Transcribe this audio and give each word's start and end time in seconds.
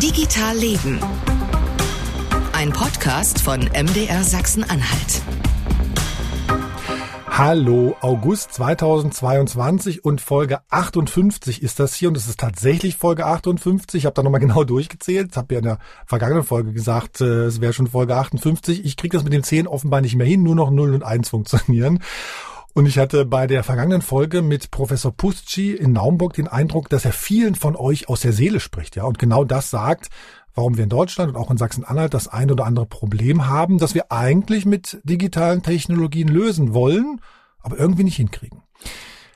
Digital 0.00 0.56
Leben. 0.56 0.98
Ein 2.52 2.72
Podcast 2.72 3.40
von 3.40 3.60
MDR 3.60 4.24
Sachsen-Anhalt. 4.24 5.22
Hallo, 7.28 7.96
August 8.00 8.54
2022 8.54 10.04
und 10.04 10.20
Folge 10.20 10.60
58 10.70 11.62
ist 11.62 11.78
das 11.78 11.94
hier 11.94 12.08
und 12.08 12.16
es 12.16 12.26
ist 12.26 12.40
tatsächlich 12.40 12.96
Folge 12.96 13.26
58. 13.26 13.98
Ich 13.98 14.06
habe 14.06 14.14
da 14.14 14.22
nochmal 14.22 14.40
genau 14.40 14.64
durchgezählt. 14.64 15.36
Habe 15.36 15.54
ja 15.54 15.58
in 15.58 15.64
der 15.64 15.78
vergangenen 16.06 16.42
Folge 16.42 16.72
gesagt, 16.72 17.20
äh, 17.20 17.44
es 17.44 17.60
wäre 17.60 17.72
schon 17.72 17.86
Folge 17.86 18.16
58. 18.16 18.84
Ich 18.84 18.96
kriege 18.96 19.16
das 19.16 19.24
mit 19.24 19.32
den 19.32 19.44
10 19.44 19.66
offenbar 19.66 20.00
nicht 20.00 20.16
mehr 20.16 20.26
hin, 20.26 20.42
nur 20.42 20.54
noch 20.54 20.70
0 20.70 20.94
und 20.94 21.02
1 21.02 21.28
funktionieren. 21.28 22.02
Und 22.74 22.86
ich 22.86 22.98
hatte 22.98 23.26
bei 23.26 23.46
der 23.46 23.64
vergangenen 23.64 24.00
Folge 24.00 24.40
mit 24.40 24.70
Professor 24.70 25.12
Pusci 25.12 25.72
in 25.72 25.92
Naumburg 25.92 26.32
den 26.32 26.48
Eindruck, 26.48 26.88
dass 26.88 27.04
er 27.04 27.12
vielen 27.12 27.54
von 27.54 27.76
euch 27.76 28.08
aus 28.08 28.20
der 28.20 28.32
Seele 28.32 28.60
spricht, 28.60 28.96
ja, 28.96 29.04
und 29.04 29.18
genau 29.18 29.44
das 29.44 29.70
sagt, 29.70 30.08
warum 30.54 30.76
wir 30.76 30.84
in 30.84 30.90
Deutschland 30.90 31.30
und 31.30 31.36
auch 31.36 31.50
in 31.50 31.58
Sachsen-Anhalt 31.58 32.14
das 32.14 32.28
ein 32.28 32.50
oder 32.50 32.64
andere 32.64 32.86
Problem 32.86 33.46
haben, 33.46 33.78
das 33.78 33.94
wir 33.94 34.10
eigentlich 34.10 34.64
mit 34.64 35.00
digitalen 35.04 35.62
Technologien 35.62 36.28
lösen 36.28 36.72
wollen, 36.72 37.20
aber 37.60 37.78
irgendwie 37.78 38.04
nicht 38.04 38.16
hinkriegen. 38.16 38.62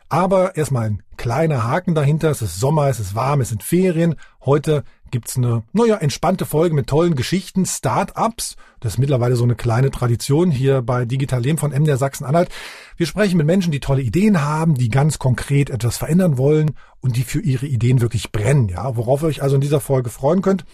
Aber 0.08 0.56
erstmal 0.56 0.86
ein 0.86 1.02
kleiner 1.16 1.64
Haken 1.64 1.94
dahinter. 1.94 2.30
Es 2.30 2.40
ist 2.40 2.60
Sommer, 2.60 2.88
es 2.88 3.00
ist 3.00 3.14
warm, 3.14 3.40
es 3.40 3.48
sind 3.48 3.62
Ferien. 3.62 4.14
Heute 4.44 4.84
gibt's 5.10 5.36
eine, 5.36 5.62
naja, 5.72 5.96
entspannte 5.96 6.46
Folge 6.46 6.74
mit 6.74 6.86
tollen 6.86 7.14
Geschichten, 7.14 7.66
Start-ups. 7.66 8.56
Das 8.80 8.94
ist 8.94 8.98
mittlerweile 8.98 9.36
so 9.36 9.44
eine 9.44 9.54
kleine 9.54 9.90
Tradition 9.90 10.50
hier 10.50 10.82
bei 10.82 11.04
Digital 11.04 11.42
Leben 11.42 11.58
von 11.58 11.72
MDR 11.72 11.96
Sachsen-Anhalt. 11.96 12.48
Wir 12.96 13.06
sprechen 13.06 13.36
mit 13.36 13.46
Menschen, 13.46 13.72
die 13.72 13.80
tolle 13.80 14.02
Ideen 14.02 14.42
haben, 14.42 14.74
die 14.74 14.88
ganz 14.88 15.18
konkret 15.18 15.70
etwas 15.70 15.96
verändern 15.96 16.38
wollen 16.38 16.72
und 17.00 17.16
die 17.16 17.24
für 17.24 17.40
ihre 17.40 17.66
Ideen 17.66 18.00
wirklich 18.00 18.32
brennen. 18.32 18.68
Ja, 18.68 18.96
worauf 18.96 19.22
ihr 19.22 19.28
euch 19.28 19.42
also 19.42 19.54
in 19.56 19.60
dieser 19.60 19.80
Folge 19.80 20.10
freuen 20.10 20.42
könnt 20.42 20.64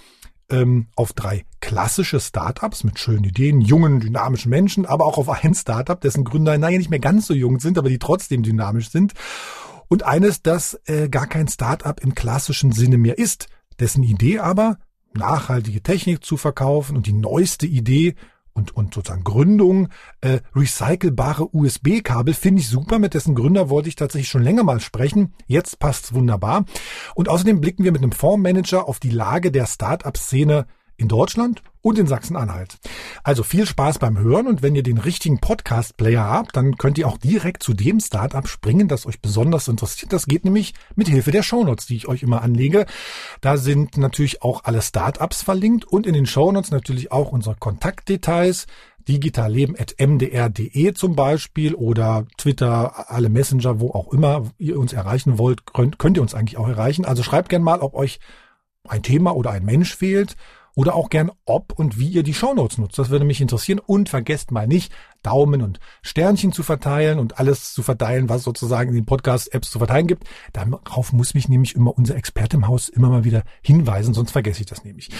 ähm, 0.52 0.86
auf 0.94 1.12
drei 1.12 1.44
klassische 1.61 2.20
Startups 2.20 2.84
mit 2.84 2.98
schönen 2.98 3.24
Ideen, 3.24 3.61
jungen, 3.61 4.00
dynamischen 4.00 4.50
Menschen, 4.50 4.86
aber 4.86 5.06
auch 5.06 5.19
auf 5.19 5.28
ein 5.28 5.55
Startup, 5.55 6.00
dessen 6.00 6.24
Gründer 6.24 6.56
naja 6.58 6.78
nicht 6.78 6.91
mehr 6.91 6.98
ganz 6.98 7.27
so 7.27 7.34
jung 7.34 7.58
sind, 7.58 7.78
aber 7.78 7.89
die 7.89 7.98
trotzdem 7.98 8.42
dynamisch 8.42 8.91
sind. 8.91 9.14
Und 9.89 10.05
eines, 10.05 10.42
das 10.42 10.80
äh, 10.86 11.08
gar 11.08 11.27
kein 11.27 11.48
Startup 11.48 11.98
im 12.00 12.14
klassischen 12.14 12.72
Sinne 12.72 12.98
mehr 12.98 13.19
ist, 13.19 13.48
dessen 13.81 14.03
Idee 14.03 14.39
aber 14.39 14.78
nachhaltige 15.15 15.83
Technik 15.83 16.25
zu 16.25 16.37
verkaufen 16.37 16.97
und 16.97 17.06
die 17.06 17.12
neueste 17.12 17.67
Idee 17.67 18.14
und, 18.55 18.77
und 18.77 18.95
sozusagen 18.95 19.25
Gründung, 19.25 19.89
äh, 20.20 20.41
recycelbare 20.55 21.55
USB-Kabel 21.55 22.34
finde 22.34 22.61
ich 22.61 22.69
super. 22.69 22.98
Mit 22.98 23.14
dessen 23.14 23.34
Gründer 23.34 23.70
wollte 23.70 23.89
ich 23.89 23.97
tatsächlich 23.97 24.29
schon 24.29 24.42
länger 24.42 24.62
mal 24.62 24.81
sprechen. 24.81 25.34
Jetzt 25.47 25.79
passt's 25.79 26.12
wunderbar. 26.12 26.67
Und 27.14 27.29
außerdem 27.29 27.61
blicken 27.61 27.84
wir 27.84 27.92
mit 27.92 28.03
einem 28.03 28.12
Fondsmanager 28.12 28.89
auf 28.89 29.01
die 29.01 29.11
Lage 29.11 29.51
der 29.51 29.67
Start-up-Szene 29.67 30.67
in 31.03 31.08
Deutschland 31.08 31.62
und 31.83 31.98
in 31.98 32.06
Sachsen-Anhalt. 32.06 32.78
Also 33.25 33.42
viel 33.42 33.67
Spaß 33.67 33.98
beim 33.98 34.17
Hören 34.19 34.47
und 34.47 34.62
wenn 34.62 34.75
ihr 34.75 34.84
den 34.84 34.98
richtigen 34.98 35.41
Podcast-Player 35.41 36.25
habt, 36.25 36.56
dann 36.56 36.78
könnt 36.78 36.97
ihr 36.97 37.08
auch 37.08 37.19
direkt 37.19 37.62
zu 37.62 37.75
dem 37.75 38.00
Startup 38.00 38.47
springen, 38.48 38.89
das 38.89 39.05
euch 39.05 39.20
besonders 39.20 39.69
interessiert. 39.69 40.12
Das 40.12 40.27
geht 40.27 40.45
nämlich 40.45 40.75
mit 40.95 41.08
Hilfe 41.08 41.33
der 41.33 41.42
Shownotes, 41.42 41.86
die 41.86 41.97
ich 41.97 42.08
euch 42.08 42.23
immer 42.23 42.41
anlege. 42.41 42.86
Da 43.41 43.56
sind 43.56 43.98
natürlich 43.98 44.42
auch 44.42 44.64
alle 44.64 44.80
Startups 44.80 45.42
verlinkt 45.42 45.84
und 45.84 46.06
in 46.06 46.14
den 46.14 46.27
Shownotes 46.27 46.70
natürlich 46.70 47.12
auch 47.12 47.33
unsere 47.33 47.56
Kontaktdetails 47.56 48.67
digitalleben.mdr.de 49.08 50.95
zum 50.95 51.17
Beispiel 51.17 51.75
oder 51.75 52.27
Twitter, 52.39 53.11
alle 53.11 53.28
Messenger, 53.28 53.80
wo 53.80 53.91
auch 53.91 54.12
immer 54.12 54.53
ihr 54.58 54.78
uns 54.78 54.92
erreichen 54.92 55.39
wollt, 55.39 55.67
könnt, 55.67 55.98
könnt 55.98 56.17
ihr 56.17 56.23
uns 56.23 56.34
eigentlich 56.34 56.56
auch 56.56 56.69
erreichen. 56.69 57.05
Also 57.05 57.25
schreibt 57.25 57.48
gerne 57.48 57.64
mal, 57.64 57.80
ob 57.80 57.95
euch 57.95 58.20
ein 58.86 59.03
Thema 59.03 59.34
oder 59.34 59.50
ein 59.50 59.64
Mensch 59.64 59.97
fehlt 59.97 60.36
oder 60.75 60.95
auch 60.95 61.11
gern, 61.11 61.31
ob 61.45 61.78
und 61.78 61.98
wie 61.98 62.09
ihr 62.09 62.23
die 62.23 62.34
Shownotes 62.34 62.78
nutzt. 62.78 62.98
Das 62.98 63.11
würde 63.11 63.25
mich 63.25 63.41
interessieren. 63.41 63.81
Und 63.84 64.09
vergesst 64.09 64.51
mal 64.51 64.67
nicht, 64.67 64.92
Daumen 65.23 65.63
und 65.63 65.80
Sternchen 66.02 66.52
zu 66.52 66.63
verteilen 66.63 67.19
und 67.19 67.39
alles 67.39 67.74
zu 67.74 67.83
verteilen, 67.83 68.29
was 68.29 68.42
sozusagen 68.42 68.91
in 68.91 68.95
den 68.95 69.07
Podcast-Apps 69.07 69.70
zu 69.70 69.79
verteilen 69.79 70.07
gibt. 70.07 70.24
Darauf 70.52 71.13
muss 71.13 71.35
mich 71.35 71.48
nämlich 71.48 71.74
immer 71.74 71.96
unser 71.96 72.17
Experte 72.17 72.57
im 72.57 72.67
Haus 72.67 72.89
immer 72.89 73.08
mal 73.08 73.24
wieder 73.24 73.42
hinweisen, 73.63 74.14
sonst 74.14 74.33
vergesse 74.33 74.61
ich 74.61 74.67
das 74.67 74.85
nämlich. 74.85 75.11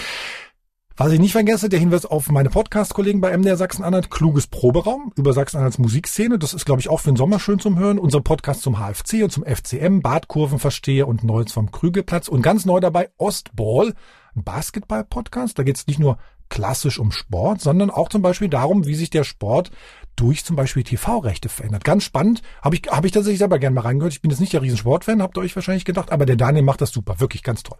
Was 0.95 1.11
ich 1.11 1.19
nicht 1.19 1.31
vergesse, 1.31 1.69
der 1.69 1.79
Hinweis 1.79 2.05
auf 2.05 2.29
meine 2.29 2.51
Podcast-Kollegen 2.51 3.19
bei 3.19 3.35
MDR 3.35 3.57
Sachsen-Anhalt, 3.57 4.11
kluges 4.11 4.45
Proberaum 4.45 5.11
über 5.15 5.33
Sachsen-Anhalts 5.33 5.79
Musikszene. 5.79 6.37
Das 6.37 6.53
ist, 6.53 6.65
glaube 6.65 6.81
ich, 6.81 6.89
auch 6.89 6.99
für 6.99 7.11
den 7.11 7.15
Sommer 7.15 7.39
schön 7.39 7.57
zum 7.57 7.79
Hören. 7.79 7.97
Unser 7.97 8.21
Podcast 8.21 8.61
zum 8.61 8.77
HFC 8.77 9.23
und 9.23 9.31
zum 9.31 9.43
FCM, 9.43 10.01
Badkurvenversteher 10.01 11.07
und 11.07 11.23
Neues 11.23 11.51
vom 11.51 11.71
Krügelplatz. 11.71 12.27
Und 12.27 12.43
ganz 12.43 12.65
neu 12.65 12.79
dabei 12.79 13.09
Ostball, 13.17 13.95
Basketball-Podcast. 14.35 15.57
Da 15.59 15.63
geht 15.63 15.77
es 15.77 15.87
nicht 15.87 15.99
nur 15.99 16.17
klassisch 16.49 16.99
um 16.99 17.11
Sport, 17.11 17.61
sondern 17.61 17.89
auch 17.89 18.09
zum 18.09 18.21
Beispiel 18.21 18.47
darum, 18.47 18.85
wie 18.85 18.95
sich 18.95 19.09
der 19.09 19.23
Sport 19.23 19.71
durch 20.15 20.45
zum 20.45 20.55
Beispiel 20.55 20.83
TV-Rechte 20.83 21.49
verändert. 21.49 21.83
Ganz 21.83 22.03
spannend. 22.03 22.43
Habe 22.61 22.75
ich, 22.75 22.83
hab 22.87 23.05
ich 23.05 23.11
tatsächlich 23.11 23.39
selber 23.39 23.57
gerne 23.57 23.73
mal 23.73 23.81
reingehört. 23.81 24.13
Ich 24.13 24.21
bin 24.21 24.29
jetzt 24.29 24.39
nicht 24.39 24.53
der 24.53 24.61
Riesensportfan, 24.61 25.21
habt 25.23 25.35
ihr 25.37 25.41
euch 25.41 25.55
wahrscheinlich 25.55 25.85
gedacht, 25.85 26.11
aber 26.11 26.27
der 26.27 26.35
Daniel 26.35 26.63
macht 26.63 26.81
das 26.81 26.91
super. 26.91 27.19
Wirklich 27.19 27.41
ganz 27.41 27.63
toll. 27.63 27.79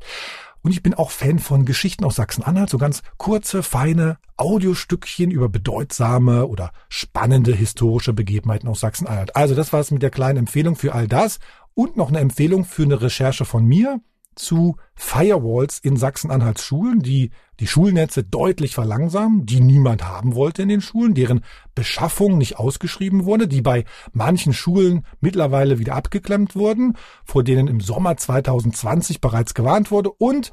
Und 0.64 0.72
ich 0.72 0.82
bin 0.82 0.94
auch 0.96 1.12
Fan 1.12 1.40
von 1.40 1.66
Geschichten 1.66 2.06
aus 2.06 2.16
Sachsen-Anhalt, 2.16 2.70
so 2.70 2.78
ganz 2.78 3.04
kurze, 3.18 3.62
feine 3.62 4.18
Audiostückchen 4.38 5.30
über 5.30 5.50
bedeutsame 5.50 6.48
oder 6.48 6.72
spannende 6.90 7.54
historische 7.54 8.14
Begebenheiten 8.14 8.68
aus 8.68 8.80
Sachsen-Anhalt. 8.80 9.36
Also 9.36 9.54
das 9.54 9.72
war 9.72 9.82
es 9.82 9.92
mit 9.92 10.02
der 10.02 10.10
kleinen 10.10 10.40
Empfehlung 10.40 10.76
für 10.76 10.96
all 10.96 11.08
das 11.08 11.40
und 11.76 11.98
noch 11.98 12.10
eine 12.10 12.20
Empfehlung 12.20 12.66
für 12.66 12.84
eine 12.84 13.02
Recherche 13.02 13.46
von 13.46 13.66
mir 13.66 14.00
zu 14.36 14.78
Firewalls 14.96 15.80
in 15.80 15.98
Sachsen-Anhalts 15.98 16.64
Schulen, 16.64 17.00
die 17.00 17.32
die 17.60 17.68
Schulnetze 17.68 18.24
deutlich 18.24 18.74
verlangsamen, 18.74 19.46
die 19.46 19.60
niemand 19.60 20.04
haben 20.04 20.36
wollte 20.36 20.64
in 20.64 20.70
den 20.70 20.82
Schulen, 20.82 21.14
deren 21.14 21.44
Beschaffung 21.76 22.38
nicht 22.38 22.58
ausgeschrieben 22.58 23.26
wurde, 23.26 23.48
die 23.48 23.62
bei 23.62 23.86
manchen 24.12 24.54
Schulen 24.54 25.06
mittlerweile 25.22 25.80
wieder 25.80 25.96
abgeklemmt 25.96 26.56
wurden, 26.56 26.98
vor 27.24 27.44
denen 27.44 27.68
im 27.68 27.80
Sommer 27.80 28.18
2020 28.18 29.22
bereits 29.22 29.54
gewarnt 29.54 29.92
wurde 29.92 30.12
und 30.12 30.52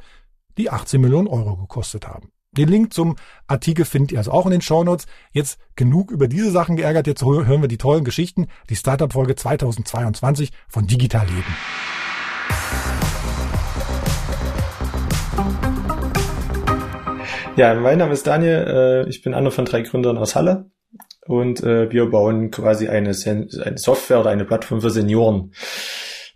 die 0.58 0.70
18 0.70 1.00
Millionen 1.00 1.28
Euro 1.28 1.56
gekostet 1.56 2.06
haben. 2.06 2.30
Den 2.52 2.68
Link 2.68 2.92
zum 2.92 3.16
Artikel 3.46 3.84
findet 3.84 4.12
ihr 4.12 4.18
also 4.18 4.32
auch 4.32 4.44
in 4.44 4.50
den 4.50 4.60
Shownotes. 4.60 5.06
Jetzt 5.30 5.58
genug 5.76 6.10
über 6.10 6.26
diese 6.26 6.50
Sachen 6.50 6.76
geärgert. 6.76 7.06
Jetzt 7.06 7.22
hören 7.22 7.62
wir 7.62 7.68
die 7.68 7.78
tollen 7.78 8.04
Geschichten, 8.04 8.48
die 8.68 8.76
Startup-Folge 8.76 9.36
2022 9.36 10.50
von 10.68 10.86
Digital 10.86 11.26
Leben. 11.26 11.99
Ja, 17.60 17.74
mein 17.74 17.98
Name 17.98 18.14
ist 18.14 18.26
Daniel. 18.26 19.04
Äh, 19.06 19.10
ich 19.10 19.20
bin 19.20 19.34
einer 19.34 19.50
von 19.50 19.66
drei 19.66 19.82
Gründern 19.82 20.16
aus 20.16 20.34
Halle 20.34 20.70
und 21.26 21.62
äh, 21.62 21.92
wir 21.92 22.06
bauen 22.06 22.50
quasi 22.50 22.88
eine, 22.88 23.12
Software 23.12 24.20
oder 24.20 24.30
eine 24.30 24.46
Plattform 24.46 24.80
für 24.80 24.88
Senioren. 24.88 25.52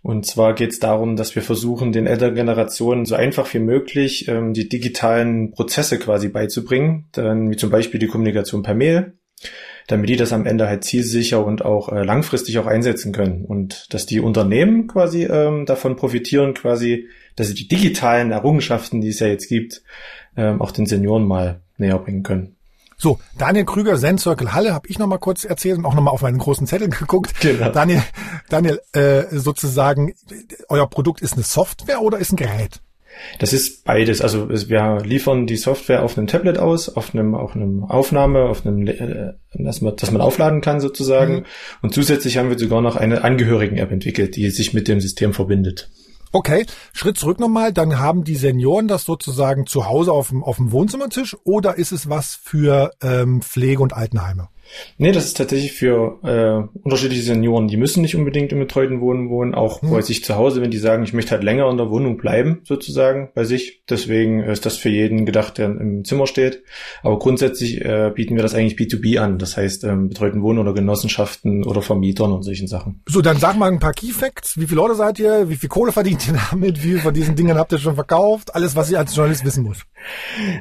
Und 0.03 0.27
zwar 0.27 0.53
geht 0.53 0.73
es 0.73 0.79
darum, 0.79 1.15
dass 1.15 1.33
wir 1.33 1.41
versuchen, 1.41 1.91
den 1.91 2.05
älteren 2.05 2.35
Generationen 2.35 3.05
so 3.05 3.15
einfach 3.15 3.51
wie 3.55 3.59
möglich 3.59 4.27
ähm, 4.27 4.53
die 4.53 4.69
digitalen 4.69 5.49
Prozesse 5.49 5.97
quasi 5.97 6.27
beizubringen, 6.27 7.09
dann 7.13 7.49
wie 7.49 7.55
zum 7.55 7.71
Beispiel 7.71 7.99
die 7.99 8.05
Kommunikation 8.05 8.61
per 8.61 8.75
Mail, 8.75 9.17
damit 9.87 10.09
die 10.09 10.17
das 10.17 10.31
am 10.31 10.45
Ende 10.45 10.67
halt 10.67 10.83
zielsicher 10.83 11.43
und 11.43 11.65
auch 11.65 11.91
äh, 11.91 12.03
langfristig 12.03 12.59
auch 12.59 12.67
einsetzen 12.67 13.13
können 13.13 13.45
und 13.45 13.91
dass 13.95 14.05
die 14.05 14.19
Unternehmen 14.19 14.85
quasi 14.85 15.23
ähm, 15.23 15.65
davon 15.65 15.95
profitieren, 15.95 16.53
quasi, 16.53 17.07
dass 17.35 17.47
sie 17.47 17.53
die 17.53 17.67
digitalen 17.67 18.31
Errungenschaften, 18.31 19.01
die 19.01 19.09
es 19.09 19.19
ja 19.19 19.27
jetzt 19.27 19.47
gibt, 19.47 19.83
ähm, 20.37 20.61
auch 20.61 20.71
den 20.71 20.85
Senioren 20.85 21.25
mal 21.25 21.61
näher 21.77 21.99
bringen 21.99 22.23
können. 22.23 22.55
So, 22.97 23.19
Daniel 23.37 23.65
Krüger, 23.65 23.97
Zen 23.97 24.17
Circle 24.17 24.53
Halle, 24.53 24.73
habe 24.73 24.87
ich 24.87 24.99
noch 24.99 25.07
mal 25.07 25.17
kurz 25.17 25.43
erzählt 25.43 25.77
und 25.77 25.85
auch 25.85 25.95
noch 25.95 26.03
mal 26.03 26.11
auf 26.11 26.21
meinen 26.21 26.37
großen 26.37 26.65
Zettel 26.65 26.89
geguckt. 26.89 27.33
Genau. 27.41 27.69
Daniel, 27.69 28.01
Daniel, 28.49 28.79
äh, 28.93 29.23
sozusagen, 29.31 30.13
euer 30.69 30.89
Produkt 30.89 31.21
ist 31.21 31.33
eine 31.33 31.43
Software 31.43 32.01
oder 32.01 32.17
ist 32.19 32.31
ein 32.31 32.37
Gerät? 32.37 32.81
Das 33.39 33.53
ist 33.53 33.85
beides. 33.85 34.21
Also 34.21 34.49
wir 34.49 35.01
liefern 35.03 35.47
die 35.47 35.55
Software 35.55 36.03
auf 36.03 36.17
einem 36.17 36.27
Tablet 36.27 36.57
aus, 36.57 36.89
auf 36.89 37.13
einem, 37.13 37.33
auf 37.33 37.55
einem 37.55 37.83
Aufnahme, 37.83 38.43
auf 38.43 38.65
einem, 38.65 38.87
äh, 38.87 39.33
dass 39.53 39.81
man, 39.81 39.95
dass 39.95 40.11
man 40.11 40.21
aufladen 40.21 40.61
kann 40.61 40.79
sozusagen. 40.79 41.35
Mhm. 41.35 41.45
Und 41.81 41.93
zusätzlich 41.93 42.37
haben 42.37 42.49
wir 42.49 42.59
sogar 42.59 42.81
noch 42.81 42.95
eine 42.95 43.23
Angehörigen-App 43.23 43.91
entwickelt, 43.91 44.35
die 44.35 44.49
sich 44.49 44.73
mit 44.73 44.87
dem 44.87 44.99
System 44.99 45.33
verbindet. 45.33 45.89
Okay, 46.35 46.65
Schritt 46.91 47.17
zurück 47.17 47.39
nochmal, 47.39 47.71
dann 47.71 47.97
haben 47.97 48.25
die 48.25 48.35
Senioren 48.35 48.89
das 48.89 49.05
sozusagen 49.05 49.67
zu 49.67 49.85
Hause 49.85 50.11
auf 50.11 50.27
dem, 50.27 50.43
auf 50.43 50.57
dem 50.57 50.73
Wohnzimmertisch 50.73 51.37
oder 51.45 51.77
ist 51.77 51.93
es 51.93 52.09
was 52.09 52.35
für 52.35 52.91
ähm, 53.01 53.41
Pflege- 53.41 53.81
und 53.81 53.93
Altenheime? 53.93 54.49
Nee, 54.97 55.11
das 55.11 55.25
ist 55.25 55.37
tatsächlich 55.37 55.73
für 55.73 56.19
äh, 56.23 56.79
unterschiedliche 56.83 57.23
Senioren. 57.23 57.67
Die 57.67 57.77
müssen 57.77 58.01
nicht 58.01 58.15
unbedingt 58.15 58.51
im 58.51 58.59
betreuten 58.59 59.01
Wohnen 59.01 59.29
wohnen, 59.29 59.53
auch 59.55 59.81
hm. 59.81 59.91
bei 59.91 60.01
sich 60.01 60.23
zu 60.23 60.35
Hause, 60.35 60.61
wenn 60.61 60.71
die 60.71 60.77
sagen, 60.77 61.03
ich 61.03 61.13
möchte 61.13 61.31
halt 61.31 61.43
länger 61.43 61.69
in 61.69 61.77
der 61.77 61.89
Wohnung 61.89 62.17
bleiben, 62.17 62.61
sozusagen, 62.63 63.29
bei 63.33 63.43
sich. 63.43 63.83
Deswegen 63.89 64.43
ist 64.43 64.65
das 64.65 64.77
für 64.77 64.89
jeden 64.89 65.25
gedacht, 65.25 65.57
der 65.57 65.67
im 65.67 66.03
Zimmer 66.05 66.27
steht. 66.27 66.63
Aber 67.03 67.19
grundsätzlich 67.19 67.81
äh, 67.83 68.11
bieten 68.13 68.35
wir 68.35 68.43
das 68.43 68.53
eigentlich 68.53 68.77
B2B 68.77 69.19
an. 69.19 69.37
Das 69.37 69.57
heißt, 69.57 69.83
ähm, 69.83 70.09
betreuten 70.09 70.41
Wohnen 70.41 70.59
oder 70.59 70.73
Genossenschaften 70.73 71.63
oder 71.65 71.81
Vermietern 71.81 72.31
und 72.31 72.43
solchen 72.43 72.67
Sachen. 72.67 73.01
So, 73.07 73.21
dann 73.21 73.37
sag 73.37 73.57
mal 73.57 73.71
ein 73.71 73.79
paar 73.79 73.93
Key 73.93 74.11
Facts. 74.11 74.59
Wie 74.59 74.67
viele 74.67 74.81
Leute 74.81 74.95
seid 74.95 75.19
ihr? 75.19 75.49
Wie 75.49 75.55
viel 75.55 75.69
Kohle 75.69 75.91
verdient 75.91 76.27
ihr 76.27 76.39
damit? 76.51 76.83
Wie 76.83 76.91
viel 76.91 76.99
von 76.99 77.13
diesen 77.13 77.35
Dingen 77.35 77.57
habt 77.57 77.71
ihr 77.71 77.79
schon 77.79 77.95
verkauft? 77.95 78.53
Alles, 78.55 78.75
was 78.75 78.89
ich 78.89 78.97
als 78.97 79.15
Journalist 79.15 79.45
wissen 79.45 79.63
muss. 79.63 79.79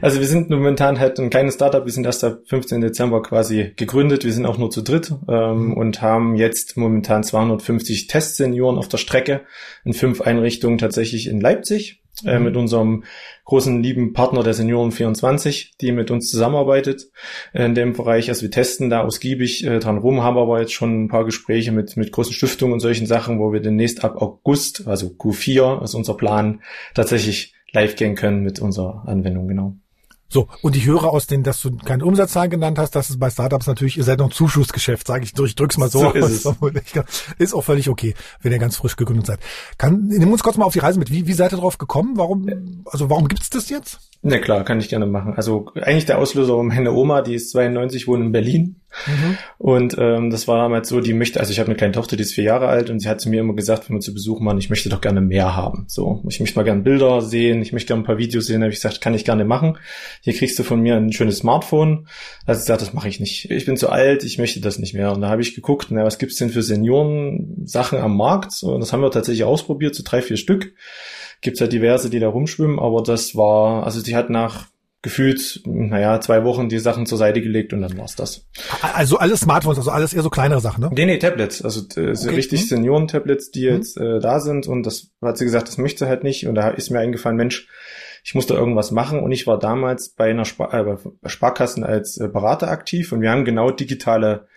Also 0.00 0.20
wir 0.20 0.26
sind 0.26 0.50
momentan 0.50 0.98
halt 0.98 1.18
ein 1.18 1.30
kleines 1.30 1.54
Startup. 1.54 1.84
Wir 1.84 1.92
sind 1.92 2.06
erst 2.06 2.24
ab 2.24 2.38
15. 2.46 2.80
Dezember 2.80 3.22
quasi 3.22 3.72
gegründet. 3.76 4.03
Wir 4.10 4.32
sind 4.32 4.46
auch 4.46 4.58
nur 4.58 4.70
zu 4.70 4.82
dritt 4.82 5.12
ähm, 5.28 5.66
mhm. 5.66 5.72
und 5.74 6.02
haben 6.02 6.36
jetzt 6.36 6.76
momentan 6.76 7.24
250 7.24 8.06
Testsenioren 8.06 8.78
auf 8.78 8.88
der 8.88 8.98
Strecke 8.98 9.42
in 9.84 9.92
fünf 9.92 10.20
Einrichtungen 10.20 10.78
tatsächlich 10.78 11.28
in 11.28 11.40
Leipzig. 11.40 12.00
Äh, 12.24 12.38
mhm. 12.38 12.44
mit 12.44 12.56
unserem 12.56 13.04
großen 13.44 13.82
lieben 13.82 14.12
Partner 14.12 14.44
der 14.44 14.54
Senioren 14.54 14.92
24, 14.92 15.76
die 15.80 15.90
mit 15.90 16.12
uns 16.12 16.30
zusammenarbeitet 16.30 17.10
in 17.52 17.74
dem 17.74 17.92
Bereich. 17.92 18.28
Also 18.28 18.42
wir 18.42 18.52
testen 18.52 18.88
da 18.88 19.02
ausgiebig 19.02 19.66
äh, 19.66 19.80
dran 19.80 19.98
rum, 19.98 20.22
haben 20.22 20.38
aber 20.38 20.60
jetzt 20.60 20.72
schon 20.72 21.04
ein 21.04 21.08
paar 21.08 21.24
Gespräche 21.24 21.72
mit, 21.72 21.96
mit 21.96 22.12
großen 22.12 22.32
Stiftungen 22.32 22.74
und 22.74 22.78
solchen 22.78 23.06
Sachen, 23.06 23.40
wo 23.40 23.52
wir 23.52 23.58
demnächst 23.58 24.04
ab 24.04 24.22
August, 24.22 24.86
also 24.86 25.08
Q4, 25.08 25.82
ist 25.82 25.94
unser 25.94 26.14
Plan, 26.14 26.62
tatsächlich 26.94 27.52
live 27.72 27.96
gehen 27.96 28.14
können 28.14 28.44
mit 28.44 28.60
unserer 28.60 29.08
Anwendung, 29.08 29.48
genau. 29.48 29.74
So, 30.28 30.48
und 30.62 30.74
ich 30.74 30.86
höre 30.86 31.04
aus 31.04 31.26
denen, 31.26 31.44
dass 31.44 31.60
du 31.60 31.76
keine 31.76 32.04
Umsatzzahlen 32.04 32.50
genannt 32.50 32.78
hast, 32.78 32.92
dass 32.96 33.10
es 33.10 33.18
bei 33.18 33.30
Startups 33.30 33.66
natürlich, 33.66 33.96
ihr 33.96 34.04
seid 34.04 34.18
noch 34.18 34.26
ein 34.26 34.32
Zuschussgeschäft, 34.32 35.06
sage 35.06 35.24
ich, 35.24 35.38
ich 35.38 35.54
drück's 35.54 35.78
mal 35.78 35.90
so. 35.90 36.00
so 36.00 36.10
ist, 36.12 36.46
es. 36.46 37.24
ist 37.38 37.54
auch 37.54 37.62
völlig 37.62 37.88
okay, 37.88 38.14
wenn 38.40 38.50
ihr 38.50 38.58
ganz 38.58 38.76
frisch 38.76 38.96
gegründet 38.96 39.26
seid. 39.26 39.40
Kann, 39.78 40.08
nimm 40.08 40.32
uns 40.32 40.42
kurz 40.42 40.56
mal 40.56 40.64
auf 40.64 40.72
die 40.72 40.80
Reise 40.80 40.98
mit. 40.98 41.10
Wie, 41.10 41.26
wie 41.26 41.32
seid 41.34 41.52
ihr 41.52 41.58
drauf 41.58 41.78
gekommen? 41.78 42.16
Warum, 42.16 42.84
also 42.86 43.10
warum 43.10 43.28
gibt's 43.28 43.50
das 43.50 43.68
jetzt? 43.68 44.00
Na 44.26 44.38
klar, 44.38 44.64
kann 44.64 44.80
ich 44.80 44.88
gerne 44.88 45.04
machen. 45.04 45.34
Also 45.36 45.66
eigentlich 45.74 46.06
der 46.06 46.18
Auslöser 46.18 46.56
um 46.56 46.68
meine 46.68 46.92
Oma, 46.92 47.20
die 47.20 47.34
ist 47.34 47.50
92, 47.50 48.08
wohnt 48.08 48.24
in 48.24 48.32
Berlin. 48.32 48.76
Mhm. 49.06 49.36
Und 49.58 49.96
ähm, 49.98 50.30
das 50.30 50.48
war 50.48 50.56
damals 50.56 50.88
so, 50.88 51.02
die 51.02 51.12
möchte, 51.12 51.40
also 51.40 51.52
ich 51.52 51.58
habe 51.58 51.66
eine 51.66 51.76
kleine 51.76 51.92
Tochter, 51.92 52.16
die 52.16 52.22
ist 52.22 52.32
vier 52.32 52.44
Jahre 52.44 52.68
alt 52.68 52.88
und 52.88 53.00
sie 53.00 53.08
hat 53.10 53.20
zu 53.20 53.28
mir 53.28 53.40
immer 53.40 53.52
gesagt, 53.52 53.86
wenn 53.86 53.96
wir 53.96 54.00
zu 54.00 54.14
Besuch 54.14 54.42
waren, 54.42 54.56
ich 54.56 54.70
möchte 54.70 54.88
doch 54.88 55.02
gerne 55.02 55.20
mehr 55.20 55.54
haben. 55.54 55.84
So, 55.88 56.22
ich 56.26 56.40
möchte 56.40 56.56
mal 56.56 56.62
gerne 56.62 56.80
Bilder 56.80 57.20
sehen, 57.20 57.60
ich 57.60 57.74
möchte 57.74 57.88
gerne 57.88 58.02
ein 58.02 58.06
paar 58.06 58.16
Videos 58.16 58.46
sehen. 58.46 58.60
Da 58.60 58.64
habe 58.64 58.72
ich 58.72 58.80
gesagt, 58.80 59.02
kann 59.02 59.12
ich 59.12 59.26
gerne 59.26 59.44
machen. 59.44 59.76
Hier 60.22 60.32
kriegst 60.32 60.58
du 60.58 60.62
von 60.62 60.80
mir 60.80 60.96
ein 60.96 61.12
schönes 61.12 61.38
Smartphone. 61.38 62.06
Da 62.46 62.52
hat 62.52 62.56
sie 62.56 62.62
gesagt, 62.62 62.80
das 62.80 62.94
mache 62.94 63.08
ich 63.08 63.20
nicht. 63.20 63.50
Ich 63.50 63.66
bin 63.66 63.76
zu 63.76 63.90
alt, 63.90 64.24
ich 64.24 64.38
möchte 64.38 64.60
das 64.60 64.78
nicht 64.78 64.94
mehr. 64.94 65.12
Und 65.12 65.20
da 65.20 65.28
habe 65.28 65.42
ich 65.42 65.54
geguckt, 65.54 65.88
na, 65.90 66.02
was 66.02 66.18
gibt's 66.18 66.36
denn 66.36 66.48
für 66.48 66.62
Senioren 66.62 67.66
Sachen 67.66 67.98
am 67.98 68.16
Markt? 68.16 68.54
Und 68.62 68.80
das 68.80 68.94
haben 68.94 69.02
wir 69.02 69.10
tatsächlich 69.10 69.44
ausprobiert, 69.44 69.94
so 69.94 70.02
drei, 70.02 70.22
vier 70.22 70.38
Stück 70.38 70.72
gibt's 71.44 71.60
ja 71.60 71.68
diverse, 71.68 72.10
die 72.10 72.18
da 72.18 72.28
rumschwimmen, 72.28 72.80
aber 72.80 73.02
das 73.02 73.36
war, 73.36 73.84
also 73.84 74.00
sie 74.00 74.16
hat 74.16 74.30
nach 74.30 74.66
gefühlt, 75.02 75.60
naja, 75.66 76.18
zwei 76.22 76.44
Wochen 76.44 76.70
die 76.70 76.78
Sachen 76.78 77.04
zur 77.04 77.18
Seite 77.18 77.42
gelegt 77.42 77.74
und 77.74 77.82
dann 77.82 77.96
war's 77.98 78.16
das. 78.16 78.46
Also 78.80 79.18
alles 79.18 79.40
Smartphones, 79.40 79.76
also 79.76 79.90
alles 79.90 80.14
eher 80.14 80.22
so 80.22 80.30
kleinere 80.30 80.60
Sachen, 80.60 80.80
ne? 80.80 80.90
Nee, 80.94 81.04
nee, 81.04 81.18
Tablets, 81.18 81.62
also 81.62 81.82
äh, 82.00 82.12
okay. 82.12 82.30
richtig 82.30 82.62
hm. 82.62 82.68
Senioren-Tablets, 82.68 83.50
die 83.50 83.68
hm. 83.68 83.76
jetzt 83.76 83.98
äh, 83.98 84.18
da 84.18 84.40
sind 84.40 84.66
und 84.66 84.84
das 84.84 85.10
hat 85.20 85.36
sie 85.36 85.44
gesagt, 85.44 85.68
das 85.68 85.76
möchte 85.76 86.04
sie 86.04 86.08
halt 86.08 86.24
nicht 86.24 86.48
und 86.48 86.54
da 86.54 86.70
ist 86.70 86.88
mir 86.88 87.00
eingefallen, 87.00 87.36
Mensch, 87.36 87.68
ich 88.24 88.34
musste 88.34 88.54
irgendwas 88.54 88.90
machen 88.90 89.20
und 89.20 89.30
ich 89.30 89.46
war 89.46 89.58
damals 89.58 90.08
bei 90.08 90.30
einer 90.30 90.46
Spar 90.46 90.72
äh, 90.72 90.96
Sparkassen 91.28 91.84
als 91.84 92.16
äh, 92.16 92.26
Berater 92.26 92.68
aktiv 92.68 93.12
und 93.12 93.20
wir 93.20 93.30
haben 93.30 93.44
genau 93.44 93.70
digitale 93.70 94.48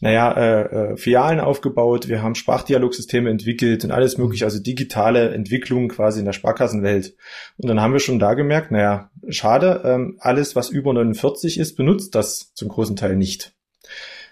naja, 0.00 0.32
äh, 0.32 0.62
äh, 0.62 0.96
Filialen 0.96 1.40
aufgebaut, 1.40 2.08
wir 2.08 2.22
haben 2.22 2.34
Sprachdialogsysteme 2.34 3.30
entwickelt 3.30 3.84
und 3.84 3.90
alles 3.90 4.16
mögliche, 4.16 4.46
also 4.46 4.58
digitale 4.58 5.30
Entwicklung 5.30 5.88
quasi 5.88 6.20
in 6.20 6.24
der 6.24 6.32
Sparkassenwelt. 6.32 7.14
Und 7.58 7.68
dann 7.68 7.80
haben 7.80 7.92
wir 7.92 8.00
schon 8.00 8.18
da 8.18 8.34
gemerkt, 8.34 8.70
naja, 8.70 9.10
schade, 9.28 9.82
ähm, 9.84 10.16
alles, 10.18 10.56
was 10.56 10.70
über 10.70 10.92
49 10.94 11.58
ist, 11.58 11.76
benutzt 11.76 12.14
das 12.14 12.52
zum 12.54 12.68
großen 12.68 12.96
Teil 12.96 13.16
nicht. 13.16 13.52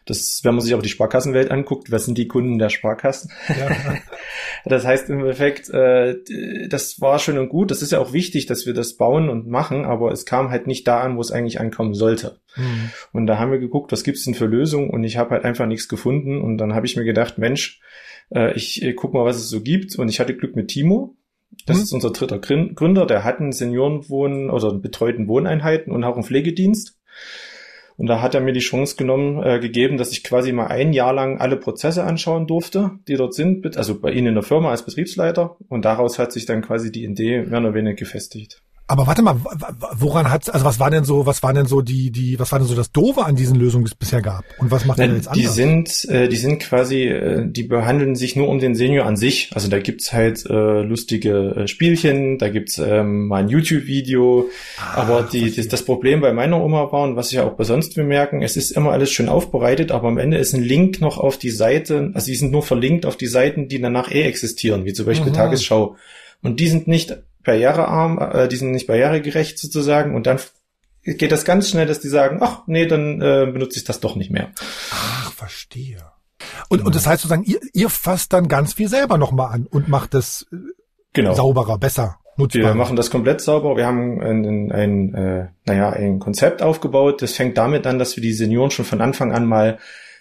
Das, 0.08 0.40
wenn 0.42 0.54
man 0.54 0.62
sich 0.62 0.74
auch 0.74 0.80
die 0.80 0.88
Sparkassenwelt 0.88 1.50
anguckt, 1.50 1.92
was 1.92 2.06
sind 2.06 2.16
die 2.16 2.28
Kunden 2.28 2.58
der 2.58 2.70
Sparkassen? 2.70 3.30
Ja. 3.48 3.68
das 4.64 4.86
heißt 4.86 5.10
im 5.10 5.20
Endeffekt, 5.20 5.68
äh, 5.68 6.16
das 6.68 6.98
war 7.02 7.18
schön 7.18 7.36
und 7.36 7.50
gut. 7.50 7.70
Das 7.70 7.82
ist 7.82 7.92
ja 7.92 7.98
auch 7.98 8.14
wichtig, 8.14 8.46
dass 8.46 8.64
wir 8.64 8.72
das 8.72 8.96
bauen 8.96 9.28
und 9.28 9.48
machen, 9.48 9.84
aber 9.84 10.10
es 10.10 10.24
kam 10.24 10.48
halt 10.48 10.66
nicht 10.66 10.88
da 10.88 11.00
an, 11.00 11.18
wo 11.18 11.20
es 11.20 11.30
eigentlich 11.30 11.60
ankommen 11.60 11.92
sollte. 11.92 12.40
Mhm. 12.56 12.90
Und 13.12 13.26
da 13.26 13.38
haben 13.38 13.52
wir 13.52 13.58
geguckt, 13.58 13.92
was 13.92 14.02
gibt's 14.02 14.24
denn 14.24 14.32
für 14.32 14.46
Lösungen? 14.46 14.88
Und 14.88 15.04
ich 15.04 15.18
habe 15.18 15.30
halt 15.30 15.44
einfach 15.44 15.66
nichts 15.66 15.88
gefunden. 15.88 16.40
Und 16.40 16.56
dann 16.56 16.74
habe 16.74 16.86
ich 16.86 16.96
mir 16.96 17.04
gedacht, 17.04 17.36
Mensch, 17.36 17.82
äh, 18.34 18.54
ich 18.54 18.82
äh, 18.82 18.94
guck 18.94 19.12
mal, 19.12 19.26
was 19.26 19.36
es 19.36 19.50
so 19.50 19.60
gibt. 19.60 19.94
Und 19.96 20.08
ich 20.08 20.20
hatte 20.20 20.34
Glück 20.34 20.56
mit 20.56 20.68
Timo. 20.68 21.16
Das 21.66 21.76
mhm. 21.76 21.82
ist 21.82 21.92
unser 21.92 22.12
dritter 22.12 22.38
Gründer. 22.38 23.04
Der 23.04 23.24
hat 23.24 23.40
einen 23.40 23.52
Seniorenwohn- 23.52 24.48
oder 24.48 24.72
betreuten 24.72 25.28
Wohneinheiten 25.28 25.92
und 25.92 26.02
auch 26.04 26.14
einen 26.14 26.24
Pflegedienst. 26.24 26.98
Und 27.98 28.06
da 28.06 28.22
hat 28.22 28.34
er 28.34 28.40
mir 28.40 28.52
die 28.52 28.60
Chance 28.60 28.94
genommen, 28.96 29.42
äh, 29.42 29.58
gegeben, 29.58 29.98
dass 29.98 30.12
ich 30.12 30.22
quasi 30.22 30.52
mal 30.52 30.68
ein 30.68 30.92
Jahr 30.92 31.12
lang 31.12 31.40
alle 31.40 31.56
Prozesse 31.56 32.04
anschauen 32.04 32.46
durfte, 32.46 32.92
die 33.08 33.16
dort 33.16 33.34
sind, 33.34 33.76
also 33.76 34.00
bei 34.00 34.12
Ihnen 34.12 34.28
in 34.28 34.34
der 34.34 34.44
Firma 34.44 34.70
als 34.70 34.84
Betriebsleiter. 34.84 35.56
Und 35.68 35.84
daraus 35.84 36.18
hat 36.18 36.32
sich 36.32 36.46
dann 36.46 36.62
quasi 36.62 36.92
die 36.92 37.04
Idee 37.04 37.42
mehr 37.42 37.58
oder 37.58 37.74
weniger 37.74 37.96
gefestigt. 37.96 38.62
Aber 38.90 39.06
warte 39.06 39.20
mal, 39.20 39.36
woran 39.98 40.30
hat 40.30 40.52
also 40.52 40.64
was 40.64 40.80
war 40.80 40.90
denn 40.90 41.04
so, 41.04 41.26
was 41.26 41.42
war 41.42 41.52
denn 41.52 41.66
so 41.66 41.82
die 41.82 42.10
die 42.10 42.38
was 42.38 42.52
war 42.52 42.58
denn 42.58 42.66
so 42.66 42.74
das 42.74 42.90
Doofe 42.90 43.22
an 43.22 43.36
diesen 43.36 43.56
Lösungen, 43.56 43.84
die 43.84 43.90
es 43.90 43.94
bisher 43.94 44.22
gab? 44.22 44.44
Und 44.56 44.70
was 44.70 44.86
macht 44.86 44.96
Nein, 44.96 45.14
jetzt 45.14 45.28
anders? 45.28 45.42
Die 45.42 45.46
sind 45.46 46.04
äh, 46.08 46.26
die 46.28 46.36
sind 46.36 46.60
quasi 46.60 47.02
äh, 47.04 47.46
die 47.46 47.64
behandeln 47.64 48.16
sich 48.16 48.34
nur 48.34 48.48
um 48.48 48.60
den 48.60 48.74
Senior 48.74 49.04
an 49.04 49.18
sich. 49.18 49.50
Also 49.52 49.68
da 49.68 49.78
gibt's 49.78 50.14
halt 50.14 50.46
äh, 50.46 50.80
lustige 50.80 51.54
äh, 51.54 51.68
Spielchen, 51.68 52.38
da 52.38 52.48
gibt's 52.48 52.78
ähm, 52.78 53.28
mal 53.28 53.42
ein 53.42 53.50
YouTube 53.50 53.84
Video, 53.84 54.48
ah, 54.78 55.02
aber 55.02 55.22
die 55.30 55.54
das, 55.54 55.68
das 55.68 55.82
Problem 55.82 56.22
bei 56.22 56.32
meiner 56.32 56.58
Oma 56.58 56.90
war 56.90 57.02
und 57.02 57.14
was 57.14 57.28
ich 57.28 57.34
ja 57.34 57.44
auch 57.44 57.56
bei 57.56 57.64
sonst 57.64 57.94
bemerken, 57.94 58.40
es 58.40 58.56
ist 58.56 58.70
immer 58.70 58.92
alles 58.92 59.10
schön 59.10 59.28
aufbereitet, 59.28 59.92
aber 59.92 60.08
am 60.08 60.16
Ende 60.16 60.38
ist 60.38 60.54
ein 60.54 60.62
Link 60.62 61.02
noch 61.02 61.18
auf 61.18 61.36
die 61.36 61.50
Seite, 61.50 62.10
also 62.14 62.26
die 62.26 62.36
sind 62.36 62.52
nur 62.52 62.62
verlinkt 62.62 63.04
auf 63.04 63.18
die 63.18 63.26
Seiten, 63.26 63.68
die 63.68 63.82
danach 63.82 64.10
eh 64.10 64.22
existieren, 64.22 64.86
wie 64.86 64.94
zum 64.94 65.04
Beispiel 65.04 65.30
mhm. 65.30 65.36
Tagesschau. 65.36 65.96
Und 66.40 66.60
die 66.60 66.68
sind 66.68 66.86
nicht 66.86 67.18
barrierearm, 67.48 68.18
äh, 68.18 68.48
die 68.48 68.56
sind 68.56 68.70
nicht 68.70 68.86
barrieregerecht 68.86 69.58
sozusagen 69.58 70.14
und 70.14 70.26
dann 70.26 70.38
geht 71.02 71.32
das 71.32 71.44
ganz 71.44 71.70
schnell, 71.70 71.86
dass 71.86 72.00
die 72.00 72.08
sagen, 72.08 72.38
ach 72.40 72.62
nee, 72.66 72.86
dann 72.86 73.20
äh, 73.20 73.50
benutze 73.50 73.78
ich 73.78 73.84
das 73.84 74.00
doch 74.00 74.14
nicht 74.14 74.30
mehr. 74.30 74.50
Ach, 74.92 75.32
verstehe. 75.32 75.98
Und, 76.68 76.78
genau. 76.78 76.86
und 76.86 76.94
das 76.94 77.06
heißt 77.06 77.22
sozusagen, 77.22 77.44
ihr, 77.44 77.60
ihr 77.72 77.88
fasst 77.88 78.32
dann 78.32 78.48
ganz 78.48 78.74
viel 78.74 78.88
selber 78.88 79.18
nochmal 79.18 79.52
an 79.52 79.66
und 79.66 79.88
macht 79.88 80.14
das 80.14 80.46
äh, 80.52 80.56
genau. 81.12 81.34
sauberer, 81.34 81.78
besser. 81.78 82.18
Nutzbarer. 82.36 82.66
Wir 82.66 82.74
machen 82.74 82.94
das 82.94 83.10
komplett 83.10 83.40
sauber. 83.40 83.76
Wir 83.76 83.86
haben 83.86 84.20
ein, 84.20 84.44
ein, 84.44 84.72
ein, 84.72 85.14
äh, 85.14 85.48
naja, 85.64 85.90
ein 85.90 86.20
Konzept 86.20 86.62
aufgebaut. 86.62 87.20
Das 87.20 87.32
fängt 87.32 87.58
damit 87.58 87.84
an, 87.86 87.98
dass 87.98 88.14
wir 88.14 88.22
die 88.22 88.32
Senioren 88.32 88.70
schon 88.70 88.84
von 88.84 89.00
Anfang 89.00 89.32
an 89.32 89.44
mal 89.44 89.78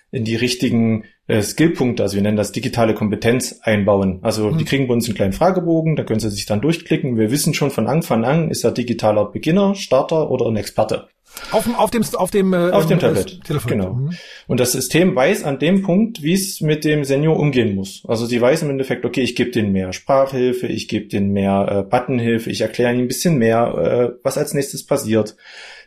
in 0.09 0.24
die 0.24 0.35
richtigen 0.35 1.03
äh, 1.27 1.41
Skillpunkte, 1.41 2.03
also 2.03 2.15
wir 2.15 2.24
nennen 2.24 2.38
das 2.38 2.51
digitale 2.51 2.94
Kompetenz 2.94 3.59
einbauen. 3.62 4.19
Also 4.21 4.50
mhm. 4.50 4.57
die 4.57 4.65
kriegen 4.65 4.88
bei 4.88 4.94
uns 4.94 5.07
einen 5.07 5.15
kleinen 5.15 5.33
Fragebogen, 5.33 5.95
da 5.95 6.03
können 6.03 6.19
sie 6.19 6.29
sich 6.29 6.45
dann 6.45 6.62
durchklicken. 6.62 7.18
Wir 7.18 7.31
wissen 7.31 7.53
schon 7.53 7.71
von 7.71 7.88
Anfang 7.88 8.24
an, 8.25 8.50
ist 8.50 8.63
er 8.63 8.72
digitaler 8.72 9.25
Beginner, 9.25 9.75
Starter 9.75 10.31
oder 10.31 10.48
ein 10.48 10.55
Experte. 10.55 11.07
Auf 11.51 11.65
dem, 11.65 11.75
auf 11.75 11.91
dem, 11.91 12.03
auf 12.15 12.31
dem, 12.31 12.53
äh, 12.53 12.72
auf 12.72 12.88
dem 12.88 13.00
Tablet. 13.00 13.43
Telefon. 13.43 13.69
Genau. 13.69 13.93
Mhm. 13.93 14.12
Und 14.48 14.60
das 14.60 14.72
System 14.72 15.15
weiß 15.15 15.43
an 15.43 15.60
dem 15.60 15.84
Punkt, 15.84 16.24
wie 16.24 16.34
es 16.34 16.62
mit 16.62 16.84
dem 16.84 17.03
Senior 17.03 17.38
umgehen 17.38 17.75
muss. 17.75 18.03
Also 18.07 18.25
sie 18.25 18.41
weiß 18.41 18.63
im 18.63 18.72
Endeffekt, 18.72 19.05
okay, 19.05 19.22
ich 19.22 19.36
gebe 19.36 19.51
den 19.51 19.72
mehr 19.72 19.93
Sprachhilfe, 19.93 20.67
ich 20.67 20.88
gebe 20.88 21.07
den 21.07 21.31
mehr 21.31 21.67
äh, 21.69 21.84
Buttonhilfe, 21.84 22.50
ich 22.50 22.62
erkläre 22.62 22.93
ihm 22.93 23.01
ein 23.01 23.07
bisschen 23.07 23.38
mehr, 23.38 24.13
äh, 24.15 24.19
was 24.24 24.38
als 24.38 24.53
nächstes 24.53 24.86
passiert. 24.86 25.36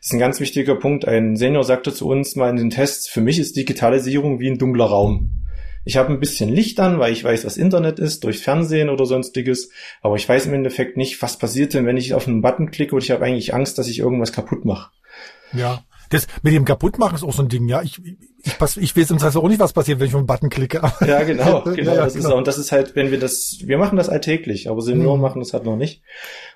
Das 0.00 0.06
ist 0.06 0.12
ein 0.14 0.18
ganz 0.18 0.40
wichtiger 0.40 0.76
Punkt. 0.76 1.06
Ein 1.06 1.36
Senior 1.36 1.62
sagte 1.62 1.92
zu 1.92 2.08
uns 2.08 2.34
mal 2.34 2.48
in 2.48 2.56
den 2.56 2.70
Tests, 2.70 3.06
für 3.06 3.20
mich 3.20 3.38
ist 3.38 3.56
Digitalisierung 3.56 4.40
wie 4.40 4.48
ein 4.48 4.56
dunkler 4.56 4.86
Raum. 4.86 5.44
Ich 5.84 5.98
habe 5.98 6.10
ein 6.10 6.20
bisschen 6.20 6.48
Licht 6.48 6.80
an, 6.80 6.98
weil 6.98 7.12
ich 7.12 7.22
weiß, 7.22 7.44
was 7.44 7.58
Internet 7.58 7.98
ist, 7.98 8.24
durch 8.24 8.38
Fernsehen 8.38 8.88
oder 8.88 9.04
sonstiges, 9.04 9.70
aber 10.00 10.16
ich 10.16 10.26
weiß 10.26 10.46
im 10.46 10.54
Endeffekt 10.54 10.96
nicht, 10.96 11.20
was 11.20 11.38
passiert 11.38 11.74
denn, 11.74 11.84
wenn 11.84 11.98
ich 11.98 12.14
auf 12.14 12.26
einen 12.26 12.40
Button 12.40 12.70
klicke 12.70 12.94
und 12.94 13.02
ich 13.02 13.10
habe 13.10 13.24
eigentlich 13.24 13.52
Angst, 13.54 13.76
dass 13.76 13.88
ich 13.88 13.98
irgendwas 13.98 14.32
kaputt 14.32 14.64
mache. 14.64 14.90
Ja. 15.52 15.84
Das 16.08 16.26
mit 16.42 16.54
dem 16.54 16.64
kaputtmachen 16.64 17.14
ist 17.14 17.22
auch 17.22 17.32
so 17.32 17.42
ein 17.42 17.48
Ding, 17.48 17.68
ja. 17.68 17.82
Ich, 17.82 18.00
ich, 18.02 18.76
ich 18.78 18.96
weiß 18.96 19.10
im 19.10 19.18
Zweifel 19.18 19.38
auch 19.38 19.48
nicht, 19.48 19.60
was 19.60 19.72
passiert, 19.72 20.00
wenn 20.00 20.06
ich 20.06 20.14
auf 20.14 20.18
einen 20.18 20.26
Button 20.26 20.48
klicke. 20.48 20.80
Ja, 21.06 21.22
genau, 21.22 21.62
genau. 21.64 21.94
Ja, 21.94 22.04
das 22.04 22.14
genau. 22.14 22.28
ist 22.28 22.34
und 22.34 22.46
das 22.46 22.58
ist 22.58 22.72
halt, 22.72 22.96
wenn 22.96 23.10
wir 23.10 23.20
das, 23.20 23.58
wir 23.64 23.78
machen 23.78 23.96
das 23.96 24.08
alltäglich, 24.08 24.68
aber 24.70 24.80
Senioren 24.80 25.18
mhm. 25.18 25.22
machen 25.22 25.40
das 25.40 25.52
halt 25.52 25.64
noch 25.64 25.76
nicht. 25.76 26.02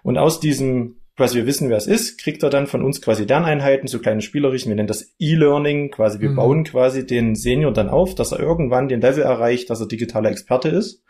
Und 0.02 0.18
aus 0.18 0.40
diesem 0.40 0.96
quasi 1.16 1.36
wir 1.36 1.46
wissen, 1.46 1.68
wer 1.68 1.76
es 1.76 1.86
ist, 1.86 2.18
kriegt 2.18 2.42
er 2.42 2.50
dann 2.50 2.66
von 2.66 2.82
uns 2.82 3.00
quasi 3.00 3.24
Lerneinheiten, 3.24 3.86
so 3.86 4.00
kleine 4.00 4.20
spielerischen, 4.20 4.70
wir 4.70 4.76
nennen 4.76 4.88
das 4.88 5.14
E-Learning, 5.18 5.90
quasi 5.90 6.20
wir 6.20 6.30
mhm. 6.30 6.36
bauen 6.36 6.64
quasi 6.64 7.06
den 7.06 7.36
Senior 7.36 7.72
dann 7.72 7.88
auf, 7.88 8.14
dass 8.14 8.32
er 8.32 8.40
irgendwann 8.40 8.88
den 8.88 9.00
Level 9.00 9.22
erreicht, 9.22 9.70
dass 9.70 9.80
er 9.80 9.86
digitaler 9.86 10.30
Experte 10.30 10.68
ist. 10.68 11.04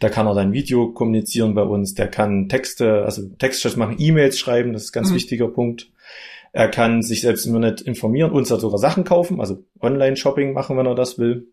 Da 0.00 0.08
kann 0.08 0.26
er 0.26 0.34
dann 0.34 0.52
Video 0.52 0.92
kommunizieren 0.92 1.54
bei 1.54 1.62
uns, 1.62 1.94
der 1.94 2.08
kann 2.08 2.48
Texte, 2.48 3.04
also 3.04 3.28
Textchats 3.38 3.76
machen, 3.76 3.96
E-Mails 3.98 4.38
schreiben, 4.38 4.72
das 4.72 4.84
ist 4.84 4.90
ein 4.90 5.00
ganz 5.00 5.10
mhm. 5.10 5.16
wichtiger 5.16 5.48
Punkt. 5.48 5.90
Er 6.52 6.68
kann 6.68 7.02
sich 7.02 7.22
selbst 7.22 7.46
im 7.46 7.54
Internet 7.54 7.82
informieren, 7.82 8.30
uns 8.30 8.48
sogar 8.48 8.78
Sachen 8.78 9.04
kaufen, 9.04 9.40
also 9.40 9.64
Online-Shopping 9.80 10.52
machen, 10.52 10.76
wenn 10.76 10.86
er 10.86 10.94
das 10.94 11.18
will. 11.18 11.48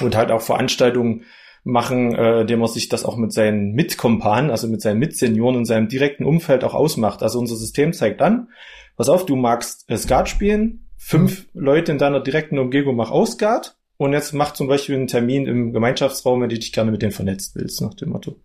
Und 0.00 0.16
halt 0.16 0.30
auch 0.30 0.42
Veranstaltungen 0.42 1.24
machen, 1.66 2.14
äh, 2.14 2.42
indem 2.42 2.62
er 2.62 2.68
sich 2.68 2.88
das 2.88 3.04
auch 3.04 3.16
mit 3.16 3.32
seinen 3.32 3.72
Mitkompanen, 3.72 4.50
also 4.50 4.68
mit 4.68 4.80
seinen 4.80 5.00
Mitsenioren 5.00 5.56
in 5.56 5.64
seinem 5.64 5.88
direkten 5.88 6.24
Umfeld 6.24 6.62
auch 6.62 6.74
ausmacht. 6.74 7.22
Also 7.22 7.40
unser 7.40 7.56
System 7.56 7.92
zeigt 7.92 8.22
an, 8.22 8.48
pass 8.96 9.08
auf, 9.08 9.26
du 9.26 9.34
magst 9.34 9.90
äh, 9.90 9.96
Skat 9.96 10.28
spielen, 10.28 10.86
fünf 10.96 11.46
mhm. 11.52 11.60
Leute 11.60 11.92
in 11.92 11.98
deiner 11.98 12.20
direkten 12.20 12.58
Umgebung 12.58 12.94
mach 12.94 13.10
auch 13.10 13.26
Skat 13.26 13.76
und 13.96 14.12
jetzt 14.12 14.32
mach 14.32 14.52
zum 14.52 14.68
Beispiel 14.68 14.94
einen 14.94 15.08
Termin 15.08 15.46
im 15.46 15.72
Gemeinschaftsraum, 15.72 16.40
wenn 16.40 16.48
du 16.48 16.56
dich 16.56 16.72
gerne 16.72 16.92
mit 16.92 17.02
denen 17.02 17.12
vernetzt 17.12 17.56
willst, 17.56 17.80
nach 17.80 17.94
dem 17.94 18.10
Motto. 18.10 18.36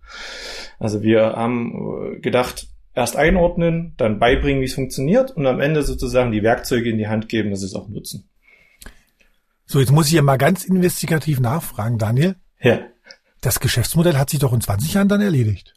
Also 0.79 1.03
wir 1.03 1.33
haben 1.33 2.15
äh, 2.15 2.19
gedacht, 2.21 2.69
erst 2.95 3.17
einordnen, 3.17 3.93
dann 3.97 4.17
beibringen, 4.17 4.61
wie 4.61 4.65
es 4.65 4.73
funktioniert 4.73 5.29
und 5.29 5.45
am 5.45 5.59
Ende 5.59 5.83
sozusagen 5.83 6.31
die 6.31 6.41
Werkzeuge 6.41 6.89
in 6.89 6.97
die 6.97 7.07
Hand 7.07 7.29
geben, 7.29 7.51
dass 7.51 7.59
sie 7.59 7.67
es 7.67 7.75
auch 7.75 7.87
nutzen. 7.87 8.27
So, 9.67 9.79
jetzt 9.79 9.91
muss 9.91 10.07
ich 10.07 10.13
ja 10.13 10.23
mal 10.23 10.37
ganz 10.37 10.65
investigativ 10.65 11.39
nachfragen, 11.39 11.99
Daniel. 11.99 12.35
Ja. 12.59 12.79
Das 13.41 13.59
Geschäftsmodell 13.59 14.17
hat 14.17 14.29
sich 14.29 14.39
doch 14.39 14.53
in 14.53 14.61
20 14.61 14.93
Jahren 14.93 15.07
dann 15.07 15.21
erledigt. 15.21 15.73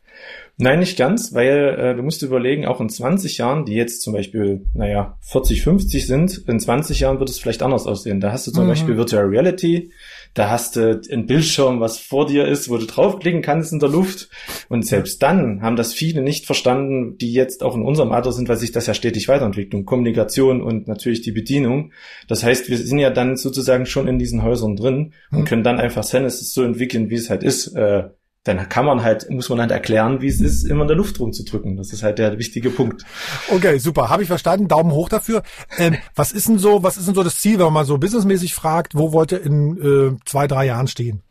Nein, 0.57 0.79
nicht 0.79 0.97
ganz, 0.97 1.35
weil 1.35 1.77
äh, 1.79 1.97
du 1.97 2.03
musst 2.03 2.23
überlegen, 2.23 2.65
auch 2.65 2.81
in 2.81 2.89
20 2.89 3.39
Jahren, 3.39 3.65
die 3.65 3.75
jetzt 3.75 4.03
zum 4.03 4.13
Beispiel, 4.13 4.67
naja, 4.73 5.19
40, 5.23 5.63
50 5.63 6.07
sind, 6.07 6.45
in 6.47 6.61
20 6.61 7.01
Jahren 7.01 7.19
wird 7.19 7.29
es 7.29 7.41
vielleicht 7.41 7.63
anders 7.63 7.87
aussehen. 7.87 8.21
Da 8.21 8.31
hast 8.31 8.47
du 8.47 8.53
zum 8.53 8.65
mhm. 8.65 8.69
Beispiel 8.69 8.97
Virtual 8.97 9.25
Reality, 9.25 9.91
da 10.33 10.51
hast 10.51 10.77
du 10.77 11.01
ein 11.11 11.27
Bildschirm, 11.27 11.81
was 11.81 11.99
vor 11.99 12.27
dir 12.27 12.47
ist, 12.47 12.69
wo 12.69 12.77
du 12.77 12.87
draufklicken 12.87 13.43
kannst 13.43 13.73
in 13.73 13.81
der 13.81 13.89
Luft. 13.89 14.29
Und 14.69 14.87
selbst 14.87 15.23
dann 15.23 15.61
haben 15.63 15.77
das 15.77 15.93
viele 15.93 16.23
nicht 16.23 16.47
verstanden, 16.47 17.19
die 17.19 17.33
jetzt 17.33 17.65
auch 17.65 17.75
in 17.75 17.83
unserem 17.83 18.13
Alter 18.13 18.33
sind, 18.33 18.49
weil 18.49 18.57
sich 18.57 18.73
das 18.73 18.87
ja 18.87 18.95
stetig 18.95 19.27
weiterentwickelt. 19.29 19.87
Kommunikation 19.87 20.63
und 20.63 20.87
natürlich 20.87 21.23
die 21.23 21.33
Bedienung. 21.33 21.93
Das 22.29 22.45
heißt, 22.45 22.69
wir 22.69 22.79
sind 22.79 22.99
ja 22.99 23.11
dann 23.11 23.37
sozusagen 23.37 23.87
schon 23.87 24.07
in 24.07 24.19
diesen 24.19 24.43
Häusern 24.43 24.77
drin 24.77 25.15
und 25.33 25.41
mhm. 25.41 25.45
können 25.45 25.63
dann 25.65 25.81
einfach 25.81 26.05
Sentences 26.05 26.53
so 26.53 26.63
entwickeln, 26.63 27.11
wie 27.11 27.17
es 27.17 27.31
halt 27.31 27.43
ist. 27.43 27.69
Äh, 27.75 28.05
dann 28.45 28.69
kann 28.69 28.85
man 28.85 29.03
halt, 29.03 29.29
muss 29.31 29.49
man 29.49 29.59
halt 29.61 29.71
erklären, 29.71 30.21
wie 30.21 30.29
es 30.29 30.39
ist, 30.41 30.65
immer 30.65 30.83
in 30.83 30.89
der 30.89 30.99
Luft 30.99 31.19
rumzudrücken. 31.19 31.79
Das 31.79 31.95
ist 31.95 32.03
halt 32.03 32.19
der 32.19 32.39
wichtige 32.39 32.69
Punkt. 32.69 33.03
Okay, 33.51 33.79
super. 33.79 34.11
Habe 34.11 34.23
ich 34.23 34.29
verstanden. 34.29 34.69
Daumen 34.69 34.93
hoch 34.93 35.09
dafür. 35.09 35.43
Ähm, 35.79 35.97
was 36.15 36.31
ist 36.31 36.49
denn 36.49 36.59
so, 36.59 36.83
was 36.83 36.99
ist 36.99 37.09
denn 37.09 37.15
so 37.15 37.23
das 37.23 37.41
Ziel, 37.41 37.59
wenn 37.59 37.65
man 37.65 37.73
mal 37.73 37.87
so 37.87 37.97
businessmäßig 37.97 38.53
fragt, 38.55 38.95
wo 38.95 39.13
wollt 39.13 39.33
ihr 39.33 39.43
in 39.43 39.79
äh, 39.79 40.15
zwei, 40.27 40.47
drei 40.47 40.67
Jahren 40.67 40.89
stehen? 40.89 41.23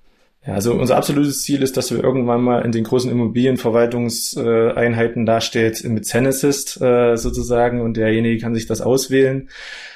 Ja, 0.46 0.56
also 0.56 0.74
unser 0.74 0.98
absolutes 0.98 1.44
Ziel 1.44 1.62
ist, 1.62 1.78
dass 1.78 1.90
wir 1.92 2.04
irgendwann 2.04 2.42
mal 2.42 2.66
in 2.66 2.74
den 2.74 2.84
großen 2.84 3.10
Immobilienverwaltungseinheiten 3.10 5.26
dasteht 5.28 5.82
mit 5.86 6.06
Zenasist 6.06 6.82
äh, 6.82 7.16
sozusagen 7.16 7.80
und 7.80 7.96
derjenige 7.96 8.42
kann 8.42 8.56
sich 8.56 8.66
das 8.66 8.82
auswählen. 8.82 9.48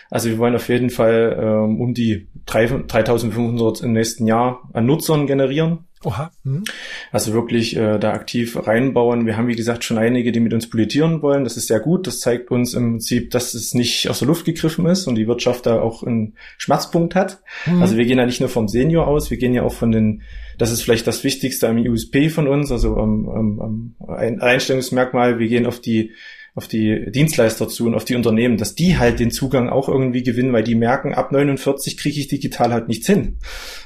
Also 0.10 0.30
wir 0.30 0.38
wollen 0.38 0.56
auf 0.56 0.70
jeden 0.70 0.90
Fall 0.90 1.38
ähm, 1.40 1.82
um 1.82 1.94
die 1.94 2.28
3500 2.46 3.82
im 3.82 3.94
nächsten 3.94 4.26
Jahr 4.26 4.70
an 4.74 4.86
Nutzern 4.86 5.28
generieren. 5.28 5.80
Oha. 6.04 6.32
Hm. 6.44 6.64
Also 7.12 7.34
wirklich 7.34 7.76
äh, 7.76 7.98
da 7.98 8.14
aktiv 8.14 8.68
reinbauen. 8.68 9.26
Wir 9.26 9.36
haben, 9.36 9.48
wie 9.48 9.56
gesagt, 9.56 9.84
schon 9.84 9.98
einige, 9.98 10.32
die 10.32 10.40
mit 10.40 10.54
uns 10.54 10.70
politieren 10.70 11.24
wollen. 11.24 11.44
Das 11.44 11.58
ist 11.58 11.68
sehr 11.68 11.80
gut. 11.80 12.06
Das 12.06 12.20
zeigt 12.20 12.52
uns 12.52 12.76
im 12.76 12.94
Prinzip, 12.94 13.32
dass 13.32 13.56
es 13.56 13.74
nicht 13.74 14.08
aus 14.08 14.20
der 14.20 14.28
Luft 14.28 14.46
gegriffen 14.46 14.86
ist 14.86 15.08
und 15.08 15.16
die 15.16 15.28
Wirtschaft 15.28 15.66
da 15.66 15.82
auch 15.82 16.04
einen 16.04 16.36
Schmerzpunkt 16.58 17.16
hat. 17.16 17.42
Hm. 17.64 17.82
Also 17.82 17.98
wir 17.98 18.06
gehen 18.06 18.20
ja 18.20 18.28
nicht 18.28 18.40
nur 18.40 18.50
vom 18.50 18.68
Senior 18.68 19.08
aus, 19.08 19.32
wir 19.32 19.38
gehen 19.38 19.56
ja 19.56 19.64
auch 19.64 19.74
von 19.74 19.92
den, 19.92 20.22
das 20.60 20.72
ist 20.72 20.84
vielleicht 20.84 21.08
das 21.08 21.24
Wichtigste 21.24 21.68
am 21.68 21.78
USP 21.78 22.30
von 22.30 22.48
uns, 22.48 22.72
also 22.72 22.98
am, 22.98 23.28
am, 23.28 23.96
am 24.00 24.40
Einstellungsmerkmal. 24.40 25.40
Wir 25.40 25.48
gehen 25.48 25.66
auf 25.66 25.80
die 25.80 26.12
auf 26.58 26.68
die 26.68 27.12
Dienstleister 27.12 27.68
zu 27.68 27.86
und 27.86 27.94
auf 27.94 28.04
die 28.04 28.16
Unternehmen, 28.16 28.58
dass 28.58 28.74
die 28.74 28.98
halt 28.98 29.20
den 29.20 29.30
Zugang 29.30 29.70
auch 29.70 29.88
irgendwie 29.88 30.24
gewinnen, 30.24 30.52
weil 30.54 30.64
die 30.64 30.74
merken, 30.74 31.14
ab 31.14 31.32
49 31.32 31.98
kriege 31.98 32.20
ich 32.20 32.30
digital 32.30 32.74
halt 32.74 32.88
nichts 32.88 33.06
hin. 33.06 33.38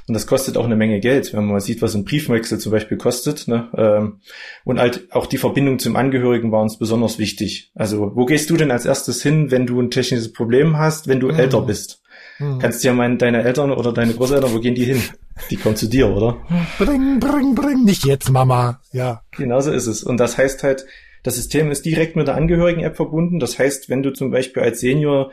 Und 0.07 0.13
das 0.13 0.25
kostet 0.25 0.55
auch 0.55 0.63
eine 0.63 0.77
Menge 0.77 1.01
Geld, 1.01 1.33
wenn 1.33 1.41
man 1.41 1.55
mal 1.55 1.59
sieht, 1.59 1.81
was 1.81 1.95
ein 1.95 2.05
Briefwechsel 2.05 2.59
zum 2.59 2.71
Beispiel 2.71 2.97
kostet. 2.97 3.49
Ne? 3.49 3.67
Ähm, 3.75 4.21
und 4.63 4.79
halt 4.79 5.11
auch 5.11 5.25
die 5.25 5.37
Verbindung 5.37 5.79
zum 5.79 5.97
Angehörigen 5.97 6.53
war 6.53 6.61
uns 6.61 6.79
besonders 6.79 7.19
wichtig. 7.19 7.73
Also 7.75 8.15
wo 8.15 8.23
gehst 8.25 8.49
du 8.49 8.55
denn 8.55 8.71
als 8.71 8.85
erstes 8.85 9.21
hin, 9.21 9.51
wenn 9.51 9.65
du 9.67 9.77
ein 9.81 9.91
technisches 9.91 10.31
Problem 10.31 10.77
hast, 10.77 11.09
wenn 11.09 11.19
du 11.19 11.27
mhm. 11.27 11.39
älter 11.39 11.63
bist? 11.63 12.01
Mhm. 12.39 12.59
Kannst 12.59 12.85
du 12.85 12.87
ja 12.87 12.93
meinen, 12.93 13.17
deine 13.17 13.43
Eltern 13.43 13.71
oder 13.71 13.91
deine 13.91 14.13
Großeltern, 14.13 14.53
wo 14.53 14.61
gehen 14.61 14.75
die 14.75 14.85
hin? 14.85 15.03
Die 15.49 15.57
kommen 15.57 15.75
zu 15.75 15.87
dir, 15.87 16.07
oder? 16.07 16.37
Bring, 16.77 17.19
bring, 17.19 17.53
bring, 17.53 17.83
nicht 17.83 18.05
jetzt, 18.05 18.29
Mama. 18.29 18.79
Ja. 18.93 19.23
Genauso 19.31 19.71
ist 19.71 19.87
es. 19.87 20.03
Und 20.03 20.21
das 20.21 20.37
heißt 20.37 20.63
halt, 20.63 20.85
das 21.23 21.35
System 21.35 21.71
ist 21.71 21.85
direkt 21.85 22.15
mit 22.15 22.27
der 22.27 22.35
Angehörigen-App 22.35 22.95
verbunden. 22.95 23.39
Das 23.39 23.59
heißt, 23.59 23.89
wenn 23.89 24.03
du 24.03 24.11
zum 24.11 24.31
Beispiel 24.31 24.63
als 24.63 24.79
Senior 24.79 25.31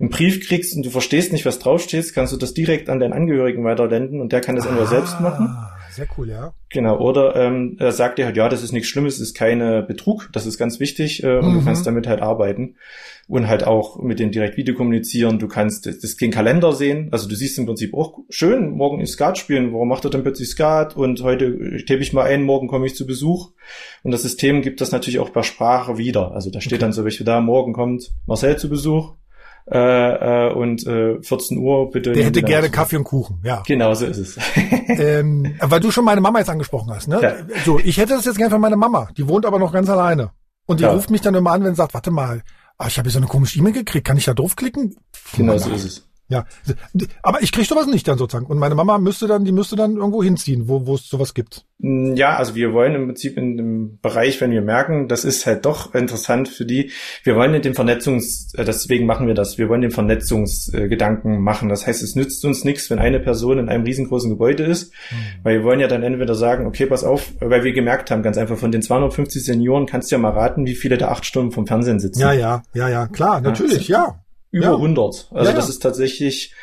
einen 0.00 0.10
Brief 0.10 0.46
kriegst 0.46 0.76
und 0.76 0.84
du 0.84 0.90
verstehst 0.90 1.32
nicht, 1.32 1.46
was 1.46 1.58
draufsteht, 1.58 2.12
kannst 2.14 2.32
du 2.32 2.36
das 2.36 2.54
direkt 2.54 2.88
an 2.88 3.00
deinen 3.00 3.12
Angehörigen 3.12 3.64
weiterlenden 3.64 4.20
und 4.20 4.32
der 4.32 4.40
kann 4.40 4.56
das 4.56 4.66
ah, 4.66 4.70
entweder 4.70 4.88
selbst 4.88 5.20
machen. 5.20 5.56
Sehr 5.98 6.06
cool, 6.16 6.28
ja. 6.28 6.54
Genau, 6.68 7.00
oder 7.00 7.34
ähm, 7.34 7.76
er 7.80 7.90
sagt 7.90 8.18
dir 8.18 8.26
halt, 8.26 8.36
ja, 8.36 8.48
das 8.48 8.62
ist 8.62 8.70
nichts 8.70 8.88
Schlimmes, 8.88 9.18
ist 9.18 9.34
keine 9.34 9.82
Betrug, 9.82 10.28
das 10.32 10.46
ist 10.46 10.56
ganz 10.56 10.78
wichtig 10.78 11.24
äh, 11.24 11.38
und 11.38 11.48
mhm. 11.48 11.58
du 11.58 11.64
kannst 11.64 11.88
damit 11.88 12.06
halt 12.06 12.22
arbeiten 12.22 12.76
und 13.26 13.48
halt 13.48 13.66
auch 13.66 14.00
mit 14.00 14.20
dem 14.20 14.30
direkt 14.30 14.56
Video 14.56 14.76
kommunizieren. 14.76 15.40
Du 15.40 15.48
kannst 15.48 15.86
das, 15.86 15.98
das 15.98 16.14
den 16.14 16.30
Kalender 16.30 16.72
sehen, 16.72 17.08
also 17.10 17.28
du 17.28 17.34
siehst 17.34 17.58
im 17.58 17.66
Prinzip 17.66 17.94
auch 17.94 18.20
schön, 18.30 18.70
morgen 18.70 19.00
ist 19.00 19.14
Skat 19.14 19.38
spielen, 19.38 19.72
warum 19.72 19.88
macht 19.88 20.04
er 20.04 20.10
denn 20.10 20.22
plötzlich 20.22 20.50
Skat 20.50 20.96
und 20.96 21.20
heute 21.24 21.78
tippe 21.84 22.00
ich 22.00 22.12
mal 22.12 22.26
ein, 22.26 22.44
morgen 22.44 22.68
komme 22.68 22.86
ich 22.86 22.94
zu 22.94 23.04
Besuch 23.04 23.50
und 24.04 24.12
das 24.12 24.22
System 24.22 24.62
gibt 24.62 24.80
das 24.80 24.92
natürlich 24.92 25.18
auch 25.18 25.32
per 25.32 25.42
Sprache 25.42 25.98
wieder. 25.98 26.30
Also 26.30 26.52
da 26.52 26.60
steht 26.60 26.74
okay. 26.74 26.82
dann 26.82 26.92
so 26.92 27.02
welche 27.02 27.24
da, 27.24 27.40
morgen 27.40 27.72
kommt 27.72 28.12
Marcel 28.24 28.56
zu 28.56 28.68
Besuch, 28.68 29.14
äh, 29.70 30.48
äh, 30.48 30.52
und 30.52 30.86
äh, 30.86 31.22
14 31.22 31.58
Uhr 31.58 31.90
bitte. 31.90 32.12
Der 32.12 32.24
hätte 32.24 32.42
gerne 32.42 32.70
Kaffee 32.70 32.96
und 32.96 33.04
Kuchen, 33.04 33.40
ja. 33.44 33.62
Genau 33.66 33.94
so 33.94 34.06
ist 34.06 34.18
es. 34.18 34.38
ähm, 34.88 35.54
weil 35.60 35.80
du 35.80 35.90
schon 35.90 36.04
meine 36.04 36.20
Mama 36.20 36.38
jetzt 36.38 36.50
angesprochen 36.50 36.90
hast, 36.90 37.08
ne? 37.08 37.20
Ja. 37.20 37.34
So, 37.64 37.78
ich 37.78 37.98
hätte 37.98 38.14
das 38.14 38.24
jetzt 38.24 38.38
gerne 38.38 38.50
von 38.50 38.60
meiner 38.60 38.76
Mama. 38.76 39.08
Die 39.16 39.28
wohnt 39.28 39.44
aber 39.44 39.58
noch 39.58 39.72
ganz 39.72 39.88
alleine. 39.90 40.30
Und 40.66 40.80
die 40.80 40.84
ja. 40.84 40.92
ruft 40.92 41.10
mich 41.10 41.20
dann 41.20 41.34
immer 41.34 41.52
an, 41.52 41.64
wenn 41.64 41.72
sie 41.72 41.78
sagt, 41.78 41.94
warte 41.94 42.10
mal, 42.10 42.42
ah, 42.78 42.86
ich 42.86 42.98
habe 42.98 43.06
hier 43.06 43.12
so 43.12 43.18
eine 43.18 43.26
komische 43.26 43.58
E-Mail 43.58 43.72
gekriegt, 43.72 44.06
kann 44.06 44.16
ich 44.16 44.24
da 44.24 44.34
draufklicken? 44.34 44.96
Genau 45.36 45.58
so 45.58 45.70
ist 45.70 45.84
es. 45.84 46.07
Ja, 46.30 46.44
aber 47.22 47.42
ich 47.42 47.52
kriege 47.52 47.66
sowas 47.66 47.86
nicht 47.86 48.06
dann 48.06 48.18
sozusagen. 48.18 48.46
Und 48.46 48.58
meine 48.58 48.74
Mama 48.74 48.98
müsste 48.98 49.26
dann, 49.26 49.46
die 49.46 49.52
müsste 49.52 49.76
dann 49.76 49.96
irgendwo 49.96 50.22
hinziehen, 50.22 50.68
wo 50.68 50.86
wo 50.86 50.94
es 50.94 51.08
sowas 51.08 51.32
gibt. 51.32 51.64
Mm, 51.78 52.14
ja, 52.16 52.36
also 52.36 52.54
wir 52.54 52.74
wollen 52.74 52.94
im 52.94 53.06
Prinzip 53.06 53.38
in 53.38 53.56
dem 53.56 53.98
Bereich, 54.00 54.38
wenn 54.42 54.50
wir 54.50 54.60
merken, 54.60 55.08
das 55.08 55.24
ist 55.24 55.46
halt 55.46 55.64
doch 55.64 55.94
interessant 55.94 56.48
für 56.48 56.66
die, 56.66 56.90
wir 57.24 57.34
wollen 57.34 57.54
in 57.54 57.62
dem 57.62 57.74
Vernetzungs, 57.74 58.52
äh, 58.54 58.64
deswegen 58.64 59.06
machen 59.06 59.26
wir 59.26 59.32
das, 59.32 59.56
wir 59.56 59.70
wollen 59.70 59.80
den 59.80 59.90
Vernetzungsgedanken 59.90 61.40
machen. 61.40 61.70
Das 61.70 61.86
heißt, 61.86 62.02
es 62.02 62.14
nützt 62.14 62.44
uns 62.44 62.62
nichts, 62.62 62.90
wenn 62.90 62.98
eine 62.98 63.20
Person 63.20 63.58
in 63.58 63.70
einem 63.70 63.84
riesengroßen 63.84 64.28
Gebäude 64.28 64.64
ist, 64.64 64.92
mhm. 65.10 65.44
weil 65.44 65.58
wir 65.58 65.64
wollen 65.64 65.80
ja 65.80 65.88
dann 65.88 66.02
entweder 66.02 66.34
sagen, 66.34 66.66
okay, 66.66 66.84
pass 66.84 67.04
auf, 67.04 67.32
weil 67.40 67.64
wir 67.64 67.72
gemerkt 67.72 68.10
haben, 68.10 68.22
ganz 68.22 68.36
einfach, 68.36 68.58
von 68.58 68.70
den 68.70 68.82
250 68.82 69.44
Senioren 69.44 69.86
kannst 69.86 70.10
du 70.10 70.16
ja 70.16 70.20
mal 70.20 70.32
raten, 70.32 70.66
wie 70.66 70.74
viele 70.74 70.98
da 70.98 71.08
acht 71.08 71.24
Stunden 71.24 71.52
vom 71.52 71.66
Fernsehen 71.66 72.00
sitzen. 72.00 72.20
Ja, 72.20 72.32
ja, 72.32 72.62
ja, 72.74 72.88
ja, 72.90 73.06
klar, 73.06 73.40
natürlich, 73.40 73.88
ja. 73.88 74.20
Ja 74.52 74.58
über 74.58 74.66
ja. 74.66 74.74
100. 74.74 75.28
Also 75.32 75.50
ja, 75.50 75.56
das 75.56 75.68
ist 75.68 75.80
tatsächlich, 75.80 76.54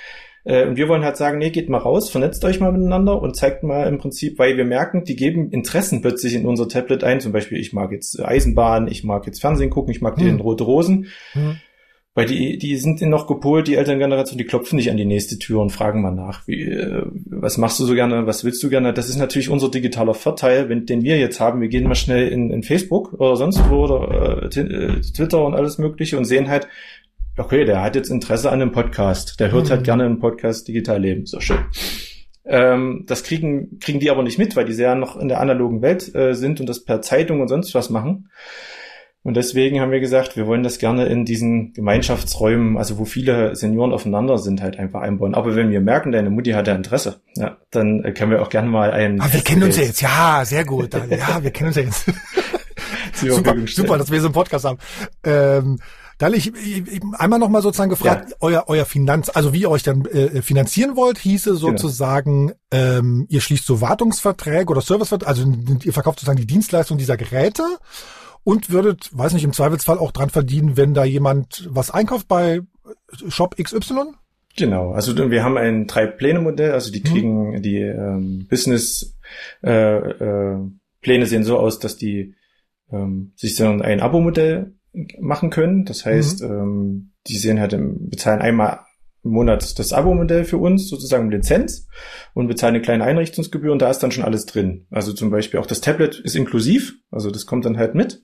äh, 0.43 0.67
und 0.67 0.77
wir 0.77 0.87
wollen 0.87 1.03
halt 1.03 1.17
sagen, 1.17 1.39
nee, 1.39 1.49
geht 1.49 1.69
mal 1.69 1.77
raus, 1.77 2.09
vernetzt 2.09 2.43
euch 2.45 2.59
mal 2.59 2.71
miteinander 2.71 3.21
und 3.21 3.35
zeigt 3.35 3.63
mal 3.63 3.87
im 3.87 3.97
Prinzip, 3.97 4.39
weil 4.39 4.57
wir 4.57 4.65
merken, 4.65 5.03
die 5.03 5.15
geben 5.15 5.49
Interessen 5.51 6.01
plötzlich 6.01 6.35
in 6.35 6.45
unser 6.45 6.67
Tablet 6.67 7.03
ein. 7.03 7.19
Zum 7.19 7.31
Beispiel, 7.31 7.59
ich 7.59 7.73
mag 7.73 7.91
jetzt 7.91 8.23
Eisenbahn, 8.23 8.87
ich 8.87 9.03
mag 9.03 9.25
jetzt 9.25 9.41
Fernsehen 9.41 9.69
gucken, 9.69 9.91
ich 9.91 10.01
mag 10.01 10.17
hm. 10.17 10.25
den 10.25 10.39
Rote 10.39 10.63
Rosen. 10.63 11.07
Hm. 11.33 11.57
Weil 12.17 12.27
die, 12.27 12.57
die 12.57 12.77
sind 12.77 13.01
noch 13.01 13.27
gepolt, 13.27 13.67
die 13.67 13.75
Elterngeneration, 13.75 14.37
die 14.37 14.45
klopfen 14.45 14.77
nicht 14.77 14.89
an 14.89 14.95
die 14.95 15.03
nächste 15.03 15.37
Tür 15.37 15.59
und 15.59 15.71
fragen 15.71 16.01
mal 16.01 16.15
nach, 16.15 16.47
wie, 16.47 16.61
äh, 16.61 17.03
was 17.25 17.57
machst 17.57 17.77
du 17.77 17.83
so 17.83 17.93
gerne, 17.93 18.25
was 18.25 18.45
willst 18.45 18.63
du 18.63 18.69
gerne? 18.69 18.93
Das 18.93 19.09
ist 19.09 19.17
natürlich 19.17 19.49
unser 19.49 19.69
digitaler 19.69 20.13
Vorteil, 20.13 20.69
wenn, 20.69 20.85
den 20.85 21.03
wir 21.03 21.19
jetzt 21.19 21.41
haben. 21.41 21.59
Wir 21.59 21.67
gehen 21.67 21.83
mal 21.83 21.93
schnell 21.93 22.29
in, 22.29 22.51
in 22.51 22.63
Facebook 22.63 23.11
oder 23.19 23.35
sonst 23.35 23.69
wo 23.69 23.83
oder 23.83 24.43
äh, 24.43 24.59
äh 24.59 25.01
Twitter 25.01 25.43
und 25.43 25.55
alles 25.55 25.77
mögliche 25.77 26.17
und 26.17 26.23
sehen 26.23 26.47
halt, 26.47 26.69
okay, 27.37 27.65
der 27.65 27.81
hat 27.81 27.95
jetzt 27.95 28.09
Interesse 28.09 28.49
an 28.49 28.61
einem 28.61 28.71
Podcast, 28.71 29.39
der 29.39 29.51
hört 29.51 29.63
halt 29.63 29.69
mhm. 29.69 29.71
halt 29.71 29.83
gerne 29.83 30.05
einen 30.05 30.19
Podcast 30.19 30.67
digital 30.67 31.01
leben, 31.01 31.25
so 31.25 31.39
schön. 31.39 31.59
Ähm, 32.45 33.03
das 33.07 33.23
kriegen, 33.23 33.79
kriegen 33.79 33.99
die 33.99 34.11
aber 34.11 34.23
nicht 34.23 34.37
mit, 34.37 34.55
weil 34.55 34.65
die 34.65 34.73
sehr 34.73 34.95
noch 34.95 35.17
in 35.17 35.27
der 35.27 35.41
analogen 35.41 35.81
Welt 35.81 36.13
äh, 36.13 36.33
sind 36.33 36.59
und 36.59 36.69
das 36.69 36.83
per 36.83 37.01
Zeitung 37.01 37.41
und 37.41 37.47
sonst 37.47 37.73
was 37.73 37.89
machen. 37.89 38.29
Und 39.23 39.35
deswegen 39.35 39.81
haben 39.81 39.91
wir 39.91 39.99
gesagt, 39.99 40.37
wir 40.37 40.45
wollen 40.45 40.61
das 40.61 40.77
gerne 40.77 41.07
in 41.07 41.25
diesen 41.25 41.73
Gemeinschaftsräumen, 41.73 42.77
also 42.77 42.99
wo 42.99 43.05
viele 43.05 43.55
Senioren 43.55 43.91
aufeinander 43.91 44.37
sind, 44.37 44.61
halt 44.61 44.77
einfach 44.77 45.01
einbauen. 45.01 45.33
Aber 45.33 45.55
wenn 45.55 45.71
wir 45.71 45.81
merken, 45.81 46.11
deine 46.11 46.29
Mutti 46.29 46.51
hat 46.51 46.67
ja 46.67 46.75
Interesse, 46.75 47.21
ja, 47.35 47.57
dann 47.71 48.03
äh, 48.03 48.11
können 48.11 48.29
wir 48.29 48.43
auch 48.43 48.49
gerne 48.49 48.69
mal 48.69 48.91
einen. 48.91 49.19
Aber 49.19 49.33
wir 49.33 49.41
kennen 49.41 49.63
uns 49.63 49.77
ja 49.77 49.83
jetzt, 49.83 50.01
ja, 50.01 50.43
sehr 50.45 50.63
gut. 50.63 50.93
Ja, 51.09 51.41
wir 51.41 51.49
kennen 51.49 51.69
uns 51.69 51.77
ja 51.77 51.81
jetzt. 51.81 52.05
super, 53.15 53.55
super, 53.65 53.97
dass 53.97 54.11
wir 54.11 54.21
so 54.21 54.27
einen 54.27 54.35
Podcast 54.35 54.65
haben. 54.65 54.77
Ähm, 55.23 55.79
da 56.17 56.29
ich, 56.29 56.53
ich 56.55 57.01
einmal 57.13 57.39
noch 57.39 57.49
mal 57.49 57.61
sozusagen 57.61 57.89
gefragt, 57.89 58.29
ja. 58.29 58.35
euer 58.39 58.63
euer 58.67 58.85
Finanz, 58.85 59.29
also 59.29 59.53
wie 59.53 59.61
ihr 59.61 59.69
euch 59.69 59.83
dann 59.83 60.05
äh, 60.05 60.41
finanzieren 60.41 60.95
wollt, 60.95 61.17
hieße 61.17 61.51
genau. 61.51 61.59
sozusagen, 61.59 62.53
genau. 62.69 62.99
ähm, 62.99 63.25
ihr 63.29 63.41
schließt 63.41 63.65
so 63.65 63.81
Wartungsverträge 63.81 64.67
oder 64.67 64.81
Serviceverträge, 64.81 65.27
also 65.27 65.45
ihr 65.83 65.93
verkauft 65.93 66.19
sozusagen 66.19 66.39
die 66.39 66.47
Dienstleistung 66.47 66.97
dieser 66.97 67.17
Geräte 67.17 67.63
und 68.43 68.69
würdet, 68.69 69.09
weiß 69.11 69.33
nicht, 69.33 69.43
im 69.43 69.53
Zweifelsfall 69.53 69.97
auch 69.97 70.11
dran 70.11 70.29
verdienen, 70.29 70.77
wenn 70.77 70.93
da 70.93 71.03
jemand 71.03 71.67
was 71.69 71.91
einkauft 71.91 72.27
bei 72.27 72.61
Shop 73.27 73.55
XY? 73.61 74.13
Genau, 74.57 74.91
also 74.91 75.17
wir 75.29 75.43
haben 75.43 75.57
ein 75.57 75.87
Drei-Pläne-Modell, 75.87 76.71
also 76.71 76.91
die 76.91 77.01
mhm. 77.01 77.03
kriegen 77.03 77.51
mhm. 77.51 77.61
die 77.61 77.79
ähm, 77.79 78.47
Business 78.49 79.17
äh, 79.63 79.97
äh, 79.97 80.57
Pläne 81.01 81.25
sehen 81.25 81.43
so 81.43 81.59
aus, 81.59 81.79
dass 81.79 81.97
die 81.97 82.35
ähm, 82.91 83.33
sich 83.35 83.55
so 83.55 83.65
ein 83.65 83.99
Abo-Modell 83.99 84.73
machen 85.19 85.49
können. 85.49 85.85
Das 85.85 86.05
heißt, 86.05 86.41
mhm. 86.41 86.49
ähm, 86.49 87.13
die 87.27 87.37
sehen 87.37 87.59
halt, 87.59 87.73
im, 87.73 88.09
bezahlen 88.09 88.41
einmal 88.41 88.79
im 89.23 89.31
Monat 89.31 89.77
das 89.79 89.91
Abo-Modell 89.91 90.45
für 90.45 90.57
uns, 90.57 90.87
sozusagen 90.87 91.31
Lizenz, 91.31 91.87
und 92.33 92.47
bezahlen 92.47 92.75
eine 92.75 92.83
kleine 92.83 93.03
Einrichtungsgebühr 93.03 93.71
und 93.71 93.81
da 93.81 93.89
ist 93.89 93.99
dann 93.99 94.11
schon 94.11 94.23
alles 94.23 94.45
drin. 94.45 94.85
Also 94.91 95.13
zum 95.13 95.31
Beispiel 95.31 95.59
auch 95.59 95.65
das 95.65 95.81
Tablet 95.81 96.19
ist 96.19 96.35
inklusiv, 96.35 96.93
also 97.09 97.31
das 97.31 97.45
kommt 97.47 97.65
dann 97.65 97.77
halt 97.77 97.95
mit. 97.95 98.23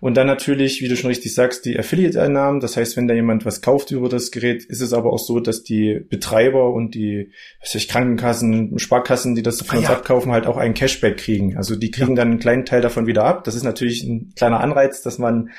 Und 0.00 0.16
dann 0.16 0.26
natürlich, 0.26 0.80
wie 0.80 0.88
du 0.88 0.96
schon 0.96 1.08
richtig 1.08 1.34
sagst, 1.34 1.64
die 1.64 1.78
Affiliate-Einnahmen. 1.78 2.60
Das 2.60 2.76
heißt, 2.76 2.96
wenn 2.96 3.08
da 3.08 3.14
jemand 3.14 3.44
was 3.44 3.62
kauft 3.62 3.90
über 3.90 4.08
das 4.08 4.30
Gerät, 4.30 4.64
ist 4.64 4.80
es 4.80 4.92
aber 4.92 5.12
auch 5.12 5.18
so, 5.18 5.40
dass 5.40 5.62
die 5.62 6.00
Betreiber 6.08 6.72
und 6.72 6.94
die 6.94 7.30
weiß 7.60 7.74
ich, 7.76 7.88
Krankenkassen, 7.88 8.78
Sparkassen, 8.78 9.34
die 9.34 9.42
das 9.42 9.62
von 9.62 9.76
ah, 9.76 9.78
uns 9.80 9.88
ja. 9.88 9.94
abkaufen, 9.94 10.32
halt 10.32 10.46
auch 10.46 10.56
einen 10.56 10.74
Cashback 10.74 11.16
kriegen. 11.16 11.56
Also 11.56 11.76
die 11.76 11.90
kriegen 11.90 12.10
ja. 12.10 12.16
dann 12.16 12.32
einen 12.32 12.38
kleinen 12.38 12.64
Teil 12.64 12.80
davon 12.80 13.06
wieder 13.06 13.24
ab. 13.24 13.44
Das 13.44 13.54
ist 13.54 13.64
natürlich 13.64 14.02
ein 14.04 14.32
kleiner 14.36 14.60
Anreiz, 14.60 15.02
dass 15.02 15.18
man 15.18 15.50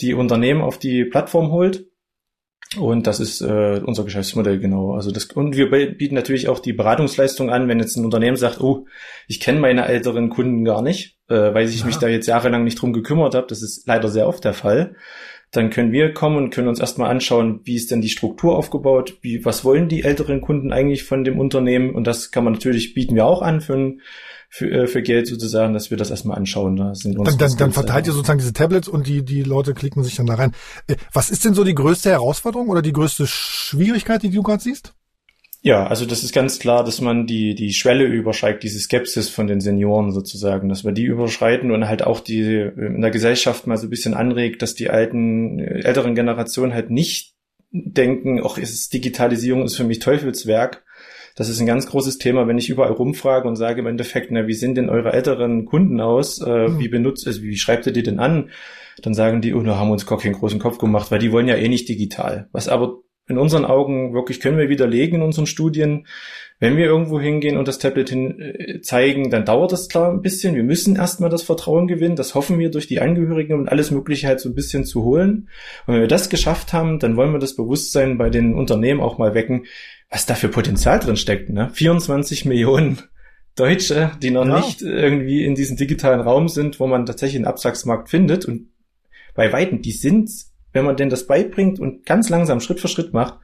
die 0.00 0.14
Unternehmen 0.14 0.60
auf 0.60 0.78
die 0.78 1.04
Plattform 1.04 1.50
holt. 1.50 1.86
Und 2.78 3.06
das 3.06 3.20
ist 3.20 3.40
äh, 3.40 3.80
unser 3.84 4.04
Geschäftsmodell 4.04 4.58
genau. 4.58 4.94
Also 4.94 5.10
das 5.10 5.26
und 5.26 5.56
wir 5.56 5.70
bieten 5.70 6.14
natürlich 6.14 6.48
auch 6.48 6.58
die 6.58 6.72
Beratungsleistung 6.72 7.50
an, 7.50 7.68
wenn 7.68 7.80
jetzt 7.80 7.96
ein 7.96 8.04
Unternehmen 8.04 8.36
sagt, 8.36 8.60
oh, 8.60 8.86
ich 9.28 9.40
kenne 9.40 9.60
meine 9.60 9.86
älteren 9.86 10.30
Kunden 10.30 10.64
gar 10.64 10.82
nicht, 10.82 11.16
äh, 11.28 11.54
weil 11.54 11.68
ich 11.68 11.80
ja. 11.80 11.86
mich 11.86 11.96
da 11.96 12.08
jetzt 12.08 12.26
jahrelang 12.26 12.64
nicht 12.64 12.80
drum 12.80 12.92
gekümmert 12.92 13.34
habe. 13.34 13.46
Das 13.48 13.62
ist 13.62 13.86
leider 13.86 14.08
sehr 14.08 14.28
oft 14.28 14.44
der 14.44 14.54
Fall. 14.54 14.96
Dann 15.52 15.70
können 15.70 15.92
wir 15.92 16.12
kommen 16.12 16.36
und 16.36 16.50
können 16.50 16.68
uns 16.68 16.80
erstmal 16.80 17.10
anschauen, 17.10 17.60
wie 17.64 17.76
ist 17.76 17.90
denn 17.90 18.00
die 18.00 18.08
Struktur 18.08 18.56
aufgebaut, 18.56 19.18
wie 19.22 19.44
was 19.44 19.64
wollen 19.64 19.88
die 19.88 20.02
älteren 20.02 20.40
Kunden 20.40 20.72
eigentlich 20.72 21.04
von 21.04 21.24
dem 21.24 21.38
Unternehmen 21.38 21.94
und 21.94 22.06
das 22.06 22.30
kann 22.30 22.44
man 22.44 22.54
natürlich 22.54 22.94
bieten 22.94 23.14
wir 23.14 23.26
auch 23.26 23.42
an 23.42 23.60
für 23.60 23.74
ein 23.74 24.00
für, 24.48 24.70
äh, 24.70 24.86
für 24.86 25.02
Geld 25.02 25.26
sozusagen, 25.26 25.74
dass 25.74 25.90
wir 25.90 25.96
das 25.96 26.10
erstmal 26.10 26.36
anschauen. 26.36 26.76
Da 26.76 26.94
sind 26.94 27.16
dann, 27.18 27.38
dann, 27.38 27.56
dann 27.56 27.72
verteilt 27.72 28.06
ihr 28.06 28.12
sozusagen 28.12 28.38
diese 28.38 28.52
Tablets 28.52 28.88
und 28.88 29.06
die, 29.06 29.24
die 29.24 29.42
Leute 29.42 29.74
klicken 29.74 30.02
sich 30.04 30.16
dann 30.16 30.26
da 30.26 30.34
rein. 30.34 30.52
Äh, 30.86 30.96
was 31.12 31.30
ist 31.30 31.44
denn 31.44 31.54
so 31.54 31.64
die 31.64 31.74
größte 31.74 32.10
Herausforderung 32.10 32.68
oder 32.68 32.82
die 32.82 32.92
größte 32.92 33.26
Schwierigkeit, 33.26 34.22
die 34.22 34.30
du 34.30 34.42
gerade 34.42 34.62
siehst? 34.62 34.94
Ja, 35.62 35.86
also 35.88 36.06
das 36.06 36.22
ist 36.22 36.32
ganz 36.32 36.60
klar, 36.60 36.84
dass 36.84 37.00
man 37.00 37.26
die, 37.26 37.56
die 37.56 37.72
Schwelle 37.72 38.04
überschreitet, 38.04 38.62
diese 38.62 38.78
Skepsis 38.78 39.28
von 39.28 39.48
den 39.48 39.60
Senioren 39.60 40.12
sozusagen, 40.12 40.68
dass 40.68 40.84
wir 40.84 40.92
die 40.92 41.02
überschreiten 41.02 41.72
und 41.72 41.88
halt 41.88 42.04
auch 42.04 42.20
die 42.20 42.70
in 42.76 43.00
der 43.00 43.10
Gesellschaft 43.10 43.66
mal 43.66 43.76
so 43.76 43.88
ein 43.88 43.90
bisschen 43.90 44.14
anregt, 44.14 44.62
dass 44.62 44.76
die 44.76 44.90
alten, 44.90 45.58
älteren 45.58 46.14
Generationen 46.14 46.72
halt 46.72 46.90
nicht 46.90 47.34
denken, 47.72 48.40
ach, 48.44 48.58
ist 48.58 48.92
Digitalisierung 48.92 49.64
ist 49.64 49.76
für 49.76 49.82
mich 49.82 49.98
Teufelswerk, 49.98 50.84
das 51.36 51.50
ist 51.50 51.60
ein 51.60 51.66
ganz 51.66 51.86
großes 51.86 52.16
Thema, 52.16 52.48
wenn 52.48 52.56
ich 52.56 52.70
überall 52.70 52.92
rumfrage 52.92 53.46
und 53.46 53.56
sage 53.56 53.80
im 53.80 53.86
Endeffekt, 53.86 54.30
na, 54.30 54.46
wie 54.46 54.54
sehen 54.54 54.74
denn 54.74 54.88
eure 54.88 55.12
älteren 55.12 55.66
Kunden 55.66 56.00
aus? 56.00 56.40
Äh, 56.40 56.68
mhm. 56.68 56.78
Wie 56.80 56.88
benutzt, 56.88 57.26
also 57.26 57.42
wie 57.42 57.58
schreibt 57.58 57.86
ihr 57.86 57.92
die 57.92 58.02
denn 58.02 58.18
an? 58.18 58.50
Dann 59.02 59.12
sagen 59.12 59.42
die, 59.42 59.54
oh, 59.54 59.60
da 59.60 59.76
haben 59.76 59.88
wir 59.88 59.92
uns 59.92 60.06
gar 60.06 60.18
keinen 60.18 60.32
großen 60.32 60.58
Kopf 60.58 60.78
gemacht, 60.78 61.10
weil 61.10 61.18
die 61.18 61.30
wollen 61.30 61.46
ja 61.46 61.56
eh 61.56 61.68
nicht 61.68 61.90
digital. 61.90 62.48
Was 62.52 62.68
aber 62.68 63.00
in 63.28 63.38
unseren 63.38 63.64
Augen 63.64 64.14
wirklich 64.14 64.40
können 64.40 64.56
wir 64.56 64.68
widerlegen 64.68 65.16
in 65.16 65.22
unseren 65.22 65.46
Studien. 65.46 66.06
Wenn 66.58 66.78
wir 66.78 66.86
irgendwo 66.86 67.20
hingehen 67.20 67.58
und 67.58 67.68
das 67.68 67.78
Tablet 67.78 68.08
hin 68.08 68.40
äh, 68.40 68.80
zeigen, 68.80 69.28
dann 69.28 69.44
dauert 69.44 69.72
das 69.72 69.88
klar 69.88 70.10
ein 70.10 70.22
bisschen. 70.22 70.54
Wir 70.54 70.62
müssen 70.62 70.96
erstmal 70.96 71.28
das 71.28 71.42
Vertrauen 71.42 71.86
gewinnen. 71.86 72.16
Das 72.16 72.34
hoffen 72.34 72.58
wir 72.58 72.70
durch 72.70 72.86
die 72.86 73.00
Angehörigen 73.00 73.58
und 73.58 73.68
alles 73.68 73.90
Mögliche 73.90 74.26
halt 74.26 74.40
so 74.40 74.48
ein 74.48 74.54
bisschen 74.54 74.86
zu 74.86 75.04
holen. 75.04 75.50
Und 75.86 75.94
wenn 75.94 76.00
wir 76.00 76.08
das 76.08 76.30
geschafft 76.30 76.72
haben, 76.72 76.98
dann 76.98 77.16
wollen 77.16 77.32
wir 77.32 77.40
das 77.40 77.56
Bewusstsein 77.56 78.16
bei 78.16 78.30
den 78.30 78.54
Unternehmen 78.54 79.02
auch 79.02 79.18
mal 79.18 79.34
wecken 79.34 79.66
was 80.10 80.26
da 80.26 80.34
für 80.34 80.48
Potenzial 80.48 80.98
drin 80.98 81.16
steckt, 81.16 81.50
ne? 81.50 81.70
24 81.72 82.44
Millionen 82.44 83.02
Deutsche, 83.54 84.12
die 84.22 84.30
noch 84.30 84.46
ja. 84.46 84.60
nicht 84.60 84.82
irgendwie 84.82 85.44
in 85.44 85.54
diesem 85.54 85.76
digitalen 85.76 86.20
Raum 86.20 86.48
sind, 86.48 86.78
wo 86.78 86.86
man 86.86 87.06
tatsächlich 87.06 87.36
einen 87.36 87.46
Absatzmarkt 87.46 88.08
findet 88.08 88.44
und 88.44 88.68
bei 89.34 89.52
Weitem, 89.52 89.82
die 89.82 89.92
sind, 89.92 90.30
wenn 90.72 90.84
man 90.84 90.96
denn 90.96 91.10
das 91.10 91.26
beibringt 91.26 91.78
und 91.78 92.06
ganz 92.06 92.28
langsam 92.28 92.60
Schritt 92.60 92.80
für 92.80 92.88
Schritt 92.88 93.12
macht, 93.12 93.38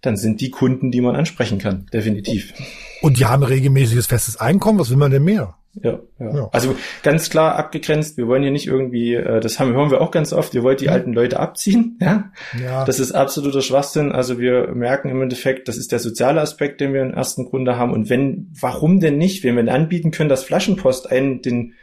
dann 0.00 0.16
sind 0.16 0.40
die 0.40 0.50
Kunden, 0.50 0.90
die 0.90 1.00
man 1.00 1.16
ansprechen 1.16 1.58
kann, 1.58 1.86
definitiv. 1.92 2.52
Und 3.00 3.18
die 3.18 3.24
haben 3.24 3.42
regelmäßiges 3.42 4.06
festes 4.06 4.36
Einkommen, 4.36 4.78
was 4.78 4.90
will 4.90 4.96
man 4.96 5.10
denn 5.10 5.24
mehr? 5.24 5.56
Ja, 5.82 5.98
ja, 6.20 6.34
ja. 6.34 6.48
Also 6.52 6.76
ganz 7.02 7.30
klar 7.30 7.56
abgegrenzt, 7.56 8.16
wir 8.16 8.28
wollen 8.28 8.42
hier 8.42 8.52
nicht 8.52 8.66
irgendwie, 8.66 9.14
äh, 9.14 9.40
das 9.40 9.58
haben, 9.58 9.72
hören 9.72 9.90
wir 9.90 10.00
auch 10.00 10.10
ganz 10.10 10.32
oft, 10.32 10.54
wir 10.54 10.62
wollen 10.62 10.76
die 10.76 10.86
mhm. 10.86 10.92
alten 10.92 11.12
Leute 11.12 11.40
abziehen. 11.40 11.98
Ja? 12.04 12.30
ja. 12.62 12.84
Das 12.84 13.00
ist 13.00 13.12
absoluter 13.12 13.62
Schwachsinn. 13.62 14.12
Also 14.12 14.38
wir 14.38 14.74
merken 14.74 15.08
im 15.08 15.22
Endeffekt, 15.22 15.68
das 15.68 15.78
ist 15.78 15.90
der 15.90 15.98
soziale 15.98 16.40
Aspekt, 16.40 16.80
den 16.80 16.92
wir 16.92 17.00
im 17.00 17.14
ersten 17.14 17.46
Grunde 17.46 17.78
haben. 17.78 17.92
Und 17.92 18.10
wenn, 18.10 18.52
warum 18.60 19.00
denn 19.00 19.16
nicht, 19.16 19.42
wenn 19.42 19.56
wir 19.56 19.72
anbieten 19.72 20.10
können, 20.10 20.28
dass 20.28 20.44
Flaschenpost 20.44 21.10
einen 21.10 21.40
den 21.40 21.74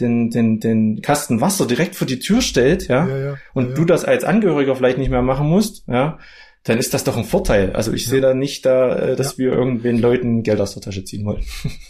den, 0.00 0.30
den, 0.30 0.60
den 0.60 1.02
Kasten 1.02 1.40
Wasser 1.40 1.66
direkt 1.66 1.96
vor 1.96 2.06
die 2.06 2.20
Tür 2.20 2.40
stellt, 2.40 2.88
ja, 2.88 3.06
ja, 3.06 3.18
ja 3.18 3.34
und 3.52 3.70
ja, 3.70 3.74
du 3.74 3.84
das 3.84 4.04
als 4.04 4.24
Angehöriger 4.24 4.76
vielleicht 4.76 4.98
nicht 4.98 5.10
mehr 5.10 5.22
machen 5.22 5.48
musst, 5.48 5.84
ja, 5.88 6.18
dann 6.64 6.78
ist 6.78 6.92
das 6.92 7.04
doch 7.04 7.16
ein 7.16 7.24
Vorteil. 7.24 7.72
Also 7.72 7.92
ich 7.92 8.04
ja. 8.04 8.10
sehe 8.10 8.20
da 8.20 8.34
nicht 8.34 8.66
da, 8.66 8.96
äh, 8.96 9.16
dass 9.16 9.32
ja. 9.32 9.38
wir 9.38 9.52
irgendwen 9.52 9.98
Leuten 9.98 10.42
Geld 10.42 10.60
aus 10.60 10.74
der 10.74 10.82
Tasche 10.82 11.04
ziehen 11.04 11.24
wollen. 11.24 11.42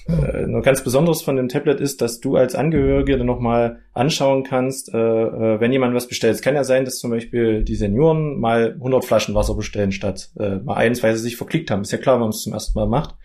Ja. 0.08 0.46
Nur 0.46 0.62
ganz 0.62 0.82
besonderes 0.82 1.22
von 1.22 1.36
dem 1.36 1.48
Tablet 1.48 1.80
ist, 1.80 2.00
dass 2.00 2.20
du 2.20 2.36
als 2.36 2.54
Angehörige 2.54 3.16
dann 3.18 3.26
nochmal 3.26 3.80
anschauen 3.92 4.44
kannst, 4.44 4.92
äh, 4.94 4.98
äh, 4.98 5.60
wenn 5.60 5.72
jemand 5.72 5.94
was 5.94 6.06
bestellt. 6.06 6.34
Es 6.34 6.42
kann 6.42 6.54
ja 6.54 6.64
sein, 6.64 6.84
dass 6.84 6.98
zum 6.98 7.10
Beispiel 7.10 7.64
die 7.64 7.74
Senioren 7.74 8.38
mal 8.38 8.74
100 8.74 9.04
Flaschen 9.04 9.34
Wasser 9.34 9.54
bestellen 9.54 9.92
statt 9.92 10.30
äh, 10.38 10.56
mal 10.56 10.74
eins, 10.74 11.02
weil 11.02 11.16
sie 11.16 11.22
sich 11.22 11.36
verklickt 11.36 11.70
haben. 11.70 11.82
Ist 11.82 11.92
ja 11.92 11.98
klar, 11.98 12.16
wenn 12.16 12.22
man 12.22 12.30
es 12.30 12.42
zum 12.42 12.52
ersten 12.52 12.78
Mal 12.78 12.86
macht. 12.86 13.16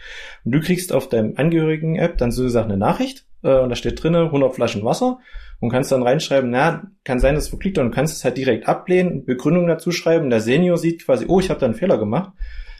Und 0.44 0.54
du 0.54 0.62
kriegst 0.62 0.94
auf 0.94 1.10
deinem 1.10 1.34
Angehörigen-App 1.36 2.18
dann 2.18 2.32
sozusagen 2.32 2.72
eine 2.72 2.80
Nachricht 2.80 3.26
äh, 3.44 3.60
und 3.60 3.70
da 3.70 3.76
steht 3.76 4.02
drinnen 4.02 4.26
100 4.26 4.56
Flaschen 4.56 4.84
Wasser 4.84 5.20
und 5.60 5.70
kannst 5.70 5.92
dann 5.92 6.04
reinschreiben, 6.04 6.50
na, 6.50 6.84
kann 7.04 7.20
sein, 7.20 7.36
dass 7.36 7.46
es 7.46 7.50
verklickt 7.50 7.78
und 7.78 7.92
kannst 7.92 8.16
es 8.16 8.24
halt 8.24 8.38
direkt 8.38 8.68
ablehnen, 8.68 9.26
Begründung 9.26 9.68
dazu 9.68 9.92
schreiben. 9.92 10.30
Der 10.30 10.42
Senior 10.42 10.78
sieht 10.78 11.06
quasi, 11.06 11.26
oh, 11.28 11.40
ich 11.40 11.50
habe 11.50 11.60
da 11.60 11.66
einen 11.66 11.76
Fehler 11.76 11.98
gemacht. 11.98 12.34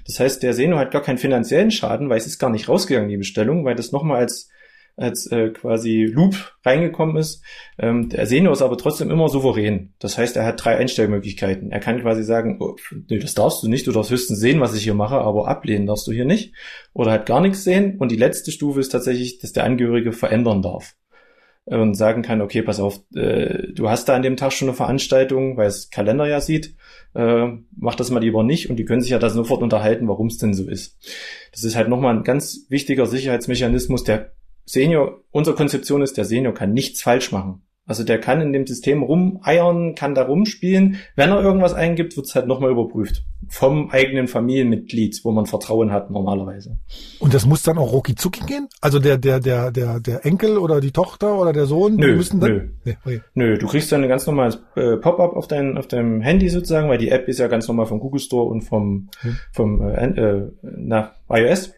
Das 0.06 0.20
heißt, 0.20 0.44
der 0.44 0.54
Senior 0.54 0.80
hat 0.80 0.92
gar 0.92 1.02
keinen 1.02 1.18
finanziellen 1.18 1.72
Schaden, 1.72 2.10
weil 2.10 2.18
es 2.18 2.28
ist 2.28 2.40
gar 2.40 2.50
nicht 2.50 2.68
rausgegangen, 2.68 3.10
die 3.10 3.18
Bestellung, 3.18 3.64
weil 3.64 3.76
das 3.76 3.92
nochmal 3.92 4.18
als 4.18 4.50
als 4.96 5.26
äh, 5.32 5.50
quasi 5.50 6.04
Loop 6.04 6.54
reingekommen 6.64 7.18
ist. 7.18 7.44
Ähm, 7.80 8.10
der 8.10 8.28
Senior 8.28 8.54
ist 8.54 8.62
aber 8.62 8.78
trotzdem 8.78 9.10
immer 9.10 9.28
souverän. 9.28 9.94
Das 10.00 10.18
heißt, 10.18 10.38
er 10.38 10.46
hat 10.46 10.64
drei 10.64 10.78
Einstellmöglichkeiten. 10.78 11.72
Er 11.72 11.80
kann 11.80 12.02
quasi 12.02 12.24
sagen, 12.24 12.58
oh, 12.60 12.76
nee, 13.10 13.18
das 13.18 13.34
darfst 13.34 13.64
du 13.64 13.70
nicht, 13.70 13.88
du 13.88 13.92
darfst 13.92 14.12
höchstens 14.12 14.40
sehen, 14.40 14.62
was 14.62 14.76
ich 14.76 14.84
hier 14.84 14.94
mache, 14.94 15.16
aber 15.16 15.48
ablehnen 15.48 15.88
darfst 15.88 16.06
du 16.08 16.12
hier 16.12 16.26
nicht. 16.26 16.54
Oder 16.94 17.12
halt 17.12 17.26
gar 17.26 17.42
nichts 17.42 17.64
sehen. 17.64 17.98
Und 17.98 18.12
die 18.12 18.18
letzte 18.18 18.52
Stufe 18.52 18.80
ist 18.80 18.90
tatsächlich, 18.90 19.40
dass 19.40 19.54
der 19.54 19.64
Angehörige 19.64 20.12
verändern 20.14 20.62
darf 20.62 20.96
und 21.66 21.96
sagen 21.96 22.24
kann, 22.24 22.42
okay, 22.42 22.62
pass 22.62 22.80
auf, 22.80 23.00
äh, 23.16 23.72
du 23.74 23.90
hast 23.90 24.10
da 24.10 24.16
an 24.16 24.22
dem 24.22 24.36
Tag 24.36 24.52
schon 24.52 24.68
eine 24.68 24.76
Veranstaltung, 24.76 25.56
weil 25.56 25.68
es 25.68 25.90
Kalender 25.90 26.28
ja 26.28 26.42
sieht, 26.42 26.76
äh, 27.16 27.48
mach 27.76 27.96
das 27.96 28.12
mal 28.12 28.20
lieber 28.20 28.44
nicht 28.44 28.70
und 28.70 28.76
die 28.76 28.86
können 28.86 29.02
sich 29.02 29.12
ja 29.12 29.20
da 29.20 29.30
sofort 29.30 29.62
unterhalten, 29.62 30.08
warum 30.08 30.28
es 30.28 30.38
denn 30.38 30.54
so 30.54 30.68
ist. 30.68 30.98
Das 31.52 31.64
ist 31.64 31.76
halt 31.76 31.88
nochmal 31.88 32.16
ein 32.16 32.24
ganz 32.24 32.66
wichtiger 32.70 33.06
Sicherheitsmechanismus. 33.06 34.04
Der 34.04 34.34
Senior, 34.66 35.22
unsere 35.32 35.56
Konzeption 35.56 36.02
ist, 36.02 36.18
der 36.18 36.26
Senior 36.26 36.54
kann 36.54 36.74
nichts 36.74 37.02
falsch 37.02 37.32
machen. 37.32 37.62
Also 37.86 38.06
der 38.06 38.18
kann 38.18 38.40
in 38.40 38.54
dem 38.54 38.66
System 38.66 39.04
rumeiern, 39.04 39.94
kann 39.94 40.16
da 40.16 40.24
rumspielen. 40.24 41.00
Wenn 41.18 41.32
er 41.32 41.44
irgendwas 41.44 41.74
eingibt, 41.74 42.16
wird 42.16 42.28
es 42.28 42.34
halt 42.34 42.48
nochmal 42.48 42.72
überprüft. 42.72 43.26
Vom 43.50 43.90
eigenen 43.90 44.30
Familienmitglied, 44.30 45.20
wo 45.24 45.32
man 45.32 45.48
Vertrauen 45.48 45.92
hat 45.92 46.10
normalerweise. 46.10 46.78
Und 47.20 47.34
das 47.34 47.46
muss 47.46 47.62
dann 47.62 47.78
auch 47.78 47.92
rucki 47.92 48.16
zucki 48.16 48.46
gehen? 48.46 48.70
Also 48.80 49.00
der, 49.00 49.18
der, 49.18 49.42
der, 49.42 49.70
der, 49.72 50.00
der 50.00 50.26
Enkel 50.26 50.58
oder 50.58 50.80
die 50.80 50.92
Tochter 50.92 51.38
oder 51.38 51.52
der 51.52 51.66
Sohn, 51.66 51.98
nö, 51.98 52.16
müssen 52.16 52.40
dann. 52.40 52.52
Nö. 52.52 52.70
Nee, 52.86 52.98
okay. 53.04 53.22
nö, 53.34 53.58
du 53.58 53.68
kriegst 53.68 53.92
dann 53.92 54.02
ein 54.02 54.10
ganz 54.10 54.26
normales 54.28 54.60
äh, 54.78 54.96
Pop-up 54.96 55.34
auf 55.36 55.48
dein, 55.48 55.78
auf 55.78 55.88
deinem 55.88 56.22
Handy 56.22 56.48
sozusagen, 56.48 56.88
weil 56.88 57.00
die 57.00 57.10
App 57.10 57.28
ist 57.28 57.40
ja 57.40 57.48
ganz 57.48 57.68
normal 57.68 57.88
vom 57.88 58.00
Google 58.00 58.22
Store 58.22 58.46
und 58.46 58.62
vom, 58.62 59.10
hm. 59.20 59.38
vom 59.52 59.82
äh, 59.82 60.06
äh, 60.06 60.52
na, 60.62 61.12
iOS. 61.30 61.74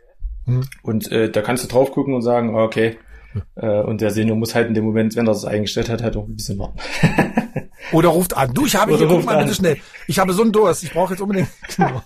Hm. 0.45 0.63
Und 0.83 1.11
äh, 1.11 1.29
da 1.29 1.41
kannst 1.41 1.63
du 1.63 1.67
drauf 1.67 1.91
gucken 1.91 2.13
und 2.13 2.21
sagen, 2.21 2.55
okay, 2.55 2.97
äh, 3.55 3.81
und 3.81 4.01
der 4.01 4.11
Senior 4.11 4.37
muss 4.37 4.55
halt 4.55 4.67
in 4.67 4.73
dem 4.73 4.85
Moment, 4.85 5.15
wenn 5.15 5.25
er 5.25 5.33
das 5.33 5.45
eingestellt 5.45 5.89
hat, 5.89 6.03
halt 6.03 6.15
auch 6.15 6.27
ein 6.27 6.35
bisschen 6.35 6.59
warten. 6.59 6.79
Oder 7.91 8.09
ruft 8.09 8.35
an. 8.35 8.53
Du, 8.53 8.65
ich 8.65 8.75
habe 8.75 8.97
hier, 8.97 9.07
guck 9.07 9.25
mal 9.25 9.43
bitte 9.43 9.55
schnell. 9.55 9.77
Ich 10.07 10.19
habe 10.19 10.33
so 10.33 10.41
einen 10.41 10.51
Durst. 10.51 10.83
Ich 10.83 10.91
brauche 10.91 11.13
jetzt 11.13 11.21
unbedingt. 11.21 11.49
Genau. 11.75 12.01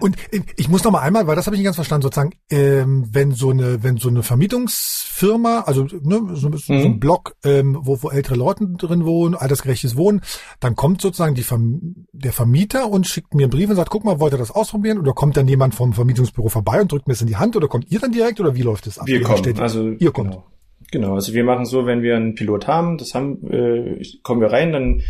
Und 0.00 0.16
ich 0.56 0.68
muss 0.68 0.84
noch 0.84 0.92
mal 0.92 1.00
einmal, 1.00 1.26
weil 1.26 1.36
das 1.36 1.46
habe 1.46 1.56
ich 1.56 1.60
nicht 1.60 1.64
ganz 1.64 1.76
verstanden, 1.76 2.02
sozusagen, 2.02 2.32
ähm, 2.50 3.08
wenn 3.10 3.32
so 3.32 3.50
eine, 3.50 3.82
wenn 3.82 3.96
so 3.96 4.08
eine 4.08 4.22
Vermietungsfirma, 4.22 5.60
also 5.60 5.86
ne, 6.02 6.22
so, 6.34 6.50
so 6.56 6.72
mhm. 6.72 6.80
ein 6.80 7.00
Block, 7.00 7.34
ähm, 7.44 7.76
wo, 7.80 8.02
wo 8.02 8.10
ältere 8.10 8.36
Leute 8.36 8.66
drin 8.66 9.04
wohnen, 9.04 9.34
altersgerechtes 9.34 9.96
Wohnen, 9.96 10.20
dann 10.60 10.76
kommt 10.76 11.00
sozusagen 11.00 11.34
die 11.34 11.42
Verm 11.42 12.06
der 12.12 12.32
Vermieter 12.32 12.88
und 12.88 13.06
schickt 13.06 13.34
mir 13.34 13.44
einen 13.44 13.50
Brief 13.50 13.68
und 13.68 13.76
sagt, 13.76 13.90
guck 13.90 14.04
mal, 14.04 14.20
wollt 14.20 14.32
ihr 14.32 14.38
das 14.38 14.50
ausprobieren? 14.50 14.98
Oder 14.98 15.12
kommt 15.12 15.36
dann 15.36 15.48
jemand 15.48 15.74
vom 15.74 15.92
Vermietungsbüro 15.92 16.48
vorbei 16.48 16.80
und 16.80 16.92
drückt 16.92 17.08
mir 17.08 17.14
das 17.14 17.22
in 17.22 17.28
die 17.28 17.36
Hand? 17.36 17.56
Oder 17.56 17.68
kommt 17.68 17.90
ihr 17.90 17.98
dann 17.98 18.12
direkt? 18.12 18.40
Oder 18.40 18.54
wie 18.54 18.62
läuft 18.62 18.86
das 18.86 18.98
ab? 18.98 19.06
Wir 19.06 19.22
kommen. 19.22 19.60
Also 19.60 19.90
ihr 19.90 20.12
kommt. 20.12 20.30
Genau. 20.30 20.44
Genau, 20.94 21.16
also 21.16 21.34
wir 21.34 21.42
machen 21.42 21.64
so, 21.64 21.86
wenn 21.86 22.02
wir 22.02 22.14
einen 22.14 22.36
Pilot 22.36 22.68
haben, 22.68 22.98
das 22.98 23.16
haben, 23.16 23.50
äh, 23.50 24.00
kommen 24.22 24.40
wir 24.40 24.52
rein, 24.52 24.70
dann 24.70 25.02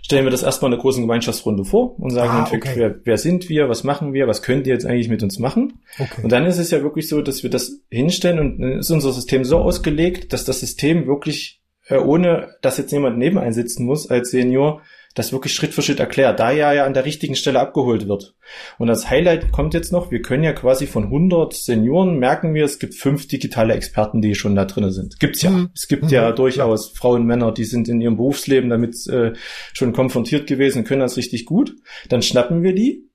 stellen 0.00 0.24
wir 0.24 0.30
das 0.30 0.44
erstmal 0.44 0.70
in 0.70 0.74
einer 0.74 0.80
großen 0.82 1.02
Gemeinschaftsrunde 1.02 1.64
vor 1.64 1.98
und 1.98 2.10
sagen, 2.10 2.30
ah, 2.30 2.48
okay. 2.54 2.70
wer, 2.76 2.94
wer 3.02 3.18
sind 3.18 3.48
wir, 3.48 3.68
was 3.68 3.82
machen 3.82 4.12
wir, 4.12 4.28
was 4.28 4.42
könnt 4.42 4.68
ihr 4.68 4.74
jetzt 4.74 4.86
eigentlich 4.86 5.08
mit 5.08 5.24
uns 5.24 5.40
machen? 5.40 5.80
Okay. 5.98 6.22
Und 6.22 6.30
dann 6.30 6.46
ist 6.46 6.58
es 6.58 6.70
ja 6.70 6.84
wirklich 6.84 7.08
so, 7.08 7.20
dass 7.20 7.42
wir 7.42 7.50
das 7.50 7.80
hinstellen 7.90 8.38
und 8.38 8.60
dann 8.60 8.78
ist 8.78 8.92
unser 8.92 9.12
System 9.12 9.42
so 9.42 9.58
ausgelegt, 9.58 10.32
dass 10.32 10.44
das 10.44 10.60
System 10.60 11.08
wirklich, 11.08 11.60
äh, 11.88 11.96
ohne 11.96 12.54
dass 12.62 12.78
jetzt 12.78 12.92
jemand 12.92 13.18
neben 13.18 13.36
einsitzen 13.36 13.84
muss 13.84 14.08
als 14.08 14.30
Senior, 14.30 14.82
das 15.14 15.32
wirklich 15.32 15.54
Schritt 15.54 15.72
für 15.72 15.82
Schritt 15.82 16.00
erklärt, 16.00 16.40
da 16.40 16.50
ja 16.50 16.72
ja 16.72 16.84
an 16.84 16.92
der 16.92 17.04
richtigen 17.04 17.36
Stelle 17.36 17.60
abgeholt 17.60 18.08
wird. 18.08 18.34
Und 18.78 18.88
das 18.88 19.08
Highlight 19.08 19.52
kommt 19.52 19.72
jetzt 19.72 19.92
noch, 19.92 20.10
wir 20.10 20.22
können 20.22 20.42
ja 20.42 20.52
quasi 20.52 20.86
von 20.86 21.04
100 21.04 21.54
Senioren 21.54 22.18
merken 22.18 22.52
wir, 22.52 22.64
es 22.64 22.78
gibt 22.78 22.94
fünf 22.94 23.28
digitale 23.28 23.74
Experten, 23.74 24.20
die 24.20 24.34
schon 24.34 24.56
da 24.56 24.64
drinnen 24.64 24.92
sind. 24.92 25.20
Gibt's 25.20 25.42
ja. 25.42 25.50
Mhm. 25.50 25.70
Es 25.74 25.88
gibt 25.88 26.04
mhm. 26.04 26.10
ja 26.10 26.32
durchaus 26.32 26.90
Frauen, 26.90 27.24
Männer, 27.24 27.52
die 27.52 27.64
sind 27.64 27.88
in 27.88 28.00
ihrem 28.00 28.16
Berufsleben 28.16 28.70
damit 28.70 28.96
äh, 29.08 29.32
schon 29.72 29.92
konfrontiert 29.92 30.46
gewesen, 30.46 30.84
können 30.84 31.00
das 31.00 31.16
richtig 31.16 31.46
gut. 31.46 31.76
Dann 32.08 32.22
schnappen 32.22 32.62
wir 32.62 32.74
die 32.74 33.08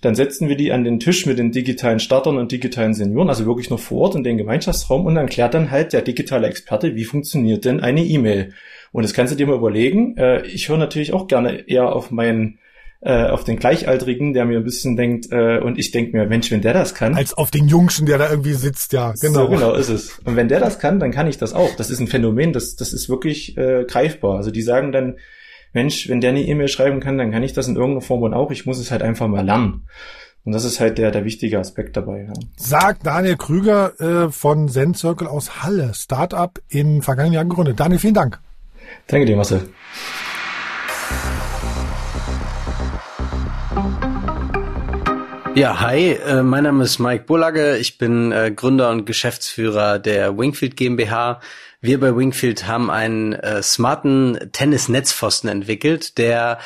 dann 0.00 0.14
setzen 0.14 0.48
wir 0.48 0.56
die 0.56 0.72
an 0.72 0.84
den 0.84 0.98
Tisch 0.98 1.26
mit 1.26 1.38
den 1.38 1.52
digitalen 1.52 2.00
Startern 2.00 2.38
und 2.38 2.52
digitalen 2.52 2.94
Senioren, 2.94 3.28
also 3.28 3.46
wirklich 3.46 3.70
noch 3.70 3.80
vor 3.80 4.02
Ort 4.02 4.14
in 4.14 4.24
den 4.24 4.38
Gemeinschaftsraum 4.38 5.04
und 5.06 5.14
dann 5.14 5.28
klärt 5.28 5.54
dann 5.54 5.70
halt 5.70 5.92
der 5.92 6.02
digitale 6.02 6.46
Experte, 6.46 6.94
wie 6.94 7.04
funktioniert 7.04 7.64
denn 7.64 7.80
eine 7.80 8.04
E-Mail. 8.04 8.54
Und 8.92 9.04
das 9.04 9.12
kannst 9.12 9.32
du 9.32 9.36
dir 9.36 9.46
mal 9.46 9.56
überlegen. 9.56 10.16
Äh, 10.16 10.46
ich 10.46 10.68
höre 10.68 10.78
natürlich 10.78 11.12
auch 11.12 11.28
gerne 11.28 11.68
eher 11.68 11.94
auf 11.94 12.10
meinen 12.10 12.58
äh, 13.02 13.28
auf 13.28 13.44
den 13.44 13.58
Gleichaltrigen, 13.58 14.34
der 14.34 14.44
mir 14.44 14.58
ein 14.58 14.64
bisschen 14.64 14.94
denkt, 14.94 15.32
äh, 15.32 15.58
und 15.58 15.78
ich 15.78 15.90
denke 15.90 16.16
mir, 16.16 16.26
Mensch, 16.26 16.50
wenn 16.50 16.60
der 16.60 16.74
das 16.74 16.94
kann. 16.94 17.14
Als 17.14 17.32
auf 17.32 17.50
den 17.50 17.66
Jungschen, 17.66 18.04
der 18.04 18.18
da 18.18 18.28
irgendwie 18.28 18.52
sitzt, 18.52 18.92
ja, 18.92 19.14
genau. 19.18 19.44
So 19.44 19.48
genau 19.48 19.72
ist 19.72 19.88
es. 19.88 20.18
Und 20.24 20.36
wenn 20.36 20.48
der 20.48 20.60
das 20.60 20.78
kann, 20.78 21.00
dann 21.00 21.10
kann 21.10 21.26
ich 21.26 21.38
das 21.38 21.54
auch. 21.54 21.74
Das 21.76 21.88
ist 21.88 22.00
ein 22.00 22.08
Phänomen, 22.08 22.52
das, 22.52 22.76
das 22.76 22.92
ist 22.92 23.08
wirklich 23.08 23.56
äh, 23.56 23.84
greifbar. 23.88 24.36
Also 24.36 24.50
die 24.50 24.60
sagen 24.60 24.92
dann, 24.92 25.16
Mensch, 25.72 26.08
wenn 26.08 26.20
der 26.20 26.30
eine 26.30 26.42
E-Mail 26.42 26.68
schreiben 26.68 27.00
kann, 27.00 27.18
dann 27.18 27.30
kann 27.30 27.42
ich 27.42 27.52
das 27.52 27.68
in 27.68 27.76
irgendeiner 27.76 28.00
Form 28.00 28.22
und 28.22 28.34
auch. 28.34 28.50
Ich 28.50 28.66
muss 28.66 28.78
es 28.78 28.90
halt 28.90 29.02
einfach 29.02 29.28
mal 29.28 29.44
lernen. 29.44 29.86
Und 30.44 30.52
das 30.52 30.64
ist 30.64 30.80
halt 30.80 30.98
der, 30.98 31.10
der 31.10 31.24
wichtige 31.24 31.58
Aspekt 31.58 31.96
dabei. 31.96 32.26
Ja. 32.26 32.32
Sagt 32.56 33.06
Daniel 33.06 33.36
Krüger 33.36 34.00
äh, 34.00 34.30
von 34.30 34.68
Zen 34.68 34.94
Circle 34.94 35.26
aus 35.26 35.62
Halle, 35.62 35.92
Startup 35.94 36.58
im 36.68 37.02
vergangenen 37.02 37.34
Jahr 37.34 37.44
gegründet. 37.44 37.78
Daniel, 37.78 38.00
vielen 38.00 38.14
Dank. 38.14 38.40
Danke 39.06 39.26
dir, 39.26 39.36
Marcel. 39.36 39.68
Ja, 45.54 45.80
hi, 45.80 46.12
äh, 46.12 46.42
mein 46.42 46.64
Name 46.64 46.84
ist 46.84 47.00
Mike 47.00 47.24
Bullagge. 47.24 47.76
Ich 47.76 47.98
bin 47.98 48.32
äh, 48.32 48.50
Gründer 48.54 48.90
und 48.90 49.04
Geschäftsführer 49.04 49.98
der 49.98 50.38
Wingfield 50.38 50.76
GmbH. 50.76 51.40
Wir 51.80 51.98
bei 51.98 52.14
Wingfield 52.14 52.66
haben 52.66 52.90
einen 52.90 53.32
äh, 53.32 53.62
smarten 53.62 54.50
Tennis-Netzpfosten 54.52 55.48
entwickelt, 55.48 56.18
der 56.18 56.58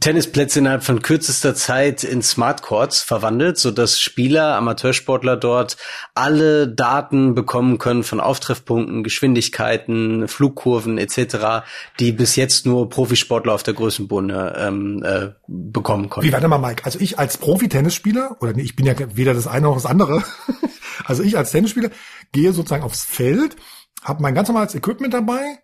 Tennisplätze 0.00 0.58
innerhalb 0.58 0.82
von 0.82 1.00
kürzester 1.00 1.54
Zeit 1.54 2.02
in 2.02 2.20
Smart 2.20 2.60
Courts 2.62 3.02
verwandelt, 3.02 3.56
so 3.56 3.70
dass 3.70 4.00
Spieler, 4.00 4.56
Amateursportler 4.56 5.36
dort 5.36 5.76
alle 6.14 6.66
Daten 6.66 7.36
bekommen 7.36 7.78
können 7.78 8.02
von 8.02 8.18
Auftreffpunkten, 8.18 9.04
Geschwindigkeiten, 9.04 10.26
Flugkurven 10.26 10.98
etc., 10.98 11.64
die 12.00 12.10
bis 12.10 12.34
jetzt 12.34 12.66
nur 12.66 12.88
Profisportler 12.88 13.54
auf 13.54 13.62
der 13.62 13.74
Größenbunde 13.74 14.56
ähm, 14.58 15.02
äh, 15.04 15.28
bekommen 15.46 16.08
konnten. 16.08 16.28
Wie 16.28 16.32
warte 16.32 16.48
mal, 16.48 16.58
Mike? 16.58 16.84
Also 16.84 16.98
ich 16.98 17.20
als 17.20 17.38
Profi-Tennisspieler 17.38 18.36
oder 18.40 18.54
nee, 18.54 18.62
ich 18.62 18.74
bin 18.74 18.86
ja 18.86 18.94
weder 19.14 19.34
das 19.34 19.46
eine 19.46 19.66
noch 19.66 19.76
das 19.76 19.86
andere. 19.86 20.24
also 21.04 21.22
ich 21.22 21.38
als 21.38 21.52
Tennisspieler 21.52 21.90
gehe 22.32 22.52
sozusagen 22.52 22.82
aufs 22.82 23.04
Feld, 23.04 23.54
habe 24.02 24.22
mein 24.22 24.34
ganz 24.34 24.48
normales 24.48 24.74
Equipment 24.74 25.14
dabei 25.14 25.58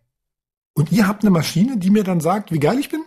und 0.75 0.92
ihr 0.92 1.07
habt 1.07 1.23
eine 1.23 1.31
Maschine, 1.31 1.77
die 1.77 1.90
mir 1.90 2.05
dann 2.05 2.21
sagt, 2.21 2.53
wie 2.53 2.61
geil 2.61 2.79
ich 2.79 2.88
bin? 2.88 3.05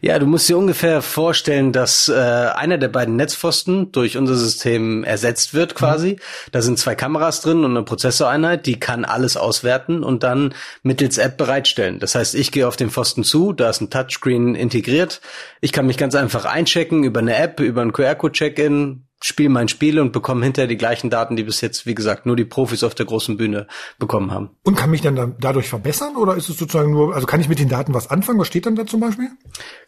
Ja, 0.00 0.18
du 0.18 0.26
musst 0.26 0.48
dir 0.48 0.58
ungefähr 0.58 1.00
vorstellen, 1.00 1.72
dass 1.72 2.08
äh, 2.08 2.12
einer 2.12 2.76
der 2.76 2.88
beiden 2.88 3.16
Netzpfosten 3.16 3.92
durch 3.92 4.18
unser 4.18 4.34
System 4.34 5.04
ersetzt 5.04 5.54
wird 5.54 5.74
quasi. 5.74 6.12
Mhm. 6.12 6.18
Da 6.52 6.62
sind 6.62 6.78
zwei 6.78 6.94
Kameras 6.94 7.40
drin 7.40 7.64
und 7.64 7.70
eine 7.70 7.84
Prozessoreinheit, 7.84 8.66
die 8.66 8.78
kann 8.78 9.04
alles 9.04 9.36
auswerten 9.36 10.02
und 10.02 10.22
dann 10.22 10.54
mittels 10.82 11.18
App 11.18 11.36
bereitstellen. 11.36 12.00
Das 12.00 12.14
heißt, 12.14 12.34
ich 12.34 12.52
gehe 12.52 12.68
auf 12.68 12.76
den 12.76 12.90
Pfosten 12.90 13.24
zu, 13.24 13.52
da 13.52 13.70
ist 13.70 13.80
ein 13.80 13.90
Touchscreen 13.90 14.54
integriert. 14.54 15.20
Ich 15.60 15.72
kann 15.72 15.86
mich 15.86 15.96
ganz 15.96 16.14
einfach 16.14 16.44
einchecken 16.44 17.04
über 17.04 17.20
eine 17.20 17.36
App, 17.36 17.60
über 17.60 17.82
ein 17.82 17.92
QR-Code-Check-In, 17.92 19.06
spiele 19.22 19.48
mein 19.48 19.68
Spiel 19.68 20.00
und 20.00 20.12
bekomme 20.12 20.44
hinterher 20.44 20.68
die 20.68 20.76
gleichen 20.76 21.10
Daten, 21.10 21.36
die 21.36 21.44
bis 21.44 21.60
jetzt, 21.60 21.86
wie 21.86 21.94
gesagt, 21.94 22.26
nur 22.26 22.36
die 22.36 22.44
Profis 22.44 22.82
auf 22.82 22.94
der 22.94 23.06
großen 23.06 23.36
Bühne 23.36 23.66
bekommen 23.98 24.32
haben. 24.32 24.50
Und 24.64 24.76
kann 24.76 24.90
mich 24.90 25.00
dann 25.00 25.34
dadurch 25.38 25.68
verbessern 25.68 26.16
oder 26.16 26.36
ist 26.36 26.48
es 26.48 26.58
sozusagen 26.58 26.92
nur, 26.92 27.14
also 27.14 27.26
kann 27.26 27.40
ich 27.40 27.48
mit 27.48 27.58
den 27.58 27.68
Daten 27.68 27.94
was 27.94 28.10
anfangen? 28.10 28.38
Was 28.40 28.48
steht 28.48 28.66
dann 28.66 28.74
da 28.74 28.86
zum 28.86 29.00
Beispiel? 29.00 29.28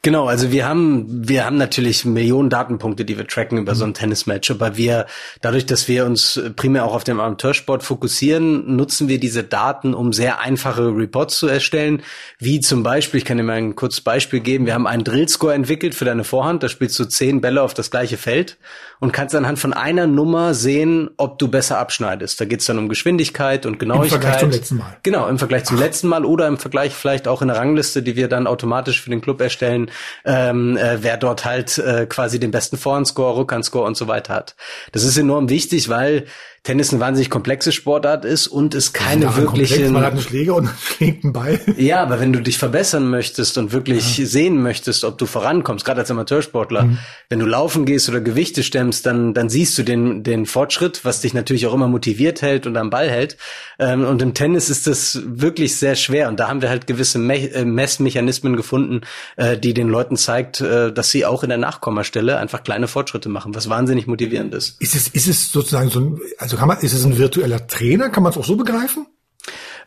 Genau, 0.02 0.26
also 0.26 0.52
wir 0.52 0.66
haben, 0.66 1.28
wir 1.28 1.44
haben 1.44 1.56
natürlich 1.56 2.04
Millionen 2.04 2.50
Datenpunkte, 2.50 3.04
die 3.04 3.18
wir 3.18 3.26
tracken 3.26 3.58
über 3.58 3.72
mhm. 3.72 3.76
so 3.76 3.84
ein 3.84 3.94
Tennismatch, 3.94 4.50
aber 4.50 4.76
wir, 4.76 5.06
dadurch, 5.40 5.66
dass 5.66 5.88
wir 5.88 6.06
uns 6.06 6.40
primär 6.56 6.84
auch 6.84 6.94
auf 6.94 7.04
den 7.04 7.18
Amateursport 7.18 7.82
fokussieren, 7.82 8.76
nutzen 8.76 9.08
wir 9.08 9.18
diese 9.18 9.42
Daten, 9.42 9.94
um 9.94 10.12
sehr 10.12 10.40
einfache 10.40 10.94
Reports 10.94 11.38
zu 11.38 11.48
erstellen, 11.48 12.02
wie 12.38 12.60
zum 12.60 12.82
Beispiel, 12.82 13.18
ich 13.18 13.24
kann 13.24 13.36
dir 13.36 13.42
mal 13.42 13.54
ein 13.54 13.74
kurzes 13.74 14.00
Beispiel 14.00 14.40
geben, 14.40 14.66
wir 14.66 14.74
haben 14.74 14.86
einen 14.86 15.04
Drillscore 15.04 15.54
entwickelt 15.54 15.94
für 15.94 16.04
deine 16.04 16.24
Vorhand, 16.24 16.62
da 16.62 16.68
spielst 16.68 16.98
du 16.98 17.04
zehn 17.04 17.40
Bälle 17.40 17.62
auf 17.62 17.74
das 17.74 17.90
gleiche 17.90 18.16
Feld 18.16 18.58
und 19.04 19.12
kannst 19.12 19.34
anhand 19.34 19.58
von 19.58 19.74
einer 19.74 20.06
Nummer 20.06 20.54
sehen, 20.54 21.10
ob 21.18 21.38
du 21.38 21.48
besser 21.48 21.76
abschneidest. 21.78 22.40
Da 22.40 22.46
geht's 22.46 22.64
dann 22.64 22.78
um 22.78 22.88
Geschwindigkeit 22.88 23.66
und 23.66 23.78
Genauigkeit. 23.78 24.14
Im 24.14 24.22
Vergleich 24.22 24.40
zum 24.40 24.50
letzten 24.50 24.76
Mal. 24.78 24.96
Genau, 25.02 25.28
im 25.28 25.38
Vergleich 25.38 25.64
zum 25.64 25.76
Ach. 25.76 25.80
letzten 25.80 26.08
Mal 26.08 26.24
oder 26.24 26.46
im 26.46 26.56
Vergleich 26.56 26.94
vielleicht 26.94 27.28
auch 27.28 27.42
in 27.42 27.48
der 27.48 27.58
Rangliste, 27.58 28.02
die 28.02 28.16
wir 28.16 28.28
dann 28.28 28.46
automatisch 28.46 29.02
für 29.02 29.10
den 29.10 29.20
Club 29.20 29.42
erstellen, 29.42 29.90
ähm, 30.24 30.78
äh, 30.78 31.02
wer 31.02 31.18
dort 31.18 31.44
halt 31.44 31.76
äh, 31.76 32.06
quasi 32.06 32.40
den 32.40 32.50
besten 32.50 32.78
Vorhandscore, 32.78 33.36
Rückhandscore 33.36 33.86
und 33.86 33.94
so 33.94 34.08
weiter 34.08 34.32
hat. 34.32 34.56
Das 34.92 35.04
ist 35.04 35.18
enorm 35.18 35.50
wichtig, 35.50 35.90
weil 35.90 36.24
Tennis 36.64 36.92
eine 36.92 37.00
wahnsinnig 37.00 37.28
komplexe 37.28 37.72
Sportart 37.72 38.24
ist 38.24 38.46
und 38.46 38.74
es 38.74 38.94
keine 38.94 39.26
ja, 39.26 39.36
wirkliche. 39.36 39.74
Komplex, 39.74 39.92
man 39.92 40.02
hat 40.02 40.12
einen 40.12 40.22
Schläger 40.22 40.54
und 40.54 40.70
schlägt 40.82 41.22
einen 41.22 41.32
Ball. 41.34 41.60
Ja, 41.76 42.02
aber 42.02 42.20
wenn 42.20 42.32
du 42.32 42.40
dich 42.40 42.56
verbessern 42.56 43.10
möchtest 43.10 43.58
und 43.58 43.72
wirklich 43.72 44.16
ja. 44.16 44.24
sehen 44.24 44.62
möchtest, 44.62 45.04
ob 45.04 45.18
du 45.18 45.26
vorankommst, 45.26 45.84
gerade 45.84 46.00
als 46.00 46.10
Amateursportler, 46.10 46.84
mhm. 46.84 46.98
wenn 47.28 47.38
du 47.38 47.44
laufen 47.44 47.84
gehst 47.84 48.08
oder 48.08 48.22
Gewichte 48.22 48.62
stemmst, 48.62 49.04
dann, 49.04 49.34
dann 49.34 49.50
siehst 49.50 49.76
du 49.76 49.82
den, 49.82 50.22
den 50.22 50.46
Fortschritt, 50.46 51.04
was 51.04 51.20
dich 51.20 51.34
natürlich 51.34 51.66
auch 51.66 51.74
immer 51.74 51.88
motiviert 51.88 52.40
hält 52.40 52.66
und 52.66 52.78
am 52.78 52.88
Ball 52.88 53.10
hält. 53.10 53.36
Ähm, 53.78 54.06
und 54.06 54.22
im 54.22 54.32
Tennis 54.32 54.70
ist 54.70 54.86
das 54.86 55.20
wirklich 55.22 55.76
sehr 55.76 55.96
schwer. 55.96 56.28
Und 56.28 56.40
da 56.40 56.48
haben 56.48 56.62
wir 56.62 56.70
halt 56.70 56.86
gewisse 56.86 57.18
äh, 57.18 57.64
Messmechanismen 57.66 58.56
gefunden, 58.56 59.02
äh, 59.36 59.58
die 59.58 59.74
den 59.74 59.88
Leuten 59.88 60.16
zeigt, 60.16 60.62
äh, 60.62 60.92
dass 60.92 61.10
sie 61.10 61.26
auch 61.26 61.42
in 61.42 61.50
der 61.50 61.58
Nachkommastelle 61.58 62.38
einfach 62.38 62.62
kleine 62.62 62.88
Fortschritte 62.88 63.28
machen, 63.28 63.54
was 63.54 63.68
wahnsinnig 63.68 64.06
motivierend 64.06 64.54
ist. 64.54 64.80
Ist 64.80 64.94
es, 64.94 65.08
ist 65.08 65.28
es 65.28 65.52
sozusagen 65.52 65.90
so 65.90 66.00
ein, 66.00 66.20
also 66.38 66.53
also 66.54 66.60
kann 66.60 66.68
man, 66.68 66.78
ist 66.78 66.92
es 66.92 67.04
ein 67.04 67.18
virtueller 67.18 67.66
Trainer? 67.66 68.10
Kann 68.10 68.22
man 68.22 68.30
es 68.30 68.38
auch 68.38 68.44
so 68.44 68.56
begreifen? 68.56 69.06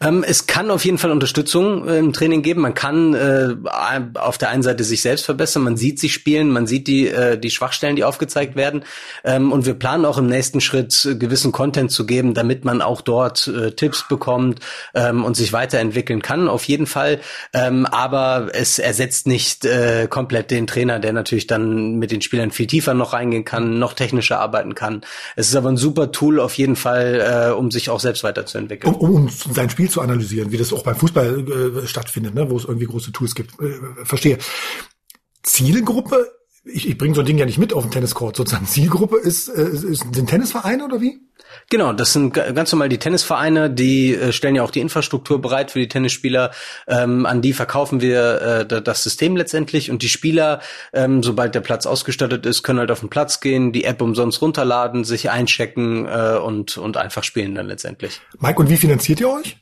Ähm, 0.02 0.24
es 0.28 0.48
kann 0.48 0.72
auf 0.72 0.86
jeden 0.86 0.98
Fall 0.98 1.12
Unterstützung 1.12 1.88
äh, 1.88 1.98
im 1.98 2.14
Training 2.14 2.42
geben. 2.42 2.62
Man 2.62 2.74
kann 2.74 3.14
äh, 3.14 3.56
auf 4.16 4.38
der 4.38 4.50
einen 4.50 4.64
Seite 4.64 4.84
sich 4.84 5.02
selbst 5.02 5.26
verbessern, 5.26 5.64
man 5.64 5.78
sieht 5.78 6.00
sich 6.00 6.14
spielen, 6.14 6.50
man 6.50 6.68
sieht 6.68 6.88
die, 6.88 7.08
äh, 7.08 7.38
die 7.38 7.50
Schwachstellen, 7.50 7.96
die 7.96 8.04
aufgezeigt 8.04 8.56
werden. 8.56 8.84
Ähm, 9.24 9.52
und 9.52 9.66
wir 9.66 9.74
planen 9.74 10.06
auch 10.06 10.18
im 10.18 10.28
nächsten 10.28 10.62
Schritt 10.62 11.06
äh, 11.06 11.16
gewissen 11.16 11.52
Content 11.52 11.92
zu 11.92 12.06
geben, 12.06 12.34
damit 12.34 12.66
man 12.66 12.82
auch 12.82 13.02
dort 13.02 13.48
äh, 13.48 13.72
Tipps 13.72 14.08
bekommt 14.08 14.60
ähm, 14.94 15.24
und 15.24 15.36
sich 15.36 15.54
weiterentwickeln 15.54 16.22
kann, 16.22 16.48
auf 16.48 16.64
jeden 16.66 16.86
Fall. 16.86 17.20
Ähm, 17.54 17.86
aber 17.86 18.50
es 18.54 18.80
ersetzt 18.80 19.28
nicht 19.28 19.66
äh, 19.66 20.08
komplett 20.10 20.52
den 20.52 20.68
Trainer, 20.68 21.00
der 21.00 21.14
natürlich 21.14 21.48
dann 21.48 21.96
mit 21.96 22.12
den 22.12 22.22
Spielern 22.22 22.52
viel 22.52 22.68
tiefer 22.68 22.94
noch 22.94 23.14
reingehen 23.14 23.46
kann, 23.46 23.80
noch 23.80 23.94
technischer 23.94 24.40
arbeiten 24.40 24.76
kann. 24.76 25.02
Es 25.36 25.50
ist 25.50 25.56
aber 25.56 25.70
ein 25.70 25.78
super 25.78 26.12
Tool 26.12 26.40
auf 26.40 26.54
jeden 26.58 26.76
Fall, 26.76 27.50
äh, 27.50 27.54
um 27.54 27.72
sich 27.72 27.90
auch 27.90 28.00
selbst 28.00 28.24
weiterzuentwickeln. 28.24 28.94
Um, 28.94 29.16
um 29.16 29.30
sein 29.30 29.70
Spiel 29.70 29.87
Spiel 29.88 29.92
zu 29.92 30.02
analysieren, 30.02 30.52
wie 30.52 30.58
das 30.58 30.74
auch 30.74 30.84
beim 30.84 30.96
Fußball 30.96 31.82
äh, 31.84 31.88
stattfindet, 31.88 32.36
ne, 32.36 32.50
wo 32.50 32.58
es 32.58 32.66
irgendwie 32.66 32.86
große 32.86 33.12
Tools 33.12 33.36
gibt. 33.36 33.60
Äh, 33.62 34.06
verstehe. 34.06 34.38
Zielgruppe, 35.44 36.30
ich, 36.66 36.90
ich 36.90 36.98
bringe 36.98 37.16
so 37.16 37.22
ein 37.22 37.26
Ding 37.26 37.38
ja 37.38 37.46
nicht 37.46 37.58
mit 37.58 37.74
auf 37.74 37.84
den 37.84 37.92
Tenniscourt, 37.92 38.36
sozusagen. 38.36 38.66
Zielgruppe 38.66 39.18
ist, 39.18 39.48
äh, 39.48 39.70
ist 39.70 40.06
sind 40.14 40.30
Tennisvereine 40.30 40.84
oder 40.84 41.00
wie? 41.00 41.20
Genau, 41.70 41.94
das 41.94 42.14
sind 42.14 42.34
ganz 42.34 42.72
normal 42.72 42.90
die 42.90 42.98
Tennisvereine, 42.98 43.70
die 43.70 44.14
äh, 44.14 44.34
stellen 44.34 44.56
ja 44.56 44.64
auch 44.64 44.72
die 44.72 44.82
Infrastruktur 44.82 45.42
bereit 45.42 45.72
für 45.72 45.80
die 45.80 45.88
Tennisspieler. 45.88 46.52
Ähm, 46.88 47.26
an 47.26 47.42
die 47.42 47.54
verkaufen 47.54 48.02
wir 48.02 48.68
äh, 48.70 48.82
das 48.82 49.04
System 49.04 49.38
letztendlich 49.38 49.90
und 49.90 50.02
die 50.02 50.10
Spieler, 50.10 50.60
ähm, 50.92 51.24
sobald 51.24 51.56
der 51.56 51.62
Platz 51.62 51.86
ausgestattet 51.86 52.46
ist, 52.46 52.64
können 52.64 52.80
halt 52.80 52.92
auf 52.92 53.00
den 53.00 53.10
Platz 53.10 53.40
gehen, 53.40 53.72
die 53.72 53.86
App 53.86 54.02
umsonst 54.02 54.42
runterladen, 54.42 55.06
sich 55.06 55.30
einchecken 55.30 56.06
äh, 56.06 56.38
und, 56.44 56.78
und 56.78 56.98
einfach 56.98 57.24
spielen 57.24 57.56
dann 57.56 57.68
letztendlich. 57.68 58.20
Mike, 58.40 58.60
und 58.60 58.70
wie 58.70 58.78
finanziert 58.78 59.22
ihr 59.22 59.30
euch? 59.30 59.58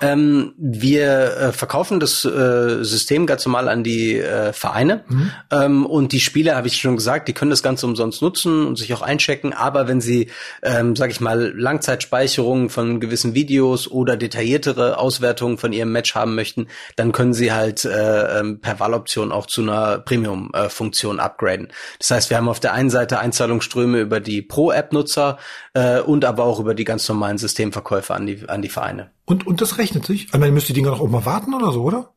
Ähm, 0.00 0.54
wir 0.58 1.36
äh, 1.36 1.52
verkaufen 1.52 2.00
das 2.00 2.24
äh, 2.24 2.82
System 2.82 3.26
ganz 3.26 3.46
normal 3.46 3.68
an 3.68 3.84
die 3.84 4.18
äh, 4.18 4.52
Vereine 4.52 5.04
mhm. 5.08 5.30
ähm, 5.52 5.86
und 5.86 6.10
die 6.10 6.18
Spieler, 6.18 6.56
habe 6.56 6.66
ich 6.66 6.80
schon 6.80 6.96
gesagt, 6.96 7.28
die 7.28 7.32
können 7.32 7.52
das 7.52 7.62
Ganze 7.62 7.86
umsonst 7.86 8.20
nutzen 8.20 8.66
und 8.66 8.76
sich 8.76 8.92
auch 8.92 9.02
einchecken. 9.02 9.52
Aber 9.52 9.86
wenn 9.86 10.00
sie, 10.00 10.30
ähm, 10.64 10.96
sage 10.96 11.12
ich 11.12 11.20
mal, 11.20 11.56
Langzeitspeicherungen 11.56 12.70
von 12.70 12.98
gewissen 12.98 13.36
Videos 13.36 13.88
oder 13.88 14.16
detailliertere 14.16 14.98
Auswertungen 14.98 15.58
von 15.58 15.72
ihrem 15.72 15.92
Match 15.92 16.16
haben 16.16 16.34
möchten, 16.34 16.66
dann 16.96 17.12
können 17.12 17.32
sie 17.32 17.52
halt 17.52 17.84
äh, 17.84 18.40
ähm, 18.40 18.60
per 18.60 18.80
Wahloption 18.80 19.30
auch 19.30 19.46
zu 19.46 19.62
einer 19.62 19.98
Premium-Funktion 19.98 21.20
upgraden. 21.20 21.68
Das 22.00 22.10
heißt, 22.10 22.30
wir 22.30 22.36
haben 22.36 22.48
auf 22.48 22.58
der 22.58 22.72
einen 22.72 22.90
Seite 22.90 23.20
Einzahlungsströme 23.20 24.00
über 24.00 24.18
die 24.18 24.42
Pro-App-Nutzer 24.42 25.38
äh, 25.74 26.00
und 26.00 26.24
aber 26.24 26.42
auch 26.42 26.58
über 26.58 26.74
die 26.74 26.84
ganz 26.84 27.08
normalen 27.08 27.38
Systemverkäufe 27.38 28.12
an 28.12 28.26
die 28.26 28.48
an 28.48 28.60
die 28.60 28.68
Vereine. 28.68 29.13
Und, 29.26 29.46
und 29.46 29.60
das 29.60 29.78
rechnet 29.78 30.04
sich? 30.04 30.26
Ich 30.26 30.32
meine, 30.32 30.52
müsst 30.52 30.68
die 30.68 30.72
Dinger 30.72 30.90
doch 30.90 31.00
auch 31.00 31.08
mal 31.08 31.24
warten 31.24 31.54
oder 31.54 31.72
so, 31.72 31.82
oder? 31.82 32.13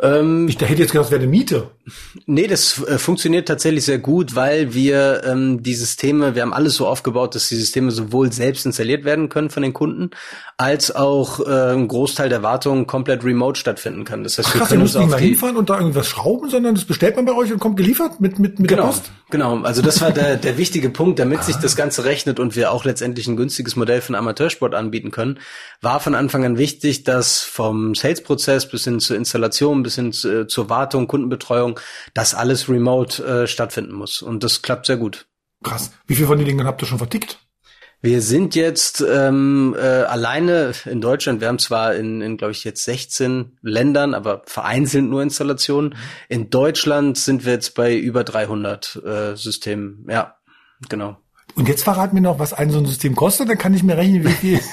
Ähm, 0.00 0.46
ich 0.46 0.60
hätte 0.60 0.74
jetzt 0.74 0.92
gedacht, 0.92 1.06
das 1.06 1.10
wäre 1.10 1.22
eine 1.22 1.30
Miete. 1.30 1.70
Nee, 2.26 2.46
das 2.46 2.80
äh, 2.84 2.98
funktioniert 2.98 3.48
tatsächlich 3.48 3.84
sehr 3.84 3.98
gut, 3.98 4.36
weil 4.36 4.72
wir 4.72 5.22
ähm, 5.24 5.62
die 5.62 5.74
Systeme, 5.74 6.36
wir 6.36 6.42
haben 6.42 6.52
alles 6.52 6.76
so 6.76 6.86
aufgebaut, 6.86 7.34
dass 7.34 7.48
die 7.48 7.56
Systeme 7.56 7.90
sowohl 7.90 8.32
selbst 8.32 8.64
installiert 8.64 9.04
werden 9.04 9.28
können 9.28 9.50
von 9.50 9.62
den 9.62 9.72
Kunden, 9.72 10.10
als 10.56 10.94
auch 10.94 11.40
äh, 11.40 11.72
ein 11.72 11.88
Großteil 11.88 12.28
der 12.28 12.44
Wartung 12.44 12.86
komplett 12.86 13.24
remote 13.24 13.58
stattfinden 13.58 14.04
kann. 14.04 14.22
Das 14.22 14.38
heißt, 14.38 14.50
Ach, 14.52 14.60
wir 14.60 14.66
können 14.66 14.82
uns 14.82 14.94
nicht 14.94 15.10
mal 15.10 15.18
hinfahren 15.18 15.56
und 15.56 15.68
da 15.68 15.78
irgendwas 15.78 16.06
schrauben, 16.06 16.48
sondern 16.48 16.76
das 16.76 16.84
bestellt 16.84 17.16
man 17.16 17.24
bei 17.24 17.32
euch 17.32 17.52
und 17.52 17.58
kommt 17.58 17.76
geliefert 17.76 18.20
mit 18.20 18.38
mit 18.38 18.60
mit 18.60 18.68
genau, 18.68 18.82
der 18.82 18.88
Post. 18.88 19.12
Genau, 19.30 19.62
also 19.62 19.82
das 19.82 20.00
war 20.00 20.12
der 20.12 20.36
der 20.48 20.58
wichtige 20.58 20.90
Punkt, 20.90 21.18
damit 21.18 21.40
ah. 21.40 21.42
sich 21.42 21.56
das 21.56 21.74
Ganze 21.74 22.04
rechnet 22.04 22.38
und 22.38 22.54
wir 22.54 22.70
auch 22.70 22.84
letztendlich 22.84 23.26
ein 23.26 23.36
günstiges 23.36 23.74
Modell 23.74 24.00
für 24.00 24.12
den 24.12 24.16
Amateursport 24.16 24.74
anbieten 24.74 25.10
können, 25.10 25.40
war 25.80 25.98
von 25.98 26.14
Anfang 26.14 26.44
an 26.44 26.56
wichtig, 26.56 27.02
dass 27.02 27.40
vom 27.40 27.94
Sales-Prozess 27.94 28.68
bis 28.68 28.84
hin 28.84 29.00
zur 29.00 29.16
Installation 29.16 29.82
bis 29.88 29.94
hin 29.94 30.12
zu, 30.12 30.42
äh, 30.42 30.46
zur 30.46 30.68
Wartung, 30.68 31.08
Kundenbetreuung, 31.08 31.80
dass 32.12 32.34
alles 32.34 32.68
remote 32.68 33.24
äh, 33.24 33.46
stattfinden 33.46 33.92
muss. 33.92 34.20
Und 34.20 34.44
das 34.44 34.60
klappt 34.60 34.84
sehr 34.84 34.98
gut. 34.98 35.26
Krass. 35.64 35.92
Wie 36.06 36.14
viel 36.14 36.26
von 36.26 36.36
den 36.36 36.46
Dingen 36.46 36.66
habt 36.66 36.82
ihr 36.82 36.86
schon 36.86 36.98
vertickt? 36.98 37.38
Wir 38.02 38.20
sind 38.20 38.54
jetzt 38.54 39.00
ähm, 39.00 39.74
äh, 39.76 39.80
alleine 39.80 40.72
in 40.84 41.00
Deutschland. 41.00 41.40
Wir 41.40 41.48
haben 41.48 41.58
zwar 41.58 41.94
in, 41.94 42.20
in 42.20 42.36
glaube 42.36 42.52
ich, 42.52 42.62
jetzt 42.64 42.84
16 42.84 43.58
Ländern, 43.62 44.12
aber 44.12 44.42
vereinzelt 44.44 45.06
nur 45.06 45.22
Installationen. 45.22 45.96
In 46.28 46.50
Deutschland 46.50 47.16
sind 47.16 47.46
wir 47.46 47.54
jetzt 47.54 47.74
bei 47.74 47.96
über 47.96 48.22
300 48.22 49.02
äh, 49.04 49.36
Systemen. 49.36 50.06
Ja, 50.08 50.36
genau. 50.88 51.16
Und 51.58 51.68
jetzt 51.68 51.82
verraten 51.82 52.14
wir 52.14 52.22
noch, 52.22 52.38
was 52.38 52.52
ein 52.52 52.70
so 52.70 52.78
ein 52.78 52.86
System 52.86 53.16
kostet, 53.16 53.48
dann 53.48 53.58
kann 53.58 53.74
ich 53.74 53.82
mir 53.82 53.96
rechnen, 53.96 54.24
wie 54.24 54.30
viel 54.30 54.60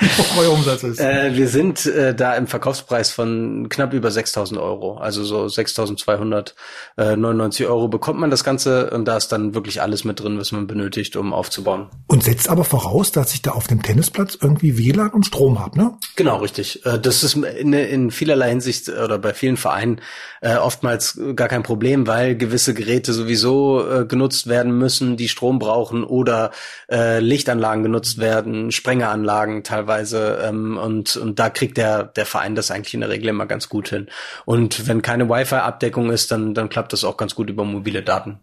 euer 0.38 0.52
Umsatz 0.52 0.84
ist. 0.84 1.00
Äh, 1.00 1.34
wir 1.34 1.48
sind 1.48 1.86
äh, 1.86 2.14
da 2.14 2.36
im 2.36 2.46
Verkaufspreis 2.46 3.10
von 3.10 3.68
knapp 3.68 3.92
über 3.92 4.10
6.000 4.10 4.60
Euro, 4.60 4.98
also 4.98 5.24
so 5.24 5.46
6.299 5.46 7.66
Euro 7.66 7.88
bekommt 7.88 8.20
man 8.20 8.30
das 8.30 8.44
Ganze 8.44 8.90
und 8.90 9.06
da 9.06 9.16
ist 9.16 9.32
dann 9.32 9.54
wirklich 9.54 9.82
alles 9.82 10.04
mit 10.04 10.20
drin, 10.20 10.38
was 10.38 10.52
man 10.52 10.68
benötigt, 10.68 11.16
um 11.16 11.32
aufzubauen. 11.32 11.88
Und 12.06 12.22
setzt 12.22 12.48
aber 12.48 12.62
voraus, 12.62 13.10
dass 13.10 13.34
ich 13.34 13.42
da 13.42 13.50
auf 13.50 13.66
dem 13.66 13.82
Tennisplatz 13.82 14.38
irgendwie 14.40 14.78
WLAN 14.78 15.10
und 15.10 15.26
Strom 15.26 15.58
habe, 15.58 15.76
ne? 15.76 15.98
Genau, 16.16 16.36
richtig. 16.36 16.86
Äh, 16.86 17.00
das 17.00 17.24
ist 17.24 17.34
in, 17.34 17.72
in 17.72 18.12
vielerlei 18.12 18.50
Hinsicht 18.50 18.88
oder 18.88 19.18
bei 19.18 19.34
vielen 19.34 19.56
Vereinen 19.56 20.00
äh, 20.40 20.56
oftmals 20.56 21.20
gar 21.34 21.48
kein 21.48 21.62
Problem, 21.62 22.06
weil 22.06 22.36
gewisse 22.36 22.74
Geräte 22.74 23.12
sowieso 23.12 23.86
äh, 23.86 24.06
genutzt 24.06 24.46
werden 24.46 24.78
müssen, 24.78 25.16
die 25.16 25.28
Strom 25.28 25.58
brauchen 25.58 26.04
oder 26.20 26.50
äh, 26.90 27.20
Lichtanlagen 27.20 27.82
genutzt 27.82 28.18
werden, 28.18 28.70
Sprengeranlagen 28.70 29.64
teilweise 29.64 30.40
ähm, 30.44 30.76
und 30.76 31.16
und 31.16 31.38
da 31.38 31.50
kriegt 31.50 31.76
der 31.76 32.04
der 32.04 32.26
Verein 32.26 32.54
das 32.54 32.70
eigentlich 32.70 32.94
in 32.94 33.00
der 33.00 33.10
Regel 33.10 33.28
immer 33.28 33.46
ganz 33.46 33.68
gut 33.68 33.88
hin. 33.88 34.08
Und 34.44 34.86
wenn 34.86 35.02
keine 35.02 35.28
Wi-Fi-Abdeckung 35.28 36.10
ist, 36.10 36.30
dann 36.30 36.54
dann 36.54 36.68
klappt 36.68 36.92
das 36.92 37.04
auch 37.04 37.16
ganz 37.16 37.34
gut 37.34 37.50
über 37.50 37.64
mobile 37.64 38.02
Daten. 38.02 38.40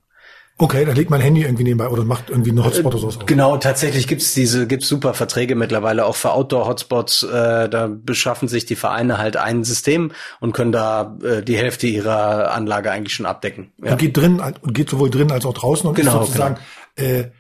Okay, 0.60 0.86
da 0.86 0.92
legt 0.92 1.12
mein 1.12 1.22
Handy 1.22 1.44
irgendwie 1.44 1.64
nebenbei 1.64 1.88
oder 1.88 2.04
macht 2.04 2.32
irgendwie 2.32 2.50
einen 2.50 2.66
Hotspot 2.66 2.88
oder 2.88 2.98
sowas. 2.98 3.20
Genau, 3.28 3.58
tatsächlich 3.58 4.08
gibt's 4.08 4.34
diese, 4.34 4.66
gibt's 4.66 4.88
super 4.88 5.14
Verträge 5.14 5.54
mittlerweile 5.54 6.06
auch 6.06 6.16
für 6.16 6.32
Outdoor-Hotspots. 6.32 7.24
Äh, 7.24 7.70
da 7.70 7.88
beschaffen 7.88 8.48
sich 8.48 8.66
die 8.66 8.76
Vereine 8.76 9.20
halt 9.20 9.38
ein 9.38 9.64
System 9.64 10.12
und 10.40 10.54
können 10.54 10.72
da 10.72 11.16
äh, 11.24 11.44
die 11.44 11.58
Hälfte 11.58 11.86
ihrer 11.86 12.52
Anlage 12.54 12.90
eigentlich 12.90 13.14
schon 13.14 13.28
abdecken. 13.28 13.72
Ja. 13.84 13.92
Und 13.92 13.98
geht 14.00 14.18
drin 14.18 14.42
und 14.62 14.74
geht 14.74 14.90
sowohl 14.90 15.12
drin 15.12 15.32
als 15.32 15.46
auch 15.46 15.54
draußen 15.54 15.88
und 15.88 15.94
genau, 15.94 16.22
ist 16.22 16.28
sozusagen 16.28 16.58
genau. 16.96 17.10
äh, 17.10 17.32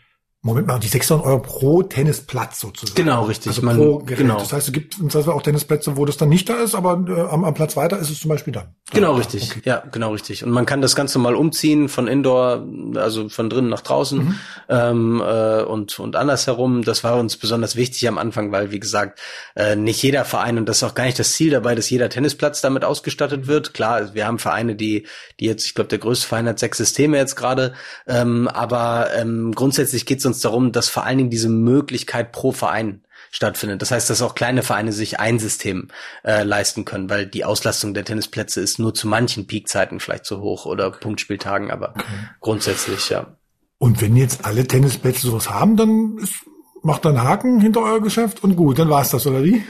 Moment 0.42 0.68
mal, 0.68 0.80
die 0.80 0.88
600 0.88 1.26
Euro 1.26 1.40
pro 1.40 1.82
Tennisplatz 1.82 2.60
sozusagen. 2.60 2.96
Genau, 2.96 3.24
richtig. 3.24 3.48
Also 3.48 3.64
Man, 3.64 3.76
pro 3.76 3.98
Gerät. 3.98 4.20
Genau. 4.20 4.38
Das 4.38 4.54
heißt, 4.54 4.68
es 4.68 4.74
gibt 4.74 5.00
im 5.00 5.10
Zweifel 5.10 5.34
auch 5.34 5.42
Tennisplätze, 5.42 5.98
wo 5.98 6.06
das 6.06 6.18
dann 6.18 6.30
nicht 6.30 6.48
da 6.48 6.62
ist, 6.62 6.76
aber 6.76 7.04
äh, 7.08 7.22
am, 7.22 7.44
am 7.44 7.54
Platz 7.56 7.76
weiter 7.76 7.98
ist 7.98 8.12
es 8.12 8.20
zum 8.20 8.30
Beispiel 8.30 8.54
dann. 8.54 8.76
Genau, 8.92 9.14
ja, 9.14 9.18
richtig. 9.18 9.50
Okay. 9.50 9.62
Ja, 9.66 9.84
genau, 9.92 10.12
richtig. 10.12 10.44
Und 10.44 10.52
man 10.52 10.68
kann 10.68 10.82
das 10.82 10.96
Ganze 10.96 11.18
mal 11.18 11.36
umziehen 11.36 11.90
von 11.90 12.08
Indoor, 12.08 12.66
also 12.96 13.30
von 13.30 13.50
drinnen 13.50 13.70
nach 13.70 13.82
draußen 13.82 14.20
mhm. 14.20 14.36
ähm, 14.70 15.24
äh, 15.26 15.64
und, 15.64 16.00
und 16.00 16.16
andersherum. 16.16 16.84
Das 16.84 17.04
war 17.04 17.18
uns 17.18 17.36
besonders 17.36 17.76
wichtig 17.76 18.08
am 18.08 18.20
Anfang, 18.20 18.52
weil, 18.52 18.72
wie 18.72 18.80
gesagt, 18.80 19.20
äh, 19.56 19.76
nicht 19.76 20.04
jeder 20.04 20.24
Verein, 20.24 20.60
und 20.60 20.70
das 20.70 20.78
ist 20.78 20.84
auch 20.84 20.96
gar 20.96 21.06
nicht 21.06 21.18
das 21.18 21.34
Ziel 21.34 21.50
dabei, 21.50 21.74
dass 21.74 21.90
jeder 21.90 22.10
Tennisplatz 22.10 22.62
damit 22.62 22.86
ausgestattet 22.86 23.48
wird. 23.48 23.74
Klar, 23.74 24.14
wir 24.14 24.28
haben 24.28 24.38
Vereine, 24.38 24.76
die, 24.76 25.08
die 25.40 25.46
jetzt, 25.46 25.66
ich 25.66 25.74
glaube, 25.74 25.90
der 25.90 26.00
größte 26.00 26.28
Verein 26.28 26.48
hat 26.48 26.60
sechs 26.60 26.78
Systeme 26.78 27.18
jetzt 27.18 27.36
gerade, 27.36 27.74
ähm, 28.06 28.48
aber 28.48 29.10
ähm, 29.16 29.52
grundsätzlich 29.54 30.06
geht 30.06 30.20
es 30.20 30.27
uns 30.28 30.42
darum, 30.42 30.72
dass 30.72 30.90
vor 30.90 31.06
allen 31.06 31.18
Dingen 31.18 31.30
diese 31.30 31.50
Möglichkeit 31.50 32.32
pro 32.32 32.52
Verein 32.52 33.04
stattfindet. 33.32 33.82
Das 33.82 33.92
heißt, 33.92 34.10
dass 34.10 34.22
auch 34.22 34.36
kleine 34.36 34.64
Vereine 34.64 34.94
sich 34.94 35.20
ein 35.20 35.40
System 35.40 35.90
äh, 36.24 36.44
leisten 36.44 36.86
können, 36.86 37.10
weil 37.10 37.26
die 37.26 37.46
Auslastung 37.46 37.94
der 37.94 38.06
Tennisplätze 38.06 38.62
ist 38.62 38.80
nur 38.80 38.94
zu 38.94 39.08
manchen 39.08 39.48
Peakzeiten 39.48 40.00
vielleicht 40.00 40.26
zu 40.26 40.40
hoch 40.40 40.66
oder 40.66 40.92
Punktspieltagen, 40.92 41.72
aber 41.72 41.92
okay. 41.92 42.04
grundsätzlich 42.40 43.10
ja. 43.10 43.38
Und 43.80 44.02
wenn 44.02 44.16
jetzt 44.16 44.46
alle 44.46 44.66
Tennisplätze 44.66 45.28
sowas 45.28 45.50
haben, 45.50 45.78
dann 45.78 46.18
ist 46.18 46.34
macht 46.84 47.06
dann 47.06 47.22
Haken 47.22 47.60
hinter 47.62 47.82
euer 47.82 48.02
Geschäft 48.02 48.44
und 48.44 48.56
gut, 48.56 48.80
dann 48.80 48.90
war's 48.90 49.10
das, 49.10 49.26
oder 49.28 49.44
wie? 49.44 49.64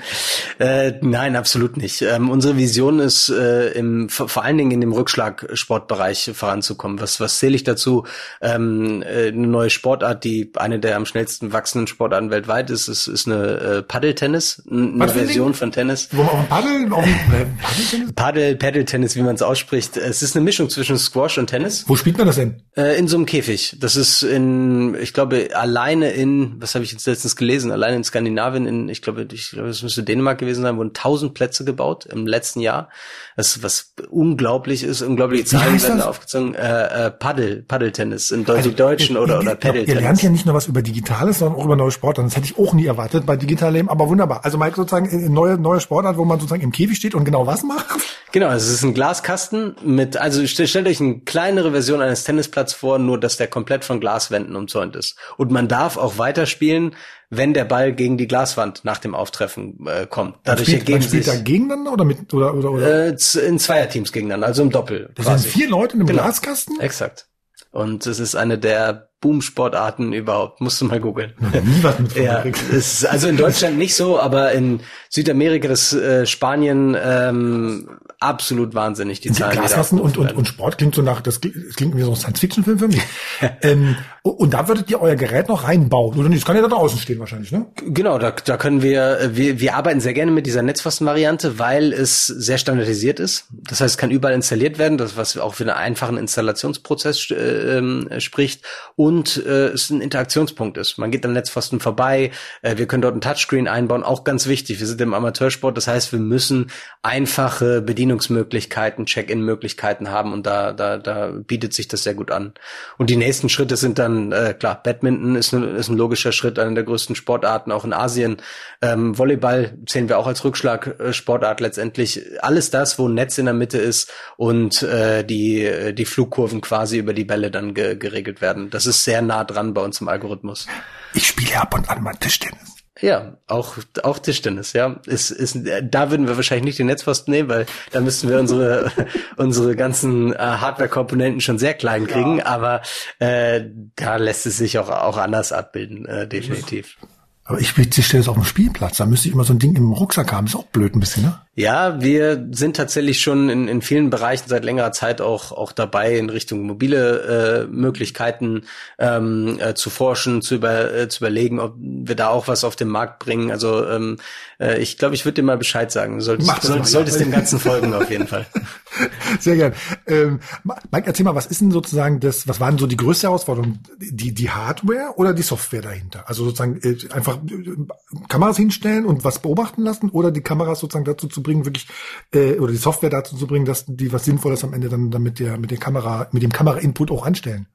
Äh, 0.60 0.94
nein, 1.02 1.36
absolut 1.36 1.78
nicht. 1.78 2.02
Ähm, 2.02 2.30
unsere 2.30 2.58
Vision 2.58 3.00
ist, 3.00 3.30
äh, 3.30 3.70
im, 3.72 4.10
vor 4.10 4.44
allen 4.44 4.58
Dingen 4.58 4.72
in 4.72 4.82
dem 4.82 4.92
Rückschlagsportbereich 4.92 6.32
voranzukommen. 6.34 7.00
Was, 7.00 7.20
was 7.20 7.40
zähle 7.40 7.56
ich 7.56 7.64
dazu? 7.64 8.06
Ähm, 8.42 9.04
äh, 9.04 9.28
eine 9.28 9.48
neue 9.48 9.70
Sportart, 9.70 10.24
die 10.24 10.52
eine 10.56 10.80
der 10.80 10.96
am 10.96 11.06
schnellsten 11.06 11.54
wachsenden 11.54 11.88
Sportarten 11.88 12.30
weltweit 12.30 12.70
ist, 12.70 12.88
ist, 12.88 13.08
ist 13.08 13.28
eine 13.28 13.60
äh, 13.60 13.82
Paddeltennis, 13.84 14.64
eine 14.70 14.94
was 14.96 15.14
Version 15.14 15.54
von 15.54 15.72
Tennis. 15.72 16.10
Wo 16.12 16.24
man 16.24 16.30
auf 16.30 16.50
Paddel, 16.50 16.92
auf 16.92 17.06
äh, 17.06 17.46
Paddeltennis? 17.62 18.14
Paddel, 18.14 18.56
Paddeltennis, 18.56 19.16
wie 19.16 19.22
man 19.22 19.36
es 19.36 19.42
ausspricht. 19.42 19.98
Es 19.98 20.22
ist 20.22 20.36
eine 20.36 20.44
Mischung 20.44 20.70
zwischen 20.70 20.98
Squash 20.98 21.38
und 21.38 21.48
Tennis. 21.48 21.86
Wo 21.88 21.96
spielt 21.96 22.18
man 22.18 22.28
das 22.28 22.36
denn? 22.36 22.62
Äh, 22.76 22.98
in 22.98 23.08
so 23.08 23.18
einem 23.18 23.26
Käfig. 23.26 23.78
Das 23.80 23.96
ist 23.96 24.24
in, 24.24 24.96
ich 24.96 25.14
glaube, 25.14 25.50
alleine 25.54 26.12
in, 26.12 26.56
was 26.60 26.76
habe 26.76 26.84
ich 26.84 26.97
jetzt 26.98 27.08
letztens 27.08 27.36
gelesen, 27.36 27.72
allein 27.72 27.94
in 27.94 28.04
Skandinavien, 28.04 28.66
in, 28.68 28.90
ich 28.90 29.02
glaube, 29.02 29.28
ich 29.32 29.52
glaube, 29.52 29.70
es 29.70 29.84
müsste 29.84 30.04
Dänemark 30.04 30.38
gewesen 30.40 30.64
sein, 30.64 30.78
wurden 30.78 30.94
tausend 30.94 31.34
Plätze 31.34 31.64
gebaut 31.64 32.06
im 32.06 32.28
letzten 32.28 32.60
Jahr. 32.60 32.90
Das 33.36 33.64
was 33.64 33.94
unglaublich 34.10 34.84
ist, 34.84 35.02
unglaubliche 35.02 35.46
Zahlen 35.46 35.82
werden 35.82 36.02
aufgezogen. 36.02 36.56
Äh, 36.56 37.08
äh, 37.08 37.12
Paddel, 37.12 37.64
Paddeltennis 37.64 38.32
in 38.32 38.44
Deutsch, 38.44 38.58
also, 38.58 38.72
Deutschen 38.72 39.18
oder, 39.18 39.40
oder 39.40 39.56
Paddeltennis. 39.56 39.96
Ihr 39.96 40.02
lernt 40.02 40.24
ja 40.24 40.30
nicht 40.30 40.46
nur 40.46 40.56
was 40.56 40.68
über 40.68 40.82
Digitales, 40.82 41.40
sondern 41.40 41.60
auch 41.60 41.66
über 41.66 41.76
neue 41.76 41.92
Sportarten. 41.92 42.30
Das 42.30 42.36
hätte 42.36 42.48
ich 42.48 42.58
auch 42.58 42.74
nie 42.74 42.86
erwartet 42.86 43.26
bei 43.26 43.36
Digital 43.36 43.68
aber 43.88 44.10
wunderbar. 44.10 44.44
Also 44.44 44.58
Mike 44.58 44.76
sozusagen 44.76 45.10
eine 45.10 45.30
neue, 45.30 45.58
neue 45.58 45.80
Sportart, 45.80 46.18
wo 46.18 46.26
man 46.26 46.40
sozusagen 46.40 46.62
im 46.62 46.72
Käfig 46.72 46.98
steht 46.98 47.14
und 47.16 47.26
genau 47.26 47.46
was 47.46 47.64
macht? 47.64 48.00
Genau, 48.32 48.50
es 48.50 48.68
ist 48.68 48.84
ein 48.84 48.94
Glaskasten 48.94 49.76
mit, 49.84 50.18
also 50.18 50.46
stellt 50.46 50.88
euch 50.88 51.00
eine 51.00 51.20
kleinere 51.20 51.72
Version 51.72 52.02
eines 52.02 52.24
Tennisplatzes 52.24 52.78
vor, 52.78 53.00
nur 53.00 53.20
dass 53.20 53.38
der 53.38 53.48
komplett 53.48 53.86
von 53.86 54.00
Glaswänden 54.00 54.56
umzäunt 54.56 54.96
ist. 54.96 55.16
Und 55.38 55.52
man 55.52 55.68
darf 55.68 55.98
auch 55.98 56.18
weiterspielen, 56.18 56.87
wenn 57.30 57.54
der 57.54 57.66
Ball 57.66 57.94
gegen 57.94 58.18
die 58.18 58.28
Glaswand 58.28 58.86
nach 58.86 59.00
dem 59.00 59.16
Auftreffen 59.16 59.86
äh, 59.88 60.06
kommt. 60.08 60.36
Dadurch 60.44 60.68
spielt, 60.68 60.82
ergeben 60.82 61.00
man 61.00 61.08
spielt 61.08 61.24
sich, 61.26 61.34
da 61.34 61.40
gegeneinander 61.40 61.94
oder 61.94 62.06
mit 62.06 62.34
oder 62.34 62.54
oder, 62.54 62.72
oder? 62.72 63.08
Äh, 63.08 63.18
in 63.46 63.60
Zweierteams 63.60 64.12
gegeneinander, 64.12 64.48
also 64.48 64.64
im 64.64 64.70
Doppel. 64.70 65.12
Das 65.16 65.26
quasi. 65.26 65.44
sind 65.44 65.52
vier 65.52 65.70
Leute 65.70 65.96
in 65.96 66.02
einem 66.02 66.08
genau. 66.08 66.24
Glaskasten. 66.24 66.80
Exakt. 66.80 67.28
Und 67.72 68.08
es 68.08 68.20
ist 68.20 68.36
eine 68.36 68.58
der 68.58 69.10
Boom-Sportarten 69.20 70.14
überhaupt. 70.14 70.62
Musst 70.62 70.80
du 70.82 70.86
mal 70.86 71.00
googeln. 71.00 71.34
Nie 71.40 71.84
was 71.84 72.00
mit 72.00 72.16
ja, 72.16 72.40
ist 72.40 73.06
also 73.06 73.28
in 73.28 73.38
Deutschland 73.38 73.78
nicht 73.78 73.96
so, 73.96 74.20
aber 74.20 74.52
in 74.52 74.82
Südamerika, 75.10 75.68
das 75.68 75.94
äh, 75.94 76.26
Spanien, 76.26 76.96
ähm, 77.00 78.00
absolut 78.20 78.74
wahnsinnig, 78.74 79.22
die 79.22 79.32
Zahlen. 79.32 79.58
Glasfassen 79.58 80.00
und, 80.00 80.18
und, 80.18 80.34
und 80.34 80.48
Sport 80.48 80.78
klingt 80.78 80.96
so 80.96 81.02
nach, 81.02 81.22
das 81.22 81.40
klingt, 81.40 81.56
das 81.68 81.76
klingt 81.76 81.96
wie 81.96 82.02
so 82.02 82.12
ein 82.12 82.16
Science-Fiction-Film 82.16 82.80
für 82.80 82.88
mich. 82.88 83.02
ähm, 83.62 83.96
und 84.24 84.54
da 84.54 84.68
würdet 84.68 84.90
ihr 84.90 85.02
euer 85.02 85.16
Gerät 85.16 85.48
noch 85.48 85.64
reinbauen, 85.64 86.18
oder 86.18 86.28
nicht? 86.28 86.42
Das 86.42 86.46
kann 86.46 86.56
ja 86.56 86.62
da 86.62 86.68
draußen 86.68 87.00
stehen 87.00 87.20
wahrscheinlich, 87.20 87.52
ne? 87.52 87.68
Genau, 87.76 88.18
da, 88.18 88.32
da 88.32 88.58
können 88.58 88.82
wir, 88.82 89.32
wir, 89.34 89.60
wir 89.60 89.76
arbeiten 89.76 90.02
sehr 90.02 90.14
gerne 90.14 90.32
mit 90.32 90.46
dieser 90.46 90.64
Netzfasten-Variante, 90.64 91.60
weil 91.60 91.94
es 91.94 92.26
sehr 92.26 92.58
standardisiert 92.58 93.20
ist. 93.20 93.46
Das 93.52 93.82
heißt, 93.82 93.92
es 93.92 93.98
kann 93.98 94.12
überall 94.12 94.34
installiert 94.34 94.80
werden, 94.80 94.98
das 94.98 95.16
was 95.16 95.38
auch 95.38 95.54
für 95.54 95.64
einen 95.64 95.72
einfachen 95.72 96.18
Installationsprozess 96.18 97.32
äh, 97.32 97.78
ähm, 97.78 98.10
spricht 98.18 98.64
und 98.96 99.38
äh, 99.46 99.68
es 99.68 99.90
ein 99.90 100.02
Interaktionspunkt 100.02 100.78
ist. 100.78 100.98
Man 100.98 101.12
geht 101.12 101.26
am 101.26 101.34
Netzfasten 101.34 101.80
vorbei, 101.80 102.32
äh, 102.64 102.78
wir 102.78 102.88
können 102.88 103.04
dort 103.04 103.16
ein 103.16 103.22
Touchscreen 103.22 103.68
einbauen, 103.68 104.04
auch 104.04 104.24
ganz 104.24 104.48
wichtig. 104.48 104.80
Wir 104.80 104.88
sind 104.88 105.00
im 105.02 105.14
Amateursport, 105.14 105.78
das 105.78 105.88
heißt, 105.88 106.12
wir 106.12 106.20
müssen 106.20 106.72
einfache 107.02 107.82
Bedienungsmöglichkeiten, 108.08 109.06
Check-in-Möglichkeiten 109.06 110.10
haben 110.10 110.32
und 110.32 110.46
da, 110.46 110.72
da, 110.72 110.98
da 110.98 111.32
bietet 111.32 111.74
sich 111.74 111.88
das 111.88 112.04
sehr 112.04 112.14
gut 112.14 112.32
an. 112.32 112.54
Und 112.98 113.10
die 113.10 113.18
nächsten 113.18 113.50
Schritte 113.50 113.76
sind 113.76 114.00
dann, 114.00 114.32
äh, 114.32 114.56
klar, 114.58 114.82
Badminton 114.82 115.36
ist, 115.36 115.54
ein, 115.54 115.76
ist 115.76 115.90
ein 115.90 115.98
logischer 115.98 116.32
Schritt, 116.32 116.58
einer 116.58 116.74
der 116.74 116.84
größten 116.84 117.16
Sportarten 117.16 117.72
auch 117.72 117.84
in 117.84 117.94
Asien. 117.94 118.38
Ähm, 118.82 119.18
Volleyball 119.18 119.78
zählen 119.86 120.08
wir 120.08 120.18
auch 120.18 120.28
als 120.28 120.44
Rückschlagsportart 120.44 121.60
letztendlich. 121.60 122.22
Alles 122.42 122.72
das, 122.72 122.98
wo 122.98 123.08
ein 123.08 123.14
Netz 123.14 123.38
in 123.38 123.46
der 123.46 123.54
Mitte 123.54 123.78
ist 123.78 124.12
und 124.38 124.84
äh, 124.84 125.24
die, 125.24 125.94
die 125.94 126.06
Flugkurven 126.06 126.62
quasi 126.62 126.98
über 126.98 127.14
die 127.14 127.26
Bälle 127.26 127.52
dann 127.52 127.74
ge 127.74 127.96
geregelt 127.98 128.42
werden. 128.42 128.70
Das 128.70 128.86
ist 128.86 129.04
sehr 129.04 129.22
nah 129.22 129.44
dran 129.44 129.74
bei 129.74 129.82
uns 129.82 130.02
im 130.02 130.08
Algorithmus. 130.08 130.68
Ich 131.14 131.28
spiele 131.28 131.60
ab 131.60 131.74
und 131.74 131.90
an 131.90 132.04
mal 132.04 132.14
Tischtennis. 132.14 132.77
Ja, 133.02 133.38
auch, 133.48 133.78
auch 134.04 134.20
Tischtennis, 134.20 134.74
ja. 134.74 135.00
Ist, 135.06 135.32
ist, 135.32 135.58
da 135.84 136.10
würden 136.12 136.28
wir 136.28 136.36
wahrscheinlich 136.36 136.66
nicht 136.66 136.80
den 136.80 136.88
Netzpfosten 136.88 137.32
nehmen, 137.32 137.50
weil 137.50 137.66
da 137.92 138.02
müssten 138.02 138.30
wir 138.30 138.40
unsere, 138.40 138.92
unsere 139.38 139.76
ganzen 139.76 140.34
äh, 140.34 140.38
Hardware-Komponenten 140.38 141.42
schon 141.42 141.60
sehr 141.60 141.74
klein 141.74 142.08
kriegen, 142.08 142.40
ja. 142.40 142.46
aber 142.46 142.82
äh, 143.20 143.62
da 143.96 144.18
lässt 144.18 144.46
es 144.46 144.58
sich 144.58 144.80
auch, 144.80 144.90
auch 144.90 145.18
anders 145.18 145.52
abbilden, 145.52 146.06
äh, 146.06 146.28
definitiv. 146.28 146.98
Aber 147.44 147.60
ich 147.60 147.70
spiele 147.70 147.90
Tischtennis 147.90 148.28
auf 148.28 148.36
dem 148.36 148.44
Spielplatz, 148.44 148.98
da 148.98 149.06
müsste 149.06 149.30
ich 149.30 149.34
immer 149.34 149.44
so 149.46 149.54
ein 149.54 149.60
Ding 149.60 149.76
im 149.76 149.94
Rucksack 149.94 150.34
haben, 150.34 150.48
ist 150.48 150.56
auch 150.56 150.66
blöd 150.66 150.96
ein 150.96 151.00
bisschen, 151.00 151.24
ne? 151.24 151.40
Ja, 151.60 152.00
wir 152.00 152.50
sind 152.52 152.76
tatsächlich 152.76 153.20
schon 153.20 153.50
in, 153.50 153.68
in 153.68 153.82
vielen 153.82 154.12
Bereichen 154.12 154.48
seit 154.48 154.64
längerer 154.64 154.92
Zeit 154.92 155.22
auch, 155.22 155.52
auch 155.52 155.72
dabei, 155.72 156.16
in 156.16 156.30
Richtung 156.30 156.68
mobile 156.68 157.66
äh, 157.66 157.68
Möglichkeiten 157.68 158.62
ähm, 159.00 159.58
äh, 159.60 159.74
zu 159.74 159.90
forschen, 159.90 160.44
zu, 160.44 160.54
über, 160.54 160.94
äh, 160.94 161.10
zu 161.10 161.24
überlegen, 161.24 161.60
ob 161.60 161.74
wir 161.80 162.14
da 162.14 162.30
auch 162.30 162.48
was 162.48 162.64
auf 162.64 162.76
den 162.76 162.90
Markt 162.90 163.18
bringen. 163.18 163.50
Also 163.50 163.88
ähm, 163.88 164.18
äh, 164.60 164.80
ich 164.80 165.00
glaube, 165.00 165.16
ich 165.16 165.26
würde 165.26 165.42
dir 165.42 165.44
mal 165.44 165.58
Bescheid 165.58 165.92
sagen. 165.92 166.20
Du 166.20 166.24
solltest, 166.24 166.62
soll, 166.62 166.86
solltest 166.86 167.20
dem 167.20 167.32
Ganzen 167.32 167.60
folgen 167.60 167.92
auf 167.96 168.10
jeden 168.12 168.28
Fall. 168.28 168.46
Sehr 169.40 169.56
gern. 169.56 169.74
Ähm, 170.06 170.40
Mike, 170.64 171.08
erzähl 171.08 171.24
mal, 171.24 171.34
was 171.34 171.48
ist 171.48 171.62
denn 171.62 171.72
sozusagen 171.72 172.20
das, 172.20 172.48
was 172.48 172.60
waren 172.60 172.78
so 172.78 172.86
die 172.86 172.98
größte 172.98 173.28
Herausforderung? 173.28 173.80
Die, 174.00 174.32
die 174.32 174.52
Hardware 174.52 175.14
oder 175.16 175.34
die 175.34 175.42
Software 175.42 175.82
dahinter? 175.82 176.24
Also 176.28 176.46
sozusagen 176.46 176.80
äh, 176.84 176.98
einfach 177.12 177.38
äh, 177.38 178.28
Kameras 178.28 178.58
hinstellen 178.58 179.06
und 179.06 179.24
was 179.24 179.40
beobachten 179.40 179.82
lassen 179.82 180.10
oder 180.10 180.30
die 180.30 180.42
Kameras 180.42 180.82
sozusagen 180.82 181.06
dazu 181.06 181.28
zu 181.28 181.47
bringen, 181.48 181.66
wirklich 181.66 181.88
äh, 182.34 182.60
oder 182.60 182.72
die 182.72 182.78
Software 182.78 183.10
dazu 183.10 183.36
zu 183.36 183.48
bringen, 183.48 183.66
dass 183.66 183.86
die 183.88 184.14
was 184.14 184.26
Sinnvolles 184.26 184.64
am 184.64 184.74
Ende 184.74 184.90
dann, 184.90 185.10
dann 185.10 185.24
mit 185.24 185.40
der 185.40 185.58
mit 185.58 185.72
der 185.72 185.80
Kamera, 185.80 186.28
mit 186.32 186.44
dem 186.44 186.52
Kamera-Input 186.52 187.12
auch 187.12 187.26
anstellen? 187.26 187.68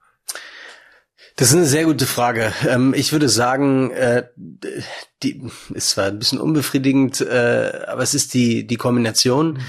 Das 1.37 1.49
ist 1.49 1.57
eine 1.57 1.65
sehr 1.65 1.87
gute 1.87 2.07
Frage. 2.07 2.53
Ähm, 2.69 2.95
ich 2.95 3.13
würde 3.13 3.29
sagen, 3.29 3.91
äh, 3.91 4.25
die 5.23 5.43
ist 5.75 5.91
zwar 5.91 6.07
ein 6.07 6.19
bisschen 6.19 6.41
unbefriedigend, 6.41 7.21
äh, 7.23 7.85
aber 7.89 8.03
es 8.03 8.15
ist 8.15 8.35
die 8.35 8.67
die 8.67 8.77
Kombination. 8.77 9.55
Mhm 9.55 9.61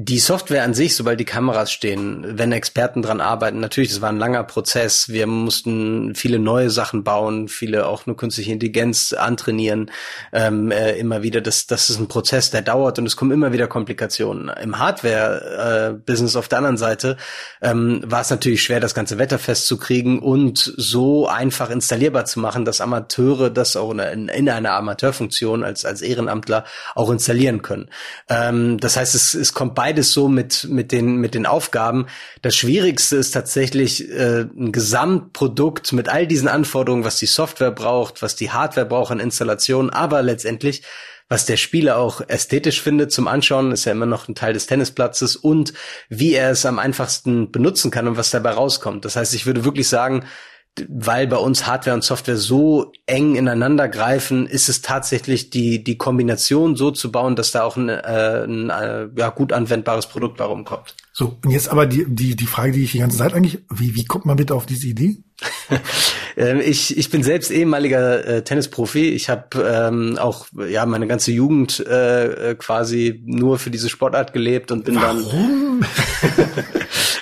die 0.00 0.20
Software 0.20 0.62
an 0.62 0.74
sich, 0.74 0.94
sobald 0.94 1.18
die 1.18 1.24
Kameras 1.24 1.72
stehen, 1.72 2.24
wenn 2.24 2.52
Experten 2.52 3.02
dran 3.02 3.20
arbeiten, 3.20 3.58
natürlich, 3.58 3.90
das 3.90 4.00
war 4.00 4.10
ein 4.10 4.20
langer 4.20 4.44
Prozess. 4.44 5.08
Wir 5.08 5.26
mussten 5.26 6.14
viele 6.14 6.38
neue 6.38 6.70
Sachen 6.70 7.02
bauen, 7.02 7.48
viele 7.48 7.84
auch 7.88 8.06
eine 8.06 8.14
künstliche 8.14 8.52
Intelligenz 8.52 9.12
antrainieren, 9.12 9.90
ähm, 10.32 10.70
äh, 10.70 10.92
immer 10.92 11.24
wieder. 11.24 11.40
Das, 11.40 11.66
das 11.66 11.90
ist 11.90 11.98
ein 11.98 12.06
Prozess, 12.06 12.52
der 12.52 12.62
dauert 12.62 13.00
und 13.00 13.06
es 13.06 13.16
kommen 13.16 13.32
immer 13.32 13.52
wieder 13.52 13.66
Komplikationen. 13.66 14.48
Im 14.62 14.78
Hardware-Business 14.78 16.36
äh, 16.36 16.38
auf 16.38 16.46
der 16.46 16.58
anderen 16.58 16.76
Seite 16.76 17.16
ähm, 17.60 18.00
war 18.06 18.20
es 18.20 18.30
natürlich 18.30 18.62
schwer, 18.62 18.78
das 18.78 18.94
ganze 18.94 19.18
Wetter 19.18 19.40
festzukriegen 19.40 20.20
und 20.20 20.58
so 20.76 21.26
einfach 21.26 21.70
installierbar 21.70 22.24
zu 22.24 22.38
machen, 22.38 22.64
dass 22.64 22.80
Amateure 22.80 23.50
das 23.50 23.74
auch 23.74 23.90
in, 23.90 24.28
in 24.28 24.48
einer 24.48 24.74
Amateurfunktion 24.74 25.64
als, 25.64 25.84
als 25.84 26.02
Ehrenamtler 26.02 26.64
auch 26.94 27.10
installieren 27.10 27.62
können. 27.62 27.90
Ähm, 28.28 28.78
das 28.78 28.96
heißt, 28.96 29.16
es, 29.16 29.34
es 29.34 29.54
kommt 29.54 29.74
bei 29.74 29.87
beides 29.88 30.12
so 30.12 30.28
mit, 30.28 30.66
mit, 30.68 30.92
den, 30.92 31.16
mit 31.16 31.34
den 31.34 31.46
Aufgaben. 31.46 32.08
Das 32.42 32.54
Schwierigste 32.54 33.16
ist 33.16 33.30
tatsächlich 33.30 34.06
äh, 34.10 34.42
ein 34.42 34.70
Gesamtprodukt 34.70 35.94
mit 35.94 36.10
all 36.10 36.26
diesen 36.26 36.46
Anforderungen, 36.46 37.04
was 37.04 37.18
die 37.18 37.26
Software 37.26 37.70
braucht, 37.70 38.20
was 38.20 38.36
die 38.36 38.50
Hardware 38.50 38.84
braucht 38.84 39.12
an 39.12 39.18
Installation, 39.18 39.88
aber 39.88 40.22
letztendlich 40.22 40.82
was 41.30 41.44
der 41.44 41.58
Spieler 41.58 41.98
auch 41.98 42.22
ästhetisch 42.26 42.80
findet 42.80 43.12
zum 43.12 43.28
Anschauen, 43.28 43.72
ist 43.72 43.84
ja 43.84 43.92
immer 43.92 44.06
noch 44.06 44.28
ein 44.28 44.34
Teil 44.34 44.54
des 44.54 44.66
Tennisplatzes 44.66 45.36
und 45.36 45.74
wie 46.08 46.32
er 46.32 46.50
es 46.50 46.64
am 46.64 46.78
einfachsten 46.78 47.50
benutzen 47.50 47.90
kann 47.90 48.08
und 48.08 48.16
was 48.16 48.30
dabei 48.30 48.52
rauskommt. 48.52 49.04
Das 49.04 49.16
heißt, 49.16 49.34
ich 49.34 49.44
würde 49.44 49.64
wirklich 49.64 49.88
sagen, 49.88 50.24
weil 50.88 51.26
bei 51.26 51.36
uns 51.36 51.66
Hardware 51.66 51.94
und 51.94 52.04
Software 52.04 52.36
so 52.36 52.92
eng 53.06 53.34
ineinander 53.34 53.88
greifen, 53.88 54.46
ist 54.46 54.68
es 54.68 54.82
tatsächlich 54.82 55.50
die, 55.50 55.82
die 55.82 55.98
Kombination 55.98 56.76
so 56.76 56.90
zu 56.90 57.10
bauen, 57.10 57.36
dass 57.36 57.52
da 57.52 57.64
auch 57.64 57.76
ein, 57.76 57.88
äh, 57.88 58.44
ein 58.44 58.70
äh, 58.70 59.08
ja, 59.16 59.30
gut 59.30 59.52
anwendbares 59.52 60.06
Produkt 60.06 60.38
warum 60.38 60.64
kommt. 60.64 60.94
So, 61.12 61.38
und 61.44 61.50
jetzt 61.50 61.68
aber 61.68 61.86
die, 61.86 62.04
die, 62.06 62.36
die 62.36 62.46
Frage, 62.46 62.72
die 62.72 62.84
ich 62.84 62.92
die 62.92 62.98
ganze 62.98 63.18
Zeit 63.18 63.34
eigentlich, 63.34 63.58
wie, 63.70 63.94
wie 63.94 64.04
kommt 64.04 64.24
man 64.24 64.36
bitte 64.36 64.54
auf 64.54 64.66
diese 64.66 64.86
Idee? 64.86 65.18
Ähm, 66.38 66.60
ich, 66.64 66.96
ich 66.96 67.10
bin 67.10 67.24
selbst 67.24 67.50
ehemaliger 67.50 68.24
äh, 68.24 68.44
Tennisprofi. 68.44 69.08
Ich 69.08 69.28
habe 69.28 69.60
ähm, 69.60 70.16
auch 70.18 70.46
ja 70.68 70.86
meine 70.86 71.08
ganze 71.08 71.32
Jugend 71.32 71.84
äh, 71.84 72.54
quasi 72.56 73.20
nur 73.26 73.58
für 73.58 73.70
diese 73.70 73.88
Sportart 73.88 74.32
gelebt 74.32 74.70
und 74.70 74.84
bin 74.84 74.94
Warum? 74.94 75.80
dann. 75.80 76.54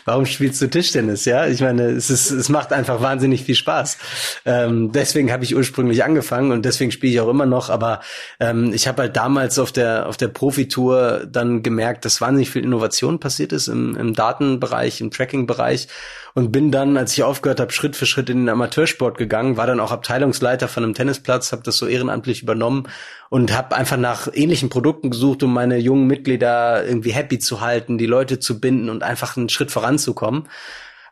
Warum 0.07 0.25
spielst 0.25 0.63
du 0.63 0.69
Tischtennis? 0.69 1.25
Ja, 1.25 1.47
ich 1.47 1.61
meine, 1.61 1.91
es 1.91 2.11
ist, 2.11 2.31
es 2.31 2.49
macht 2.49 2.73
einfach 2.73 3.03
wahnsinnig 3.03 3.43
viel 3.45 3.57
Spaß. 3.57 3.99
Ähm, 4.45 4.93
deswegen 4.93 5.33
habe 5.33 5.43
ich 5.43 5.57
ursprünglich 5.57 6.05
angefangen 6.05 6.53
und 6.53 6.65
deswegen 6.65 6.93
spiele 6.93 7.13
ich 7.13 7.21
auch 7.21 7.29
immer 7.29 7.45
noch. 7.45 7.71
Aber 7.71 8.01
ähm, 8.39 8.73
ich 8.73 8.87
habe 8.87 9.03
halt 9.03 9.17
damals 9.17 9.59
auf 9.59 9.73
der 9.73 10.07
auf 10.07 10.17
der 10.17 10.29
Profitour 10.29 11.27
dann 11.29 11.65
gemerkt, 11.65 12.05
dass 12.05 12.21
wahnsinnig 12.21 12.51
viel 12.51 12.63
Innovation 12.63 13.19
passiert 13.19 13.53
ist 13.53 13.67
im, 13.67 13.97
im 13.97 14.15
Datenbereich, 14.15 15.01
im 15.01 15.11
Tracking-Bereich 15.11 15.89
und 16.37 16.53
bin 16.53 16.71
dann, 16.71 16.99
als 16.99 17.15
ich 17.15 17.25
aufgehört 17.25 17.61
habe, 17.61 17.73
Schritt 17.73 17.97
für 17.97 18.05
Schritt 18.05 18.29
in 18.29 18.41
den 18.41 18.51
Amateursport 18.51 19.17
gegangen, 19.17 19.57
war 19.57 19.67
dann 19.67 19.81
auch 19.81 19.91
Abteilungsleiter 19.91 20.69
von 20.69 20.85
einem 20.85 20.93
Tennisplatz, 20.93 21.51
habe 21.51 21.63
das 21.63 21.79
so 21.79 21.87
ehrenamtlich 21.87 22.43
übernommen 22.43 22.89
und 23.31 23.57
habe 23.57 23.75
einfach 23.75 23.97
nach 23.97 24.29
ähnlichen 24.31 24.69
Produkten 24.69 25.09
gesucht, 25.09 25.43
um 25.43 25.55
meine 25.55 25.79
jungen 25.79 26.07
Mitglieder 26.07 26.87
irgendwie 26.87 27.13
happy 27.13 27.39
zu 27.39 27.63
halten, 27.63 27.97
die 27.97 28.05
Leute 28.05 28.39
zu 28.39 28.61
binden 28.61 28.91
und 28.91 29.03
einfach 29.03 29.39
einen 29.39 29.49
Schritt 29.49 29.71
voranzukommen. 29.71 30.47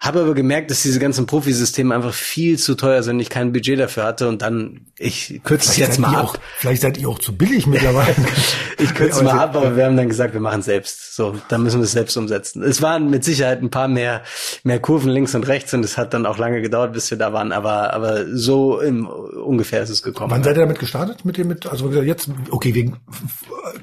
Habe 0.05 0.21
aber 0.21 0.35
gemerkt, 0.35 0.71
dass 0.71 0.83
diese 0.83 0.99
ganzen 0.99 1.25
Profisysteme 1.25 1.95
einfach 1.95 2.13
viel 2.13 2.59
zu 2.59 2.75
teuer 2.75 3.03
sind, 3.03 3.19
ich 3.21 3.31
kein 3.31 3.55
Budget 3.55 3.81
dafür 3.81 4.05
hatte 4.05 4.29
und 4.29 4.43
dann, 4.43 4.83
ich 4.99 5.41
kürze 5.45 5.71
es 5.71 5.79
jetzt 5.79 5.99
mal 5.99 6.15
ab. 6.15 6.25
Auch, 6.25 6.37
vielleicht 6.59 6.83
seid 6.83 6.99
ihr 6.99 7.09
auch 7.09 7.19
zu 7.19 7.35
billig 7.35 7.67
mittlerweile. 7.67 8.15
ich 8.79 8.95
kürze 8.95 9.25
mal 9.25 9.39
ab, 9.39 9.57
aber 9.57 9.77
wir 9.77 9.87
haben 9.87 9.97
dann 9.97 10.11
gesagt, 10.11 10.35
wir 10.35 10.43
machen 10.43 10.61
es 10.61 10.67
selbst. 10.67 11.17
So, 11.17 11.37
dann 11.49 11.63
müssen 11.63 11.81
wir 11.81 11.85
es 11.85 11.93
selbst 11.93 12.19
umsetzen. 12.19 12.63
Es 12.63 12.83
waren 12.83 13.09
mit 13.09 13.25
Sicherheit 13.25 13.63
ein 13.63 13.71
paar 13.71 13.89
mehr, 13.89 14.23
mehr 14.63 14.79
Kurven 14.79 15.11
links 15.11 15.35
und 15.35 15.49
rechts 15.49 15.73
und 15.73 15.83
es 15.83 15.97
hat 15.97 16.13
dann 16.13 16.27
auch 16.27 16.37
lange 16.37 16.61
gedauert, 16.61 16.93
bis 16.93 17.11
wir 17.11 17.17
da 17.17 17.33
waren, 17.33 17.51
aber, 17.51 17.95
aber 17.95 18.27
so 18.37 18.81
im, 18.81 19.07
ungefähr 19.07 19.83
ist 19.83 19.89
es 19.89 20.03
gekommen. 20.03 20.31
Wann 20.31 20.45
seid 20.45 20.59
ihr 20.59 20.61
damit 20.61 20.81
gestartet? 20.81 21.25
Mit 21.25 21.39
dem, 21.39 21.49
mit, 21.49 21.67
also 21.67 21.91
jetzt, 21.91 22.29
okay, 22.51 22.75
wegen, 22.75 22.99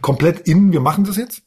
komplett 0.02 0.42
in, 0.42 0.72
wir 0.72 0.82
machen 0.82 1.04
das 1.04 1.18
jetzt? 1.18 1.42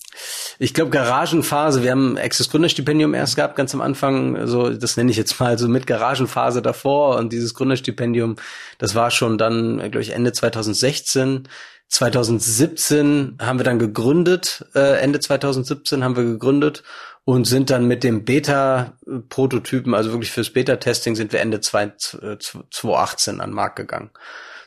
Ich 0.58 0.74
glaube 0.74 0.90
Garagenphase, 0.90 1.82
wir 1.82 1.90
haben 1.90 2.16
Access 2.16 2.50
Gründerstipendium 2.50 3.14
erst 3.14 3.36
gehabt, 3.36 3.56
ganz 3.56 3.74
am 3.74 3.80
Anfang, 3.80 4.46
so 4.46 4.63
das 4.70 4.96
nenne 4.96 5.10
ich 5.10 5.16
jetzt 5.16 5.38
mal 5.40 5.58
so 5.58 5.68
mit 5.68 5.86
Garagenphase 5.86 6.62
davor 6.62 7.16
und 7.16 7.32
dieses 7.32 7.54
Gründerstipendium, 7.54 8.36
das 8.78 8.94
war 8.94 9.10
schon 9.10 9.38
dann, 9.38 9.78
glaube 9.78 10.02
ich, 10.02 10.10
Ende 10.10 10.32
2016. 10.32 11.48
2017 11.88 13.38
haben 13.40 13.58
wir 13.58 13.64
dann 13.64 13.78
gegründet, 13.78 14.64
äh, 14.74 15.00
Ende 15.00 15.20
2017 15.20 16.02
haben 16.02 16.16
wir 16.16 16.24
gegründet 16.24 16.82
und 17.24 17.46
sind 17.46 17.70
dann 17.70 17.86
mit 17.86 18.04
dem 18.04 18.24
Beta-Prototypen, 18.24 19.94
also 19.94 20.10
wirklich 20.10 20.30
fürs 20.30 20.50
Beta-Testing, 20.50 21.14
sind 21.14 21.32
wir 21.32 21.40
Ende 21.40 21.60
2018 21.60 23.40
an 23.40 23.50
den 23.50 23.54
Markt 23.54 23.76
gegangen. 23.76 24.10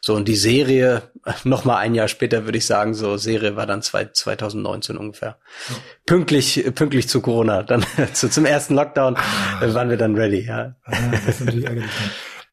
So, 0.02 0.16
und 0.16 0.28
die 0.28 0.36
Serie, 0.36 1.04
noch 1.44 1.66
mal 1.66 1.78
ein 1.78 1.96
Jahr 1.96 2.08
später 2.08 2.46
würde 2.46 2.58
ich 2.58 2.66
sagen, 2.66 2.94
so 2.94 3.18
Serie 3.18 3.56
war 3.56 3.66
dann 3.66 3.82
zwei, 3.82 4.06
2019 4.06 4.98
ungefähr. 4.98 5.38
Ja. 5.70 5.76
Pünktlich, 6.06 6.72
pünktlich 6.76 7.10
zu 7.10 7.22
Corona, 7.22 7.64
dann 7.64 7.86
zu, 8.14 8.30
zum 8.30 8.46
ersten 8.46 8.76
Lockdown 8.76 9.16
ah. 9.18 9.74
waren 9.74 9.90
wir 9.90 9.98
dann 9.98 10.16
ready, 10.16 10.46
ja. 10.46 10.76
Ah, 10.84 10.96
das 11.26 11.28
ist 11.28 11.46
natürlich 11.46 11.66
ärgerlich. 11.66 11.92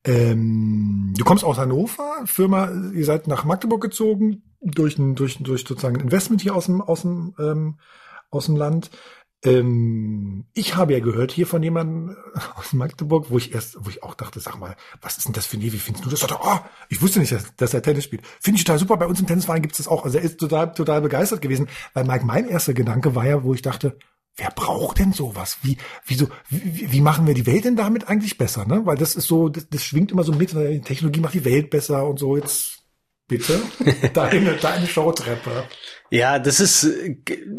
Ähm, 0.07 1.15
du 1.17 1.25
kommst 1.25 1.45
aus 1.45 1.57
Hannover, 1.57 2.23
Firma, 2.27 2.71
ihr 2.93 3.07
seid 3.07 3.27
nach 3.27 3.45
Magdeburg 3.45 3.81
gezogen, 3.81 4.43
durch 4.61 4.99
ein, 4.99 5.15
durch, 5.15 5.39
durch 5.39 5.65
sozusagen 5.67 5.97
ein 5.97 6.03
Investment 6.03 6.43
hier 6.43 6.55
aus 6.55 6.67
dem, 6.67 6.83
aus 6.83 7.03
dem, 7.03 7.35
ähm, 7.39 7.79
aus 8.31 8.47
dem 8.47 8.57
Land. 8.57 8.91
Ähm, 9.45 10.47
ich 10.55 10.75
habe 10.75 10.95
ja 10.95 11.01
gehört 11.01 11.31
hier 11.31 11.47
von 11.47 11.63
jemandem 11.63 12.17
aus 12.57 12.73
Magdeburg, 12.73 13.31
wo 13.31 13.37
ich 13.37 13.55
erst, 13.55 13.77
wo 13.79 13.91
ich 13.91 14.03
auch 14.03 14.15
dachte, 14.15 14.41
sag 14.41 14.59
mal, 14.59 14.75
was 15.03 15.19
ist 15.19 15.27
denn 15.27 15.35
das 15.35 15.47
für 15.47 15.59
ein 15.59 15.63
Wie 15.63 15.71
findest 15.71 16.05
du 16.05 16.11
das? 16.11 16.21
Dachte, 16.21 16.39
oh, 16.43 16.59
ich 16.89 17.03
wusste 17.03 17.21
nicht, 17.21 17.31
dass, 17.31 17.55
dass 17.57 17.75
er 17.75 17.83
Tennis 17.83 18.05
spielt. 18.05 18.23
Finde 18.41 18.59
ich 18.59 18.65
total 18.65 18.79
super. 18.79 18.97
Bei 18.97 19.07
uns 19.07 19.21
im 19.21 19.27
Tennisverein 19.27 19.61
gibt 19.61 19.73
es 19.73 19.79
das 19.79 19.89
auch. 19.89 20.05
Also 20.05 20.19
er 20.19 20.25
ist 20.25 20.39
total, 20.39 20.73
total 20.73 21.03
begeistert 21.03 21.43
gewesen. 21.43 21.69
Weil 21.93 22.05
Mike, 22.05 22.25
mein 22.25 22.49
erster 22.49 22.73
Gedanke 22.73 23.15
war 23.15 23.27
ja, 23.27 23.45
wo 23.45 23.53
ich 23.53 23.61
dachte, 23.61 23.99
wer 24.37 24.51
braucht 24.51 24.99
denn 24.99 25.13
sowas? 25.13 25.59
Wie, 25.63 25.77
wieso, 26.07 26.29
wie, 26.49 26.91
wie 26.91 27.01
machen 27.03 27.27
wir 27.27 27.35
die 27.35 27.47
Welt 27.47 27.67
denn 27.67 27.77
damit 27.77 28.09
eigentlich 28.09 28.39
besser? 28.39 28.65
Ne? 28.67 28.87
Weil 28.87 28.97
das 28.97 29.15
ist 29.15 29.27
so, 29.27 29.51
das, 29.51 29.69
das 29.69 29.85
schwingt 29.85 30.11
immer 30.11 30.25
so 30.25 30.33
mit, 30.33 30.51
Technologie 30.85 31.21
macht 31.21 31.35
die 31.35 31.45
Welt 31.45 31.69
besser 31.69 32.07
und 32.07 32.19
so. 32.19 32.37
Jetzt 32.37 32.85
bitte 33.29 33.61
deine, 34.15 34.55
deine 34.57 34.87
Showtreppe. 34.87 35.65
Ja, 36.15 36.39
das 36.39 36.61
ist, 36.61 36.87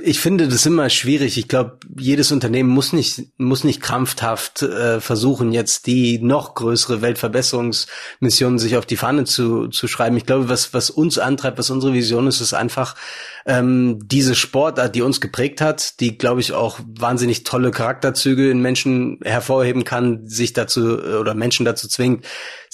ich 0.01 0.21
finde 0.21 0.47
das 0.47 0.65
immer 0.65 0.89
schwierig. 0.89 1.37
Ich 1.37 1.49
glaube, 1.49 1.77
jedes 1.99 2.31
Unternehmen 2.31 2.69
muss 2.69 2.93
nicht, 2.93 3.23
muss 3.37 3.65
nicht 3.65 3.81
krampfhaft 3.81 4.61
äh, 4.61 5.01
versuchen, 5.01 5.51
jetzt 5.51 5.87
die 5.87 6.19
noch 6.19 6.55
größere 6.55 7.01
Weltverbesserungsmission 7.01 8.57
sich 8.57 8.77
auf 8.77 8.85
die 8.85 8.95
Fahne 8.95 9.25
zu, 9.25 9.67
zu 9.67 9.89
schreiben. 9.89 10.15
Ich 10.15 10.25
glaube, 10.25 10.47
was, 10.47 10.73
was 10.73 10.89
uns 10.89 11.19
antreibt, 11.19 11.57
was 11.57 11.69
unsere 11.69 11.91
Vision 11.91 12.27
ist, 12.27 12.39
ist 12.39 12.53
einfach 12.53 12.95
ähm, 13.45 13.99
diese 14.03 14.35
Sportart, 14.35 14.95
die 14.95 15.01
uns 15.01 15.21
geprägt 15.21 15.61
hat, 15.61 15.99
die, 15.99 16.17
glaube 16.17 16.41
ich, 16.41 16.53
auch 16.53 16.79
wahnsinnig 16.85 17.43
tolle 17.43 17.71
Charakterzüge 17.71 18.49
in 18.49 18.61
Menschen 18.61 19.19
hervorheben 19.23 19.83
kann, 19.83 20.27
sich 20.27 20.53
dazu 20.53 20.99
oder 20.99 21.35
Menschen 21.35 21.65
dazu 21.65 21.87
zwingt, 21.87 22.25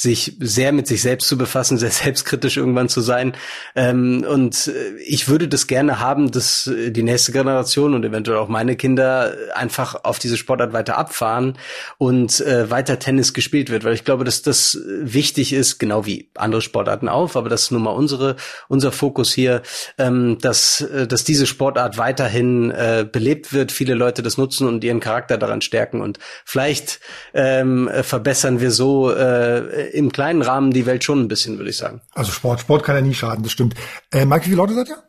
sich 0.01 0.37
sehr 0.39 0.71
mit 0.71 0.87
sich 0.87 1.01
selbst 1.01 1.27
zu 1.27 1.37
befassen, 1.37 1.77
sehr 1.77 1.91
selbstkritisch 1.91 2.57
irgendwann 2.57 2.89
zu 2.89 3.01
sein. 3.01 3.33
Ähm, 3.75 4.25
und 4.27 4.67
äh, 4.67 4.95
ich 5.05 5.27
würde 5.27 5.47
das 5.47 5.67
gerne 5.67 5.99
haben, 5.99 6.31
dass 6.31 6.67
äh, 6.67 6.91
die 6.91 7.03
nächste 7.03 7.31
Generation 7.31 7.93
und 7.93 8.03
eventuell 8.03 8.37
auch 8.37 8.47
meine 8.47 8.75
Kinder 8.75 9.33
einfach 9.53 10.03
auf 10.03 10.19
diese 10.19 10.37
Sportart 10.37 10.73
weiter 10.73 10.97
abfahren 10.97 11.57
und 11.97 12.39
äh, 12.41 12.69
weiter 12.71 12.97
Tennis 12.97 13.33
gespielt 13.33 13.69
wird, 13.69 13.83
weil 13.83 13.93
ich 13.93 14.05
glaube, 14.05 14.23
dass 14.23 14.41
das 14.41 14.79
wichtig 14.85 15.53
ist, 15.53 15.79
genau 15.79 16.05
wie 16.05 16.29
andere 16.35 16.61
Sportarten 16.61 17.09
auch, 17.09 17.35
aber 17.35 17.49
das 17.49 17.63
ist 17.63 17.71
nun 17.71 17.83
mal 17.83 17.91
unsere, 17.91 18.35
unser 18.67 18.91
Fokus 18.91 19.31
hier, 19.31 19.61
ähm, 19.97 20.37
dass, 20.41 20.60
äh, 20.81 21.07
dass 21.07 21.23
diese 21.23 21.47
Sportart 21.47 21.97
weiterhin 21.97 22.71
äh, 22.71 23.05
belebt 23.09 23.53
wird, 23.53 23.71
viele 23.71 23.93
Leute 23.93 24.21
das 24.21 24.37
nutzen 24.37 24.67
und 24.67 24.83
ihren 24.83 24.99
Charakter 24.99 25.37
daran 25.37 25.61
stärken 25.61 26.01
und 26.01 26.19
vielleicht 26.45 26.99
ähm, 27.33 27.89
verbessern 28.01 28.59
wir 28.59 28.71
so 28.71 29.11
äh, 29.11 29.89
im 29.91 30.11
kleinen 30.11 30.41
Rahmen 30.41 30.71
die 30.71 30.85
Welt 30.85 31.03
schon 31.03 31.19
ein 31.19 31.27
bisschen, 31.27 31.57
würde 31.57 31.69
ich 31.69 31.77
sagen. 31.77 32.01
Also 32.13 32.31
Sport, 32.31 32.61
Sport 32.61 32.83
kann 32.83 32.95
ja 32.95 33.01
nie 33.01 33.13
schaden, 33.13 33.43
das 33.43 33.51
stimmt. 33.51 33.75
Äh, 34.11 34.25
Mike, 34.25 34.45
wie 34.45 34.49
viele 34.49 34.57
Leute 34.57 34.73
seid 34.73 34.89
ihr? 34.89 35.03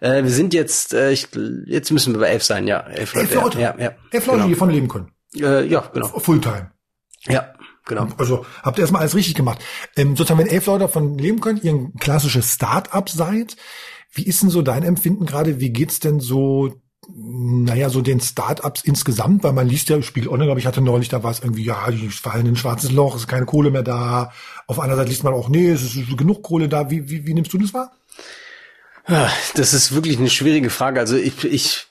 Äh, 0.00 0.22
wir 0.22 0.30
sind 0.30 0.54
jetzt, 0.54 0.92
äh, 0.94 1.10
ich, 1.12 1.28
jetzt 1.66 1.90
müssen 1.90 2.12
wir 2.14 2.20
bei 2.20 2.28
elf 2.28 2.44
sein, 2.44 2.66
ja. 2.66 2.80
Elf, 2.80 3.14
elf 3.14 3.34
Leute. 3.34 3.60
Ja, 3.60 3.74
ja. 3.78 3.92
Elf 4.10 4.26
Leute, 4.26 4.38
genau. 4.38 4.46
die 4.46 4.52
davon 4.52 4.70
leben 4.70 4.88
können. 4.88 5.12
Äh, 5.34 5.66
ja, 5.66 5.88
genau. 5.92 6.08
Fulltime. 6.08 6.70
Ja, 7.26 7.54
genau. 7.86 8.08
Also 8.18 8.44
habt 8.62 8.78
ihr 8.78 8.82
erstmal 8.82 9.00
alles 9.00 9.14
richtig 9.14 9.34
gemacht. 9.34 9.58
Ähm, 9.96 10.16
sozusagen, 10.16 10.40
wenn 10.40 10.46
elf 10.46 10.66
Leute 10.66 10.80
davon 10.80 11.16
leben 11.16 11.40
können, 11.40 11.60
ihr 11.62 11.72
ein 11.72 11.94
klassisches 11.98 12.52
Start-up 12.52 13.08
seid, 13.08 13.56
wie 14.14 14.26
ist 14.26 14.42
denn 14.42 14.50
so 14.50 14.62
dein 14.62 14.82
Empfinden 14.82 15.26
gerade? 15.26 15.60
Wie 15.60 15.70
geht's 15.70 16.00
denn 16.00 16.20
so 16.20 16.80
naja, 17.08 17.90
so 17.90 18.00
den 18.00 18.20
Start-ups 18.20 18.82
insgesamt, 18.82 19.44
weil 19.44 19.52
man 19.52 19.68
liest 19.68 19.88
ja, 19.88 20.00
Spiegel 20.02 20.28
Online, 20.28 20.46
glaube 20.46 20.60
ich, 20.60 20.66
hatte 20.66 20.80
neulich, 20.80 21.08
da 21.08 21.22
war 21.22 21.30
es 21.30 21.40
irgendwie, 21.40 21.64
ja, 21.64 21.90
die 21.90 22.08
fallen 22.08 22.46
in 22.46 22.52
ein 22.52 22.56
schwarzes 22.56 22.92
Loch, 22.92 23.14
es 23.14 23.22
ist 23.22 23.28
keine 23.28 23.46
Kohle 23.46 23.70
mehr 23.70 23.82
da. 23.82 24.32
Auf 24.66 24.80
einer 24.80 24.96
Seite 24.96 25.10
liest 25.10 25.24
man 25.24 25.34
auch, 25.34 25.48
nee, 25.48 25.68
es 25.68 25.82
ist 25.82 26.16
genug 26.16 26.42
Kohle 26.42 26.68
da. 26.68 26.90
Wie, 26.90 27.08
wie, 27.10 27.26
wie 27.26 27.34
nimmst 27.34 27.52
du 27.52 27.58
das 27.58 27.74
wahr? 27.74 27.92
Das 29.54 29.74
ist 29.74 29.94
wirklich 29.94 30.18
eine 30.18 30.30
schwierige 30.30 30.70
Frage. 30.70 31.00
Also 31.00 31.16
ich, 31.16 31.44
ich 31.44 31.86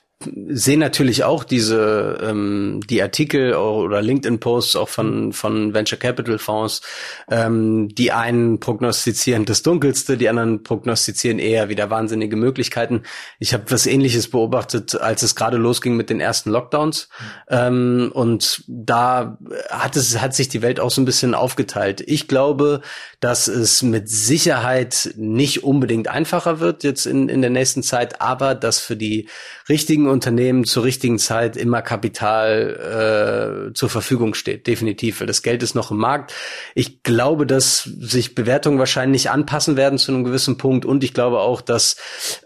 sehe 0.48 0.78
natürlich 0.78 1.24
auch 1.24 1.44
diese 1.44 2.18
ähm, 2.22 2.80
die 2.88 3.02
Artikel 3.02 3.54
oder 3.54 4.02
LinkedIn-Posts 4.02 4.76
auch 4.76 4.88
von 4.88 5.32
von 5.32 5.74
Venture 5.74 5.98
Capital 5.98 6.38
Fonds. 6.38 6.82
Ähm, 7.30 7.88
die 7.94 8.12
einen 8.12 8.60
prognostizieren 8.60 9.44
das 9.44 9.62
Dunkelste, 9.62 10.16
die 10.16 10.28
anderen 10.28 10.62
prognostizieren 10.62 11.38
eher 11.38 11.68
wieder 11.68 11.90
wahnsinnige 11.90 12.36
Möglichkeiten. 12.36 13.02
Ich 13.38 13.54
habe 13.54 13.64
was 13.68 13.86
Ähnliches 13.86 14.28
beobachtet, 14.28 15.00
als 15.00 15.22
es 15.22 15.34
gerade 15.34 15.56
losging 15.56 15.96
mit 15.96 16.10
den 16.10 16.20
ersten 16.20 16.50
Lockdowns. 16.50 17.08
Ähm, 17.48 18.10
und 18.14 18.64
da 18.68 19.38
hat 19.70 19.96
es 19.96 20.20
hat 20.20 20.34
sich 20.34 20.48
die 20.48 20.62
Welt 20.62 20.80
auch 20.80 20.90
so 20.90 21.00
ein 21.00 21.06
bisschen 21.06 21.34
aufgeteilt. 21.34 22.02
Ich 22.06 22.28
glaube, 22.28 22.80
dass 23.20 23.48
es 23.48 23.82
mit 23.82 24.08
Sicherheit 24.08 25.14
nicht 25.16 25.64
unbedingt 25.64 26.08
einfacher 26.08 26.60
wird 26.60 26.84
jetzt 26.84 27.06
in 27.06 27.28
in 27.28 27.40
der 27.40 27.50
nächsten 27.50 27.82
Zeit, 27.82 28.20
aber 28.20 28.54
dass 28.54 28.80
für 28.80 28.96
die 28.96 29.28
richtigen 29.68 30.08
Unternehmen 30.08 30.64
zur 30.64 30.84
richtigen 30.84 31.18
Zeit 31.18 31.56
immer 31.56 31.80
Kapital 31.82 33.70
äh, 33.70 33.74
zur 33.74 33.88
Verfügung 33.88 34.34
steht, 34.34 34.66
definitiv. 34.66 35.20
Weil 35.20 35.26
das 35.26 35.42
Geld 35.42 35.62
ist 35.62 35.74
noch 35.74 35.90
im 35.90 35.96
Markt. 35.96 36.34
Ich 36.74 37.02
glaube, 37.02 37.46
dass 37.46 37.82
sich 37.82 38.34
Bewertungen 38.34 38.78
wahrscheinlich 38.78 39.30
anpassen 39.30 39.76
werden 39.76 39.98
zu 39.98 40.12
einem 40.12 40.24
gewissen 40.24 40.58
Punkt 40.58 40.84
und 40.84 41.02
ich 41.02 41.14
glaube 41.14 41.40
auch, 41.40 41.60
dass, 41.60 41.96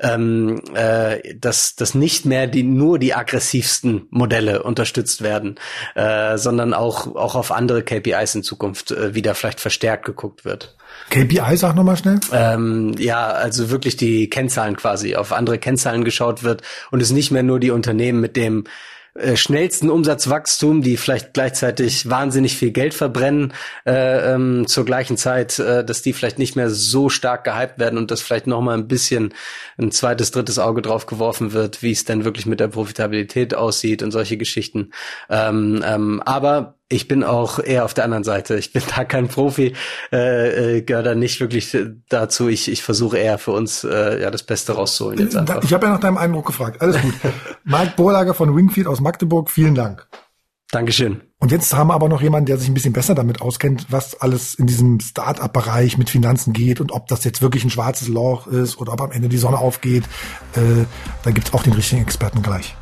ähm, 0.00 0.62
äh, 0.74 1.34
dass, 1.34 1.74
dass 1.74 1.94
nicht 1.94 2.24
mehr 2.24 2.46
die 2.46 2.62
nur 2.62 2.98
die 2.98 3.14
aggressivsten 3.14 4.06
Modelle 4.10 4.62
unterstützt 4.62 5.22
werden, 5.22 5.56
äh, 5.94 6.38
sondern 6.38 6.72
auch, 6.72 7.16
auch 7.16 7.34
auf 7.34 7.50
andere 7.50 7.82
KPIs 7.82 8.36
in 8.36 8.42
Zukunft 8.42 8.92
äh, 8.92 9.14
wieder 9.14 9.34
vielleicht 9.34 9.60
verstärkt 9.60 10.04
geguckt 10.04 10.44
wird. 10.44 10.76
KPI, 11.10 11.56
sag 11.56 11.74
nochmal 11.74 11.96
schnell. 11.96 12.20
Ähm, 12.32 12.94
ja, 12.98 13.28
also 13.28 13.70
wirklich 13.70 13.96
die 13.96 14.28
Kennzahlen 14.28 14.76
quasi, 14.76 15.16
auf 15.16 15.32
andere 15.32 15.58
Kennzahlen 15.58 16.04
geschaut 16.04 16.42
wird 16.42 16.62
und 16.90 17.00
es 17.00 17.10
nicht 17.10 17.30
mehr 17.30 17.42
nur 17.42 17.60
die 17.60 17.70
Unternehmen 17.70 18.20
mit 18.20 18.36
dem 18.36 18.64
äh, 19.18 19.36
schnellsten 19.36 19.90
Umsatzwachstum, 19.90 20.82
die 20.82 20.96
vielleicht 20.96 21.34
gleichzeitig 21.34 22.08
wahnsinnig 22.08 22.56
viel 22.56 22.70
Geld 22.70 22.94
verbrennen 22.94 23.52
äh, 23.84 24.34
ähm, 24.34 24.66
zur 24.66 24.84
gleichen 24.84 25.16
Zeit, 25.16 25.58
äh, 25.58 25.84
dass 25.84 26.02
die 26.02 26.12
vielleicht 26.12 26.38
nicht 26.38 26.54
mehr 26.54 26.70
so 26.70 27.08
stark 27.08 27.42
gehypt 27.44 27.78
werden 27.78 27.98
und 27.98 28.10
dass 28.10 28.20
vielleicht 28.20 28.46
noch 28.46 28.60
mal 28.60 28.76
ein 28.76 28.86
bisschen 28.86 29.34
ein 29.76 29.90
zweites, 29.90 30.30
drittes 30.30 30.58
Auge 30.58 30.82
drauf 30.82 31.06
geworfen 31.06 31.52
wird, 31.52 31.82
wie 31.82 31.90
es 31.90 32.04
denn 32.04 32.24
wirklich 32.24 32.46
mit 32.46 32.60
der 32.60 32.68
Profitabilität 32.68 33.54
aussieht 33.54 34.02
und 34.02 34.12
solche 34.12 34.36
Geschichten. 34.36 34.92
Ähm, 35.28 35.82
ähm, 35.84 36.22
aber 36.24 36.77
ich 36.88 37.06
bin 37.06 37.22
auch 37.22 37.58
eher 37.58 37.84
auf 37.84 37.94
der 37.94 38.04
anderen 38.04 38.24
Seite. 38.24 38.58
Ich 38.58 38.72
bin 38.72 38.82
da 38.96 39.04
kein 39.04 39.28
Profi, 39.28 39.74
äh, 40.12 40.76
äh, 40.76 40.82
gehöre 40.82 41.02
da 41.02 41.14
nicht 41.14 41.40
wirklich 41.40 41.76
dazu. 42.08 42.48
Ich, 42.48 42.70
ich 42.70 42.82
versuche 42.82 43.18
eher 43.18 43.38
für 43.38 43.52
uns 43.52 43.84
äh, 43.84 44.20
ja 44.20 44.30
das 44.30 44.42
Beste 44.42 44.72
rauszuholen. 44.72 45.18
Jetzt 45.18 45.36
einfach. 45.36 45.62
Ich 45.62 45.72
habe 45.72 45.86
ja 45.86 45.92
nach 45.92 46.00
deinem 46.00 46.18
Eindruck 46.18 46.46
gefragt. 46.46 46.80
Alles 46.80 47.00
gut. 47.00 47.14
Mike 47.64 47.92
Borlager 47.96 48.34
von 48.34 48.54
Wingfield 48.56 48.86
aus 48.86 49.00
Magdeburg, 49.00 49.50
vielen 49.50 49.74
Dank. 49.74 50.06
Dankeschön. 50.70 51.22
Und 51.38 51.50
jetzt 51.50 51.74
haben 51.74 51.88
wir 51.88 51.94
aber 51.94 52.10
noch 52.10 52.20
jemanden, 52.20 52.46
der 52.46 52.58
sich 52.58 52.68
ein 52.68 52.74
bisschen 52.74 52.92
besser 52.92 53.14
damit 53.14 53.40
auskennt, 53.40 53.86
was 53.90 54.20
alles 54.20 54.54
in 54.54 54.66
diesem 54.66 55.00
Start-up-Bereich 55.00 55.96
mit 55.96 56.10
Finanzen 56.10 56.52
geht 56.52 56.80
und 56.80 56.92
ob 56.92 57.06
das 57.06 57.24
jetzt 57.24 57.40
wirklich 57.40 57.64
ein 57.64 57.70
schwarzes 57.70 58.08
Loch 58.08 58.46
ist 58.48 58.78
oder 58.78 58.92
ob 58.92 59.00
am 59.00 59.12
Ende 59.12 59.28
die 59.28 59.38
Sonne 59.38 59.58
aufgeht. 59.58 60.04
Äh, 60.54 60.84
da 61.22 61.30
gibt's 61.30 61.54
auch 61.54 61.62
den 61.62 61.72
richtigen 61.72 62.02
Experten 62.02 62.42
gleich. 62.42 62.76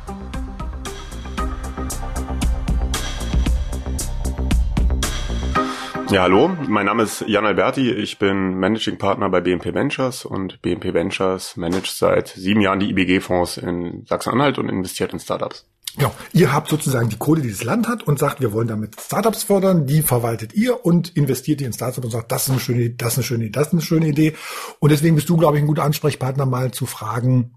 Ja, 6.09 6.21
hallo, 6.21 6.55
mein 6.69 6.85
Name 6.85 7.03
ist 7.03 7.25
Jan 7.27 7.45
Alberti, 7.45 7.91
ich 7.91 8.17
bin 8.17 8.55
Managing 8.55 8.97
Partner 8.97 9.29
bei 9.29 9.41
BNP 9.41 9.73
Ventures 9.73 10.23
und 10.23 10.61
BNP 10.61 10.93
Ventures 10.93 11.57
managt 11.57 11.97
seit 11.97 12.29
sieben 12.29 12.61
Jahren 12.61 12.79
die 12.79 12.89
IBG-Fonds 12.91 13.57
in 13.57 14.05
Sachsen-Anhalt 14.07 14.57
und 14.57 14.69
investiert 14.69 15.11
in 15.11 15.19
Startups. 15.19 15.65
Ja, 15.99 16.13
ihr 16.31 16.53
habt 16.53 16.69
sozusagen 16.69 17.09
die 17.09 17.17
Kohle, 17.17 17.41
die 17.41 17.49
das 17.49 17.65
Land 17.65 17.89
hat 17.89 18.03
und 18.03 18.19
sagt, 18.19 18.39
wir 18.39 18.53
wollen 18.53 18.69
damit 18.69 19.01
Startups 19.01 19.43
fördern, 19.43 19.85
die 19.85 20.01
verwaltet 20.01 20.53
ihr 20.53 20.85
und 20.85 21.09
investiert 21.17 21.59
ihr 21.59 21.67
in 21.67 21.73
Startups 21.73 22.05
und 22.05 22.11
sagt, 22.11 22.31
das 22.31 22.43
ist 22.43 22.51
eine 22.51 22.59
schöne 22.61 22.81
Idee, 22.83 22.95
das 22.97 23.13
ist 23.13 23.17
eine 23.17 23.23
schöne 23.23 23.43
Idee, 23.43 23.51
das 23.51 23.67
ist 23.67 23.73
eine 23.73 23.81
schöne 23.81 24.07
Idee. 24.07 24.33
Und 24.79 24.91
deswegen 24.93 25.15
bist 25.15 25.27
du, 25.27 25.35
glaube 25.35 25.57
ich, 25.57 25.63
ein 25.63 25.67
guter 25.67 25.83
Ansprechpartner, 25.83 26.45
mal 26.45 26.71
zu 26.71 26.85
fragen, 26.85 27.55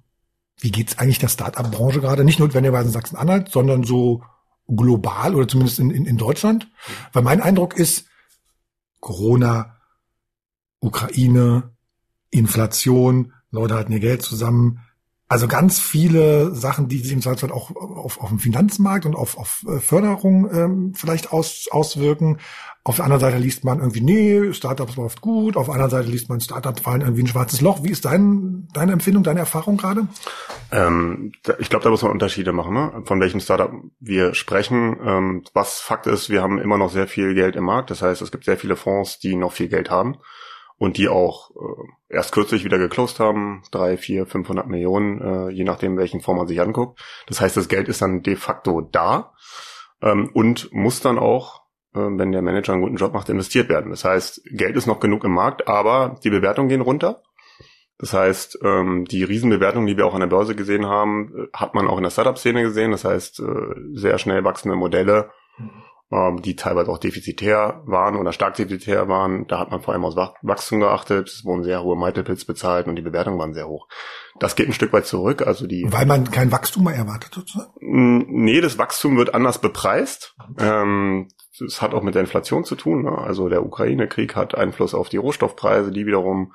wie 0.59 0.73
geht's 0.73 0.99
eigentlich 0.99 1.21
der 1.21 1.29
Startup-Branche 1.29 2.01
gerade? 2.01 2.25
Nicht 2.25 2.41
notwendigerweise 2.41 2.89
in 2.89 2.93
Sachsen-Anhalt, 2.93 3.51
sondern 3.51 3.85
so 3.85 4.23
global 4.67 5.37
oder 5.37 5.47
zumindest 5.47 5.79
in, 5.79 5.91
in, 5.91 6.05
in 6.05 6.17
Deutschland. 6.17 6.69
Weil 7.13 7.23
mein 7.23 7.41
Eindruck 7.41 7.77
ist, 7.77 8.07
Corona, 9.01 9.77
Ukraine, 10.81 11.75
Inflation, 12.31 13.33
Leute 13.51 13.75
halten 13.75 13.93
ihr 13.93 14.01
Geld 14.01 14.23
zusammen. 14.23 14.81
Also 15.31 15.47
ganz 15.47 15.79
viele 15.79 16.53
Sachen, 16.57 16.89
die 16.89 16.99
sich 16.99 17.13
im 17.13 17.23
Zweifelsfall 17.23 17.53
auch 17.53 17.71
auf, 17.77 18.21
auf 18.21 18.31
dem 18.31 18.41
Finanzmarkt 18.41 19.07
und 19.07 19.15
auf, 19.15 19.39
auf 19.39 19.65
äh, 19.69 19.79
Förderung 19.79 20.51
ähm, 20.53 20.93
vielleicht 20.97 21.33
aus, 21.33 21.69
auswirken. 21.71 22.39
Auf 22.83 22.97
der 22.97 23.05
anderen 23.05 23.21
Seite 23.21 23.39
liest 23.39 23.63
man 23.63 23.79
irgendwie, 23.79 24.01
nee, 24.01 24.53
Startups 24.53 24.97
läuft 24.97 25.21
gut. 25.21 25.57
Auf 25.57 25.67
der 25.67 25.75
anderen 25.75 25.93
Seite 25.93 26.09
liest 26.09 26.29
man, 26.29 26.41
Startups 26.41 26.81
fallen 26.81 27.03
irgendwie 27.03 27.23
ein 27.23 27.29
schwarzes 27.29 27.61
Loch. 27.61 27.85
Wie 27.85 27.91
ist 27.91 28.07
dein, 28.07 28.67
deine 28.73 28.91
Empfindung, 28.91 29.23
deine 29.23 29.39
Erfahrung 29.39 29.77
gerade? 29.77 30.09
Ähm, 30.73 31.31
ich 31.61 31.71
glaube, 31.71 31.85
da 31.85 31.91
muss 31.91 32.03
man 32.03 32.11
Unterschiede 32.11 32.53
machen, 32.53 32.75
ne? 32.75 33.03
von 33.05 33.21
welchem 33.21 33.39
Startup 33.39 33.71
wir 34.01 34.35
sprechen. 34.35 34.97
Ähm, 35.01 35.45
was 35.55 35.79
Fakt 35.79 36.09
ist, 36.09 36.31
wir 36.31 36.43
haben 36.43 36.59
immer 36.59 36.77
noch 36.77 36.91
sehr 36.91 37.07
viel 37.07 37.35
Geld 37.35 37.55
im 37.55 37.67
Markt. 37.67 37.93
Das 37.93 38.03
heißt, 38.03 38.21
es 38.21 38.33
gibt 38.33 38.47
sehr 38.47 38.57
viele 38.57 38.75
Fonds, 38.75 39.21
die 39.21 39.37
noch 39.37 39.53
viel 39.53 39.69
Geld 39.69 39.91
haben. 39.91 40.17
Und 40.81 40.97
die 40.97 41.11
auch 41.11 41.51
äh, 41.51 42.15
erst 42.15 42.33
kürzlich 42.33 42.65
wieder 42.65 42.79
geclosed 42.79 43.21
haben, 43.21 43.63
drei, 43.71 43.99
vier, 43.99 44.25
500 44.25 44.67
Millionen, 44.67 45.21
äh, 45.21 45.51
je 45.51 45.63
nachdem, 45.63 45.99
welchen 45.99 46.23
Form 46.23 46.39
man 46.39 46.49
sich 46.49 46.59
anguckt. 46.59 46.99
Das 47.27 47.39
heißt, 47.39 47.55
das 47.59 47.69
Geld 47.69 47.89
ist 47.89 48.01
dann 48.01 48.23
de 48.23 48.35
facto 48.35 48.81
da 48.81 49.35
ähm, 50.01 50.31
und 50.33 50.73
muss 50.73 51.03
dann 51.03 51.19
auch, 51.19 51.65
äh, 51.95 51.99
wenn 52.01 52.33
der 52.33 52.41
Manager 52.41 52.73
einen 52.73 52.81
guten 52.81 52.97
Job 52.97 53.13
macht, 53.13 53.29
investiert 53.29 53.69
werden. 53.69 53.91
Das 53.91 54.07
heißt, 54.07 54.41
Geld 54.53 54.75
ist 54.75 54.87
noch 54.87 55.01
genug 55.01 55.25
im 55.25 55.33
Markt, 55.33 55.69
aber 55.69 56.19
die 56.25 56.31
Bewertungen 56.31 56.71
gehen 56.71 56.81
runter. 56.81 57.23
Das 57.99 58.15
heißt, 58.15 58.61
ähm, 58.65 59.05
die 59.05 59.23
Riesenbewertungen, 59.23 59.87
die 59.87 59.99
wir 59.99 60.07
auch 60.07 60.15
an 60.15 60.21
der 60.21 60.29
Börse 60.29 60.57
gesehen 60.57 60.87
haben, 60.87 61.31
äh, 61.37 61.47
hat 61.53 61.75
man 61.75 61.89
auch 61.89 61.99
in 61.99 62.05
der 62.05 62.11
Startup-Szene 62.11 62.63
gesehen. 62.63 62.93
Das 62.93 63.05
heißt, 63.05 63.41
äh, 63.41 63.75
sehr 63.93 64.17
schnell 64.17 64.45
wachsende 64.45 64.77
Modelle, 64.77 65.31
ähm, 66.13 66.43
die 66.43 66.57
teilweise 66.57 66.91
auch 66.91 66.99
defizitär 66.99 67.83
waren 67.87 68.17
oder 68.17 68.33
stark 68.33 68.55
defizitär 68.55 69.09
waren. 69.09 69.47
Da 69.47 69.61
hat 69.61 69.71
man 69.71 69.81
vor 69.81 69.95
allem 69.95 70.05
aus 70.05 70.17
Wachstum 70.17 70.81
geachtet. 70.81 71.29
Es 71.29 71.45
wurden 71.45 71.63
sehr 71.63 71.83
hohe 71.83 71.97
Multiples 71.97 72.45
bezahlt 72.45 72.89
und 72.89 72.97
die 72.97 73.03
Bewertungen 73.03 73.39
waren 73.39 73.55
sehr 73.55 73.69
hoch. 73.69 73.87
Das 74.41 74.57
geht 74.57 74.69
ein 74.69 74.73
Stück 74.73 74.93
weit 74.93 75.07
zurück. 75.07 75.47
Also 75.47 75.67
die 75.67 75.87
Weil 75.89 76.07
man 76.07 76.31
kein 76.31 76.51
Wachstum 76.51 76.85
mehr 76.85 76.95
erwartet 76.95 77.35
sozusagen? 77.35 77.71
Nee, 77.81 78.61
das 78.61 78.79
Wachstum 78.79 79.17
wird 79.17 79.35
anders 79.35 79.61
bepreist. 79.61 80.35
Ähm, 80.59 81.29
das 81.61 81.81
hat 81.81 81.95
auch 81.95 82.03
mit 82.03 82.15
der 82.15 82.23
Inflation 82.23 82.65
zu 82.65 82.75
tun. 82.75 83.03
Ne? 83.03 83.17
Also 83.17 83.49
der 83.49 83.65
Ukraine-Krieg 83.65 84.35
hat 84.35 84.57
Einfluss 84.57 84.95
auf 84.95 85.11
die 85.11 85.19
Rohstoffpreise, 85.19 85.93
die 85.93 86.07
wiederum 86.07 86.55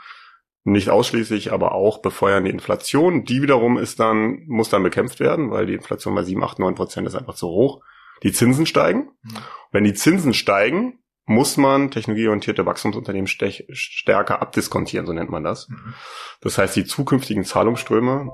nicht 0.65 0.89
ausschließlich, 0.89 1.53
aber 1.53 1.73
auch 1.73 2.01
befeuern 2.01 2.43
die 2.43 2.49
Inflation. 2.49 3.23
Die 3.23 3.41
wiederum 3.41 3.77
ist 3.77 3.99
dann, 3.99 4.43
muss 4.47 4.69
dann 4.69 4.83
bekämpft 4.83 5.19
werden, 5.19 5.51
weil 5.51 5.67
die 5.67 5.75
Inflation 5.75 6.15
bei 6.15 6.23
7, 6.23 6.43
8, 6.43 6.59
9 6.59 6.75
Prozent 6.75 7.07
ist 7.07 7.15
einfach 7.15 7.35
zu 7.35 7.47
hoch. 7.47 7.81
Die 8.23 8.31
Zinsen 8.31 8.65
steigen. 8.65 9.11
Mhm. 9.23 9.37
Wenn 9.71 9.83
die 9.83 9.93
Zinsen 9.93 10.33
steigen, 10.33 10.99
muss 11.25 11.57
man 11.57 11.89
technologieorientierte 11.89 12.65
Wachstumsunternehmen 12.65 13.27
stärker 13.27 14.41
abdiskontieren, 14.41 15.07
so 15.07 15.13
nennt 15.13 15.31
man 15.31 15.43
das. 15.43 15.69
Mhm. 15.69 15.93
Das 16.41 16.57
heißt, 16.57 16.75
die 16.75 16.85
zukünftigen 16.85 17.43
Zahlungsströme, 17.43 18.29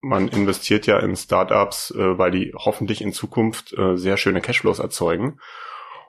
man 0.00 0.28
investiert 0.28 0.86
ja 0.86 0.98
in 0.98 1.16
Startups, 1.16 1.90
äh, 1.92 2.18
weil 2.18 2.30
die 2.30 2.52
hoffentlich 2.56 3.02
in 3.02 3.12
Zukunft 3.12 3.72
äh, 3.76 3.96
sehr 3.96 4.16
schöne 4.16 4.40
Cashflows 4.40 4.78
erzeugen 4.78 5.38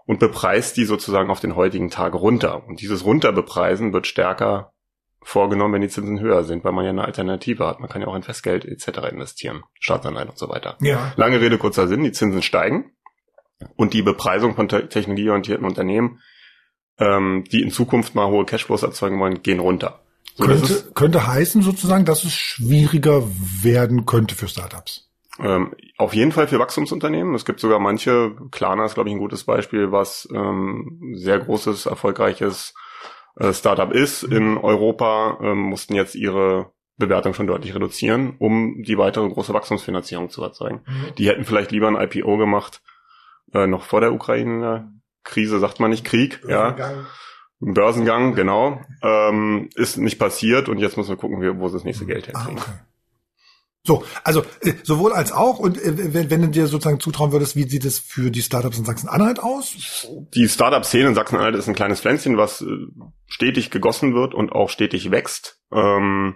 und 0.05 0.20
bepreist 0.20 0.78
die 0.78 0.86
sozusagen 0.86 1.30
auf 1.30 1.39
den 1.39 1.55
heutigen 1.55 1.89
Tag 1.89 2.14
runter. 2.14 2.66
Und 2.68 2.82
dieses 2.82 3.05
Runterbepreisen 3.05 3.93
wird 3.93 4.07
stärker 4.07 4.72
vorgenommen, 5.24 5.74
wenn 5.74 5.82
die 5.82 5.89
Zinsen 5.89 6.19
höher 6.19 6.43
sind, 6.43 6.63
weil 6.63 6.71
man 6.71 6.86
ja 6.86 6.91
eine 6.91 7.05
Alternative 7.05 7.65
hat. 7.65 7.80
Man 7.80 7.89
kann 7.89 8.01
ja 8.01 8.07
auch 8.07 8.15
in 8.15 8.24
Festgeld 8.24 8.65
etc. 8.65 9.11
investieren, 9.11 9.63
Staatsanleihen 9.80 10.30
und 10.30 10.38
so 10.38 10.49
weiter. 10.49 10.78
Ja. 10.82 11.13
Lange 11.15 11.41
Rede, 11.41 11.57
kurzer 11.57 11.88
Sinn, 11.88 12.03
die 12.03 12.11
Zinsen 12.11 12.41
steigen 12.41 12.91
und 13.76 13.93
die 13.93 14.01
Bepreisung 14.01 14.55
von 14.55 14.67
te 14.67 14.88
technologieorientierten 14.89 15.65
Unternehmen, 15.65 16.19
ähm, 16.99 17.43
die 17.51 17.61
in 17.61 17.71
Zukunft 17.71 18.15
mal 18.15 18.28
hohe 18.28 18.45
Cashflows 18.45 18.84
erzeugen 18.84 19.19
wollen, 19.19 19.41
gehen 19.41 19.59
runter. 19.59 20.01
So, 20.36 20.45
könnte, 20.45 20.91
könnte 20.93 21.28
heißen 21.28 21.61
sozusagen, 21.61 22.05
dass 22.05 22.24
es 22.24 22.34
schwieriger 22.34 23.24
werden 23.61 24.05
könnte 24.05 24.36
für 24.36 24.47
Startups. 24.47 25.09
Ähm, 25.39 25.74
auf 25.97 26.13
jeden 26.13 26.32
Fall 26.32 26.47
für 26.47 26.59
Wachstumsunternehmen. 26.59 27.34
Es 27.34 27.45
gibt 27.45 27.59
sogar 27.59 27.80
manche, 27.80 28.36
Klarna 28.51 28.86
ist, 28.86 28.93
glaube 28.95 29.09
ich, 29.09 29.15
ein 29.15 29.19
gutes 29.19 29.43
Beispiel, 29.43 29.91
was 29.91 30.28
ähm, 30.34 31.13
sehr 31.15 31.39
großes, 31.39 31.86
erfolgreiches 31.86 32.74
äh, 33.38 33.53
Startup 33.53 33.91
ist 33.91 34.23
in 34.23 34.57
Europa, 34.57 35.39
ähm, 35.41 35.59
mussten 35.59 35.95
jetzt 35.95 36.15
ihre 36.15 36.71
Bewertung 36.97 37.34
schon 37.34 37.47
deutlich 37.47 37.73
reduzieren, 37.73 38.36
um 38.39 38.84
die 38.84 38.97
weitere 38.97 39.27
große 39.27 39.53
Wachstumsfinanzierung 39.53 40.29
zu 40.29 40.43
erzeugen. 40.43 40.81
Mhm. 40.86 41.15
Die 41.17 41.27
hätten 41.27 41.43
vielleicht 41.43 41.71
lieber 41.71 41.88
ein 41.88 41.99
IPO 41.99 42.38
gemacht, 42.38 42.81
äh, 43.53 43.67
noch 43.67 43.84
vor 43.84 44.01
der 44.01 44.13
Ukraine-Krise, 44.13 45.59
sagt 45.59 45.79
man 45.79 45.89
nicht 45.89 46.05
Krieg, 46.05 46.41
Börsengang. 46.41 46.95
ja. 46.95 47.05
Börsengang, 47.59 48.36
genau. 48.36 48.81
Ähm, 49.01 49.69
ist 49.75 49.97
nicht 49.97 50.19
passiert 50.19 50.69
und 50.69 50.79
jetzt 50.79 50.97
müssen 50.97 51.09
wir 51.09 51.17
gucken, 51.17 51.59
wo 51.59 51.67
sie 51.69 51.75
das 51.77 51.86
nächste 51.86 52.05
Geld 52.05 52.27
herkriegen. 52.27 52.59
Ah, 52.59 52.61
okay. 52.61 52.71
So, 53.86 54.05
also 54.23 54.43
äh, 54.61 54.73
sowohl 54.84 55.11
als 55.11 55.34
auch 55.34 55.59
und 55.59 55.77
äh, 55.77 56.13
wenn, 56.13 56.29
wenn 56.29 56.41
du 56.41 56.47
dir 56.47 56.67
sozusagen 56.67 57.01
zutrauen 57.01 57.34
würdest, 57.34 57.57
wie 57.57 57.67
sieht 57.67 57.84
es 57.84 57.99
für 57.99 58.31
die 58.31 58.41
Startups 58.41 58.77
in 58.77 58.86
Sachsen-Anhalt 58.86 59.39
aus? 59.39 60.07
Die 60.34 60.47
Startup-Szene 60.47 61.09
in 61.09 61.15
Sachsen-Anhalt 61.15 61.55
ist 61.55 61.67
ein 61.67 61.75
kleines 61.75 61.99
Pflänzchen, 61.99 62.38
was 62.38 62.61
äh, 62.61 62.65
stetig 63.27 63.71
gegossen 63.71 64.15
wird 64.15 64.34
und 64.34 64.53
auch 64.53 64.69
stetig 64.69 65.11
wächst. 65.11 65.59
Ähm, 65.73 66.36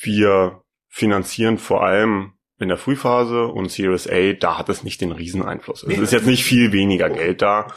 wir 0.00 0.62
finanzieren 0.88 1.56
vor 1.56 1.84
allem 1.84 2.32
in 2.58 2.68
der 2.68 2.78
Frühphase 2.78 3.46
und 3.46 3.70
Series 3.70 4.08
A, 4.08 4.32
da 4.32 4.58
hat 4.58 4.68
es 4.68 4.82
nicht 4.82 5.00
den 5.00 5.12
Rieseneinfluss. 5.12 5.84
Es 5.84 5.98
ist 5.98 6.12
jetzt 6.12 6.26
nicht 6.26 6.42
viel 6.42 6.72
weniger 6.72 7.10
Geld 7.10 7.42
da. 7.42 7.68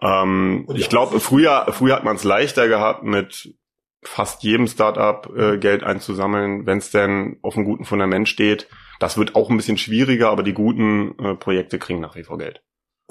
Ähm, 0.00 0.68
ich 0.74 0.88
glaube, 0.88 1.18
früher, 1.18 1.66
früher 1.72 1.96
hat 1.96 2.04
man 2.04 2.14
es 2.14 2.22
leichter 2.22 2.68
gehabt 2.68 3.02
mit 3.02 3.54
fast 4.02 4.42
jedem 4.42 4.66
Startup 4.66 5.30
äh, 5.36 5.58
Geld 5.58 5.82
einzusammeln, 5.82 6.66
wenn 6.66 6.78
es 6.78 6.90
denn 6.90 7.38
auf 7.42 7.56
einem 7.56 7.66
guten 7.66 7.84
Fundament 7.84 8.28
steht. 8.28 8.68
Das 8.98 9.16
wird 9.16 9.34
auch 9.34 9.50
ein 9.50 9.56
bisschen 9.56 9.78
schwieriger, 9.78 10.30
aber 10.30 10.42
die 10.42 10.52
guten 10.52 11.18
äh, 11.18 11.34
Projekte 11.34 11.78
kriegen 11.78 12.00
nach 12.00 12.16
wie 12.16 12.22
vor 12.22 12.38
Geld. 12.38 12.62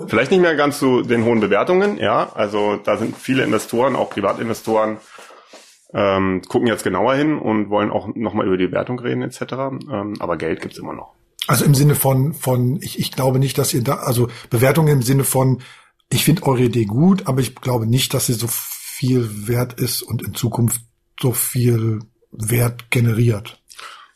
Vielleicht 0.07 0.31
nicht 0.31 0.41
mehr 0.41 0.55
ganz 0.55 0.79
zu 0.79 1.01
den 1.01 1.25
hohen 1.25 1.41
Bewertungen, 1.41 1.97
ja. 1.97 2.31
Also 2.33 2.77
da 2.77 2.97
sind 2.97 3.17
viele 3.17 3.43
Investoren, 3.43 3.95
auch 3.95 4.09
Privatinvestoren, 4.09 4.97
ähm, 5.93 6.41
gucken 6.47 6.67
jetzt 6.67 6.83
genauer 6.83 7.15
hin 7.15 7.37
und 7.37 7.69
wollen 7.69 7.91
auch 7.91 8.07
nochmal 8.15 8.47
über 8.47 8.57
die 8.57 8.67
Bewertung 8.67 8.99
reden 8.99 9.23
etc. 9.23 9.41
Ähm, 9.91 10.15
aber 10.19 10.37
Geld 10.37 10.61
gibt's 10.61 10.77
immer 10.77 10.93
noch. 10.93 11.15
Also 11.47 11.65
im 11.65 11.73
Sinne 11.73 11.95
von, 11.95 12.33
von 12.33 12.79
ich, 12.81 12.99
ich 12.99 13.11
glaube 13.11 13.39
nicht, 13.39 13.57
dass 13.57 13.73
ihr 13.73 13.83
da, 13.83 13.95
also 13.95 14.29
Bewertungen 14.49 14.89
im 14.89 15.01
Sinne 15.01 15.23
von, 15.23 15.61
ich 16.11 16.23
finde 16.23 16.43
eure 16.43 16.61
Idee 16.61 16.85
gut, 16.85 17.27
aber 17.27 17.41
ich 17.41 17.55
glaube 17.55 17.87
nicht, 17.87 18.13
dass 18.13 18.27
sie 18.27 18.33
so 18.33 18.47
viel 18.99 19.47
wert 19.47 19.79
ist 19.79 20.01
und 20.01 20.21
in 20.21 20.33
Zukunft 20.33 20.81
so 21.21 21.31
viel 21.31 21.99
Wert 22.31 22.91
generiert. 22.91 23.61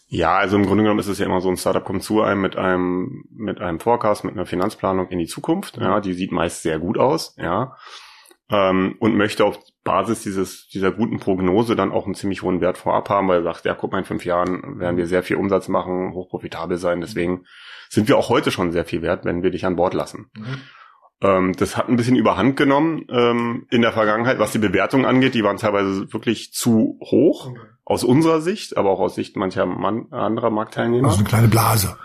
Ja, 0.08 0.36
also 0.36 0.58
im 0.58 0.66
Grunde 0.66 0.84
genommen 0.84 1.00
ist 1.00 1.08
es 1.08 1.20
ja 1.20 1.26
immer 1.26 1.40
so, 1.40 1.50
ein 1.50 1.56
Startup 1.56 1.84
kommt 1.84 2.04
zu 2.04 2.22
einem 2.22 2.42
mit 2.42 2.58
einem, 2.58 3.24
mit 3.32 3.62
einem 3.62 3.80
Forecast, 3.80 4.26
mit 4.26 4.34
einer 4.34 4.46
Finanzplanung 4.46 5.08
in 5.08 5.20
die 5.20 5.26
Zukunft. 5.26 5.78
Ja, 5.78 6.02
die 6.02 6.14
sieht 6.14 6.34
meist 6.34 6.64
sehr 6.64 6.80
gut 6.80 6.98
aus, 6.98 7.34
ja. 7.38 7.78
Ähm, 8.50 8.98
und 9.00 9.16
möchte 9.16 9.46
auf 9.46 9.58
Basis 9.86 10.22
dieses, 10.22 10.68
dieser 10.68 10.92
guten 10.92 11.20
Prognose 11.20 11.78
dann 11.78 11.94
auch 11.94 12.06
einen 12.06 12.14
ziemlich 12.14 12.42
hohen 12.42 12.60
Wert 12.60 12.78
vorab 12.78 13.10
haben, 13.10 13.30
weil 13.30 13.40
er 13.40 13.44
sagt, 13.44 13.64
ja, 13.64 13.74
guck 13.74 13.94
mal, 13.94 14.00
in 14.00 14.06
fünf 14.06 14.26
Jahren 14.26 14.80
werden 14.80 14.98
wir 14.98 15.08
sehr 15.08 15.24
viel 15.24 15.38
Umsatz 15.38 15.70
machen, 15.70 16.14
hochprofitabel 16.14 16.78
sein. 16.78 17.00
Deswegen 17.00 17.46
sind 17.90 18.10
wir 18.10 18.18
auch 18.18 18.28
heute 18.28 18.52
schon 18.52 18.74
sehr 18.74 18.86
viel 18.86 19.02
wert, 19.02 19.24
wenn 19.24 19.44
wir 19.44 19.50
dich 19.50 19.66
an 19.66 19.78
Bord 19.78 19.94
lassen. 19.94 20.30
Mhm. 20.36 20.62
Ähm, 21.24 21.54
das 21.54 21.78
hat 21.78 21.88
ein 21.88 21.96
bisschen 21.96 22.18
überhand 22.18 22.58
genommen 22.58 23.06
ähm, 23.10 23.66
in 23.70 23.82
der 23.82 23.94
Vergangenheit, 23.94 24.40
was 24.40 24.52
die 24.52 24.60
Bewertung 24.60 25.06
angeht. 25.06 25.34
Die 25.34 25.44
waren 25.44 25.58
teilweise 25.58 26.12
wirklich 26.14 26.54
zu 26.54 27.00
hoch 27.02 27.52
aus 27.86 28.04
unserer 28.04 28.42
Sicht, 28.42 28.78
aber 28.78 28.92
auch 28.92 29.00
aus 29.00 29.16
Sicht 29.16 29.38
mancher 29.38 29.66
Mann, 29.66 30.12
anderer 30.12 30.50
Marktteilnehmer. 30.50 31.08
Also 31.08 31.20
eine 31.20 31.28
kleine 31.28 31.48
Blase. 31.48 31.98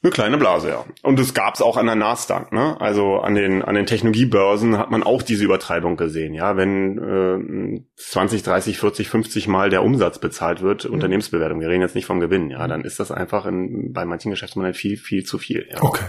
Eine 0.00 0.12
kleine 0.12 0.38
Blase, 0.38 0.68
ja. 0.68 0.84
Und 1.02 1.18
es 1.18 1.34
gab's 1.34 1.60
auch 1.60 1.76
an 1.76 1.86
der 1.86 1.96
Nasdaq, 1.96 2.52
ne? 2.52 2.80
Also 2.80 3.16
an 3.18 3.34
den 3.34 3.62
an 3.62 3.74
den 3.74 3.86
Technologiebörsen 3.86 4.78
hat 4.78 4.92
man 4.92 5.02
auch 5.02 5.22
diese 5.22 5.44
Übertreibung 5.44 5.96
gesehen, 5.96 6.34
ja. 6.34 6.56
Wenn 6.56 6.98
äh, 6.98 7.80
20, 7.96 8.44
30, 8.44 8.78
40, 8.78 9.08
50 9.08 9.48
Mal 9.48 9.70
der 9.70 9.82
Umsatz 9.82 10.20
bezahlt 10.20 10.62
wird, 10.62 10.84
mhm. 10.84 10.94
Unternehmensbewertung, 10.94 11.60
wir 11.60 11.68
reden 11.68 11.82
jetzt 11.82 11.96
nicht 11.96 12.06
vom 12.06 12.20
Gewinn, 12.20 12.50
ja, 12.50 12.68
dann 12.68 12.84
ist 12.84 13.00
das 13.00 13.10
einfach 13.10 13.44
in, 13.46 13.92
bei 13.92 14.04
manchen 14.04 14.30
Geschäftsmodellen 14.30 14.74
viel, 14.74 14.96
viel 14.96 15.24
zu 15.24 15.36
viel. 15.38 15.66
Ja. 15.68 15.82
Okay. 15.82 16.04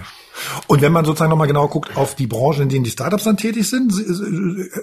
Und 0.67 0.81
wenn 0.81 0.91
man 0.91 1.03
sozusagen 1.03 1.31
nochmal 1.31 1.47
genau 1.47 1.67
guckt 1.67 1.97
auf 1.97 2.13
die 2.13 2.27
Branchen, 2.27 2.63
in 2.63 2.69
denen 2.69 2.83
die 2.83 2.91
Startups 2.91 3.23
dann 3.23 3.37
tätig 3.37 3.67
sind, 3.69 3.91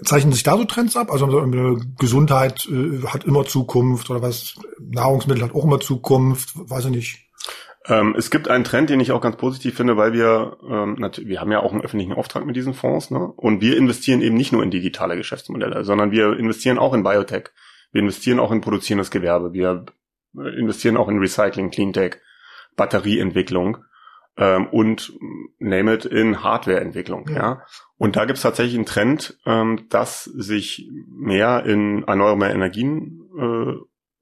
zeichnen 0.04 0.32
sich 0.32 0.42
da 0.42 0.56
so 0.56 0.64
Trends 0.64 0.96
ab? 0.96 1.12
Also 1.12 1.26
Gesundheit 1.98 2.68
äh, 2.70 3.06
hat 3.06 3.24
immer 3.24 3.44
Zukunft 3.44 4.10
oder 4.10 4.20
was? 4.20 4.56
Nahrungsmittel 4.80 5.44
hat 5.44 5.54
auch 5.54 5.64
immer 5.64 5.78
Zukunft, 5.78 6.50
weiß 6.54 6.86
ich 6.86 6.90
nicht. 6.90 7.25
Ähm, 7.88 8.14
es 8.16 8.30
gibt 8.30 8.48
einen 8.48 8.64
Trend, 8.64 8.90
den 8.90 9.00
ich 9.00 9.12
auch 9.12 9.20
ganz 9.20 9.36
positiv 9.36 9.76
finde, 9.76 9.96
weil 9.96 10.12
wir, 10.12 10.56
ähm, 10.68 10.96
wir 10.98 11.40
haben 11.40 11.52
ja 11.52 11.60
auch 11.60 11.72
einen 11.72 11.82
öffentlichen 11.82 12.12
Auftrag 12.12 12.44
mit 12.44 12.56
diesen 12.56 12.74
Fonds, 12.74 13.10
ne? 13.10 13.32
Und 13.36 13.60
wir 13.60 13.76
investieren 13.76 14.22
eben 14.22 14.36
nicht 14.36 14.52
nur 14.52 14.62
in 14.62 14.70
digitale 14.70 15.16
Geschäftsmodelle, 15.16 15.84
sondern 15.84 16.10
wir 16.10 16.36
investieren 16.36 16.78
auch 16.78 16.94
in 16.94 17.02
Biotech. 17.02 17.50
Wir 17.92 18.02
investieren 18.02 18.40
auch 18.40 18.50
in 18.50 18.60
produzierendes 18.60 19.10
Gewerbe. 19.10 19.52
Wir 19.52 19.86
investieren 20.34 20.96
auch 20.96 21.08
in 21.08 21.18
Recycling, 21.18 21.70
Cleantech, 21.70 22.16
Batterieentwicklung 22.76 23.78
ähm, 24.36 24.66
und 24.66 25.12
name 25.58 25.94
it 25.94 26.04
in 26.04 26.42
Hardwareentwicklung. 26.42 27.28
Ja. 27.28 27.36
ja. 27.36 27.62
Und 27.96 28.16
da 28.16 28.24
gibt 28.24 28.36
es 28.36 28.42
tatsächlich 28.42 28.74
einen 28.74 28.86
Trend, 28.86 29.38
ähm, 29.46 29.86
dass 29.88 30.24
sich 30.24 30.90
mehr 31.08 31.64
in 31.64 32.04
erneuerbare 32.04 32.52
Energien 32.52 33.22
äh, 33.38 33.74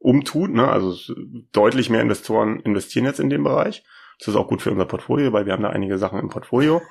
umtut. 0.04 0.52
Ne? 0.52 0.68
Also 0.68 1.14
deutlich 1.52 1.90
mehr 1.90 2.02
Investoren 2.02 2.60
investieren 2.60 3.06
jetzt 3.06 3.20
in 3.20 3.30
dem 3.30 3.42
Bereich. 3.42 3.82
Das 4.18 4.28
ist 4.28 4.36
auch 4.36 4.46
gut 4.46 4.62
für 4.62 4.70
unser 4.70 4.84
Portfolio, 4.84 5.32
weil 5.32 5.46
wir 5.46 5.52
haben 5.52 5.62
da 5.62 5.70
einige 5.70 5.98
Sachen 5.98 6.20
im 6.20 6.28
Portfolio. 6.28 6.82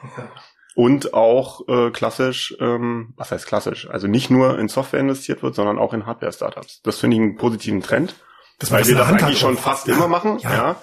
Und 0.76 1.14
auch 1.14 1.68
äh, 1.68 1.92
klassisch, 1.92 2.56
ähm, 2.60 3.14
was 3.16 3.32
heißt 3.32 3.46
klassisch? 3.46 3.88
Also 3.88 4.08
nicht 4.08 4.32
nur 4.32 4.58
in 4.58 4.68
Software 4.68 5.00
investiert 5.00 5.44
wird, 5.44 5.54
sondern 5.54 5.78
auch 5.78 5.94
in 5.94 6.08
Hardware-Startups. 6.08 6.82
Das 6.82 7.00
finde 7.00 7.16
ich 7.16 7.22
einen 7.22 7.36
positiven 7.36 7.82
Trend, 7.82 8.16
das 8.58 8.72
weil 8.72 8.86
wir 8.88 8.96
das 8.96 9.10
eigentlich 9.10 9.40
schon 9.40 9.56
fast 9.56 9.88
ja, 9.88 9.94
immer 9.94 10.08
machen. 10.08 10.40
Ja. 10.40 10.52
ja. 10.52 10.76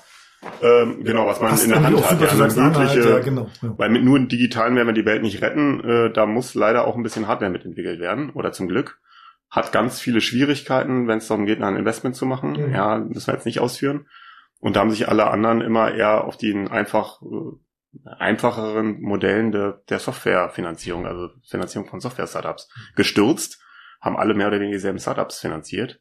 Ähm, 0.62 1.04
genau, 1.04 1.26
was 1.26 1.40
man 1.40 1.50
Passt 1.50 1.64
in 1.64 1.70
der 1.70 1.82
Hand 1.82 2.08
hat. 2.08 2.56
Ja, 2.56 2.62
mögliche, 2.62 3.10
ja, 3.10 3.18
genau, 3.18 3.50
ja. 3.60 3.74
Weil 3.76 3.90
mit 3.90 4.04
nur 4.04 4.18
digitalen 4.20 4.76
werden 4.76 4.86
wir 4.86 4.94
die 4.94 5.04
Welt 5.04 5.22
nicht 5.22 5.42
retten. 5.42 5.80
Äh, 5.80 6.12
da 6.12 6.24
muss 6.24 6.54
leider 6.54 6.86
auch 6.86 6.96
ein 6.96 7.02
bisschen 7.02 7.26
Hardware 7.26 7.50
mitentwickelt 7.50 8.00
werden, 8.00 8.30
oder 8.30 8.52
zum 8.52 8.68
Glück. 8.68 9.00
Hat 9.50 9.72
ganz 9.72 10.00
viele 10.00 10.20
Schwierigkeiten, 10.20 11.08
wenn 11.08 11.18
es 11.18 11.28
darum 11.28 11.46
geht, 11.46 11.60
ein 11.60 11.76
Investment 11.76 12.14
zu 12.16 12.24
machen. 12.24 12.52
Mhm. 12.52 12.74
Ja, 12.74 12.98
müssen 12.98 13.26
wir 13.26 13.34
jetzt 13.34 13.46
nicht 13.46 13.60
ausführen. 13.60 14.06
Und 14.60 14.76
da 14.76 14.80
haben 14.80 14.90
sich 14.90 15.08
alle 15.08 15.28
anderen 15.28 15.60
immer 15.60 15.92
eher 15.92 16.24
auf 16.24 16.36
den 16.36 16.68
einfach 16.68 17.20
äh, 17.22 18.04
einfacheren 18.04 19.00
Modellen 19.00 19.52
de, 19.52 19.74
der 19.88 19.98
Softwarefinanzierung, 19.98 21.06
also 21.06 21.30
Finanzierung 21.48 21.88
von 21.88 22.00
Software-Startups, 22.00 22.68
gestürzt, 22.94 23.60
haben 24.00 24.16
alle 24.16 24.34
mehr 24.34 24.48
oder 24.48 24.60
weniger 24.60 24.76
dieselben 24.76 24.98
Startups 24.98 25.40
finanziert. 25.40 26.00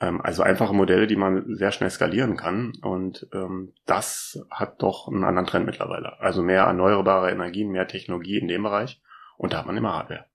Ähm, 0.00 0.20
also 0.20 0.42
einfache 0.42 0.74
Modelle, 0.74 1.06
die 1.06 1.16
man 1.16 1.54
sehr 1.54 1.72
schnell 1.72 1.90
skalieren 1.90 2.36
kann. 2.36 2.72
Und 2.82 3.28
ähm, 3.32 3.74
das 3.86 4.44
hat 4.50 4.82
doch 4.82 5.08
einen 5.08 5.24
anderen 5.24 5.46
Trend 5.46 5.66
mittlerweile. 5.66 6.20
Also 6.20 6.42
mehr 6.42 6.62
erneuerbare 6.62 7.30
Energien, 7.30 7.70
mehr 7.70 7.86
Technologie 7.86 8.38
in 8.38 8.48
dem 8.48 8.62
Bereich. 8.62 9.00
Und 9.36 9.52
da 9.52 9.58
hat 9.58 9.66
man 9.66 9.76
immer 9.76 9.94
Hardware. 9.94 10.26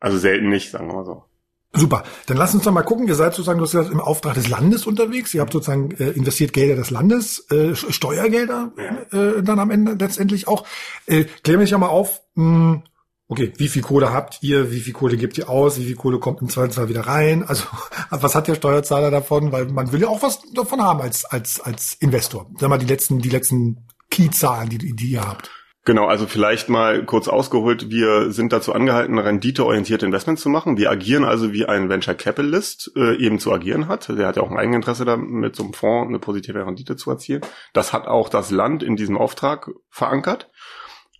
Also 0.00 0.18
selten 0.18 0.48
nicht, 0.48 0.70
sagen 0.70 0.88
wir 0.88 0.94
mal 0.94 1.04
so. 1.04 1.31
Super. 1.74 2.04
Dann 2.26 2.36
lass 2.36 2.54
uns 2.54 2.64
doch 2.64 2.72
mal 2.72 2.82
gucken. 2.82 3.08
Ihr 3.08 3.14
seid 3.14 3.32
sozusagen, 3.32 3.58
du 3.58 3.64
hast 3.64 3.72
gesagt, 3.72 3.90
im 3.90 4.00
Auftrag 4.00 4.34
des 4.34 4.48
Landes 4.48 4.86
unterwegs. 4.86 5.32
Ihr 5.32 5.40
habt 5.40 5.52
sozusagen 5.52 5.90
äh, 5.92 6.10
investiert 6.10 6.52
Gelder 6.52 6.76
des 6.76 6.90
Landes, 6.90 7.50
äh, 7.50 7.74
Steuergelder 7.74 8.72
äh, 9.10 9.42
dann 9.42 9.58
am 9.58 9.70
Ende 9.70 9.92
letztendlich 9.92 10.48
auch. 10.48 10.66
Äh, 11.06 11.24
klären 11.42 11.60
wir 11.60 11.64
dich 11.64 11.70
ja 11.70 11.78
mal 11.78 11.88
auf. 11.88 12.20
Mh, 12.34 12.44
hm, 12.44 12.82
okay, 13.28 13.52
wie 13.56 13.68
viel 13.68 13.80
Kohle 13.80 14.12
habt 14.12 14.42
ihr? 14.42 14.70
Wie 14.70 14.80
viel 14.80 14.92
Kohle 14.92 15.16
gebt 15.16 15.38
ihr 15.38 15.48
aus? 15.48 15.78
Wie 15.78 15.86
viel 15.86 15.96
Kohle 15.96 16.18
kommt 16.18 16.42
im 16.42 16.50
Zweifelsfall 16.50 16.90
wieder 16.90 17.06
rein? 17.06 17.42
Also 17.42 17.64
was 18.10 18.34
hat 18.34 18.48
der 18.48 18.54
Steuerzahler 18.54 19.10
davon? 19.10 19.50
Weil 19.50 19.66
man 19.66 19.92
will 19.92 20.02
ja 20.02 20.08
auch 20.08 20.22
was 20.22 20.42
davon 20.52 20.82
haben 20.82 21.00
als 21.00 21.24
als 21.24 21.58
als 21.58 21.94
Investor. 22.00 22.50
Sag 22.58 22.68
mal 22.68 22.78
die 22.78 22.86
letzten 22.86 23.20
die 23.20 23.30
letzten 23.30 23.86
Key-Zahlen, 24.10 24.68
die, 24.68 24.94
die 24.94 25.12
ihr 25.12 25.26
habt. 25.26 25.50
Genau, 25.84 26.06
also 26.06 26.28
vielleicht 26.28 26.68
mal 26.68 27.04
kurz 27.04 27.26
ausgeholt. 27.26 27.90
Wir 27.90 28.30
sind 28.30 28.52
dazu 28.52 28.72
angehalten, 28.72 29.18
renditeorientierte 29.18 30.06
Investments 30.06 30.42
zu 30.42 30.48
machen. 30.48 30.76
Wir 30.76 30.90
agieren 30.92 31.24
also 31.24 31.52
wie 31.52 31.66
ein 31.66 31.88
Venture 31.88 32.14
Capitalist 32.14 32.92
äh, 32.94 33.16
eben 33.16 33.40
zu 33.40 33.52
agieren 33.52 33.88
hat. 33.88 34.08
Der 34.08 34.28
hat 34.28 34.36
ja 34.36 34.44
auch 34.44 34.50
ein 34.52 34.58
Eigeninteresse 34.58 35.04
da 35.04 35.16
mit 35.16 35.56
so 35.56 35.64
einem 35.64 35.72
Fonds 35.72 36.08
eine 36.08 36.20
positive 36.20 36.64
Rendite 36.64 36.94
zu 36.94 37.10
erzielen. 37.10 37.40
Das 37.72 37.92
hat 37.92 38.06
auch 38.06 38.28
das 38.28 38.52
Land 38.52 38.84
in 38.84 38.94
diesem 38.94 39.18
Auftrag 39.18 39.70
verankert. 39.90 40.50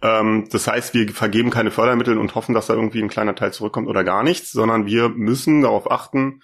Ähm, 0.00 0.46
das 0.52 0.68
heißt, 0.68 0.94
wir 0.94 1.08
vergeben 1.08 1.50
keine 1.50 1.72
Fördermittel 1.72 2.16
und 2.16 2.36
hoffen, 2.36 2.54
dass 2.54 2.68
da 2.68 2.74
irgendwie 2.74 3.02
ein 3.02 3.08
kleiner 3.08 3.34
Teil 3.34 3.52
zurückkommt 3.52 3.88
oder 3.88 4.04
gar 4.04 4.22
nichts, 4.22 4.52
sondern 4.52 4.86
wir 4.86 5.08
müssen 5.08 5.62
darauf 5.62 5.90
achten, 5.90 6.40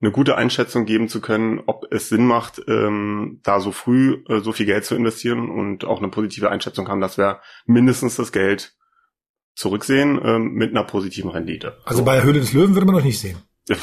eine 0.00 0.10
gute 0.10 0.36
Einschätzung 0.36 0.84
geben 0.84 1.08
zu 1.08 1.20
können, 1.20 1.60
ob 1.66 1.86
es 1.90 2.08
Sinn 2.08 2.26
macht, 2.26 2.60
ähm, 2.68 3.40
da 3.42 3.60
so 3.60 3.72
früh 3.72 4.22
äh, 4.28 4.40
so 4.40 4.52
viel 4.52 4.66
Geld 4.66 4.84
zu 4.84 4.94
investieren 4.94 5.50
und 5.50 5.84
auch 5.84 5.98
eine 5.98 6.08
positive 6.08 6.50
Einschätzung 6.50 6.88
haben, 6.88 7.00
dass 7.00 7.16
wir 7.16 7.40
mindestens 7.64 8.16
das 8.16 8.30
Geld 8.32 8.76
zurücksehen 9.54 10.20
ähm, 10.22 10.52
mit 10.52 10.70
einer 10.70 10.84
positiven 10.84 11.30
Rendite. 11.30 11.78
Also 11.84 12.04
bei 12.04 12.16
der 12.16 12.24
Höhle 12.24 12.40
des 12.40 12.52
Löwen 12.52 12.74
würde 12.74 12.86
man 12.86 12.96
noch 12.96 13.04
nicht 13.04 13.18
sehen. 13.18 13.38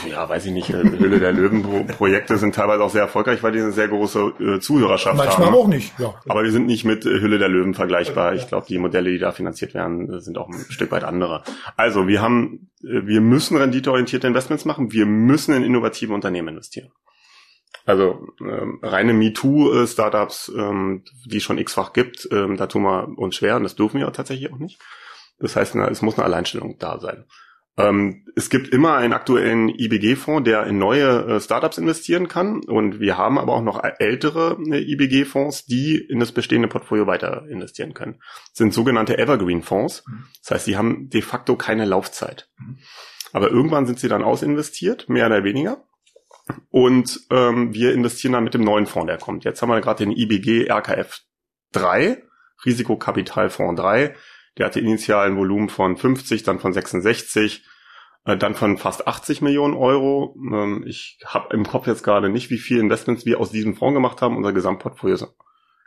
Ja, 0.10 0.30
weiß 0.30 0.46
ich 0.46 0.54
nicht. 0.54 0.70
Äh, 0.70 0.84
Höhle 0.84 1.20
der 1.20 1.34
Löwen-Projekte 1.34 2.38
sind 2.38 2.56
teilweise 2.56 2.84
auch 2.84 2.90
sehr 2.90 3.02
erfolgreich, 3.02 3.44
weil 3.44 3.52
die 3.52 3.60
eine 3.60 3.74
sehr 3.74 3.90
große 3.90 4.34
äh, 4.40 4.60
Zuhörerschaft 4.60 5.18
Manchmal 5.18 5.36
haben. 5.36 5.42
Manchmal 5.42 5.62
auch 5.62 5.68
nicht, 5.68 6.00
ja. 6.00 6.14
Aber 6.30 6.44
wir 6.44 6.52
sind 6.52 6.68
nicht 6.68 6.86
mit 6.86 7.06
äh, 7.06 7.20
Hülle 7.20 7.38
der 7.38 7.50
Löwen 7.50 7.74
vergleichbar. 7.74 8.34
Ich 8.34 8.48
glaube, 8.48 8.66
die 8.68 8.78
Modelle, 8.78 9.12
die 9.12 9.20
da 9.20 9.34
finanziert 9.34 9.74
werden, 9.74 10.22
sind 10.22 10.38
auch 10.38 10.48
ein 10.48 10.66
Stück 10.70 10.92
weit 10.92 11.04
andere. 11.04 11.44
Also, 11.76 12.08
wir 12.08 12.22
haben, 12.22 12.70
wir 12.80 13.20
müssen 13.20 13.58
renditeorientierte 13.58 14.26
Investments 14.26 14.64
machen. 14.64 14.94
Wir 14.94 15.06
müssen 15.06 15.54
in 15.54 15.64
innovative 15.64 16.14
Unternehmen 16.14 16.50
investieren. 16.50 16.92
Also 17.86 18.28
ähm, 18.40 18.80
reine 18.82 19.12
MeToo-Startups, 19.12 20.54
ähm, 20.58 21.04
die 21.26 21.38
es 21.38 21.44
schon 21.44 21.58
x-fach 21.58 21.92
gibt, 21.92 22.30
ähm, 22.32 22.56
da 22.56 22.68
tun 22.68 22.84
wir 22.84 23.10
uns 23.18 23.36
schwer 23.36 23.58
und 23.58 23.64
das 23.64 23.76
dürfen 23.76 24.00
wir 24.00 24.10
tatsächlich 24.14 24.54
auch 24.54 24.58
nicht. 24.58 24.80
Das 25.40 25.58
heißt, 25.58 25.76
es 25.76 26.02
muss 26.02 26.16
eine 26.16 26.24
Alleinstellung 26.24 26.78
da 26.80 27.00
sein. 27.00 27.26
Ähm, 27.78 28.26
es 28.36 28.50
gibt 28.50 28.70
immer 28.70 28.96
einen 28.98 29.14
aktuellen 29.14 29.70
IBG-Fonds, 29.70 30.44
der 30.44 30.66
in 30.66 30.78
neue 30.78 31.26
äh, 31.26 31.40
Startups 31.40 31.78
investieren 31.78 32.28
kann. 32.28 32.64
Und 32.64 33.00
wir 33.00 33.18
haben 33.18 33.40
aber 33.40 33.54
auch 33.54 33.62
noch 33.62 33.84
ältere 34.00 34.58
äh, 34.70 34.80
IBG-Fonds, 34.80 35.66
die 35.66 35.98
in 35.98 36.20
das 36.20 36.32
bestehende 36.32 36.68
Portfolio 36.68 37.08
weiter 37.08 37.46
investieren 37.48 37.94
können. 37.94 38.20
Das 38.50 38.58
sind 38.58 38.74
sogenannte 38.74 39.18
Evergreen-Fonds. 39.18 40.04
Mhm. 40.08 40.26
Das 40.42 40.52
heißt, 40.52 40.66
sie 40.66 40.78
haben 40.78 41.10
de 41.10 41.22
facto 41.22 41.56
keine 41.56 41.86
Laufzeit. 41.86 42.50
Mhm. 42.58 42.78
Aber 43.32 43.50
irgendwann 43.50 43.88
sind 43.88 44.00
sie 44.00 44.08
dann 44.08 44.24
ausinvestiert, 44.24 45.10
mehr 45.10 45.26
oder 45.26 45.44
weniger. 45.44 45.84
Und 46.70 47.22
ähm, 47.32 47.74
wir 47.74 47.94
investieren 47.94 48.34
dann 48.34 48.44
mit 48.44 48.54
dem 48.54 48.64
neuen 48.64 48.86
Fonds, 48.86 49.08
der 49.08 49.18
kommt. 49.18 49.46
Jetzt 49.46 49.62
haben 49.62 49.70
wir 49.70 49.82
gerade 49.82 50.06
den 50.06 50.16
IBG 50.16 50.70
RKF 50.70 51.22
3, 51.72 52.22
Risikokapitalfonds 52.66 53.82
3 53.82 54.14
der 54.58 54.68
hatte 54.68 54.80
initial 54.80 55.28
ein 55.28 55.38
Volumen 55.38 55.70
von 55.70 55.98
50, 55.98 56.44
dann 56.44 56.60
von 56.60 56.74
66, 56.74 57.66
äh, 58.26 58.38
dann 58.38 58.56
von 58.56 58.78
fast 58.78 59.08
80 59.08 59.42
Millionen 59.42 59.74
Euro. 59.74 60.36
Ähm, 60.52 60.84
ich 60.86 61.20
habe 61.26 61.54
im 61.56 61.66
Kopf 61.66 61.88
jetzt 61.88 62.04
gerade 62.04 62.30
nicht, 62.30 62.50
wie 62.50 62.58
viele 62.58 62.82
Investments 62.82 63.26
wir 63.26 63.40
aus 63.40 63.52
diesem 63.52 63.76
Fonds 63.76 63.96
gemacht 63.96 64.22
haben. 64.22 64.38
Unser 64.38 64.54
Gesamtportfolio 64.54 65.16
ist 65.16 65.28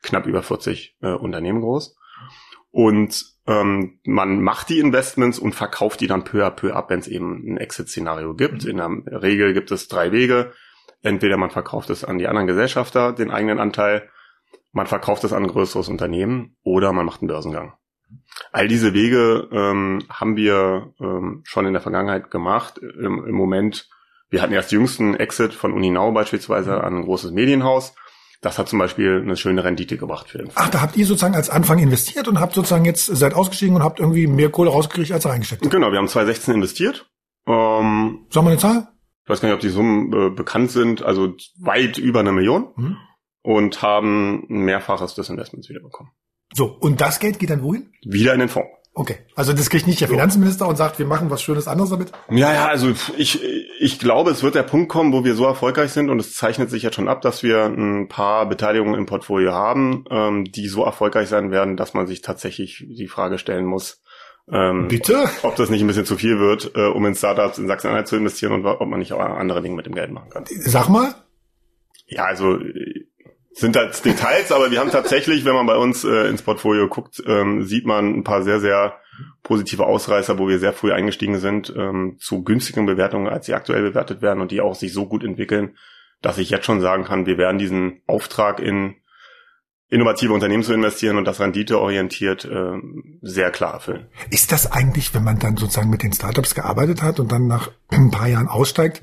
knapp 0.02 0.26
über 0.26 0.42
40 0.42 0.96
äh, 1.00 1.12
Unternehmen 1.12 1.60
groß. 1.60 1.96
Und 2.70 3.24
ähm, 3.46 4.00
man 4.04 4.42
macht 4.42 4.68
die 4.68 4.80
Investments 4.80 5.38
und 5.38 5.54
verkauft 5.54 6.00
die 6.00 6.08
dann 6.08 6.24
peu 6.24 6.44
à 6.44 6.50
peu 6.50 6.74
ab, 6.74 6.90
wenn 6.90 6.98
es 6.98 7.08
eben 7.08 7.54
ein 7.54 7.56
Exit-Szenario 7.58 8.34
gibt. 8.34 8.64
Mhm. 8.64 8.70
In 8.70 8.76
der 8.76 9.22
Regel 9.22 9.54
gibt 9.54 9.70
es 9.70 9.88
drei 9.88 10.12
Wege. 10.12 10.52
Entweder 11.02 11.36
man 11.36 11.50
verkauft 11.50 11.90
es 11.90 12.04
an 12.04 12.18
die 12.18 12.26
anderen 12.26 12.46
Gesellschafter, 12.46 13.12
den 13.12 13.30
eigenen 13.30 13.60
Anteil, 13.60 14.10
man 14.72 14.86
verkauft 14.86 15.24
es 15.24 15.32
an 15.32 15.44
ein 15.44 15.48
größeres 15.48 15.88
Unternehmen 15.88 16.56
oder 16.62 16.92
man 16.92 17.06
macht 17.06 17.22
einen 17.22 17.28
Börsengang. 17.28 17.74
All 18.52 18.68
diese 18.68 18.94
Wege 18.94 19.48
ähm, 19.52 20.02
haben 20.08 20.36
wir 20.36 20.92
ähm, 21.00 21.42
schon 21.44 21.66
in 21.66 21.72
der 21.72 21.82
Vergangenheit 21.82 22.30
gemacht. 22.30 22.78
Im, 22.78 23.24
Im, 23.26 23.34
Moment, 23.34 23.88
wir 24.30 24.42
hatten 24.42 24.52
erst 24.52 24.72
jüngsten 24.72 25.14
Exit 25.14 25.54
von 25.54 25.72
Uninau 25.72 26.12
beispielsweise 26.12 26.82
an 26.82 26.98
ein 26.98 27.02
großes 27.02 27.32
Medienhaus. 27.32 27.94
Das 28.42 28.58
hat 28.58 28.68
zum 28.68 28.78
Beispiel 28.78 29.20
eine 29.22 29.36
schöne 29.36 29.64
Rendite 29.64 29.96
gebracht 29.96 30.28
für 30.28 30.38
den 30.38 30.50
Ach, 30.54 30.68
da 30.68 30.82
habt 30.82 30.96
ihr 30.96 31.06
sozusagen 31.06 31.34
als 31.34 31.50
Anfang 31.50 31.78
investiert 31.78 32.28
und 32.28 32.38
habt 32.38 32.54
sozusagen 32.54 32.84
jetzt 32.84 33.06
seid 33.06 33.34
ausgestiegen 33.34 33.74
und 33.74 33.82
habt 33.82 33.98
irgendwie 33.98 34.26
mehr 34.26 34.50
Kohle 34.50 34.70
rausgekriegt 34.70 35.12
als 35.12 35.26
reingesteckt. 35.26 35.68
Genau, 35.70 35.90
wir 35.90 35.98
haben 35.98 36.08
2016 36.08 36.54
investiert. 36.54 37.10
Ähm, 37.46 38.26
Sagen 38.30 38.46
wir 38.46 38.50
eine 38.50 38.58
Zahl? 38.58 38.88
Ich 39.24 39.30
weiß 39.30 39.40
gar 39.40 39.48
nicht, 39.48 39.56
ob 39.56 39.60
die 39.60 39.70
Summen 39.70 40.12
äh, 40.12 40.30
bekannt 40.30 40.70
sind, 40.70 41.02
also 41.02 41.34
weit 41.58 41.98
über 41.98 42.20
eine 42.20 42.32
Million 42.32 42.68
mhm. 42.76 42.96
und 43.42 43.82
haben 43.82 44.46
ein 44.48 44.60
Mehrfaches 44.60 45.14
des 45.14 45.30
Investments 45.30 45.68
wiederbekommen. 45.68 46.12
So, 46.54 46.66
und 46.80 47.00
das 47.00 47.18
Geld 47.18 47.38
geht 47.38 47.50
dann 47.50 47.62
wohin? 47.62 47.92
Wieder 48.04 48.34
in 48.34 48.40
den 48.40 48.48
Fonds. 48.48 48.70
Okay, 48.98 49.18
also 49.34 49.52
das 49.52 49.68
kriegt 49.68 49.86
nicht 49.86 50.00
der 50.00 50.08
Finanzminister 50.08 50.66
und 50.66 50.76
sagt, 50.76 50.98
wir 50.98 51.04
machen 51.04 51.28
was 51.28 51.42
Schönes 51.42 51.68
anderes 51.68 51.90
damit? 51.90 52.12
Ja, 52.30 52.54
ja, 52.54 52.66
also 52.66 52.94
ich, 53.18 53.38
ich 53.78 53.98
glaube, 53.98 54.30
es 54.30 54.42
wird 54.42 54.54
der 54.54 54.62
Punkt 54.62 54.88
kommen, 54.88 55.12
wo 55.12 55.22
wir 55.22 55.34
so 55.34 55.44
erfolgreich 55.44 55.92
sind 55.92 56.08
und 56.08 56.18
es 56.18 56.34
zeichnet 56.34 56.70
sich 56.70 56.82
jetzt 56.82 56.94
schon 56.94 57.06
ab, 57.06 57.20
dass 57.20 57.42
wir 57.42 57.66
ein 57.66 58.08
paar 58.08 58.48
Beteiligungen 58.48 58.94
im 58.94 59.04
Portfolio 59.04 59.52
haben, 59.52 60.06
ähm, 60.10 60.44
die 60.44 60.68
so 60.68 60.82
erfolgreich 60.82 61.28
sein 61.28 61.50
werden, 61.50 61.76
dass 61.76 61.92
man 61.92 62.06
sich 62.06 62.22
tatsächlich 62.22 62.86
die 62.88 63.06
Frage 63.06 63.36
stellen 63.36 63.66
muss, 63.66 64.00
ähm, 64.50 64.88
Bitte? 64.88 65.28
Ob 65.42 65.56
das 65.56 65.70
nicht 65.70 65.80
ein 65.80 65.88
bisschen 65.88 66.04
zu 66.04 66.16
viel 66.16 66.38
wird, 66.38 66.72
äh, 66.76 66.86
um 66.86 67.04
in 67.04 67.14
Startups 67.14 67.58
in 67.58 67.66
Sachsen-Anhalt 67.66 68.06
zu 68.06 68.16
investieren 68.16 68.52
und 68.52 68.64
ob 68.64 68.88
man 68.88 69.00
nicht 69.00 69.12
auch 69.12 69.20
andere 69.20 69.60
Dinge 69.60 69.74
mit 69.74 69.86
dem 69.86 69.94
Geld 69.94 70.12
machen 70.12 70.30
kann. 70.30 70.44
Sag 70.46 70.88
mal. 70.88 71.14
Ja, 72.06 72.24
also 72.24 72.56
sind 73.56 73.74
das 73.74 74.02
Details, 74.02 74.52
aber 74.52 74.70
wir 74.70 74.80
haben 74.80 74.90
tatsächlich, 74.90 75.46
wenn 75.46 75.54
man 75.54 75.66
bei 75.66 75.76
uns 75.76 76.04
äh, 76.04 76.28
ins 76.28 76.42
Portfolio 76.42 76.88
guckt, 76.88 77.22
ähm, 77.26 77.62
sieht 77.62 77.86
man 77.86 78.14
ein 78.14 78.22
paar 78.22 78.42
sehr, 78.42 78.60
sehr 78.60 79.00
positive 79.42 79.86
Ausreißer, 79.86 80.38
wo 80.38 80.46
wir 80.46 80.58
sehr 80.58 80.74
früh 80.74 80.92
eingestiegen 80.92 81.38
sind, 81.38 81.72
ähm, 81.74 82.16
zu 82.20 82.44
günstigen 82.44 82.84
Bewertungen, 82.84 83.28
als 83.28 83.46
sie 83.46 83.54
aktuell 83.54 83.82
bewertet 83.82 84.20
werden 84.20 84.42
und 84.42 84.50
die 84.50 84.60
auch 84.60 84.74
sich 84.74 84.92
so 84.92 85.06
gut 85.06 85.24
entwickeln, 85.24 85.78
dass 86.20 86.36
ich 86.36 86.50
jetzt 86.50 86.66
schon 86.66 86.82
sagen 86.82 87.04
kann, 87.04 87.24
wir 87.24 87.38
werden 87.38 87.56
diesen 87.56 88.02
Auftrag 88.06 88.60
in 88.60 88.96
innovative 89.88 90.34
Unternehmen 90.34 90.62
zu 90.62 90.74
investieren 90.74 91.16
und 91.16 91.24
das 91.24 91.40
renditeorientiert 91.40 92.44
äh, 92.44 92.76
sehr 93.22 93.50
klar 93.52 93.74
erfüllen. 93.74 94.06
Ist 94.30 94.52
das 94.52 94.70
eigentlich, 94.70 95.14
wenn 95.14 95.24
man 95.24 95.38
dann 95.38 95.56
sozusagen 95.56 95.88
mit 95.88 96.02
den 96.02 96.12
Startups 96.12 96.54
gearbeitet 96.54 97.02
hat 97.02 97.20
und 97.20 97.32
dann 97.32 97.46
nach 97.46 97.70
ein 97.88 98.10
paar 98.10 98.28
Jahren 98.28 98.48
aussteigt, 98.48 99.02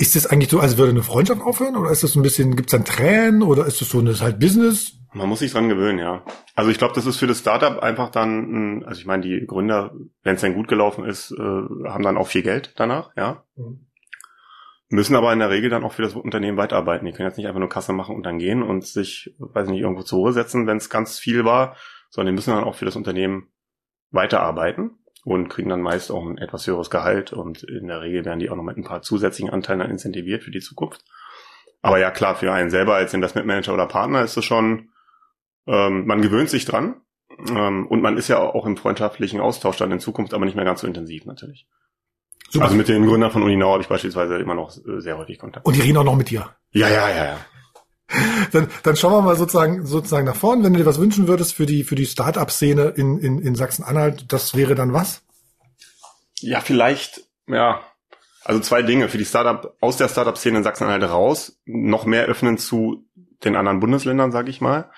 ist 0.00 0.16
das 0.16 0.26
eigentlich 0.26 0.48
so, 0.48 0.60
als 0.60 0.78
würde 0.78 0.92
eine 0.92 1.02
Freundschaft 1.02 1.42
aufhören? 1.42 1.76
Oder 1.76 1.90
ist 1.90 2.02
das 2.02 2.12
so 2.12 2.20
ein 2.20 2.22
bisschen, 2.22 2.56
gibt's 2.56 2.72
dann 2.72 2.86
Tränen 2.86 3.42
oder 3.42 3.66
ist 3.66 3.82
das 3.82 3.90
so 3.90 3.98
eine 3.98 4.18
halt 4.18 4.40
Business? 4.40 4.94
Man 5.12 5.28
muss 5.28 5.40
sich 5.40 5.52
dran 5.52 5.68
gewöhnen, 5.68 5.98
ja. 5.98 6.24
Also 6.54 6.70
ich 6.70 6.78
glaube, 6.78 6.94
das 6.94 7.04
ist 7.04 7.18
für 7.18 7.26
das 7.26 7.40
Startup 7.40 7.82
einfach 7.82 8.10
dann, 8.10 8.82
also 8.86 8.98
ich 8.98 9.06
meine, 9.06 9.22
die 9.22 9.44
Gründer, 9.46 9.92
wenn 10.22 10.36
es 10.36 10.40
dann 10.40 10.54
gut 10.54 10.68
gelaufen 10.68 11.04
ist, 11.04 11.32
äh, 11.32 11.38
haben 11.38 12.02
dann 12.02 12.16
auch 12.16 12.28
viel 12.28 12.42
Geld 12.42 12.72
danach, 12.76 13.10
ja. 13.14 13.44
Mhm. 13.56 13.86
Müssen 14.88 15.16
aber 15.16 15.32
in 15.32 15.38
der 15.38 15.50
Regel 15.50 15.68
dann 15.68 15.84
auch 15.84 15.92
für 15.92 16.02
das 16.02 16.14
Unternehmen 16.14 16.56
weiterarbeiten. 16.56 17.06
Die 17.06 17.12
können 17.12 17.28
jetzt 17.28 17.36
nicht 17.36 17.46
einfach 17.46 17.60
nur 17.60 17.68
Kasse 17.68 17.92
machen 17.92 18.16
und 18.16 18.24
dann 18.24 18.38
gehen 18.38 18.62
und 18.62 18.84
sich, 18.84 19.34
weiß 19.38 19.68
nicht, 19.68 19.80
irgendwo 19.80 20.02
zur 20.02 20.18
Ruhe 20.18 20.32
setzen, 20.32 20.66
wenn 20.66 20.78
es 20.78 20.90
ganz 20.90 21.18
viel 21.18 21.44
war, 21.44 21.76
sondern 22.08 22.32
die 22.32 22.36
müssen 22.36 22.54
dann 22.54 22.64
auch 22.64 22.74
für 22.74 22.86
das 22.86 22.96
Unternehmen 22.96 23.48
weiterarbeiten 24.10 24.99
und 25.24 25.48
kriegen 25.48 25.68
dann 25.68 25.82
meist 25.82 26.10
auch 26.10 26.24
ein 26.24 26.38
etwas 26.38 26.66
höheres 26.66 26.90
Gehalt 26.90 27.32
und 27.32 27.62
in 27.62 27.88
der 27.88 28.00
Regel 28.00 28.24
werden 28.24 28.38
die 28.38 28.50
auch 28.50 28.56
noch 28.56 28.62
mit 28.62 28.76
ein 28.76 28.84
paar 28.84 29.02
zusätzlichen 29.02 29.50
Anteilen 29.50 29.80
dann 29.80 29.90
incentiviert 29.90 30.44
für 30.44 30.50
die 30.50 30.60
Zukunft. 30.60 31.04
Aber 31.82 31.98
ja 31.98 32.10
klar, 32.10 32.36
für 32.36 32.52
einen 32.52 32.70
selber 32.70 32.94
als 32.94 33.14
Investmentmanager 33.14 33.74
oder 33.74 33.86
Partner 33.86 34.22
ist 34.22 34.36
es 34.36 34.44
schon, 34.44 34.90
ähm, 35.66 36.06
man 36.06 36.22
gewöhnt 36.22 36.50
sich 36.50 36.64
dran 36.64 37.00
ähm, 37.48 37.86
und 37.86 38.02
man 38.02 38.16
ist 38.16 38.28
ja 38.28 38.38
auch 38.38 38.66
im 38.66 38.76
freundschaftlichen 38.76 39.40
Austausch 39.40 39.76
dann 39.76 39.92
in 39.92 40.00
Zukunft, 40.00 40.34
aber 40.34 40.44
nicht 40.44 40.56
mehr 40.56 40.64
ganz 40.64 40.80
so 40.80 40.86
intensiv 40.86 41.24
natürlich. 41.26 41.66
Super. 42.50 42.64
Also 42.64 42.76
mit 42.76 42.88
den 42.88 43.06
Gründern 43.06 43.30
von 43.30 43.42
Uninau 43.42 43.72
habe 43.72 43.82
ich 43.82 43.88
beispielsweise 43.88 44.36
immer 44.38 44.54
noch 44.54 44.76
äh, 44.76 45.00
sehr 45.00 45.16
häufig 45.16 45.38
Kontakt. 45.38 45.64
Und 45.66 45.76
die 45.76 45.82
reden 45.82 45.98
auch 45.98 46.04
noch 46.04 46.16
mit 46.16 46.30
dir? 46.30 46.54
Ja, 46.72 46.88
ja, 46.88 47.08
ja, 47.08 47.24
ja. 47.24 47.38
Dann, 48.52 48.68
dann 48.82 48.96
schauen 48.96 49.12
wir 49.12 49.22
mal 49.22 49.36
sozusagen, 49.36 49.86
sozusagen 49.86 50.26
nach 50.26 50.36
vorn. 50.36 50.64
Wenn 50.64 50.72
du 50.72 50.80
dir 50.80 50.86
was 50.86 50.98
wünschen 50.98 51.28
würdest 51.28 51.54
für 51.54 51.66
die, 51.66 51.84
für 51.84 51.94
die 51.94 52.06
Start-up-Szene 52.06 52.94
in, 52.96 53.18
in, 53.18 53.38
in 53.38 53.54
Sachsen-Anhalt, 53.54 54.32
das 54.32 54.54
wäre 54.54 54.74
dann 54.74 54.92
was? 54.92 55.22
Ja, 56.40 56.60
vielleicht, 56.60 57.22
ja, 57.46 57.80
also 58.44 58.60
zwei 58.60 58.82
Dinge. 58.82 59.08
Für 59.08 59.18
die 59.18 59.24
Startup, 59.24 59.76
aus 59.80 59.96
der 59.96 60.08
Startup-Szene 60.08 60.58
in 60.58 60.64
Sachsen-Anhalt 60.64 61.10
raus, 61.10 61.60
noch 61.66 62.04
mehr 62.04 62.24
öffnen 62.24 62.58
zu 62.58 63.06
den 63.44 63.56
anderen 63.56 63.80
Bundesländern, 63.80 64.32
sage 64.32 64.50
ich 64.50 64.60
mal. 64.60 64.90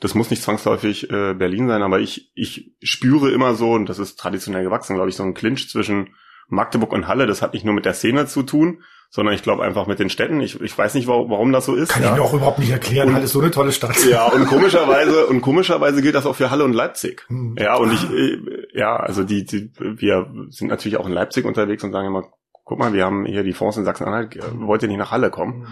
Das 0.00 0.14
muss 0.14 0.30
nicht 0.30 0.42
zwangsläufig 0.42 1.10
äh, 1.10 1.34
Berlin 1.34 1.68
sein, 1.68 1.82
aber 1.82 2.00
ich, 2.00 2.32
ich 2.34 2.72
spüre 2.82 3.30
immer 3.30 3.54
so, 3.54 3.72
und 3.72 3.88
das 3.88 3.98
ist 3.98 4.18
traditionell 4.18 4.64
gewachsen, 4.64 4.96
glaube 4.96 5.10
ich, 5.10 5.16
so 5.16 5.22
ein 5.22 5.34
Clinch 5.34 5.68
zwischen 5.68 6.14
Magdeburg 6.48 6.92
und 6.92 7.08
Halle. 7.08 7.26
Das 7.26 7.42
hat 7.42 7.54
nicht 7.54 7.64
nur 7.64 7.74
mit 7.74 7.84
der 7.84 7.94
Szene 7.94 8.26
zu 8.26 8.42
tun, 8.42 8.82
sondern 9.10 9.34
ich 9.34 9.42
glaube 9.42 9.62
einfach 9.62 9.86
mit 9.86 9.98
den 9.98 10.10
Städten. 10.10 10.40
Ich, 10.40 10.60
ich 10.60 10.76
weiß 10.76 10.94
nicht, 10.94 11.06
warum, 11.06 11.30
warum 11.30 11.52
das 11.52 11.66
so 11.66 11.74
ist. 11.74 11.90
Kann 11.90 12.02
ja. 12.02 12.10
ich 12.10 12.16
mir 12.16 12.22
auch 12.22 12.34
überhaupt 12.34 12.58
nicht 12.58 12.70
erklären. 12.70 13.08
Und, 13.08 13.14
Halle 13.14 13.24
ist 13.24 13.32
so 13.32 13.40
eine 13.40 13.50
tolle 13.50 13.72
Stadt. 13.72 14.04
Ja, 14.04 14.26
und 14.26 14.46
komischerweise 14.48 15.26
und 15.26 15.40
komischerweise 15.40 16.02
gilt 16.02 16.14
das 16.14 16.26
auch 16.26 16.36
für 16.36 16.50
Halle 16.50 16.64
und 16.64 16.72
Leipzig. 16.72 17.24
Hm. 17.28 17.56
Ja, 17.58 17.76
und 17.76 17.92
ich 17.92 18.10
äh, 18.10 18.38
ja, 18.74 18.96
also 18.96 19.22
die, 19.22 19.44
die 19.44 19.70
wir 19.78 20.26
sind 20.50 20.68
natürlich 20.68 20.98
auch 20.98 21.06
in 21.06 21.12
Leipzig 21.12 21.44
unterwegs 21.44 21.84
und 21.84 21.92
sagen 21.92 22.08
immer, 22.08 22.24
guck 22.64 22.78
mal, 22.78 22.92
wir 22.92 23.04
haben 23.04 23.24
hier 23.24 23.44
die 23.44 23.52
Fonds 23.52 23.76
in 23.76 23.84
Sachsen-Anhalt, 23.84 24.38
wollt 24.58 24.82
ihr 24.82 24.88
nicht 24.88 24.98
nach 24.98 25.10
Halle 25.10 25.30
kommen? 25.30 25.66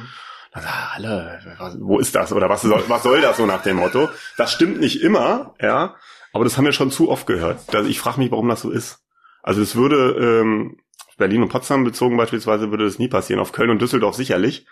Dann 0.53 0.62
sagt 0.62 0.95
Halle, 0.95 1.41
wo 1.81 1.99
ist 1.99 2.14
das? 2.14 2.33
Oder 2.33 2.49
was 2.49 2.62
soll, 2.62 2.85
was 2.89 3.03
soll 3.03 3.23
das 3.23 3.39
so 3.39 3.47
nach 3.47 3.62
dem 3.62 3.79
Motto? 3.79 4.09
Das 4.37 4.53
stimmt 4.53 4.81
nicht 4.81 5.03
immer, 5.03 5.55
ja, 5.61 5.97
aber 6.33 6.45
das 6.45 6.57
haben 6.57 6.64
wir 6.64 6.73
schon 6.73 6.91
zu 6.91 7.11
oft 7.11 7.27
gehört. 7.27 7.61
Ich 7.87 8.01
frage 8.01 8.20
mich, 8.20 8.31
warum 8.31 8.49
das 8.49 8.61
so 8.61 8.70
ist. 8.70 9.01
Also 9.43 9.61
es 9.61 9.76
würde 9.76 10.40
ähm, 10.40 10.76
Berlin 11.18 11.43
und 11.43 11.51
Potsdam 11.51 11.84
bezogen 11.84 12.16
beispielsweise 12.16 12.70
würde 12.70 12.84
das 12.84 12.99
nie 12.99 13.09
passieren. 13.09 13.40
Auf 13.40 13.53
Köln 13.53 13.70
und 13.70 13.82
Düsseldorf 13.82 14.14
sicherlich. 14.14 14.66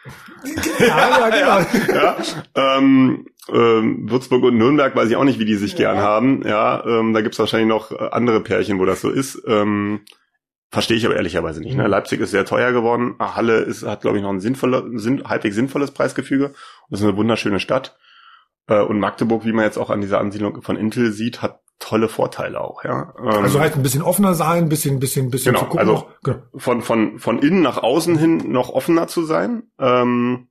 ja, 0.79 1.31
ja, 1.31 1.65
genau. 1.65 1.95
ja, 1.95 2.17
ähm, 2.55 3.27
ähm, 3.53 4.11
Würzburg 4.11 4.45
und 4.45 4.57
Nürnberg 4.57 4.97
weiß 4.97 5.11
ich 5.11 5.17
auch 5.17 5.25
nicht, 5.25 5.39
wie 5.39 5.45
die 5.45 5.57
sich 5.57 5.73
ja. 5.73 5.93
gern 5.93 5.99
haben. 5.99 6.43
Ja, 6.47 6.85
ähm, 6.87 7.13
da 7.13 7.21
gibt's 7.21 7.39
wahrscheinlich 7.39 7.69
noch 7.69 7.93
andere 7.93 8.41
Pärchen, 8.41 8.79
wo 8.79 8.85
das 8.85 9.01
so 9.01 9.11
ist. 9.11 9.43
Ähm, 9.47 10.01
Verstehe 10.73 10.97
ich 10.97 11.05
aber 11.05 11.17
ehrlicherweise 11.17 11.61
nicht. 11.61 11.77
Ne? 11.77 11.83
Mhm. 11.83 11.91
Leipzig 11.91 12.21
ist 12.21 12.31
sehr 12.31 12.45
teuer 12.45 12.71
geworden. 12.71 13.17
Halle 13.19 13.59
ist, 13.59 13.85
hat, 13.85 14.03
glaube 14.03 14.19
ich, 14.19 14.23
noch 14.23 14.31
ein 14.31 14.39
sinnvoller, 14.39 14.85
sinn, 14.95 15.25
halbwegs 15.25 15.57
sinnvolles 15.57 15.91
Preisgefüge. 15.91 16.47
Und 16.47 16.55
das 16.91 17.01
ist 17.01 17.07
eine 17.07 17.17
wunderschöne 17.17 17.59
Stadt. 17.59 17.99
Äh, 18.69 18.81
und 18.81 19.01
Magdeburg, 19.01 19.45
wie 19.45 19.53
man 19.53 19.65
jetzt 19.65 19.79
auch 19.79 19.91
an 19.91 20.01
dieser 20.01 20.21
Ansiedlung 20.21 20.63
von 20.63 20.77
Intel 20.77 21.11
sieht, 21.11 21.43
hat 21.43 21.61
tolle 21.81 22.09
Vorteile 22.09 22.61
auch, 22.61 22.85
ja. 22.85 23.13
Ähm, 23.19 23.27
also 23.27 23.59
halt 23.59 23.75
ein 23.75 23.83
bisschen 23.83 24.03
offener 24.03 24.35
sein, 24.35 24.65
ein 24.65 24.69
bisschen, 24.69 25.01
bisschen, 25.01 25.31
bisschen 25.31 25.55
genau, 25.55 25.65
zu 25.65 25.71
gucken. 25.71 25.89
Also 25.89 26.07
genau. 26.23 26.43
von, 26.55 26.83
von, 26.83 27.19
von 27.19 27.41
innen 27.41 27.63
nach 27.63 27.79
außen 27.79 28.17
hin 28.17 28.53
noch 28.53 28.69
offener 28.69 29.09
zu 29.09 29.25
sein. 29.25 29.65
Ähm, 29.81 30.49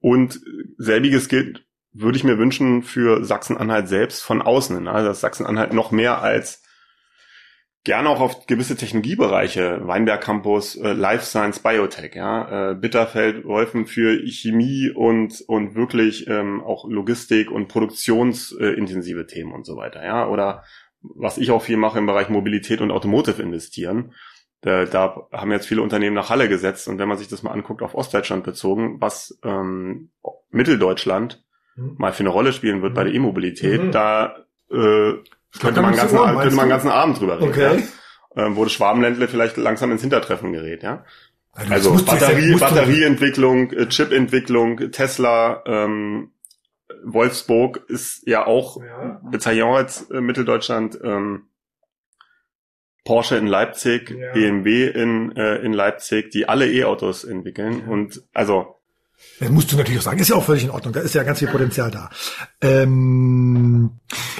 und 0.00 0.40
selbiges 0.76 1.28
gilt, 1.28 1.64
würde 1.92 2.18
ich 2.18 2.24
mir 2.24 2.36
wünschen, 2.36 2.82
für 2.82 3.24
Sachsen-Anhalt 3.24 3.88
selbst 3.88 4.22
von 4.22 4.42
außen 4.42 4.76
hin. 4.76 4.88
Also 4.88 5.08
dass 5.08 5.20
Sachsen-Anhalt 5.20 5.72
noch 5.72 5.92
mehr 5.92 6.20
als 6.20 6.62
gerne 7.84 8.08
auch 8.08 8.20
auf 8.20 8.46
gewisse 8.46 8.76
Technologiebereiche, 8.76 9.80
Weinberg 9.86 10.22
Campus, 10.22 10.76
äh, 10.76 10.92
Life 10.92 11.24
Science, 11.24 11.60
Biotech, 11.60 12.14
ja, 12.14 12.70
äh, 12.70 12.74
Bitterfeld, 12.74 13.44
Wolfen 13.44 13.86
für 13.86 14.18
Chemie 14.26 14.90
und 14.90 15.42
und 15.48 15.74
wirklich 15.74 16.28
ähm, 16.28 16.62
auch 16.62 16.88
Logistik 16.88 17.50
und 17.50 17.68
produktionsintensive 17.68 19.26
Themen 19.26 19.52
und 19.52 19.66
so 19.66 19.76
weiter, 19.76 20.04
ja, 20.04 20.28
oder 20.28 20.64
was 21.02 21.38
ich 21.38 21.50
auch 21.50 21.62
viel 21.62 21.76
mache 21.76 21.98
im 21.98 22.06
Bereich 22.06 22.28
Mobilität 22.28 22.80
und 22.80 22.92
Automotive 22.92 23.42
investieren. 23.42 24.14
Da, 24.60 24.84
da 24.84 25.26
haben 25.32 25.50
jetzt 25.50 25.66
viele 25.66 25.82
Unternehmen 25.82 26.14
nach 26.14 26.30
Halle 26.30 26.48
gesetzt 26.48 26.86
und 26.86 26.98
wenn 26.98 27.08
man 27.08 27.18
sich 27.18 27.26
das 27.26 27.42
mal 27.42 27.50
anguckt 27.50 27.82
auf 27.82 27.96
Ostdeutschland 27.96 28.44
bezogen, 28.44 29.00
was 29.00 29.36
ähm, 29.42 30.12
Mitteldeutschland 30.50 31.44
mhm. 31.74 31.96
mal 31.98 32.12
für 32.12 32.20
eine 32.20 32.28
Rolle 32.28 32.52
spielen 32.52 32.80
wird 32.80 32.94
bei 32.94 33.02
der 33.02 33.12
E-Mobilität, 33.12 33.82
mhm. 33.82 33.90
da 33.90 34.36
äh, 34.70 35.14
könnte 35.60 35.82
man, 35.82 35.94
ganzen, 35.94 36.18
Ohren, 36.18 36.38
könnte 36.38 36.56
man 36.56 36.62
einen 36.64 36.70
ganzen 36.70 36.90
Abend 36.90 37.20
drüber 37.20 37.40
reden. 37.40 37.48
Okay. 37.50 37.84
Ja? 38.36 38.46
Ähm, 38.46 38.56
wo 38.56 38.64
das 38.64 38.72
Schwabenländle 38.72 39.28
vielleicht 39.28 39.56
langsam 39.56 39.92
ins 39.92 40.00
Hintertreffen 40.00 40.52
gerät, 40.52 40.82
ja. 40.82 41.04
Also, 41.54 41.92
also 41.92 42.04
Batterie, 42.04 42.56
Batterieentwicklung, 42.56 43.72
äh, 43.72 43.88
Chipentwicklung, 43.88 44.90
Tesla, 44.90 45.62
ähm, 45.66 46.32
Wolfsburg 47.04 47.84
ist 47.88 48.26
ja 48.26 48.46
auch 48.46 48.82
ja. 48.82 49.20
Bezeichnet 49.30 49.66
als 49.66 50.10
äh, 50.10 50.20
Mitteldeutschland, 50.20 50.98
ähm, 51.02 51.48
Porsche 53.04 53.36
in 53.36 53.46
Leipzig, 53.46 54.10
ja. 54.10 54.32
BMW 54.32 54.86
in, 54.86 55.36
äh, 55.36 55.56
in 55.56 55.72
Leipzig, 55.72 56.30
die 56.30 56.48
alle 56.48 56.70
E-Autos 56.70 57.24
entwickeln. 57.24 57.80
Ja. 57.80 57.92
Und 57.92 58.22
also 58.32 58.81
das 59.42 59.50
musst 59.50 59.72
du 59.72 59.76
natürlich 59.76 59.98
auch 59.98 60.04
sagen. 60.04 60.20
Ist 60.20 60.28
ja 60.28 60.36
auch 60.36 60.44
völlig 60.44 60.62
in 60.62 60.70
Ordnung. 60.70 60.92
Da 60.92 61.00
ist 61.00 61.14
ja 61.14 61.24
ganz 61.24 61.40
viel 61.40 61.48
Potenzial 61.48 61.90
da. 61.90 62.10
Ähm, 62.60 63.90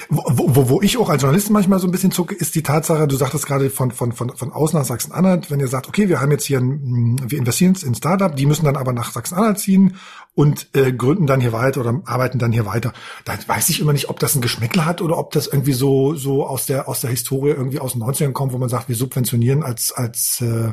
wo, 0.09 0.23
wo, 0.55 0.69
wo 0.69 0.83
ich 0.83 0.97
auch 0.97 1.09
als 1.09 1.23
Journalist 1.23 1.51
manchmal 1.51 1.81
so 1.81 1.89
ein 1.89 1.91
bisschen 1.91 2.13
zucke, 2.13 2.35
ist 2.35 2.55
die 2.55 2.63
Tatsache, 2.63 3.09
du 3.09 3.17
sagtest 3.17 3.47
gerade 3.47 3.69
von, 3.71 3.91
von, 3.91 4.13
von, 4.13 4.37
von 4.37 4.53
außen 4.53 4.79
nach 4.79 4.87
Sachsen-Anhalt, 4.87 5.51
wenn 5.51 5.59
ihr 5.59 5.67
sagt, 5.67 5.89
okay, 5.89 6.09
wir 6.09 6.21
haben 6.21 6.31
jetzt 6.31 6.45
hier 6.45 6.61
ein, 6.61 7.21
wir 7.27 7.39
investieren 7.39 7.77
in 7.83 7.95
Startup, 7.97 8.35
die 8.35 8.47
müssen 8.47 8.65
dann 8.65 8.77
aber 8.77 8.93
nach 8.93 9.13
Sachsen-Anhalt 9.13 9.59
ziehen 9.59 9.97
und 10.35 10.69
äh, 10.75 10.93
gründen 10.93 11.27
dann 11.27 11.41
hier 11.41 11.53
weiter 11.53 11.81
oder 11.81 12.01
arbeiten 12.07 12.39
dann 12.39 12.53
hier 12.53 12.65
weiter. 12.65 12.93
Da 13.25 13.35
weiß 13.47 13.69
ich 13.69 13.81
immer 13.81 13.93
nicht, 13.93 14.09
ob 14.09 14.19
das 14.19 14.35
ein 14.35 14.41
Geschmäckle 14.41 14.87
hat 14.87 15.03
oder 15.03 15.19
ob 15.19 15.33
das 15.33 15.47
irgendwie 15.47 15.73
so, 15.73 16.15
so 16.15 16.47
aus 16.47 16.67
der, 16.67 16.89
aus 16.89 17.01
der 17.01 17.11
Historie 17.11 17.51
irgendwie 17.51 17.81
aus 17.81 17.93
den 17.93 18.03
90ern 18.03 18.33
kommt, 18.33 18.53
wo 18.53 18.59
man 18.59 18.69
sagt, 18.69 18.89
wir 18.89 18.97
subventionieren 18.97 19.63
als, 19.63 19.93
als, 19.93 20.41
äh, 20.41 20.73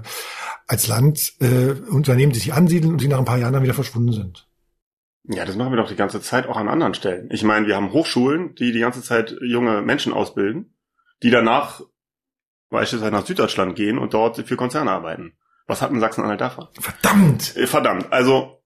als 0.67 0.87
Land 0.87 1.33
äh, 1.39 1.71
Unternehmen, 1.89 2.31
die 2.31 2.39
sich 2.39 2.53
ansiedeln 2.53 2.93
und 2.93 3.01
die 3.01 3.07
nach 3.07 3.19
ein 3.19 3.25
paar 3.25 3.37
Jahren 3.37 3.53
dann 3.53 3.63
wieder 3.63 3.73
verschwunden 3.73 4.13
sind. 4.13 4.47
Ja, 5.25 5.45
das 5.45 5.57
machen 5.57 5.73
wir 5.73 5.77
doch 5.77 5.89
die 5.89 5.95
ganze 5.95 6.21
Zeit 6.21 6.47
auch 6.47 6.57
an 6.57 6.69
anderen 6.69 6.93
Stellen. 6.93 7.29
Ich 7.31 7.43
meine, 7.43 7.67
wir 7.67 7.75
haben 7.75 7.91
Hochschulen, 7.91 8.55
die 8.55 8.71
die 8.71 8.79
ganze 8.79 9.03
Zeit 9.03 9.35
junge 9.41 9.81
Menschen 9.81 10.13
ausbilden, 10.13 10.73
die 11.21 11.29
danach 11.29 11.81
beispielsweise 12.69 13.11
nach 13.11 13.25
Süddeutschland 13.25 13.75
gehen 13.75 13.97
und 13.97 14.13
dort 14.13 14.37
für 14.37 14.55
Konzerne 14.55 14.91
arbeiten. 14.91 15.33
Was 15.67 15.81
hat 15.81 15.91
denn 15.91 15.99
Sachsen-Anhalt 15.99 16.41
davon? 16.41 16.67
Verdammt! 16.79 17.55
Äh, 17.57 17.67
verdammt. 17.67 18.11
Also, 18.11 18.58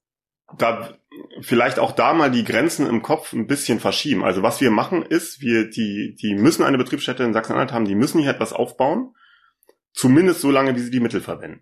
da 0.57 0.93
vielleicht 1.41 1.79
auch 1.79 1.91
da 1.91 2.13
mal 2.13 2.31
die 2.31 2.43
Grenzen 2.43 2.87
im 2.87 3.01
Kopf 3.01 3.33
ein 3.33 3.47
bisschen 3.47 3.79
verschieben. 3.79 4.23
Also 4.23 4.43
was 4.43 4.61
wir 4.61 4.71
machen 4.71 5.03
ist, 5.03 5.41
wir 5.41 5.69
die 5.69 6.15
die 6.21 6.35
müssen 6.35 6.63
eine 6.63 6.77
Betriebsstätte 6.77 7.23
in 7.23 7.33
Sachsen-Anhalt 7.33 7.73
haben, 7.73 7.85
die 7.85 7.95
müssen 7.95 8.19
hier 8.19 8.31
etwas 8.31 8.53
aufbauen, 8.53 9.15
zumindest 9.93 10.41
so 10.41 10.51
lange, 10.51 10.75
wie 10.75 10.79
sie 10.79 10.91
die 10.91 10.99
Mittel 10.99 11.21
verwenden. 11.21 11.61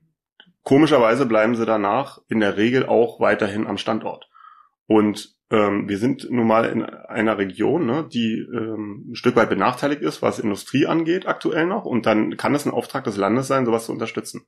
Komischerweise 0.63 1.25
bleiben 1.25 1.55
sie 1.55 1.65
danach 1.65 2.19
in 2.27 2.39
der 2.39 2.57
Regel 2.57 2.85
auch 2.85 3.19
weiterhin 3.19 3.65
am 3.65 3.77
Standort. 3.77 4.29
Und 4.85 5.35
ähm, 5.49 5.89
wir 5.89 5.97
sind 5.97 6.29
nun 6.29 6.47
mal 6.47 6.65
in 6.65 6.83
einer 6.83 7.37
Region, 7.37 7.85
ne, 7.85 8.07
die 8.11 8.39
ähm, 8.39 9.11
ein 9.11 9.15
Stück 9.15 9.35
weit 9.35 9.49
benachteiligt 9.49 10.01
ist, 10.01 10.21
was 10.21 10.39
Industrie 10.39 10.85
angeht 10.85 11.27
aktuell 11.27 11.65
noch. 11.65 11.85
Und 11.85 12.05
dann 12.05 12.37
kann 12.37 12.55
es 12.55 12.65
ein 12.65 12.71
Auftrag 12.71 13.03
des 13.03 13.17
Landes 13.17 13.47
sein, 13.47 13.65
sowas 13.65 13.85
zu 13.85 13.91
unterstützen. 13.91 14.45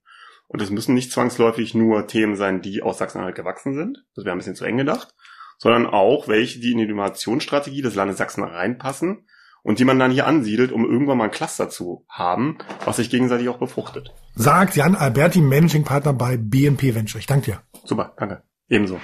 Und 0.53 0.61
es 0.61 0.69
müssen 0.69 0.93
nicht 0.93 1.11
zwangsläufig 1.11 1.73
nur 1.73 2.05
Themen 2.05 2.35
sein, 2.35 2.61
die 2.61 2.83
aus 2.83 2.99
Sachsen-Anhalt 2.99 3.35
gewachsen 3.35 3.73
sind. 3.73 4.05
Das 4.15 4.23
wäre 4.23 4.35
ein 4.35 4.37
bisschen 4.37 4.53
zu 4.53 4.65
eng 4.65 4.77
gedacht. 4.77 5.15
Sondern 5.57 5.87
auch 5.87 6.27
welche, 6.27 6.59
die 6.59 6.73
in 6.73 6.77
die 6.77 6.83
Innovationsstrategie 6.83 7.81
des 7.81 7.95
Landes 7.95 8.17
Sachsen 8.17 8.43
reinpassen 8.43 9.25
und 9.63 9.79
die 9.79 9.83
man 9.83 9.97
dann 9.97 10.11
hier 10.11 10.27
ansiedelt, 10.27 10.71
um 10.71 10.85
irgendwann 10.85 11.17
mal 11.17 11.23
ein 11.23 11.31
Cluster 11.31 11.69
zu 11.69 12.05
haben, 12.07 12.59
was 12.85 12.97
sich 12.97 13.09
gegenseitig 13.09 13.49
auch 13.49 13.57
befruchtet. 13.57 14.13
Sagt 14.35 14.75
Jan 14.75 14.95
Alberti, 14.95 15.41
Managing 15.41 15.85
Partner 15.85 16.13
bei 16.13 16.37
BNP 16.37 16.93
Venture. 16.93 17.19
Ich 17.19 17.25
danke 17.25 17.45
dir. 17.45 17.61
Super, 17.83 18.13
danke. 18.17 18.43
Ebenso. 18.69 18.99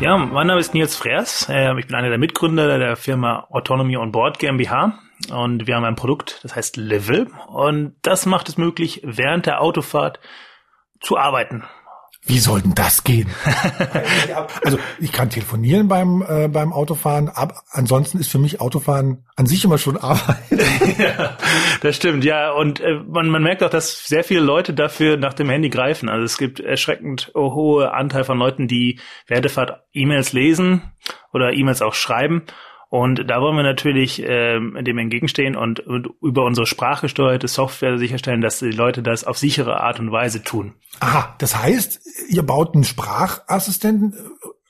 Ja, 0.00 0.16
mein 0.16 0.48
Name 0.48 0.58
ist 0.58 0.74
Nils 0.74 0.96
Frers. 0.96 1.46
Ähm, 1.48 1.78
ich 1.78 1.86
bin 1.86 1.94
einer 1.94 2.08
der 2.08 2.18
Mitgründer 2.18 2.76
der 2.76 2.96
Firma 2.96 3.46
Autonomy 3.50 3.96
on 3.96 4.10
Board 4.10 4.40
GmbH 4.40 4.98
und 5.30 5.66
wir 5.66 5.76
haben 5.76 5.84
ein 5.84 5.96
Produkt, 5.96 6.40
das 6.42 6.56
heißt 6.56 6.76
Level 6.76 7.28
und 7.48 7.94
das 8.02 8.26
macht 8.26 8.48
es 8.48 8.56
möglich, 8.56 9.00
während 9.04 9.46
der 9.46 9.60
Autofahrt 9.60 10.20
zu 11.00 11.16
arbeiten. 11.16 11.64
Wie 12.24 12.38
soll 12.38 12.62
denn 12.62 12.74
das 12.76 13.02
gehen? 13.02 13.28
also 14.64 14.78
ich 15.00 15.10
kann 15.10 15.28
telefonieren 15.28 15.88
beim 15.88 16.24
äh, 16.28 16.46
beim 16.46 16.72
Autofahren, 16.72 17.28
aber 17.28 17.56
ansonsten 17.72 18.18
ist 18.18 18.30
für 18.30 18.38
mich 18.38 18.60
Autofahren 18.60 19.24
an 19.34 19.46
sich 19.46 19.64
immer 19.64 19.76
schon 19.76 19.96
Arbeit. 19.96 20.38
ja, 20.98 21.36
das 21.80 21.96
stimmt, 21.96 22.24
ja. 22.24 22.52
Und 22.52 22.78
äh, 22.78 23.00
man, 23.08 23.28
man 23.28 23.42
merkt 23.42 23.64
auch, 23.64 23.70
dass 23.70 24.06
sehr 24.06 24.22
viele 24.22 24.40
Leute 24.40 24.72
dafür 24.72 25.16
nach 25.16 25.34
dem 25.34 25.50
Handy 25.50 25.68
greifen. 25.68 26.08
Also 26.08 26.22
es 26.22 26.38
gibt 26.38 26.60
erschreckend 26.60 27.32
hohe 27.34 27.92
Anteil 27.92 28.22
von 28.22 28.38
Leuten, 28.38 28.68
die 28.68 29.00
während 29.26 29.44
der 29.44 29.50
Fahrt 29.50 29.82
E-Mails 29.92 30.32
lesen 30.32 30.92
oder 31.32 31.52
E-Mails 31.52 31.82
auch 31.82 31.94
schreiben 31.94 32.44
und 32.92 33.30
da 33.30 33.40
wollen 33.40 33.56
wir 33.56 33.62
natürlich 33.62 34.22
ähm, 34.22 34.76
dem 34.82 34.98
entgegenstehen 34.98 35.56
und, 35.56 35.80
und 35.80 36.10
über 36.20 36.44
unsere 36.44 36.66
sprachgesteuerte 36.66 37.48
Software 37.48 37.96
sicherstellen, 37.96 38.42
dass 38.42 38.58
die 38.58 38.70
Leute 38.70 39.02
das 39.02 39.24
auf 39.24 39.38
sichere 39.38 39.80
Art 39.80 39.98
und 39.98 40.12
Weise 40.12 40.42
tun. 40.42 40.74
Aha, 41.00 41.34
das 41.38 41.56
heißt, 41.56 42.02
ihr 42.28 42.42
baut 42.42 42.74
einen 42.74 42.84
Sprachassistenten 42.84 44.14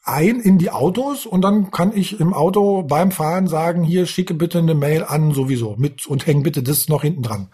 ein 0.05 0.39
in 0.39 0.59
die 0.59 0.71
Autos 0.71 1.27
und 1.27 1.43
dann 1.43 1.73
kann 1.73 1.91
ich 1.97 2.21
im 2.21 2.33
Auto 2.33 2.85
beim 2.85 3.11
Fahren 3.11 3.49
sagen, 3.49 3.83
hier 3.83 4.07
schicke 4.07 4.35
bitte 4.35 4.61
eine 4.61 4.77
Mail 4.77 5.03
an 5.03 5.33
sowieso 5.33 5.75
mit 5.77 6.07
und 6.07 6.25
häng 6.25 6.45
bitte 6.45 6.63
das 6.63 6.89
noch 6.89 7.03
hinten 7.03 7.23
dran. 7.23 7.49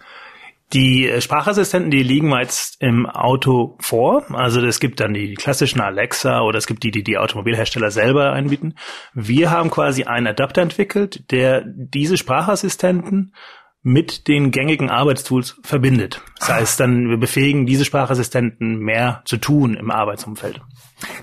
Die 0.73 1.07
äh, 1.07 1.21
Sprachassistenten, 1.21 1.89
die 1.89 2.03
liegen 2.03 2.29
meist 2.29 2.77
im 2.79 3.05
Auto 3.07 3.77
vor. 3.79 4.23
Also 4.35 4.61
es 4.61 4.79
gibt 4.79 4.99
dann 4.99 5.13
die 5.13 5.33
klassischen 5.33 5.81
Alexa 5.81 6.41
oder 6.41 6.57
es 6.57 6.67
gibt 6.67 6.83
die, 6.83 6.91
die 6.91 7.03
die 7.03 7.17
Automobilhersteller 7.17 7.91
selber 7.91 8.33
einbieten. 8.33 8.75
Wir 9.13 9.49
haben 9.49 9.71
quasi 9.71 10.03
einen 10.03 10.27
Adapter 10.27 10.61
entwickelt, 10.61 11.31
der 11.31 11.63
diese 11.65 12.17
Sprachassistenten 12.17 13.33
mit 13.81 14.27
den 14.27 14.51
gängigen 14.51 14.89
Arbeitstools 14.89 15.57
verbindet. 15.63 16.21
Das 16.39 16.49
heißt 16.49 16.79
dann, 16.81 17.09
wir 17.09 17.17
befähigen 17.17 17.65
diese 17.65 17.85
Sprachassistenten 17.85 18.77
mehr 18.77 19.21
zu 19.25 19.37
tun 19.37 19.75
im 19.75 19.89
Arbeitsumfeld. 19.89 20.61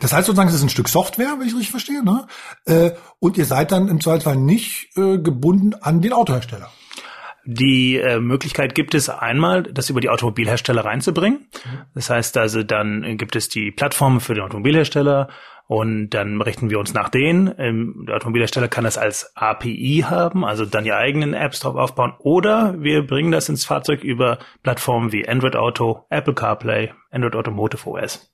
Das 0.01 0.12
heißt 0.12 0.26
sozusagen, 0.26 0.49
es 0.49 0.55
ist 0.55 0.62
ein 0.62 0.70
Stück 0.70 0.88
Software, 0.88 1.36
wenn 1.38 1.47
ich 1.47 1.55
richtig 1.55 1.70
verstehe, 1.70 2.03
ne? 2.03 2.26
Äh, 2.64 2.92
und 3.18 3.36
ihr 3.36 3.44
seid 3.44 3.72
dann 3.72 3.88
im 3.88 4.01
Zweifelsfall 4.01 4.36
nicht 4.36 4.88
äh, 4.97 5.18
gebunden 5.18 5.74
an 5.74 6.01
den 6.01 6.14
Autohersteller. 6.14 6.70
Die 7.47 7.97
äh, 7.97 8.18
Möglichkeit 8.18 8.74
gibt 8.74 8.94
es 8.94 9.09
einmal, 9.09 9.62
das 9.62 9.88
über 9.88 10.01
die 10.01 10.09
Automobilhersteller 10.09 10.84
reinzubringen. 10.84 11.47
Das 11.94 12.11
heißt 12.11 12.36
also, 12.36 12.64
dann 12.64 13.16
gibt 13.16 13.36
es 13.36 13.49
die 13.49 13.70
Plattformen 13.70 14.20
für 14.20 14.34
den 14.34 14.42
Automobilhersteller 14.42 15.28
und 15.68 16.11
dann 16.11 16.40
richten 16.42 16.70
wir 16.70 16.78
uns 16.78 16.94
nach 16.94 17.09
denen. 17.09 17.53
Ähm, 17.59 18.05
der 18.07 18.16
Automobilhersteller 18.16 18.68
kann 18.68 18.84
das 18.84 18.99
als 18.99 19.32
API 19.36 20.05
haben, 20.09 20.44
also 20.44 20.64
dann 20.64 20.84
die 20.84 20.92
eigenen 20.92 21.34
Apps 21.34 21.61
drauf 21.61 21.76
aufbauen. 21.76 22.14
Oder 22.18 22.80
wir 22.82 23.07
bringen 23.07 23.32
das 23.32 23.49
ins 23.49 23.64
Fahrzeug 23.64 24.05
über 24.05 24.38
Plattformen 24.62 25.12
wie 25.12 25.28
Android 25.28 25.57
Auto, 25.57 26.05
Apple 26.11 26.34
CarPlay, 26.34 26.92
Android 27.11 27.34
Automotive 27.34 27.88
OS. 27.88 28.32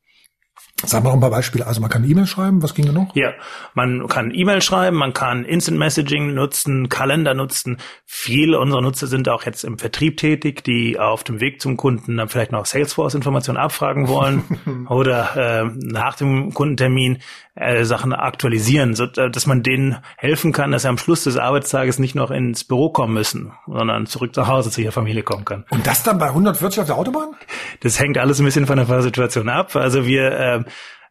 Sag 0.85 1.03
mal 1.03 1.11
noch 1.11 1.14
ein 1.14 1.20
paar 1.20 1.30
Beispiele. 1.30 1.66
Also 1.66 1.80
man 1.80 1.91
kann 1.91 2.09
E-Mail 2.09 2.26
schreiben, 2.26 2.62
was 2.62 2.74
ging 2.74 2.87
da 2.87 2.93
noch? 2.93 3.14
Ja, 3.14 3.33
man 3.74 4.07
kann 4.09 4.33
E-Mail 4.35 4.62
schreiben, 4.62 4.97
man 4.97 5.12
kann 5.12 5.45
Instant 5.45 5.78
Messaging 5.78 6.35
nutzen, 6.35 6.89
Kalender 6.89 7.35
nutzen. 7.35 7.78
Viele 8.05 8.59
unserer 8.59 8.80
Nutzer 8.80 9.07
sind 9.07 9.28
auch 9.28 9.45
jetzt 9.45 9.64
im 9.64 9.78
Vertrieb 9.78 10.16
tätig, 10.16 10.64
die 10.64 10.99
auf 10.99 11.24
dem 11.24 11.41
Weg 11.41 11.61
zum 11.61 11.76
Kunden 11.76 12.16
dann 12.16 12.28
vielleicht 12.28 12.53
noch 12.53 12.66
Salesforce-Informationen 12.66 13.59
abfragen 13.59 14.09
wollen 14.09 14.43
oder 14.89 15.37
äh, 15.37 15.70
nach 15.76 16.16
dem 16.16 16.53
Kundentermin 16.53 17.18
äh, 17.55 17.84
Sachen 17.84 18.12
aktualisieren, 18.12 18.94
so 18.94 19.05
äh, 19.05 19.30
dass 19.30 19.46
man 19.46 19.62
denen 19.62 19.98
helfen 20.16 20.53
kann, 20.53 20.72
dass 20.72 20.82
sie 20.82 20.88
am 20.88 20.98
Schluss 20.98 21.24
des 21.24 21.36
Arbeitstages 21.36 21.98
nicht 21.98 22.14
noch 22.14 22.30
ins 22.30 22.64
Büro 22.64 22.90
kommen 22.90 23.14
müssen, 23.14 23.53
sondern 23.66 24.07
zurück 24.07 24.34
zu 24.34 24.46
Hause 24.46 24.70
zu 24.70 24.80
ihrer 24.80 24.92
Familie 24.92 25.22
kommen 25.22 25.44
kann. 25.44 25.64
Und 25.70 25.86
das 25.86 26.03
dann 26.03 26.18
bei 26.18 26.28
140 26.28 26.80
auf 26.80 26.86
der 26.86 26.96
Autobahn? 26.96 27.34
Das 27.80 28.00
hängt 28.00 28.16
alles 28.16 28.38
ein 28.38 28.44
bisschen 28.46 28.66
von 28.66 28.78
der 28.78 28.86
Fahrsituation 28.86 29.48
ab. 29.48 29.76
Also 29.76 30.07
wir 30.07 30.32
äh, 30.32 30.64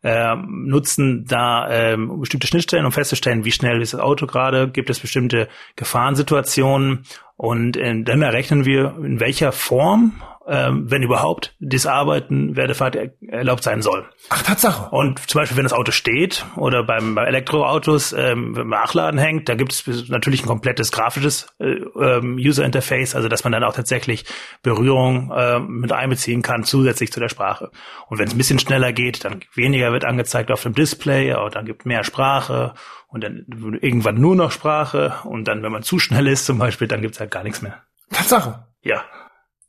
äh, 0.04 0.36
nutzen 0.36 1.26
da 1.28 1.70
äh, 1.70 1.98
bestimmte 1.98 2.48
Schnittstellen, 2.48 2.86
um 2.86 2.92
festzustellen, 2.92 3.46
wie 3.46 3.52
schnell 3.52 3.82
ist 3.82 3.94
das 3.94 4.02
Auto 4.02 4.26
gerade, 4.26 4.68
gibt 4.68 4.90
es 4.90 5.00
bestimmte 5.00 5.48
Gefahrensituationen 5.76 7.04
und 7.38 7.78
äh, 7.78 8.02
dann 8.04 8.22
errechnen 8.22 8.66
wir, 8.66 8.96
in 9.04 9.20
welcher 9.20 9.52
Form 9.52 10.22
ähm, 10.48 10.90
wenn 10.90 11.04
überhaupt, 11.04 11.56
das 11.60 11.86
Arbeiten 11.86 12.56
während 12.56 12.70
der 12.70 12.76
Fahrt 12.76 12.98
erlaubt 13.28 13.64
sein 13.64 13.82
soll. 13.82 14.06
Ach, 14.30 14.42
Tatsache. 14.42 14.90
Und 14.94 15.20
zum 15.30 15.40
Beispiel, 15.40 15.58
wenn 15.58 15.64
das 15.64 15.74
Auto 15.74 15.92
steht 15.92 16.46
oder 16.56 16.84
beim, 16.84 17.16
bei 17.16 17.26
Elektroautos 17.26 18.14
ähm, 18.14 18.56
wenn 18.56 18.68
man 18.68 18.82
Nachladen 18.82 19.20
hängt, 19.20 19.48
da 19.48 19.56
gibt 19.56 19.72
es 19.72 20.10
natürlich 20.10 20.44
ein 20.44 20.48
komplettes 20.48 20.92
grafisches 20.92 21.48
äh, 21.60 21.66
ähm, 22.00 22.38
User 22.38 22.66
Interface, 22.66 23.16
also 23.16 23.28
dass 23.28 23.44
man 23.44 23.54
dann 23.54 23.64
auch 23.64 23.74
tatsächlich 23.74 24.26
Berührung 24.64 25.32
äh, 25.32 25.60
mit 25.60 25.92
einbeziehen 25.92 26.42
kann, 26.42 26.64
zusätzlich 26.64 27.12
zu 27.12 27.20
der 27.20 27.30
Sprache. 27.30 27.70
Und 28.08 28.18
wenn 28.18 28.28
es 28.28 28.34
ein 28.34 28.38
bisschen 28.38 28.60
schneller 28.60 28.92
geht, 28.92 29.24
dann 29.24 29.42
weniger 29.54 29.92
wird 29.92 30.06
angezeigt 30.06 30.52
auf 30.52 30.64
dem 30.64 30.74
Display, 30.74 31.32
aber 31.34 31.50
dann 31.50 31.66
gibt 31.66 31.86
mehr 31.86 32.04
Sprache 32.04 32.74
und 33.08 33.24
dann 33.24 33.46
irgendwann 33.82 34.16
nur 34.16 34.36
noch 34.36 34.52
Sprache 34.52 35.14
und 35.26 35.48
dann, 35.48 35.62
wenn 35.64 35.72
man 35.72 35.84
zu 35.84 36.00
schnell 36.00 36.28
ist 36.28 36.46
zum 36.46 36.58
Beispiel, 36.58 36.88
dann 36.88 37.02
gibt's 37.02 37.20
halt 37.20 37.32
gar 37.32 37.44
nichts 37.44 37.62
mehr. 37.62 37.84
Tatsache. 38.12 38.66
Ja. 38.82 39.04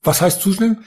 Was 0.05 0.21
heißt 0.21 0.43
zu 0.43 0.53
schnell? 0.53 0.79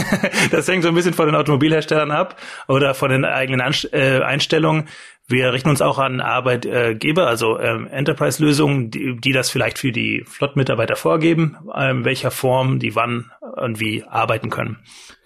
das 0.50 0.66
hängt 0.66 0.82
so 0.82 0.88
ein 0.88 0.94
bisschen 0.94 1.12
von 1.12 1.26
den 1.26 1.34
Automobilherstellern 1.34 2.10
ab 2.10 2.40
oder 2.68 2.94
von 2.94 3.10
den 3.10 3.24
eigenen 3.24 3.60
äh, 3.92 4.20
Einstellungen. 4.20 4.88
Wir 5.28 5.52
richten 5.52 5.68
uns 5.68 5.82
auch 5.82 5.98
an 5.98 6.20
Arbeitgeber, 6.20 7.26
also 7.26 7.58
ähm, 7.58 7.86
Enterprise-Lösungen, 7.86 8.90
die, 8.90 9.16
die 9.16 9.32
das 9.32 9.50
vielleicht 9.50 9.78
für 9.78 9.92
die 9.92 10.24
Flottmitarbeiter 10.26 10.96
vorgeben, 10.96 11.56
in 11.78 12.04
welcher 12.04 12.30
Form 12.30 12.78
die 12.78 12.96
wann 12.96 13.30
und 13.40 13.78
wie 13.78 14.04
arbeiten 14.04 14.50
können. 14.50 14.78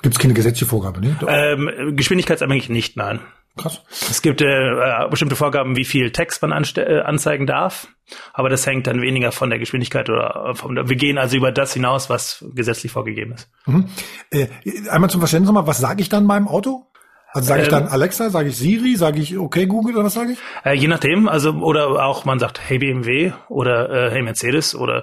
Gibt 0.02 0.16
es 0.16 0.18
keine 0.18 0.34
gesetzliche 0.34 0.66
Vorgabe, 0.66 1.00
ne? 1.00 1.16
Ähm, 1.26 1.96
geschwindigkeitsabhängig 1.96 2.68
nicht, 2.68 2.96
nein. 2.96 3.20
Krass. 3.56 3.80
Es 3.88 4.20
gibt 4.20 4.42
äh, 4.42 5.08
bestimmte 5.10 5.34
Vorgaben, 5.34 5.76
wie 5.76 5.84
viel 5.84 6.10
Text 6.12 6.42
man 6.42 6.52
äh, 6.52 7.00
anzeigen 7.00 7.46
darf, 7.46 7.88
aber 8.34 8.50
das 8.50 8.66
hängt 8.66 8.86
dann 8.86 9.00
weniger 9.00 9.32
von 9.32 9.48
der 9.48 9.58
Geschwindigkeit 9.58 10.10
oder 10.10 10.54
der, 10.62 10.88
wir 10.88 10.96
gehen 10.96 11.16
also 11.16 11.36
über 11.36 11.52
das 11.52 11.72
hinaus, 11.72 12.10
was 12.10 12.44
gesetzlich 12.54 12.92
vorgegeben 12.92 13.32
ist. 13.32 13.50
Mhm. 13.64 13.86
Äh, 14.30 14.48
einmal 14.90 15.08
zum 15.08 15.20
Verständnis 15.20 15.48
nochmal, 15.48 15.66
was 15.66 15.78
sage 15.78 16.02
ich 16.02 16.10
dann 16.10 16.26
beim 16.28 16.48
Auto? 16.48 16.86
Also 17.32 17.48
sage 17.48 17.62
ich 17.62 17.68
dann 17.68 17.84
ähm, 17.84 17.90
Alexa, 17.90 18.30
sage 18.30 18.48
ich 18.48 18.56
Siri, 18.56 18.96
sage 18.96 19.20
ich 19.20 19.36
okay 19.36 19.66
Google 19.66 19.96
oder 19.96 20.06
was 20.06 20.14
sage 20.14 20.32
ich? 20.32 20.38
Äh, 20.64 20.74
je 20.74 20.88
nachdem, 20.88 21.28
also 21.28 21.52
oder 21.52 22.04
auch 22.04 22.24
man 22.24 22.38
sagt 22.38 22.60
Hey 22.66 22.78
BMW 22.78 23.32
oder 23.48 23.90
äh, 23.90 24.10
Hey 24.10 24.22
Mercedes 24.22 24.74
oder 24.74 25.02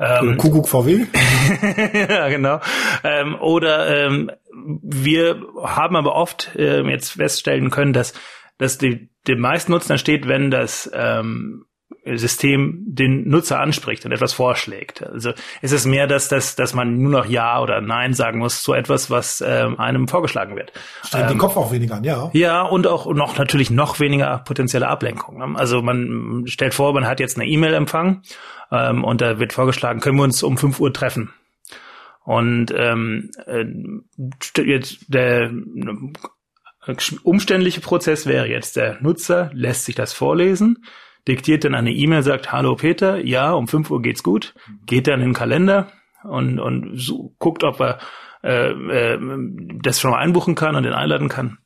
ähm, 0.00 0.38
Kuckuck 0.38 0.68
VW. 0.68 1.06
ja, 2.08 2.28
genau. 2.28 2.60
Ähm, 3.04 3.36
oder 3.38 4.06
ähm, 4.06 4.30
wir 4.52 5.42
haben 5.62 5.96
aber 5.96 6.14
oft 6.14 6.54
äh, 6.56 6.82
jetzt 6.82 7.10
feststellen 7.10 7.70
können, 7.70 7.92
dass, 7.92 8.14
dass 8.58 8.78
die, 8.78 9.10
die 9.26 9.34
meisten 9.36 9.72
Nutzen 9.72 9.92
entsteht, 9.92 10.26
wenn 10.26 10.50
das 10.50 10.90
ähm, 10.94 11.66
System 12.04 12.82
den 12.86 13.28
Nutzer 13.28 13.60
anspricht 13.60 14.04
und 14.06 14.12
etwas 14.12 14.32
vorschlägt. 14.32 15.02
Also 15.02 15.32
ist 15.60 15.72
es 15.72 15.84
mehr, 15.84 16.06
dass, 16.06 16.28
dass, 16.28 16.56
dass 16.56 16.74
man 16.74 16.98
nur 16.98 17.10
noch 17.10 17.26
Ja 17.26 17.60
oder 17.60 17.80
Nein 17.80 18.14
sagen 18.14 18.38
muss 18.38 18.62
zu 18.62 18.72
etwas, 18.72 19.10
was 19.10 19.44
ähm, 19.46 19.78
einem 19.78 20.08
vorgeschlagen 20.08 20.56
wird. 20.56 20.72
Stellt 21.04 21.24
ähm, 21.24 21.30
den 21.30 21.38
Kopf 21.38 21.56
auch 21.56 21.72
weniger 21.72 21.96
an, 21.96 22.04
ja. 22.04 22.30
Ja, 22.32 22.62
und 22.62 22.86
auch 22.86 23.12
noch 23.12 23.36
natürlich 23.36 23.70
noch 23.70 24.00
weniger 24.00 24.38
potenzielle 24.38 24.88
Ablenkung. 24.88 25.38
Ne? 25.38 25.58
Also 25.58 25.82
man 25.82 26.44
stellt 26.46 26.74
vor, 26.74 26.92
man 26.94 27.06
hat 27.06 27.20
jetzt 27.20 27.36
eine 27.36 27.46
E-Mail 27.46 27.74
empfangen 27.74 28.22
ähm, 28.72 29.04
und 29.04 29.20
da 29.20 29.38
wird 29.38 29.52
vorgeschlagen, 29.52 30.00
können 30.00 30.16
wir 30.16 30.24
uns 30.24 30.42
um 30.42 30.56
5 30.56 30.80
Uhr 30.80 30.92
treffen. 30.92 31.32
Und 32.24 32.72
ähm, 32.76 33.30
äh, 33.46 33.64
jetzt 34.62 35.04
der 35.08 35.50
äh, 35.50 36.94
umständliche 37.22 37.80
Prozess 37.80 38.26
wäre 38.26 38.46
jetzt, 38.46 38.76
der 38.76 39.00
Nutzer 39.00 39.50
lässt 39.52 39.84
sich 39.84 39.94
das 39.94 40.12
vorlesen, 40.12 40.84
diktiert 41.30 41.64
dann 41.64 41.74
eine 41.74 41.92
E-Mail, 41.92 42.22
sagt, 42.22 42.52
hallo 42.52 42.74
Peter, 42.74 43.24
ja, 43.24 43.52
um 43.52 43.68
5 43.68 43.90
Uhr 43.90 44.02
geht's 44.02 44.22
gut, 44.22 44.54
geht 44.86 45.06
dann 45.06 45.20
in 45.20 45.28
den 45.28 45.34
Kalender 45.34 45.92
und, 46.24 46.58
und 46.58 46.98
so, 46.98 47.34
guckt, 47.38 47.64
ob 47.64 47.80
er 47.80 47.98
äh, 48.42 48.70
äh, 48.70 49.18
das 49.82 50.00
schon 50.00 50.10
mal 50.10 50.18
einbuchen 50.18 50.54
kann 50.54 50.74
und 50.74 50.82
den 50.82 50.92
einladen 50.92 51.28
kann. 51.28 51.58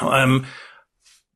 Ähm, 0.00 0.46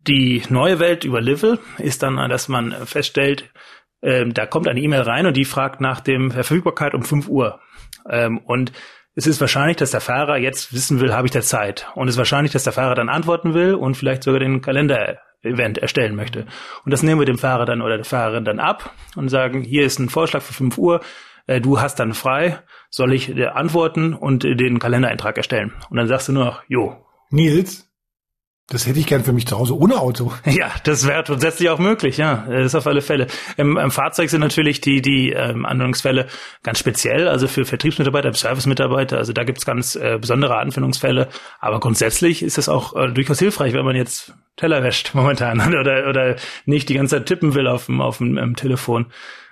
die 0.00 0.42
neue 0.48 0.80
Welt 0.80 1.04
über 1.04 1.20
Livel 1.20 1.58
ist 1.76 2.02
dann, 2.02 2.16
dass 2.30 2.48
man 2.48 2.72
feststellt, 2.86 3.52
ähm, 4.00 4.32
da 4.32 4.46
kommt 4.46 4.66
eine 4.66 4.80
E-Mail 4.80 5.02
rein 5.02 5.26
und 5.26 5.36
die 5.36 5.44
fragt 5.44 5.80
nach 5.80 6.00
dem 6.00 6.30
Verfügbarkeit 6.30 6.94
um 6.94 7.02
5 7.02 7.28
Uhr. 7.28 7.60
Ähm, 8.08 8.38
und 8.38 8.72
es 9.14 9.26
ist 9.26 9.40
wahrscheinlich, 9.40 9.76
dass 9.76 9.90
der 9.90 10.00
Fahrer 10.00 10.38
jetzt 10.38 10.72
wissen 10.72 11.00
will, 11.00 11.12
habe 11.12 11.26
ich 11.26 11.32
da 11.32 11.42
Zeit. 11.42 11.88
Und 11.94 12.08
es 12.08 12.14
ist 12.14 12.18
wahrscheinlich, 12.18 12.52
dass 12.52 12.64
der 12.64 12.72
Fahrer 12.72 12.94
dann 12.94 13.08
antworten 13.08 13.52
will 13.52 13.74
und 13.74 13.96
vielleicht 13.96 14.22
sogar 14.22 14.40
den 14.40 14.62
Kalender-Event 15.42 15.78
erstellen 15.78 16.16
möchte. 16.16 16.46
Und 16.84 16.92
das 16.92 17.02
nehmen 17.02 17.20
wir 17.20 17.26
dem 17.26 17.38
Fahrer 17.38 17.64
dann 17.64 17.82
oder 17.82 17.96
der 17.96 18.04
Fahrerin 18.04 18.44
dann 18.44 18.60
ab 18.60 18.94
und 19.16 19.28
sagen, 19.28 19.62
hier 19.62 19.84
ist 19.84 19.98
ein 19.98 20.08
Vorschlag 20.08 20.42
für 20.42 20.52
5 20.52 20.78
Uhr, 20.78 21.00
äh, 21.46 21.60
du 21.60 21.80
hast 21.80 21.96
dann 21.96 22.14
frei, 22.14 22.60
soll 22.90 23.12
ich 23.12 23.34
antworten 23.46 24.14
und 24.14 24.44
den 24.44 24.78
Kalendereintrag 24.78 25.36
erstellen? 25.36 25.72
Und 25.90 25.96
dann 25.96 26.08
sagst 26.08 26.28
du 26.28 26.32
nur 26.32 26.44
noch, 26.44 26.62
jo. 26.68 27.04
Nils, 27.30 27.87
das 28.70 28.86
hätte 28.86 28.98
ich 29.00 29.06
gern 29.06 29.24
für 29.24 29.32
mich 29.32 29.46
zu 29.46 29.58
Hause 29.58 29.76
ohne 29.78 29.98
Auto. 29.98 30.32
Ja, 30.44 30.70
das 30.84 31.06
wäre 31.06 31.22
grundsätzlich 31.22 31.70
auch 31.70 31.78
möglich, 31.78 32.18
ja. 32.18 32.46
Das 32.48 32.66
ist 32.66 32.74
auf 32.74 32.86
alle 32.86 33.00
Fälle. 33.00 33.26
Im, 33.56 33.76
im 33.76 33.90
Fahrzeug 33.90 34.28
sind 34.28 34.40
natürlich 34.40 34.80
die, 34.80 35.00
die 35.00 35.30
ähm, 35.30 35.64
Anwendungsfälle 35.64 36.26
ganz 36.62 36.78
speziell, 36.78 37.28
also 37.28 37.48
für 37.48 37.64
Vertriebsmitarbeiter, 37.64 38.32
Servicemitarbeiter, 38.32 39.16
also 39.16 39.32
da 39.32 39.44
gibt's 39.44 39.64
ganz 39.64 39.96
äh, 39.96 40.18
besondere 40.20 40.56
Anwendungsfälle. 40.58 41.28
Aber 41.60 41.80
grundsätzlich 41.80 42.42
ist 42.42 42.58
es 42.58 42.68
auch 42.68 42.94
äh, 42.94 43.08
durchaus 43.08 43.38
hilfreich, 43.38 43.72
wenn 43.72 43.84
man 43.84 43.96
jetzt 43.96 44.34
Teller 44.56 44.82
wäscht 44.82 45.14
momentan 45.14 45.60
oder, 45.80 46.08
oder 46.08 46.36
nicht 46.66 46.90
die 46.90 46.94
ganze 46.94 47.16
Zeit 47.16 47.26
tippen 47.26 47.54
will 47.54 47.68
auf 47.68 47.86
dem, 47.86 48.02
auf 48.02 48.18
dem 48.18 48.36
ähm, 48.36 48.54
Telefon. 48.54 49.06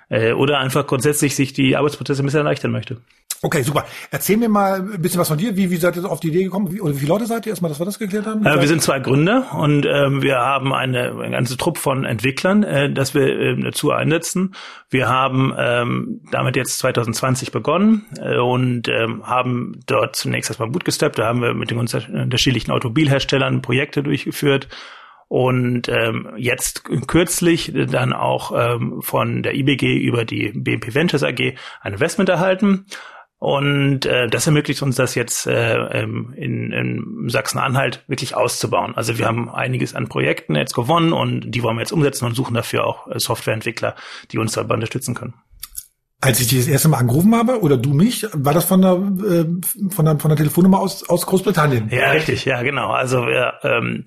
Äh, 0.09 0.33
oder 0.33 0.59
einfach 0.59 0.87
grundsätzlich 0.87 1.35
sich 1.35 1.53
die 1.53 1.75
Arbeitsprozesse 1.75 2.23
ein 2.23 2.25
bisschen 2.25 2.39
erleichtern 2.39 2.71
möchte. 2.71 2.97
Okay, 3.43 3.61
super. 3.61 3.85
Erzähl 4.09 4.37
mir 4.37 4.49
mal 4.49 4.79
ein 4.79 5.01
bisschen 5.01 5.19
was 5.19 5.27
von 5.27 5.37
dir. 5.37 5.55
Wie, 5.55 5.69
wie 5.69 5.75
seid 5.75 5.95
ihr 5.95 6.09
auf 6.09 6.19
die 6.19 6.29
Idee 6.29 6.45
gekommen? 6.45 6.73
Wie, 6.73 6.81
oder 6.81 6.95
wie 6.95 6.99
viele 6.99 7.09
Leute 7.09 7.27
seid 7.27 7.45
ihr? 7.45 7.51
Erstmal, 7.51 7.69
dass 7.69 7.79
wir 7.79 7.85
das 7.85 7.99
geklärt 7.99 8.25
haben. 8.25 8.43
Äh, 8.43 8.59
wir 8.59 8.67
sind 8.67 8.81
zwei 8.81 8.99
Gründer 8.99 9.53
und 9.53 9.85
ähm, 9.85 10.23
wir 10.23 10.37
haben 10.37 10.73
eine, 10.73 11.11
eine 11.11 11.31
ganze 11.31 11.55
Truppe 11.55 11.79
von 11.79 12.03
Entwicklern, 12.03 12.63
äh, 12.63 12.91
das 12.91 13.13
wir 13.13 13.27
äh, 13.27 13.61
dazu 13.61 13.91
einsetzen. 13.91 14.55
Wir 14.89 15.07
haben 15.07 15.53
ähm, 15.55 16.21
damit 16.31 16.55
jetzt 16.55 16.79
2020 16.79 17.51
begonnen 17.51 18.07
äh, 18.19 18.37
und 18.37 18.87
ähm, 18.87 19.27
haben 19.27 19.81
dort 19.85 20.15
zunächst 20.15 20.49
erstmal 20.49 20.69
bootgestrapped. 20.69 21.19
Da 21.19 21.27
haben 21.27 21.41
wir 21.41 21.53
mit 21.53 21.69
den 21.69 21.77
unterschiedlichen 21.77 22.71
Automobilherstellern 22.71 23.61
Projekte 23.61 24.01
durchgeführt 24.01 24.67
und 25.27 25.89
ähm, 25.89 26.29
jetzt 26.37 26.83
kürzlich 27.07 27.73
dann 27.73 28.13
auch 28.13 28.51
ähm, 28.55 29.01
von 29.01 29.43
der 29.43 29.55
IBG 29.55 29.97
über 29.97 30.23
die 30.23 30.51
BNP 30.55 30.93
Ventures 30.95 31.23
AG 31.23 31.55
ein 31.81 31.93
Investment 31.93 32.29
erhalten. 32.29 32.85
Und 33.39 34.05
äh, 34.07 34.27
das 34.27 34.47
ermöglicht 34.47 34.81
uns 34.81 34.95
das 34.95 35.13
jetzt 35.13 35.45
äh, 35.45 36.01
in, 36.01 36.71
in 36.71 37.29
Sachsen-Anhalt 37.29 38.03
wirklich 38.07 38.35
auszubauen. 38.35 38.95
Also 38.95 39.19
wir 39.19 39.27
haben 39.27 39.47
einiges 39.49 39.93
an 39.93 40.07
Projekten 40.07 40.55
jetzt 40.55 40.73
gewonnen 40.73 41.13
und 41.13 41.51
die 41.51 41.61
wollen 41.61 41.75
wir 41.75 41.81
jetzt 41.81 41.91
umsetzen 41.91 42.25
und 42.25 42.33
suchen 42.33 42.55
dafür 42.55 42.87
auch 42.87 43.07
äh, 43.07 43.19
Softwareentwickler, 43.19 43.95
die 44.31 44.39
uns 44.39 44.53
dabei 44.53 44.73
unterstützen 44.73 45.13
können. 45.13 45.35
Als 46.19 46.39
ich 46.39 46.47
dich 46.47 46.57
das 46.57 46.67
erste 46.67 46.89
Mal 46.89 46.97
angerufen 46.97 47.35
habe, 47.35 47.61
oder 47.61 47.77
du 47.77 47.93
mich, 47.93 48.25
war 48.33 48.55
das 48.55 48.65
von 48.65 48.81
der, 48.81 48.93
äh, 48.93 49.45
von 49.91 50.05
der, 50.05 50.17
von 50.17 50.29
der 50.29 50.37
Telefonnummer 50.37 50.79
aus, 50.79 51.07
aus 51.07 51.27
Großbritannien? 51.27 51.89
Ja, 51.91 52.09
richtig, 52.09 52.43
ja, 52.45 52.63
genau. 52.63 52.89
Also 52.89 53.27
wir, 53.27 53.53
ähm, 53.61 53.85
ähm, 53.87 54.05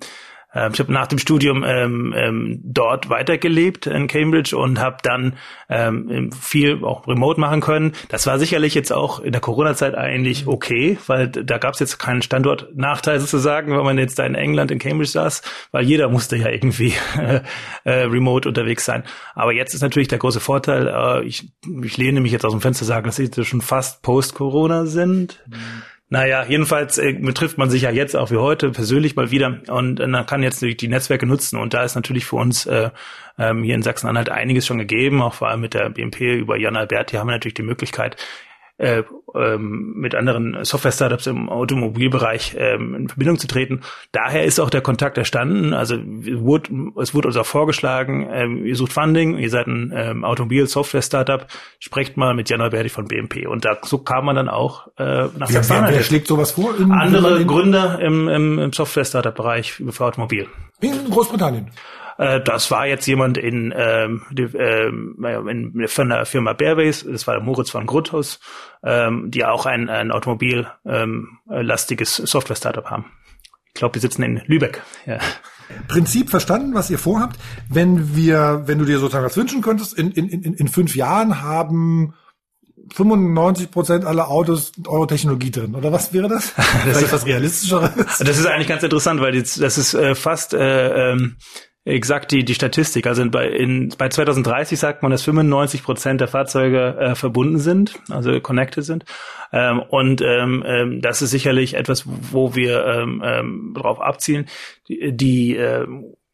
ich 0.53 0.79
habe 0.79 0.91
nach 0.91 1.07
dem 1.07 1.17
Studium 1.17 1.63
ähm, 1.65 2.13
ähm, 2.15 2.59
dort 2.63 3.09
weitergelebt 3.09 3.87
in 3.87 4.07
Cambridge 4.07 4.55
und 4.57 4.79
habe 4.79 4.97
dann 5.01 5.37
ähm, 5.69 6.31
viel 6.33 6.83
auch 6.83 7.07
remote 7.07 7.39
machen 7.39 7.61
können. 7.61 7.93
Das 8.09 8.27
war 8.27 8.37
sicherlich 8.37 8.75
jetzt 8.75 8.91
auch 8.91 9.19
in 9.19 9.31
der 9.31 9.41
Corona-Zeit 9.41 9.95
eigentlich 9.95 10.47
okay, 10.47 10.97
weil 11.07 11.29
da 11.29 11.57
gab 11.57 11.75
es 11.75 11.79
jetzt 11.79 11.99
keinen 11.99 12.21
Standortnachteil 12.21 13.19
sozusagen, 13.19 13.77
wenn 13.77 13.85
man 13.85 13.97
jetzt 13.97 14.19
da 14.19 14.25
in 14.25 14.35
England 14.35 14.71
in 14.71 14.79
Cambridge 14.79 15.11
saß, 15.11 15.41
weil 15.71 15.85
jeder 15.85 16.09
musste 16.09 16.35
ja 16.35 16.49
irgendwie 16.49 16.93
äh, 17.83 17.91
remote 17.91 18.47
unterwegs 18.47 18.83
sein. 18.83 19.03
Aber 19.35 19.53
jetzt 19.53 19.73
ist 19.73 19.81
natürlich 19.81 20.09
der 20.09 20.19
große 20.19 20.41
Vorteil, 20.41 20.87
äh, 20.87 21.23
ich, 21.25 21.51
ich 21.83 21.97
lehne 21.97 22.19
mich 22.19 22.31
jetzt 22.31 22.45
aus 22.45 22.51
dem 22.51 22.61
Fenster 22.61 22.85
sagen, 22.85 23.05
dass 23.05 23.15
sie 23.15 23.29
schon 23.43 23.61
fast 23.61 24.01
post-Corona 24.01 24.85
sind. 24.85 25.39
Mhm 25.47 25.83
naja, 26.11 26.43
jedenfalls 26.43 26.97
äh, 26.97 27.13
betrifft 27.13 27.57
man 27.57 27.69
sich 27.69 27.83
ja 27.83 27.89
jetzt 27.89 28.17
auch 28.17 28.31
wie 28.31 28.37
heute 28.37 28.69
persönlich 28.71 29.15
mal 29.15 29.31
wieder 29.31 29.61
und 29.69 30.01
äh, 30.01 30.07
man 30.07 30.25
kann 30.25 30.43
jetzt 30.43 30.61
die 30.61 30.87
Netzwerke 30.89 31.25
nutzen 31.25 31.57
und 31.57 31.73
da 31.73 31.85
ist 31.85 31.95
natürlich 31.95 32.25
für 32.25 32.35
uns 32.35 32.65
äh, 32.65 32.89
ähm, 33.39 33.63
hier 33.63 33.75
in 33.75 33.81
Sachsen-Anhalt 33.81 34.27
einiges 34.27 34.67
schon 34.67 34.77
gegeben, 34.77 35.21
auch 35.21 35.33
vor 35.33 35.47
allem 35.47 35.61
mit 35.61 35.73
der 35.73 35.89
BMP 35.89 36.19
über 36.19 36.57
Jan 36.57 36.75
Albert, 36.75 37.11
hier 37.11 37.21
haben 37.21 37.27
wir 37.27 37.31
natürlich 37.31 37.53
die 37.53 37.63
Möglichkeit, 37.63 38.17
äh, 38.81 39.03
ähm, 39.35 39.93
mit 39.95 40.15
anderen 40.15 40.57
Software-Startups 40.65 41.27
im 41.27 41.49
Automobilbereich 41.49 42.55
ähm, 42.57 42.95
in 42.95 43.07
Verbindung 43.07 43.37
zu 43.37 43.47
treten. 43.47 43.81
Daher 44.11 44.43
ist 44.43 44.59
auch 44.59 44.71
der 44.71 44.81
Kontakt 44.81 45.17
erstanden. 45.19 45.73
Also 45.73 45.97
wurde, 45.97 46.69
es 46.99 47.13
wurde 47.13 47.27
uns 47.27 47.37
auch 47.37 47.45
vorgeschlagen, 47.45 48.27
ähm, 48.31 48.65
ihr 48.65 48.75
sucht 48.75 48.91
Funding, 48.91 49.37
ihr 49.37 49.49
seid 49.51 49.67
ein 49.67 49.93
ähm, 49.95 50.25
Automobil-Software-Startup, 50.25 51.45
sprecht 51.79 52.17
mal 52.17 52.33
mit 52.33 52.49
Jan 52.49 52.61
Alberti 52.61 52.89
von 52.89 53.05
BMP. 53.05 53.47
Und 53.47 53.65
da 53.65 53.77
so 53.83 53.99
kam 53.99 54.25
man 54.25 54.35
dann 54.35 54.49
auch 54.49 54.87
äh, 54.97 55.27
nach 55.37 55.49
wer, 55.49 55.69
wer, 55.69 55.87
wer 55.89 56.03
schlägt 56.03 56.27
sowas 56.27 56.51
vor? 56.51 56.75
In, 56.77 56.91
Andere 56.91 57.45
Gründer 57.45 57.99
im, 58.01 58.27
im, 58.27 58.57
im 58.57 58.73
Software-Startup-Bereich 58.73 59.73
für 59.73 60.05
Automobil. 60.05 60.47
In 60.81 61.09
Großbritannien. 61.09 61.69
Äh, 62.21 62.39
das 62.39 62.69
war 62.69 62.85
jetzt 62.85 63.07
jemand 63.07 63.39
in, 63.39 63.73
ähm, 63.75 64.21
die, 64.29 64.43
ähm, 64.43 65.25
in 65.49 65.87
von 65.87 66.09
der 66.09 66.27
Firma 66.27 66.53
Bearbase, 66.53 67.11
das 67.11 67.25
war 67.25 67.33
der 67.33 67.43
Moritz 67.43 67.71
von 67.71 67.87
Gruthaus, 67.87 68.39
ähm, 68.83 69.31
die 69.31 69.43
auch 69.43 69.65
ein, 69.65 69.89
ein 69.89 70.11
automobil-lastiges 70.11 72.19
ähm, 72.19 72.25
Software-Startup 72.27 72.85
haben. 72.85 73.05
Ich 73.69 73.73
glaube, 73.73 73.93
die 73.93 73.99
sitzen 73.99 74.21
in 74.21 74.39
Lübeck. 74.45 74.83
Ja. 75.07 75.17
Prinzip 75.87 76.29
verstanden, 76.29 76.75
was 76.75 76.91
ihr 76.91 76.99
vorhabt. 76.99 77.39
Wenn 77.69 78.15
wir, 78.15 78.63
wenn 78.65 78.77
du 78.77 78.85
dir 78.85 78.99
sozusagen 78.99 79.25
was 79.25 79.37
wünschen 79.37 79.63
könntest, 79.63 79.97
in, 79.97 80.11
in, 80.11 80.29
in, 80.29 80.53
in 80.53 80.67
fünf 80.67 80.95
Jahren 80.95 81.41
haben 81.41 82.13
95 82.93 83.71
Prozent 83.71 84.05
aller 84.05 84.29
Autos 84.29 84.73
eure 84.87 85.07
Technologie 85.07 85.49
drin, 85.49 85.73
oder 85.73 85.91
was 85.91 86.13
wäre 86.13 86.27
das? 86.27 86.53
das 86.85 87.01
ist 87.01 87.13
was 87.13 87.25
realistischeres. 87.25 88.19
Das 88.19 88.37
ist 88.37 88.45
eigentlich 88.45 88.67
ganz 88.67 88.83
interessant, 88.83 89.21
weil 89.21 89.41
das 89.41 89.57
ist 89.57 89.95
äh, 89.95 90.13
fast 90.13 90.53
äh, 90.53 91.13
ähm, 91.13 91.37
exakt 91.85 92.31
die, 92.31 92.45
die 92.45 92.53
Statistik. 92.53 93.07
Also 93.07 93.27
bei, 93.29 93.47
in, 93.47 93.93
bei 93.97 94.09
2030 94.09 94.79
sagt 94.79 95.01
man, 95.01 95.11
dass 95.11 95.23
95 95.23 95.83
Prozent 95.83 96.21
der 96.21 96.27
Fahrzeuge 96.27 96.95
äh, 96.99 97.15
verbunden 97.15 97.59
sind, 97.59 97.99
also 98.09 98.39
connected 98.39 98.83
sind. 98.83 99.05
Ähm, 99.51 99.79
und 99.79 100.21
ähm, 100.21 100.63
ähm, 100.65 101.01
das 101.01 101.21
ist 101.21 101.31
sicherlich 101.31 101.73
etwas, 101.73 102.03
wo 102.05 102.55
wir 102.55 102.85
ähm, 102.85 103.21
ähm, 103.25 103.73
darauf 103.75 103.99
abzielen. 103.99 104.47
Die, 104.87 105.15
die 105.15 105.55
äh, 105.55 105.87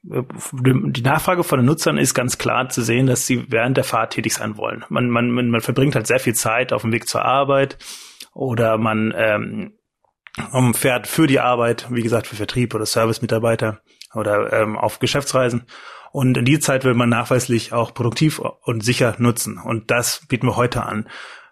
die 0.04 1.02
Nachfrage 1.02 1.43
von 1.43 1.60
den 1.60 1.66
Nutzern 1.66 1.98
ist 1.98 2.14
ganz 2.14 2.38
klar 2.38 2.70
zu 2.70 2.82
sehen, 2.82 3.08
dass 3.08 3.28
sie 3.28 3.45
während 3.50 3.76
der 3.76 3.84
Fahrt 3.84 4.14
tätig 4.14 4.34
sein 4.34 4.56
wollen. 4.56 4.86
Man, 4.88 5.10
man, 5.10 5.32
man 5.32 5.60
verbringt 5.60 5.95
halt 5.95 6.08
sehr 6.08 6.20
viel 6.20 6.36
Zeit 6.36 6.72
auf 6.72 6.84
dem 6.84 6.93
Weg 6.93 7.10
zur 7.10 7.26
Arbeit 7.26 7.78
oder 8.34 8.78
man 8.78 9.14
ähm, 9.18 9.74
fährt 10.76 11.08
für 11.08 11.28
die 11.28 11.41
Arbeit, 11.41 11.88
wie 11.89 12.04
gesagt, 12.04 12.28
für 12.28 12.38
Vertrieb 12.38 12.74
oder 12.74 12.86
Service-Mitarbeiter 12.86 13.82
oder 14.14 14.53
ähm, 14.53 14.78
auf 14.78 14.99
Geschäftsreisen. 14.99 15.64
Und 16.12 16.38
in 16.38 16.45
die 16.45 16.60
Zeit 16.60 16.84
will 16.84 16.93
man 16.93 17.10
nachweislich 17.10 17.74
auch 17.74 17.93
produktiv 17.93 18.39
und 18.39 18.84
sicher 18.84 19.16
nutzen. 19.20 19.58
Und 19.58 19.91
das 19.91 20.26
bieten 20.28 20.47
wir 20.47 20.55
heute 20.55 20.84
an. 20.84 21.08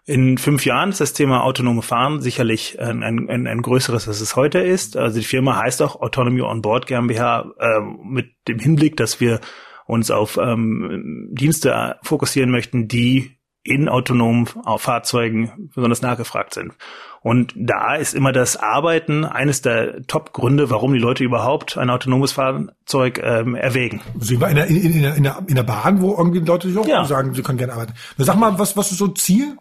In 0.08 0.38
fünf 0.38 0.64
Jahren 0.64 0.90
ist 0.90 1.00
das 1.00 1.12
Thema 1.12 1.42
autonome 1.42 1.82
Fahren 1.82 2.20
sicherlich 2.20 2.80
ein, 2.80 3.02
ein, 3.02 3.46
ein 3.46 3.62
größeres, 3.62 4.06
als 4.06 4.20
es 4.20 4.36
heute 4.36 4.60
ist. 4.60 4.96
Also 4.96 5.18
die 5.18 5.24
Firma 5.24 5.56
heißt 5.56 5.82
auch 5.82 6.00
Autonomy 6.00 6.42
on 6.42 6.62
Board 6.62 6.86
GmbH 6.86 7.52
äh, 7.58 7.80
mit 8.04 8.30
dem 8.46 8.60
Hinblick, 8.60 8.96
dass 8.96 9.20
wir 9.20 9.40
uns 9.84 10.12
auf 10.12 10.36
ähm, 10.36 11.28
Dienste 11.32 11.96
fokussieren 12.02 12.50
möchten, 12.50 12.86
die 12.86 13.35
in 13.66 13.88
autonomen 13.88 14.46
Fahrzeugen 14.78 15.70
besonders 15.74 16.02
nachgefragt 16.02 16.54
sind. 16.54 16.72
Und 17.26 17.52
da 17.56 17.96
ist 17.96 18.14
immer 18.14 18.30
das 18.30 18.56
Arbeiten 18.56 19.24
eines 19.24 19.60
der 19.60 20.06
Top-Gründe, 20.06 20.70
warum 20.70 20.92
die 20.92 21.00
Leute 21.00 21.24
überhaupt 21.24 21.76
ein 21.76 21.90
autonomes 21.90 22.30
Fahrzeug 22.30 23.20
ähm, 23.20 23.56
erwägen. 23.56 24.00
Sind 24.20 24.40
wir 24.40 24.48
in 24.48 24.54
der, 24.54 24.66
in, 24.68 24.76
in, 24.76 25.04
in, 25.04 25.22
der, 25.24 25.42
in 25.48 25.56
der 25.56 25.64
Bahn, 25.64 26.00
wo 26.00 26.14
irgendwie 26.16 26.38
Leute 26.38 26.68
sich 26.68 26.78
auch 26.78 26.86
ja. 26.86 27.04
sagen, 27.04 27.34
sie 27.34 27.42
können 27.42 27.58
gerne 27.58 27.72
arbeiten. 27.72 27.94
Sag 28.16 28.36
mal, 28.36 28.60
was, 28.60 28.76
was 28.76 28.92
ist 28.92 28.98
so 28.98 29.06
ein 29.06 29.16
Ziel? 29.16 29.56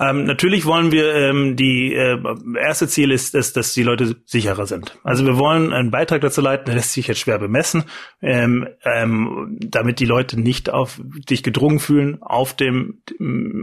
Ähm, 0.00 0.24
natürlich 0.24 0.64
wollen 0.64 0.92
wir, 0.92 1.12
ähm, 1.14 1.56
die 1.56 1.92
äh, 1.94 2.18
erste 2.56 2.86
Ziel 2.86 3.10
ist, 3.10 3.34
dass, 3.34 3.52
dass 3.52 3.74
die 3.74 3.82
Leute 3.82 4.16
sicherer 4.24 4.66
sind. 4.66 4.96
Also 5.02 5.26
wir 5.26 5.38
wollen 5.38 5.72
einen 5.72 5.90
Beitrag 5.90 6.20
dazu 6.20 6.40
leiten, 6.40 6.66
der 6.66 6.76
lässt 6.76 6.92
sich 6.92 7.08
jetzt 7.08 7.20
schwer 7.20 7.38
bemessen, 7.38 7.84
ähm, 8.22 8.68
ähm, 8.84 9.58
damit 9.60 9.98
die 9.98 10.06
Leute 10.06 10.40
nicht 10.40 10.70
auf 10.70 11.00
dich 11.28 11.42
gedrungen 11.42 11.80
fühlen, 11.80 12.22
auf 12.22 12.54
dem 12.54 13.02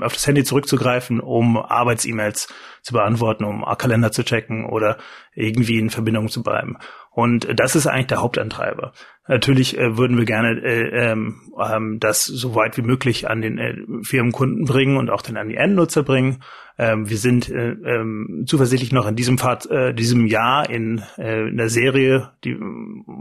auf 0.01 0.13
das 0.13 0.27
Handy 0.27 0.43
zurückzugreifen, 0.43 1.19
um 1.19 1.57
Arbeits-E-Mails 1.57 2.47
zu 2.81 2.93
beantworten, 2.93 3.45
um 3.45 3.63
Kalender 3.77 4.11
zu 4.11 4.23
checken 4.23 4.65
oder 4.65 4.97
irgendwie 5.33 5.79
in 5.79 5.89
Verbindung 5.89 6.29
zu 6.29 6.43
bleiben. 6.43 6.77
Und 7.15 7.47
das 7.57 7.77
ist 7.77 7.87
eigentlich 7.87 8.07
der 8.07 8.21
Hauptantreiber. 8.21 8.91
Natürlich 9.25 9.77
äh, 9.77 9.97
würden 9.97 10.17
wir 10.17 10.25
gerne 10.25 10.61
äh, 10.61 11.11
ähm, 11.11 11.49
ähm, 11.57 11.97
das 12.01 12.25
so 12.25 12.55
weit 12.55 12.75
wie 12.75 12.81
möglich 12.81 13.29
an 13.29 13.41
den 13.41 13.57
äh, 13.57 13.77
Firmenkunden 14.03 14.65
bringen 14.65 14.97
und 14.97 15.09
auch 15.09 15.21
dann 15.21 15.37
an 15.37 15.47
die 15.47 15.55
Endnutzer 15.55 16.03
bringen. 16.03 16.43
Ähm, 16.77 17.09
wir 17.09 17.17
sind 17.17 17.49
äh, 17.49 17.69
ähm, 17.69 18.43
zuversichtlich 18.45 18.91
noch 18.91 19.07
in 19.07 19.15
diesem 19.15 19.37
Fahrt, 19.37 19.65
äh, 19.71 19.93
diesem 19.93 20.25
Jahr 20.25 20.69
in, 20.69 21.03
äh, 21.17 21.47
in 21.47 21.55
der 21.55 21.69
Serie 21.69 22.33
die, 22.43 22.59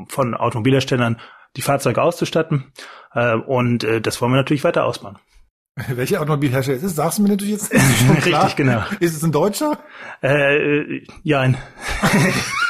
von 0.08 0.34
Automobilherstellern 0.34 1.20
die 1.56 1.62
Fahrzeuge 1.62 2.02
auszustatten. 2.02 2.72
Äh, 3.14 3.36
und 3.36 3.84
äh, 3.84 4.00
das 4.00 4.20
wollen 4.20 4.32
wir 4.32 4.38
natürlich 4.38 4.64
weiter 4.64 4.86
ausbauen. 4.86 5.18
Welcher 5.88 6.20
Automobilhersteller 6.20 6.78
ist 6.78 6.82
es? 6.82 6.96
Sagst 6.96 7.18
du 7.18 7.22
mir 7.22 7.28
natürlich 7.28 7.52
jetzt? 7.52 7.72
Richtig, 8.26 8.56
genau. 8.56 8.82
Ist 8.98 9.14
es 9.14 9.22
ein 9.22 9.30
Deutscher? 9.30 9.78
Äh, 10.20 11.04
ja, 11.22 11.38
ein. 11.38 11.56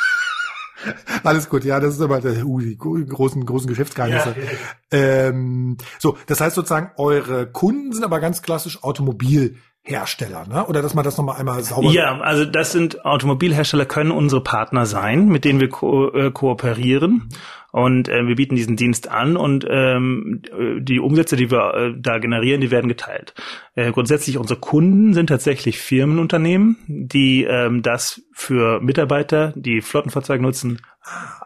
Alles 1.24 1.48
gut, 1.48 1.64
ja, 1.64 1.80
das 1.80 1.94
ist 1.94 2.00
aber 2.00 2.20
der, 2.20 2.44
uh, 2.44 2.60
die 2.60 2.76
großen, 2.76 3.44
großen 3.44 3.68
Geschäftsgeheimnisse. 3.68 4.34
Ja, 4.36 4.98
ja. 4.98 5.28
Ähm, 5.28 5.76
so, 5.98 6.16
das 6.26 6.40
heißt 6.40 6.54
sozusagen, 6.54 6.90
eure 6.96 7.46
Kunden 7.46 7.92
sind 7.92 8.04
aber 8.04 8.20
ganz 8.20 8.42
klassisch 8.42 8.82
Automobilhersteller, 8.82 10.46
ne? 10.46 10.66
Oder 10.66 10.82
dass 10.82 10.94
man 10.94 11.04
das 11.04 11.16
nochmal 11.16 11.38
einmal 11.38 11.62
sauber. 11.62 11.90
Ja, 11.90 12.18
also 12.20 12.44
das 12.44 12.72
sind 12.72 13.04
Automobilhersteller 13.04 13.86
können 13.86 14.10
unsere 14.10 14.42
Partner 14.42 14.86
sein, 14.86 15.28
mit 15.28 15.44
denen 15.44 15.60
wir 15.60 15.68
ko 15.68 16.10
äh, 16.10 16.30
kooperieren. 16.30 17.28
Und 17.74 18.08
äh, 18.08 18.28
wir 18.28 18.36
bieten 18.36 18.54
diesen 18.54 18.76
Dienst 18.76 19.10
an 19.10 19.36
und 19.36 19.66
ähm, 19.68 20.42
die 20.78 21.00
Umsätze, 21.00 21.34
die 21.34 21.50
wir 21.50 21.74
äh, 21.74 21.94
da 21.98 22.18
generieren, 22.18 22.60
die 22.60 22.70
werden 22.70 22.86
geteilt. 22.86 23.34
Äh, 23.74 23.90
grundsätzlich 23.90 24.38
unsere 24.38 24.60
Kunden 24.60 25.12
sind 25.12 25.26
tatsächlich 25.26 25.80
Firmenunternehmen, 25.80 26.76
die 26.86 27.42
ähm, 27.42 27.82
das 27.82 28.22
für 28.32 28.80
Mitarbeiter, 28.80 29.52
die 29.56 29.80
Flottenfahrzeuge 29.80 30.40
nutzen, 30.40 30.82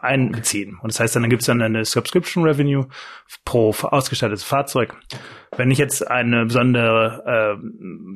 einbeziehen. 0.01 0.77
Und 0.81 0.93
das 0.93 0.99
heißt 0.99 1.15
dann, 1.15 1.23
dann 1.23 1.29
gibt 1.29 1.41
es 1.41 1.47
dann 1.47 1.61
eine 1.61 1.83
Subscription 1.83 2.43
Revenue 2.43 2.87
pro 3.43 3.73
ausgestattetes 3.81 4.43
Fahrzeug. 4.43 4.95
Wenn 5.57 5.71
ich 5.71 5.77
jetzt 5.77 6.09
eine 6.09 6.45
besondere, 6.45 7.57
äh, 7.59 7.67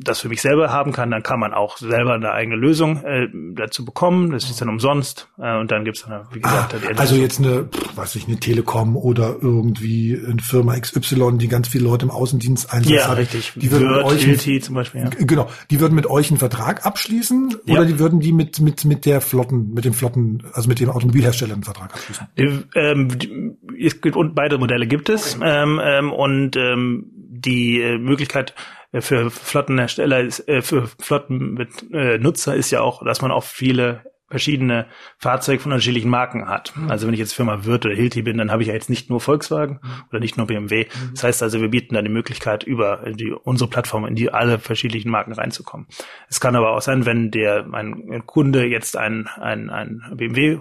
das 0.01 0.21
für 0.21 0.29
mich 0.29 0.41
selber 0.41 0.71
haben 0.71 0.93
kann, 0.93 1.11
dann 1.11 1.23
kann 1.23 1.39
man 1.39 1.53
auch 1.53 1.77
selber 1.77 2.13
eine 2.13 2.31
eigene 2.31 2.55
Lösung 2.55 3.03
äh, 3.03 3.27
dazu 3.55 3.83
bekommen. 3.83 4.31
Das 4.31 4.49
ist 4.49 4.61
dann 4.61 4.69
umsonst. 4.69 5.27
Äh, 5.37 5.57
und 5.57 5.71
dann 5.71 5.83
gibt's 5.83 6.05
dann, 6.07 6.25
wie 6.31 6.39
gesagt, 6.39 6.75
ah, 6.75 6.77
die 6.77 6.97
Also 6.97 7.15
jetzt 7.15 7.39
eine, 7.39 7.67
weiß 8.03 8.15
ich, 8.17 8.27
eine 8.27 8.37
Telekom 8.37 8.97
oder 8.97 9.37
irgendwie 9.41 10.19
eine 10.29 10.41
Firma 10.41 10.77
XY, 10.77 11.37
die 11.37 11.47
ganz 11.47 11.69
viele 11.69 11.85
Leute 11.85 12.05
im 12.05 12.11
Außendienst 12.11 12.71
einsetzt. 12.71 12.93
Ja, 12.93 13.07
hat, 13.07 13.17
richtig. 13.17 13.53
Die 13.55 13.71
würden 13.71 13.89
mit 13.89 14.03
euch 14.03 14.27
LT 14.27 14.63
zum 14.63 14.75
Beispiel, 14.75 15.01
ja. 15.01 15.09
Genau, 15.09 15.49
die 15.71 15.79
würden 15.79 15.95
mit 15.95 16.07
euch 16.07 16.29
einen 16.29 16.37
Vertrag 16.37 16.85
abschließen 16.85 17.55
Ja. 17.65 17.75
oder 17.75 17.85
die 17.85 17.99
würden 17.99 18.19
die 18.19 18.33
mit 18.33 18.59
mit 18.59 18.83
mit 18.83 19.05
der 19.05 19.21
Flotten, 19.21 19.73
mit 19.73 19.85
dem 19.85 19.93
Flotten, 19.93 20.43
also 20.51 20.67
mit 20.67 20.81
dem 20.81 20.89
Automobilhersteller 20.89 21.53
einen 21.53 21.63
Vertrag 21.63 21.93
abschließen. 21.93 22.27
Die, 22.37 22.59
ähm, 22.75 23.57
es 23.79 24.01
gibt 24.01 24.17
und 24.17 24.35
beide 24.35 24.57
Modelle 24.57 24.85
gibt 24.85 25.07
es 25.07 25.37
ähm, 25.41 25.79
ähm, 25.81 26.11
und 26.11 26.57
ähm, 26.57 27.05
die 27.15 27.81
äh, 27.81 27.97
Möglichkeit 27.97 28.53
äh, 28.91 28.99
für 28.99 29.31
Flottenhersteller 29.31 30.19
ist, 30.19 30.45
äh, 30.49 30.61
für 30.61 30.89
Flottennutzer 30.99 31.93
äh, 31.93 32.17
Nutzer 32.17 32.55
ist 32.55 32.69
ja 32.71 32.81
auch, 32.81 33.03
dass 33.05 33.21
man 33.21 33.31
auch 33.31 33.43
viele 33.45 34.01
verschiedene 34.33 34.87
Fahrzeuge 35.19 35.59
von 35.61 35.71
unterschiedlichen 35.71 36.09
Marken 36.09 36.49
hat. 36.49 36.73
Also 36.89 37.05
wenn 37.05 37.13
ich 37.13 37.19
jetzt 37.19 37.33
Firma 37.33 37.65
Wirth 37.65 37.85
oder 37.85 37.93
Hilti 37.93 38.23
bin, 38.23 38.39
dann 38.39 38.49
habe 38.49 38.63
ich 38.63 38.67
ja 38.67 38.73
jetzt 38.73 38.89
nicht 38.89 39.11
nur 39.11 39.21
Volkswagen 39.21 39.79
oder 40.09 40.19
nicht 40.19 40.37
nur 40.37 40.47
BMW. 40.47 40.87
Das 41.11 41.23
heißt 41.23 41.43
also, 41.43 41.61
wir 41.61 41.69
bieten 41.69 41.93
da 41.93 42.01
die 42.01 42.09
Möglichkeit, 42.09 42.63
über 42.63 43.03
die, 43.13 43.31
unsere 43.31 43.69
Plattform 43.69 44.05
in 44.05 44.15
die 44.15 44.31
alle 44.31 44.57
verschiedenen 44.57 45.11
Marken 45.11 45.33
reinzukommen. 45.33 45.85
Es 46.29 46.39
kann 46.39 46.55
aber 46.55 46.71
auch 46.71 46.81
sein, 46.81 47.05
wenn 47.05 47.29
der 47.29 47.63
mein 47.63 48.23
Kunde 48.25 48.65
jetzt 48.65 48.97
ein, 48.97 49.27
ein, 49.27 49.69
ein 49.69 50.01
BMW 50.15 50.53
äh, 50.53 50.59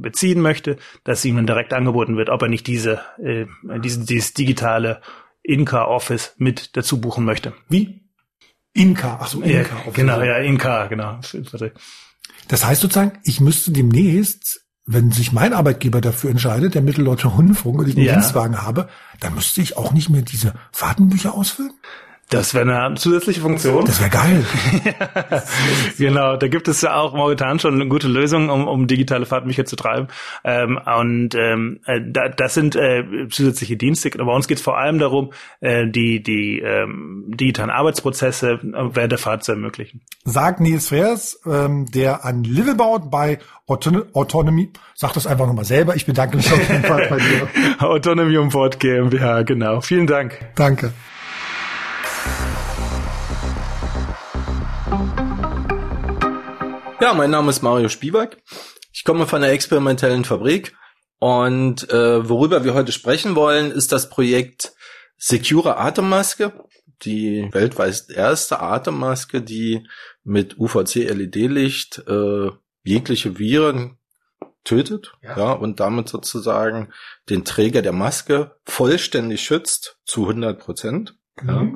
beziehen 0.00 0.40
möchte, 0.40 0.78
dass 1.04 1.24
ihm 1.24 1.36
dann 1.36 1.46
direkt 1.46 1.72
angeboten 1.72 2.16
wird, 2.16 2.28
ob 2.28 2.42
er 2.42 2.48
nicht 2.48 2.66
diese, 2.66 3.02
äh, 3.22 3.46
diese 3.78 4.04
dieses 4.04 4.34
digitale 4.34 5.00
Inca 5.44 5.84
Office 5.84 6.34
mit 6.38 6.76
dazu 6.76 7.00
buchen 7.00 7.24
möchte. 7.24 7.52
Wie? 7.68 8.02
Inka, 8.74 9.18
ach 9.20 9.28
so, 9.28 9.42
Inka. 9.42 9.76
Ja, 9.84 9.92
genau, 9.92 10.22
ja, 10.22 10.38
Inca, 10.38 10.86
genau. 10.86 11.20
Das 12.48 12.64
heißt 12.64 12.80
sozusagen, 12.80 13.12
ich 13.24 13.40
müsste 13.40 13.70
demnächst, 13.70 14.60
wenn 14.84 15.12
sich 15.12 15.32
mein 15.32 15.52
Arbeitgeber 15.52 16.00
dafür 16.00 16.30
entscheidet, 16.30 16.74
der 16.74 16.82
Mitteldeutsche 16.82 17.28
Rundfunk 17.28 17.78
und 17.78 17.88
ich 17.88 17.96
einen 17.96 18.06
Ja. 18.06 18.14
Dienstwagen 18.14 18.62
habe, 18.62 18.88
dann 19.20 19.34
müsste 19.34 19.60
ich 19.60 19.76
auch 19.76 19.92
nicht 19.92 20.10
mehr 20.10 20.22
diese 20.22 20.54
Fahrtenbücher 20.72 21.34
ausfüllen? 21.34 21.72
Das 22.32 22.54
wäre 22.54 22.86
eine 22.86 22.94
zusätzliche 22.94 23.42
Funktion. 23.42 23.84
Das 23.84 24.00
wäre 24.00 24.08
geil. 24.08 24.44
genau, 25.98 26.36
da 26.36 26.48
gibt 26.48 26.66
es 26.66 26.80
ja 26.80 26.96
auch 26.96 27.12
momentan 27.12 27.58
schon 27.58 27.74
eine 27.74 27.86
gute 27.88 28.08
Lösung, 28.08 28.48
um, 28.48 28.66
um 28.66 28.86
digitale 28.86 29.26
Fahrtbücher 29.26 29.66
zu 29.66 29.76
treiben. 29.76 30.08
Ähm, 30.42 30.78
und 30.78 31.34
ähm, 31.34 31.80
äh, 31.84 32.00
da, 32.02 32.30
das 32.30 32.54
sind 32.54 32.74
äh, 32.74 33.04
zusätzliche 33.28 33.76
Dienste. 33.76 34.10
Bei 34.10 34.32
uns 34.32 34.48
geht 34.48 34.56
es 34.56 34.62
vor 34.62 34.78
allem 34.78 34.98
darum, 34.98 35.32
äh, 35.60 35.86
die, 35.86 36.22
die 36.22 36.60
ähm, 36.60 37.24
digitalen 37.28 37.70
Arbeitsprozesse 37.70 38.52
äh, 38.52 38.58
während 38.62 39.12
der 39.12 39.18
Fahrt 39.18 39.44
zu 39.44 39.52
ermöglichen. 39.52 40.00
Sagt 40.24 40.60
Nils 40.60 40.88
Freers, 40.88 41.38
ähm, 41.44 41.84
der 41.92 42.24
an 42.24 42.44
Live 42.44 42.78
baut 42.78 43.10
bei 43.10 43.40
Auton 43.66 44.04
Autonomy. 44.14 44.70
Sag 44.94 45.12
das 45.12 45.26
einfach 45.26 45.46
nochmal 45.46 45.66
selber. 45.66 45.96
Ich 45.96 46.06
bedanke 46.06 46.38
mich 46.38 46.50
auf 46.50 46.68
jeden 46.68 46.84
Fall 46.84 47.08
bei 47.10 47.18
dir. 47.18 47.48
Autonomy 47.86 48.38
um 48.38 48.48
Bord 48.48 48.80
GmbH, 48.80 49.42
genau. 49.42 49.82
Vielen 49.82 50.06
Dank. 50.06 50.38
Danke. 50.54 50.94
Ja, 57.00 57.14
mein 57.14 57.30
Name 57.30 57.48
ist 57.48 57.62
Mario 57.62 57.88
Spivak. 57.88 58.36
Ich 58.92 59.04
komme 59.04 59.26
von 59.26 59.40
der 59.40 59.52
experimentellen 59.52 60.26
Fabrik 60.26 60.76
und 61.18 61.88
äh, 61.90 62.28
worüber 62.28 62.62
wir 62.64 62.74
heute 62.74 62.92
sprechen 62.92 63.34
wollen, 63.34 63.70
ist 63.70 63.90
das 63.92 64.10
Projekt 64.10 64.74
Secure 65.16 65.78
Atemmaske, 65.78 66.52
die 67.04 67.48
weltweit 67.52 68.10
erste 68.10 68.60
Atemmaske, 68.60 69.40
die 69.40 69.88
mit 70.24 70.58
UVC-LED-Licht 70.58 72.02
äh, 72.06 72.50
jegliche 72.84 73.38
Viren 73.38 73.96
tötet, 74.62 75.12
ja. 75.22 75.52
und 75.52 75.80
damit 75.80 76.10
sozusagen 76.10 76.92
den 77.30 77.46
Träger 77.46 77.80
der 77.80 77.92
Maske 77.92 78.56
vollständig 78.66 79.42
schützt 79.42 79.96
zu 80.04 80.28
100 80.28 80.58
Prozent, 80.58 81.16
ja, 81.42 81.66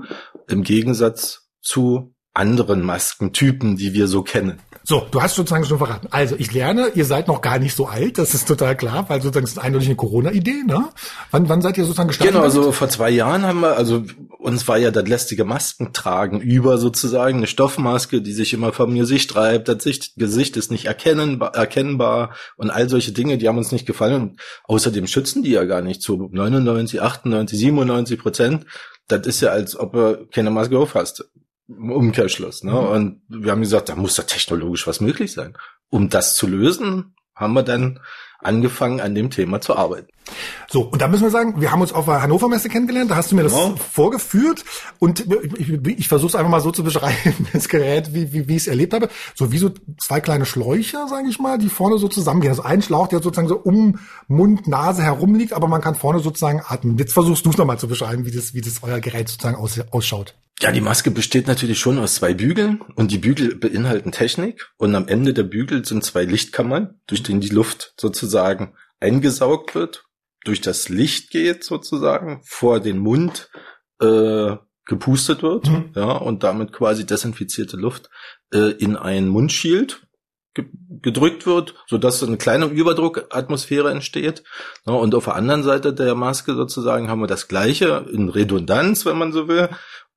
im 0.49 0.63
Gegensatz 0.63 1.49
zu 1.63 2.15
anderen 2.37 2.83
Maskentypen, 2.83 3.77
die 3.77 3.95
wir 3.95 4.09
so 4.09 4.23
kennen. 4.23 4.61
So, 4.89 5.05
du 5.11 5.21
hast 5.21 5.35
sozusagen 5.35 5.65
schon 5.65 5.79
verraten. 5.79 6.07
Also, 6.13 6.37
ich 6.39 6.53
lerne, 6.53 6.93
ihr 6.95 7.05
seid 7.05 7.27
noch 7.27 7.41
gar 7.41 7.59
nicht 7.59 7.75
so 7.75 7.87
alt, 7.87 8.19
das 8.19 8.35
ist 8.35 8.47
total 8.47 8.77
klar, 8.77 9.05
weil 9.09 9.21
sozusagen 9.21 9.45
das 9.45 9.55
ist 9.55 9.59
eindeutig 9.59 9.89
eine 9.89 9.97
Corona-Idee, 9.97 10.63
ne? 10.65 10.91
Wann, 11.33 11.49
wann 11.49 11.61
seid 11.61 11.77
ihr 11.77 11.85
sozusagen 11.85 12.07
gestartet? 12.07 12.35
Genau, 12.35 12.45
also 12.45 12.71
vor 12.71 12.89
zwei 12.89 13.11
Jahren 13.11 13.45
haben 13.45 13.61
wir, 13.63 13.77
also 13.77 14.05
uns 14.39 14.69
war 14.69 14.79
ja 14.79 14.93
das 14.93 15.09
lästige 15.09 15.45
Maskentragen 15.45 16.41
über 16.41 16.79
sozusagen 16.79 17.39
eine 17.39 17.49
Stoffmaske, 17.49 18.23
die 18.23 18.33
sich 18.33 18.53
immer 18.55 18.73
vor 18.73 18.87
mir 18.87 19.07
Sicht 19.07 19.35
reibt, 19.35 19.67
das 19.67 19.83
Sicht, 19.83 20.13
Gesicht 20.15 20.57
ist 20.57 20.71
nicht 20.71 20.85
erkennbar, 20.85 21.57
erkennbar 21.57 22.37
und 22.57 22.71
all 22.71 22.89
solche 22.89 23.11
Dinge, 23.11 23.39
die 23.39 23.49
haben 23.49 23.59
uns 23.59 23.73
nicht 23.73 23.87
gefallen. 23.87 24.23
Und 24.23 24.41
außerdem 24.65 25.09
schützen 25.09 25.43
die 25.43 25.51
ja 25.51 25.65
gar 25.65 25.83
nicht 25.83 26.01
zu 26.01 26.29
99, 26.31 27.03
98, 27.03 27.59
97 27.59 28.21
Prozent. 28.21 28.67
Das 29.09 29.27
ist 29.27 29.41
ja, 29.41 29.51
als 29.51 29.77
ob 29.77 29.95
du 29.95 30.29
keine 30.33 30.53
Maske 30.53 30.79
aufhast. 30.79 31.25
Im 31.25 31.46
Umkehrschluss. 31.69 32.63
Ne? 32.63 32.79
Und 32.79 33.23
wir 33.29 33.53
haben 33.53 33.61
gesagt, 33.61 33.89
da 33.89 33.97
muss 33.97 34.15
da 34.15 34.23
technologisch 34.23 34.87
was 34.87 35.01
möglich 35.01 35.33
sein. 35.33 35.57
Um 35.89 36.09
das 36.09 36.37
zu 36.37 36.47
lösen, 36.47 37.15
haben 37.35 37.55
wir 37.55 37.63
dann 37.63 38.01
angefangen, 38.39 39.01
an 39.01 39.15
dem 39.15 39.31
Thema 39.31 39.61
zu 39.61 39.77
arbeiten. 39.77 40.09
So, 40.69 40.83
und 40.83 41.01
da 41.01 41.07
müssen 41.09 41.23
wir 41.23 41.31
sagen, 41.31 41.61
wir 41.61 41.71
haben 41.71 41.81
uns 41.81 41.93
auf 41.93 42.07
der 42.07 42.21
Hannover 42.21 42.49
Messe 42.49 42.69
kennengelernt, 42.69 43.11
da 43.11 43.17
hast 43.17 43.31
du 43.31 43.37
mir 43.37 43.45
das 43.45 43.53
Genau. 43.53 43.77
vorgeführt 43.77 44.65
und 44.99 45.21
ich, 45.21 45.71
ich, 45.71 45.99
ich 45.99 46.09
versuche 46.09 46.31
es 46.31 46.35
einfach 46.35 46.51
mal 46.51 46.61
so 46.61 46.73
zu 46.73 46.83
beschreiben, 46.83 47.47
das 47.53 47.69
Gerät, 47.69 48.13
wie, 48.13 48.33
wie, 48.33 48.49
wie 48.49 48.57
ich 48.57 48.63
es 48.63 48.67
erlebt 48.67 48.93
habe. 48.93 49.09
So 49.35 49.53
wie 49.53 49.59
so 49.59 49.71
zwei 49.99 50.21
kleine 50.21 50.45
Schläuche, 50.47 50.99
sage 51.09 51.29
ich 51.29 51.39
mal, 51.39 51.59
die 51.59 51.69
vorne 51.69 51.99
so 51.99 52.09
zusammengehen. 52.09 52.51
Also 52.51 52.63
ein 52.63 52.83
Schlauch, 52.83 53.07
der 53.09 53.23
sozusagen 53.23 53.49
so 53.49 53.57
um 53.57 54.01
Mund, 54.27 54.67
Nase 54.67 55.03
herumliegt, 55.03 55.53
aber 55.53 55.69
man 55.69 55.81
kann 55.81 55.95
vorne 55.95 56.19
sozusagen 56.21 56.61
atmen. 56.67 56.99
Jetzt 56.99 57.13
versuchst 57.13 57.47
du 57.47 57.51
es 57.51 57.57
nochmal 57.57 57.79
zu 57.79 57.87
beschreiben, 57.89 58.27
wie 58.27 58.33
das, 58.33 58.53
wie 58.55 58.61
das 58.61 58.83
euer 58.83 59.01
Gerät 59.01 59.29
sozusagen 59.29 59.57
aus, 59.57 59.79
ausschaut. 59.93 60.35
Ja, 60.63 60.73
die 60.73 60.81
Maske 60.81 61.11
besteht 61.11 61.49
natürlich 61.49 61.79
schon 61.79 61.99
aus 61.99 62.15
zwei 62.15 62.33
Bügeln 62.33 62.81
und 62.95 63.11
die 63.13 63.19
Bügel 63.19 63.57
beinhalten 63.57 64.11
Technik 64.11 64.71
und 64.79 64.95
am 64.95 65.07
Ende 65.07 65.35
der 65.35 65.43
Bügel 65.43 65.85
sind 65.85 66.03
zwei 66.03 66.25
Lichtkammern, 66.25 66.95
durch 67.07 67.23
denen 67.23 67.43
die 67.43 67.51
Luft 67.51 67.93
sozusagen 68.01 68.26
eingesaugt 69.01 69.75
wird, 69.75 70.05
durch 70.45 70.61
das 70.61 70.89
Licht 70.89 71.31
geht 71.31 71.65
sozusagen, 71.65 72.41
vor 72.45 72.81
den 72.81 72.99
Mund 72.99 73.51
äh, 74.01 74.57
gepustet 74.87 75.43
wird, 75.43 75.67
Mhm. 75.67 75.91
ja, 75.97 76.13
und 76.13 76.43
damit 76.45 76.73
quasi 76.73 77.05
desinfizierte 77.05 77.77
Luft 77.77 78.09
äh, 78.53 78.71
in 78.79 78.97
ein 78.97 79.29
Mundschild 79.29 80.03
ge 80.55 80.67
gedrückt 81.03 81.47
wird, 81.47 81.75
so 81.87 81.99
dass 81.99 82.23
eine 82.23 82.39
kleine 82.39 82.67
Überdruckatmosphäre 82.67 83.91
entsteht. 83.91 84.43
Ja, 84.87 84.95
und 84.95 85.15
auf 85.15 85.25
der 85.27 85.35
anderen 85.35 85.63
Seite 85.63 85.93
der 85.93 86.15
Maske 86.15 86.55
sozusagen 86.55 87.09
haben 87.09 87.21
wir 87.21 87.27
das 87.27 87.49
gleiche 87.49 88.07
in 88.11 88.29
Redundanz, 88.31 89.05
wenn 89.05 89.19
man 89.19 89.33
so 89.33 89.47
will. 89.47 89.69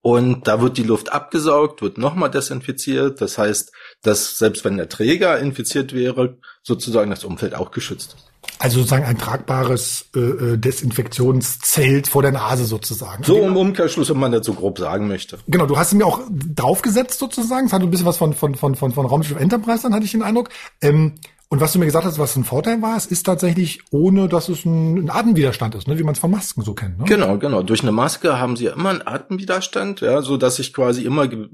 Und 0.02 0.47
da 0.47 0.62
wird 0.62 0.78
die 0.78 0.84
Luft 0.84 1.12
abgesaugt, 1.12 1.82
wird 1.82 1.97
nochmal 1.97 2.32
desinfiziert. 2.32 3.20
Das 3.22 3.38
heißt, 3.38 3.72
dass 4.02 4.38
selbst 4.38 4.64
wenn 4.64 4.78
der 4.78 4.88
Träger 4.88 5.39
infiziert 5.39 5.93
wäre, 5.93 6.38
sozusagen 6.64 7.10
das 7.10 7.24
Umfeld 7.24 7.54
auch 7.54 7.72
geschützt 7.72 8.16
ist. 8.16 8.30
Also 8.58 8.80
sozusagen 8.80 9.06
ein 9.06 9.18
tragbares 9.18 10.06
äh, 10.16 10.20
äh, 10.20 10.58
Desinfektionszelt 10.58 12.08
vor 12.08 12.22
der 12.22 12.32
Nase 12.32 12.66
sozusagen. 12.66 13.24
So 13.24 13.41
im 13.41 13.56
Umkehrschluss, 13.56 14.10
wenn 14.10 14.20
man 14.20 14.32
das 14.32 14.45
so 14.45 14.54
grob 14.54 14.80
sagen 14.80 15.08
möchte. 15.08 15.39
Genau, 15.47 15.66
du 15.66 15.78
hast 15.78 15.93
mir 15.93 16.06
auch 16.06 16.22
draufgesetzt 16.30 17.20
sozusagen. 17.20 17.68
Es 17.68 17.74
hat 17.74 17.82
ein 17.82 17.91
bisschen 17.91 18.06
was 18.06 18.18
von, 18.18 18.34
von, 18.34 18.56
von, 18.56 18.76
von, 18.76 18.91
von 18.93 19.06
Raumschiff 19.06 19.39
Enterprise, 19.39 19.84
dann 19.84 19.93
hatte 19.93 20.06
ich 20.06 20.12
den 20.12 20.24
Eindruck. 20.24 20.50
Ähm, 20.82 21.16
und 21.52 21.62
was 21.62 21.74
du 21.74 21.80
mir 21.80 21.86
gesagt 21.86 22.06
hast, 22.06 22.20
was 22.20 22.36
ein 22.36 22.43
Vorteil 22.43 22.82
war, 22.84 22.95
es 22.95 23.08
ist 23.08 23.24
tatsächlich, 23.24 23.82
ohne 23.89 24.30
dass 24.30 24.50
es 24.50 24.66
ein, 24.66 25.10
Atemwiderstand 25.10 25.74
ist, 25.74 25.88
ne, 25.88 25.97
wie 25.97 26.04
man 26.04 26.14
es 26.14 26.20
von 26.20 26.30
Masken 26.30 26.62
so 26.62 26.76
kennt. 26.76 27.00
Ne? 27.00 27.06
Genau, 27.06 27.39
genau. 27.39 27.64
Durch 27.64 27.82
eine 27.82 27.91
Maske 27.91 28.39
haben 28.39 28.56
sie 28.56 28.66
ja 28.66 28.74
immer 28.74 28.91
einen 28.91 29.06
Atemwiderstand, 29.06 30.02
ja, 30.02 30.22
so 30.22 30.38
dass 30.38 30.60
ich 30.60 30.74
quasi 30.74 31.04
immer 31.04 31.28
ge 31.28 31.47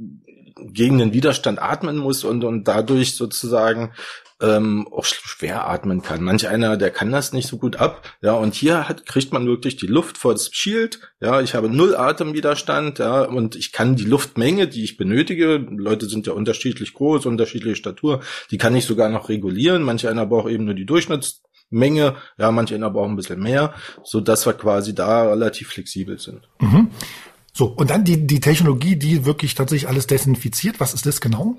gegen 0.58 0.98
den 0.98 1.14
Widerstand 1.14 1.62
atmen 1.62 1.98
muss 1.98 2.24
und, 2.24 2.44
und 2.44 2.66
dadurch 2.66 3.16
sozusagen 3.16 3.92
ähm, 4.42 4.88
auch 4.92 5.06
sch- 5.06 5.26
schwer 5.26 5.68
atmen 5.68 6.02
kann. 6.02 6.24
Manch 6.24 6.48
einer, 6.48 6.76
der 6.78 6.92
kann 6.92 7.12
das 7.12 7.32
nicht 7.32 7.48
so 7.48 7.58
gut 7.58 7.78
ab. 7.78 8.04
Ja, 8.22 8.34
und 8.34 8.54
hier 8.54 8.90
hat, 8.90 9.06
kriegt 9.06 9.32
man 9.32 9.48
wirklich 9.48 9.78
die 9.78 9.88
Luft 9.88 10.18
vor 10.18 10.34
das 10.34 10.50
Shield. 10.52 11.00
Ja, 11.22 11.42
ich 11.42 11.56
habe 11.56 11.70
null 11.70 11.96
Atemwiderstand. 11.96 13.00
Ja, 13.00 13.22
und 13.22 13.56
ich 13.56 13.72
kann 13.72 13.96
die 13.96 14.04
Luftmenge, 14.04 14.68
die 14.68 14.84
ich 14.84 14.98
benötige, 14.98 15.56
Leute 15.56 16.08
sind 16.08 16.28
ja 16.28 16.34
unterschiedlich 16.34 16.94
groß, 16.94 17.26
unterschiedliche 17.26 17.76
Statur, 17.78 18.22
die 18.52 18.58
kann 18.58 18.76
ich 18.76 18.86
sogar 18.86 19.10
noch 19.10 19.30
regulieren. 19.30 19.84
Manch 19.84 20.08
einer 20.08 20.26
braucht 20.26 20.50
eben 20.52 20.66
nur 20.66 20.74
die 20.74 20.86
Durchschnittsmenge. 20.86 22.16
Ja, 22.38 22.52
manch 22.52 22.74
einer 22.74 22.90
braucht 22.90 23.10
ein 23.10 23.16
bisschen 23.16 23.40
mehr, 23.42 23.74
so 24.04 24.20
dass 24.20 24.46
wir 24.46 24.54
quasi 24.54 24.94
da 24.94 25.30
relativ 25.30 25.70
flexibel 25.70 26.20
sind. 26.20 26.48
So, 27.54 27.68
und 27.68 27.90
dann 27.90 28.04
die, 28.04 28.28
die 28.28 28.42
Technologie, 28.42 28.98
die 28.98 29.26
wirklich 29.26 29.56
tatsächlich 29.56 29.88
alles 29.88 30.08
desinfiziert. 30.08 30.82
Was 30.82 30.94
ist 30.94 31.06
das 31.06 31.22
genau? 31.22 31.58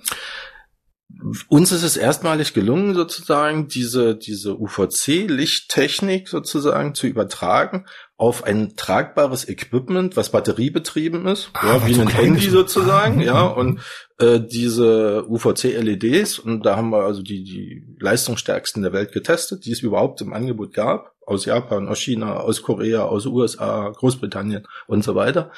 Uns 1.49 1.73
ist 1.73 1.83
es 1.83 1.97
erstmalig 1.97 2.53
gelungen, 2.53 2.95
sozusagen 2.95 3.69
diese, 3.69 4.17
diese 4.17 4.59
UVC-Lichttechnik 4.59 6.29
sozusagen 6.29 6.95
zu 6.95 7.07
übertragen 7.07 7.87
auf 8.17 8.45
ein 8.45 8.77
tragbares 8.77 9.49
Equipment, 9.49 10.17
was 10.17 10.31
batteriebetrieben 10.31 11.27
ist, 11.27 11.51
Ah, 11.55 11.77
ja, 11.77 11.87
wie 11.87 11.95
so 11.95 12.03
ein 12.03 12.09
Handy 12.09 12.49
sozusagen, 12.51 13.21
Ah, 13.21 13.25
ja, 13.25 13.49
mhm. 13.49 13.55
und 13.57 13.81
äh, 14.19 14.41
diese 14.41 15.27
UVC-LEDs, 15.29 16.39
und 16.39 16.65
da 16.65 16.77
haben 16.77 16.91
wir 16.91 17.05
also 17.05 17.23
die, 17.23 17.45
die 17.45 17.85
leistungsstärksten 18.01 18.83
der 18.83 18.93
Welt 18.93 19.13
getestet, 19.13 19.65
die 19.65 19.73
es 19.73 19.81
überhaupt 19.81 20.21
im 20.23 20.33
Angebot 20.33 20.73
gab, 20.73 21.13
aus 21.27 21.45
Japan, 21.45 21.89
aus 21.89 22.01
China, 22.01 22.37
aus 22.41 22.63
Korea, 22.63 23.05
aus 23.05 23.27
USA, 23.27 23.91
Großbritannien 23.91 24.67
und 24.87 25.05
so 25.05 25.15
weiter. 25.15 25.51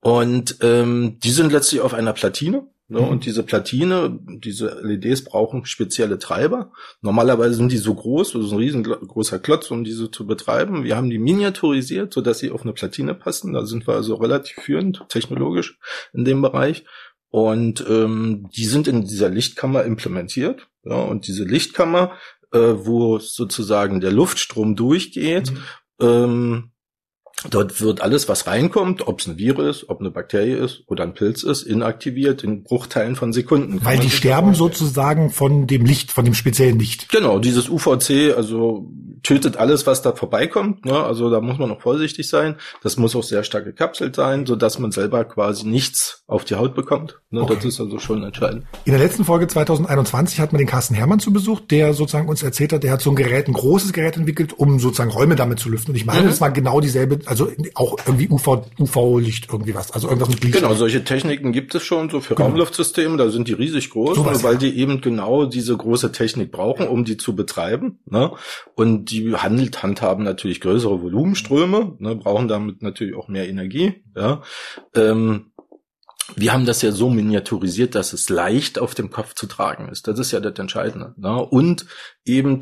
Und 0.00 0.58
ähm, 0.62 1.18
die 1.22 1.30
sind 1.30 1.52
letztlich 1.52 1.80
auf 1.80 1.94
einer 1.94 2.12
Platine. 2.12 2.66
Ne? 2.88 3.00
Mhm. 3.00 3.08
Und 3.08 3.26
diese 3.26 3.42
Platine, 3.42 4.18
diese 4.26 4.80
LEDs 4.82 5.24
brauchen 5.24 5.66
spezielle 5.66 6.18
Treiber. 6.18 6.72
Normalerweise 7.02 7.54
sind 7.54 7.70
die 7.70 7.76
so 7.76 7.94
groß, 7.94 8.32
das 8.32 8.46
ist 8.46 8.52
ein 8.52 8.58
riesengroßer 8.58 9.38
Klotz, 9.38 9.70
um 9.70 9.84
diese 9.84 10.10
zu 10.10 10.26
betreiben. 10.26 10.84
Wir 10.84 10.96
haben 10.96 11.10
die 11.10 11.18
miniaturisiert, 11.18 12.14
sodass 12.14 12.38
sie 12.38 12.50
auf 12.50 12.62
eine 12.62 12.72
Platine 12.72 13.14
passen. 13.14 13.52
Da 13.52 13.66
sind 13.66 13.86
wir 13.86 13.94
also 13.94 14.14
relativ 14.14 14.56
führend 14.56 15.04
technologisch 15.08 15.78
in 16.14 16.24
dem 16.24 16.40
Bereich. 16.40 16.84
Und 17.30 17.84
ähm, 17.88 18.48
die 18.56 18.64
sind 18.64 18.88
in 18.88 19.04
dieser 19.04 19.28
Lichtkammer 19.28 19.84
implementiert. 19.84 20.66
Ja, 20.82 20.96
und 20.96 21.26
diese 21.26 21.44
Lichtkammer, 21.44 22.12
äh, 22.52 22.58
wo 22.58 23.18
sozusagen 23.18 24.00
der 24.00 24.12
Luftstrom 24.12 24.76
durchgeht, 24.76 25.52
ähm, 26.00 26.70
Dort 27.50 27.80
wird 27.80 28.00
alles, 28.00 28.28
was 28.28 28.46
reinkommt, 28.46 29.06
ob 29.06 29.20
es 29.20 29.26
ein 29.28 29.38
Virus 29.38 29.82
ist, 29.82 29.88
ob 29.90 30.00
eine 30.00 30.10
Bakterie 30.10 30.54
ist 30.54 30.82
oder 30.86 31.04
ein 31.04 31.14
Pilz 31.14 31.42
ist, 31.44 31.62
inaktiviert 31.62 32.42
in 32.42 32.62
Bruchteilen 32.64 33.16
von 33.16 33.32
Sekunden. 33.32 33.78
Weil 33.84 33.98
die 33.98 34.10
sterben 34.10 34.54
sozusagen 34.54 35.30
von 35.30 35.66
dem 35.66 35.84
Licht, 35.84 36.10
von 36.12 36.24
dem 36.24 36.34
speziellen 36.34 36.78
Licht. 36.78 37.08
Genau, 37.10 37.38
dieses 37.38 37.68
UVC, 37.68 38.34
also 38.36 38.90
tötet 39.22 39.56
alles, 39.56 39.86
was 39.86 40.00
da 40.02 40.12
vorbeikommt. 40.12 40.84
Ne? 40.84 40.94
Also 40.94 41.28
da 41.30 41.40
muss 41.40 41.58
man 41.58 41.70
auch 41.72 41.80
vorsichtig 41.80 42.28
sein. 42.28 42.54
Das 42.82 42.96
muss 42.96 43.14
auch 43.16 43.22
sehr 43.24 43.42
stark 43.44 43.64
gekapselt 43.64 44.14
sein, 44.16 44.46
so 44.46 44.54
dass 44.56 44.78
man 44.78 44.92
selber 44.92 45.24
quasi 45.24 45.66
nichts 45.66 46.22
auf 46.28 46.44
die 46.44 46.54
Haut 46.54 46.74
bekommt. 46.74 47.18
Ne? 47.30 47.40
Das 47.40 47.50
Okay. 47.58 47.68
ist 47.68 47.80
also 47.80 47.98
schon 47.98 48.22
entscheidend. 48.22 48.64
In 48.84 48.92
der 48.92 49.00
letzten 49.00 49.24
Folge 49.24 49.46
2021 49.48 50.40
hat 50.40 50.52
man 50.52 50.58
den 50.58 50.68
Carsten 50.68 50.94
Hermann 50.94 51.18
zu 51.18 51.32
Besuch, 51.32 51.60
der 51.60 51.94
sozusagen 51.94 52.28
uns 52.28 52.42
erzählt 52.42 52.72
hat, 52.72 52.82
der 52.84 52.92
hat 52.92 53.00
so 53.02 53.10
ein 53.10 53.16
Gerät, 53.16 53.48
ein 53.48 53.52
großes 53.54 53.92
Gerät 53.92 54.16
entwickelt, 54.16 54.52
um 54.56 54.78
sozusagen 54.78 55.10
Räume 55.10 55.34
damit 55.36 55.58
zu 55.58 55.68
lüften. 55.68 55.90
Und 55.92 55.96
ich 55.96 56.06
meine, 56.06 56.22
Mhm. 56.22 56.26
das 56.28 56.40
war 56.40 56.50
genau 56.50 56.80
dieselbe, 56.80 57.18
also 57.28 57.50
auch 57.74 57.98
irgendwie 58.06 58.28
UV, 58.30 58.62
UV-Licht 58.78 59.48
irgendwie 59.52 59.74
was, 59.74 59.90
also 59.90 60.08
irgendwas 60.08 60.30
mit 60.30 60.42
Licht. 60.42 60.54
Genau, 60.54 60.74
solche 60.74 61.04
Techniken 61.04 61.52
gibt 61.52 61.74
es 61.74 61.84
schon 61.84 62.08
so 62.08 62.20
für 62.20 62.34
Genau. 62.34 62.48
Raumluftsysteme, 62.48 63.16
da 63.16 63.30
sind 63.30 63.48
die 63.48 63.52
riesig 63.52 63.90
groß, 63.90 64.16
Sowas, 64.16 64.38
ne, 64.38 64.44
weil 64.44 64.54
ja. 64.54 64.58
die 64.60 64.78
eben 64.78 65.00
genau 65.00 65.44
diese 65.44 65.76
große 65.76 66.12
Technik 66.12 66.50
brauchen, 66.50 66.88
um 66.88 67.04
die 67.04 67.16
zu 67.18 67.36
betreiben. 67.36 68.00
Ne? 68.06 68.32
Und 68.74 69.10
die 69.10 69.34
handelt, 69.34 69.82
handhaben 69.82 70.24
natürlich 70.24 70.60
größere 70.60 71.02
Volumenströme, 71.02 71.96
ne, 71.98 72.16
brauchen 72.16 72.48
damit 72.48 72.82
natürlich 72.82 73.14
auch 73.14 73.28
mehr 73.28 73.48
Energie. 73.48 74.02
Ja? 74.16 74.42
Ähm, 74.94 75.52
wir 76.36 76.52
haben 76.52 76.66
das 76.66 76.82
ja 76.82 76.92
so 76.92 77.10
miniaturisiert, 77.10 77.94
dass 77.94 78.12
es 78.12 78.28
leicht 78.28 78.78
auf 78.78 78.94
dem 78.94 79.10
Kopf 79.10 79.34
zu 79.34 79.46
tragen 79.46 79.88
ist. 79.88 80.08
Das 80.08 80.18
ist 80.18 80.32
ja 80.32 80.40
das 80.40 80.58
Entscheidende. 80.58 81.14
Ne? 81.16 81.44
Und 81.44 81.86
eben, 82.24 82.60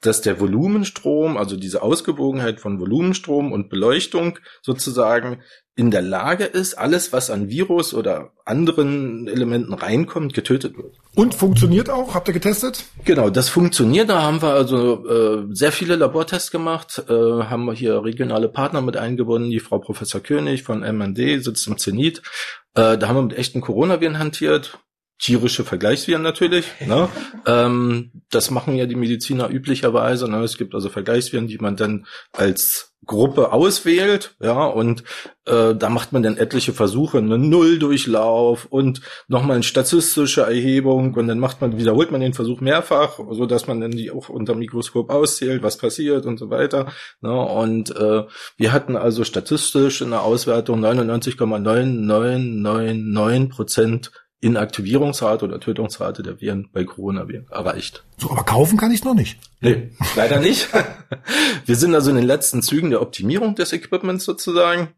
dass 0.00 0.20
der 0.20 0.40
Volumenstrom, 0.40 1.36
also 1.36 1.56
diese 1.56 1.82
Ausgewogenheit 1.82 2.60
von 2.60 2.80
Volumenstrom 2.80 3.52
und 3.52 3.68
Beleuchtung 3.68 4.38
sozusagen 4.62 5.42
in 5.74 5.92
der 5.92 6.02
Lage 6.02 6.44
ist, 6.44 6.74
alles, 6.74 7.12
was 7.12 7.30
an 7.30 7.48
Virus 7.48 7.94
oder 7.94 8.32
anderen 8.44 9.28
Elementen 9.28 9.72
reinkommt, 9.72 10.34
getötet 10.34 10.76
wird. 10.76 10.96
Und 11.14 11.36
funktioniert 11.36 11.88
auch, 11.88 12.14
habt 12.14 12.26
ihr 12.26 12.34
getestet? 12.34 12.84
Genau, 13.04 13.30
das 13.30 13.48
funktioniert. 13.48 14.08
Da 14.08 14.22
haben 14.22 14.42
wir 14.42 14.54
also 14.54 15.06
äh, 15.06 15.46
sehr 15.50 15.70
viele 15.70 15.94
Labortests 15.94 16.50
gemacht, 16.50 17.04
äh, 17.08 17.12
haben 17.12 17.64
wir 17.64 17.74
hier 17.74 18.02
regionale 18.02 18.48
Partner 18.48 18.80
mit 18.80 18.96
eingebunden. 18.96 19.50
Die 19.50 19.60
Frau 19.60 19.78
Professor 19.78 20.20
König 20.20 20.64
von 20.64 20.80
MND 20.80 21.44
sitzt 21.44 21.68
im 21.68 21.78
Zenit. 21.78 22.22
Äh, 22.74 22.98
da 22.98 23.06
haben 23.06 23.16
wir 23.16 23.22
mit 23.22 23.38
echten 23.38 23.60
Coronaviren 23.60 24.18
hantiert. 24.18 24.80
Tierische 25.18 25.64
Vergleichsviren 25.64 26.22
natürlich. 26.22 26.66
Ne? 26.86 27.08
ähm, 27.46 28.12
das 28.30 28.50
machen 28.50 28.76
ja 28.76 28.86
die 28.86 28.94
Mediziner 28.94 29.50
üblicherweise. 29.50 30.28
Ne? 30.28 30.42
Es 30.42 30.58
gibt 30.58 30.74
also 30.74 30.88
Vergleichsviren, 30.88 31.48
die 31.48 31.58
man 31.58 31.76
dann 31.76 32.06
als 32.32 32.88
Gruppe 33.08 33.52
auswählt, 33.52 34.36
ja, 34.40 34.66
und 34.66 35.02
äh, 35.46 35.74
da 35.74 35.88
macht 35.88 36.12
man 36.12 36.22
dann 36.22 36.36
etliche 36.36 36.74
Versuche, 36.74 37.18
einen 37.18 37.48
Nulldurchlauf 37.48 38.66
und 38.66 39.00
nochmal 39.28 39.56
eine 39.56 39.62
statistische 39.62 40.42
Erhebung 40.42 41.14
und 41.14 41.26
dann 41.26 41.38
macht 41.38 41.60
man, 41.60 41.78
wiederholt 41.78 42.10
man 42.10 42.20
den 42.20 42.34
Versuch 42.34 42.60
mehrfach, 42.60 43.18
so 43.30 43.46
dass 43.46 43.66
man 43.66 43.80
dann 43.80 43.92
die 43.92 44.10
auch 44.10 44.28
unter 44.28 44.52
dem 44.52 44.58
Mikroskop 44.58 45.08
auszählt, 45.10 45.62
was 45.62 45.78
passiert 45.78 46.26
und 46.26 46.38
so 46.38 46.50
weiter. 46.50 46.92
Ne? 47.20 47.34
Und 47.34 47.96
äh, 47.96 48.24
wir 48.56 48.72
hatten 48.72 48.96
also 48.96 49.24
statistisch 49.24 50.02
in 50.02 50.10
der 50.10 50.22
Auswertung 50.22 50.84
99,9999 50.84 53.48
Prozent 53.48 54.12
Inaktivierungsrate 54.40 55.44
oder 55.44 55.58
Tötungsrate 55.58 56.22
der 56.22 56.40
Viren 56.40 56.68
bei 56.72 56.84
Coronaviren 56.84 57.46
erreicht. 57.50 58.04
So, 58.18 58.30
aber 58.30 58.44
kaufen 58.44 58.78
kann 58.78 58.92
ich 58.92 59.04
noch 59.04 59.14
nicht. 59.14 59.38
Nee, 59.60 59.90
leider 60.14 60.38
nicht. 60.38 60.68
Wir 61.66 61.74
sind 61.74 61.94
also 61.94 62.10
in 62.10 62.16
den 62.16 62.26
letzten 62.26 62.62
Zügen 62.62 62.90
der 62.90 63.02
Optimierung 63.02 63.56
des 63.56 63.72
Equipments 63.72 64.24
sozusagen, 64.24 64.94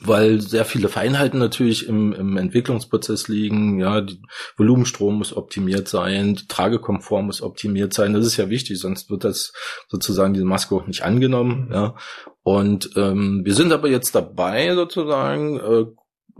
weil 0.00 0.40
sehr 0.40 0.64
viele 0.64 0.88
Feinheiten 0.88 1.38
natürlich 1.38 1.86
im, 1.86 2.14
im 2.14 2.38
Entwicklungsprozess 2.38 3.28
liegen. 3.28 3.78
Ja, 3.78 4.00
die 4.00 4.22
Volumenstrom 4.56 5.18
muss 5.18 5.36
optimiert 5.36 5.88
sein, 5.88 6.36
die 6.36 6.46
Tragekomfort 6.48 7.22
muss 7.22 7.42
optimiert 7.42 7.92
sein. 7.92 8.14
Das 8.14 8.24
ist 8.24 8.38
ja 8.38 8.48
wichtig, 8.48 8.78
sonst 8.78 9.10
wird 9.10 9.24
das 9.24 9.52
sozusagen 9.88 10.32
diese 10.32 10.46
Maske 10.46 10.74
auch 10.74 10.86
nicht 10.86 11.02
angenommen. 11.02 11.68
Ja, 11.70 11.94
und 12.42 12.90
ähm, 12.96 13.42
wir 13.44 13.54
sind 13.54 13.72
aber 13.72 13.88
jetzt 13.88 14.14
dabei 14.14 14.74
sozusagen 14.74 15.60
äh, 15.60 15.84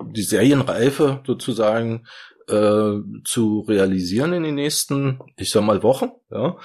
die 0.04 0.22
Serienreife 0.22 1.22
sozusagen 1.26 2.06
äh, 2.48 2.92
zu 3.24 3.60
realisieren 3.68 4.32
in 4.32 4.42
den 4.44 4.54
nächsten, 4.54 5.20
ich 5.36 5.50
sag 5.50 5.64
mal, 5.64 5.82
Wochen, 5.82 6.10
ja, 6.30 6.56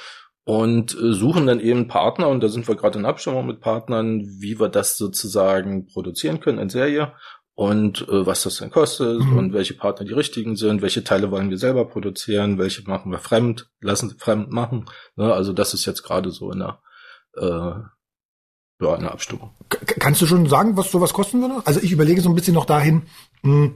und 0.44 0.94
äh, 0.96 1.14
suchen 1.14 1.48
dann 1.48 1.60
eben 1.60 1.88
Partner, 1.88 2.28
und 2.28 2.42
da 2.42 2.50
sind 2.50 2.68
wir 2.68 2.76
gerade 2.76 3.00
in 3.00 3.06
Abstimmung 3.06 3.46
mit 3.46 3.62
Partnern, 3.62 4.22
wie 4.40 4.60
wir 4.60 4.70
das 4.70 4.98
sozusagen 4.98 5.88
produzieren 5.88 6.40
können 6.40 6.60
in 6.60 6.70
Serie 6.70 7.14
und 7.54 8.08
äh, 8.08 8.26
was 8.26 8.44
das 8.44 8.58
dann 8.58 8.72
kostet 8.72 9.20
Mhm. 9.20 9.38
und 9.38 9.54
welche 9.54 9.76
Partner 9.76 10.06
die 10.06 10.14
richtigen 10.14 10.56
sind, 10.56 10.82
welche 10.82 11.04
Teile 11.04 11.32
wollen 11.32 11.50
wir 11.50 11.58
selber 11.58 11.86
produzieren, 11.86 12.58
welche 12.58 12.84
machen 12.84 13.12
wir 13.12 13.20
fremd, 13.20 13.70
lassen 13.82 14.10
sie 14.10 14.18
fremd 14.18 14.52
machen. 14.52 14.86
Ne? 15.16 15.32
Also 15.34 15.54
das 15.54 15.74
ist 15.74 15.86
jetzt 15.86 16.04
gerade 16.04 16.32
so 16.32 16.52
in 16.52 16.60
der, 16.60 16.80
äh, 17.38 17.80
ja, 18.82 18.96
in 18.96 19.02
der 19.02 19.12
Abstimmung. 19.12 19.52
Kannst 19.70 20.22
du 20.22 20.26
schon 20.26 20.48
sagen, 20.48 20.76
was 20.76 20.92
sowas 20.92 21.14
kosten 21.14 21.42
würde? 21.42 21.62
Also 21.66 21.80
ich 21.82 21.92
überlege 21.92 22.22
so 22.22 22.30
ein 22.30 22.36
bisschen 22.36 22.56
noch 22.56 22.66
dahin, 22.66 23.04
mh, 23.44 23.72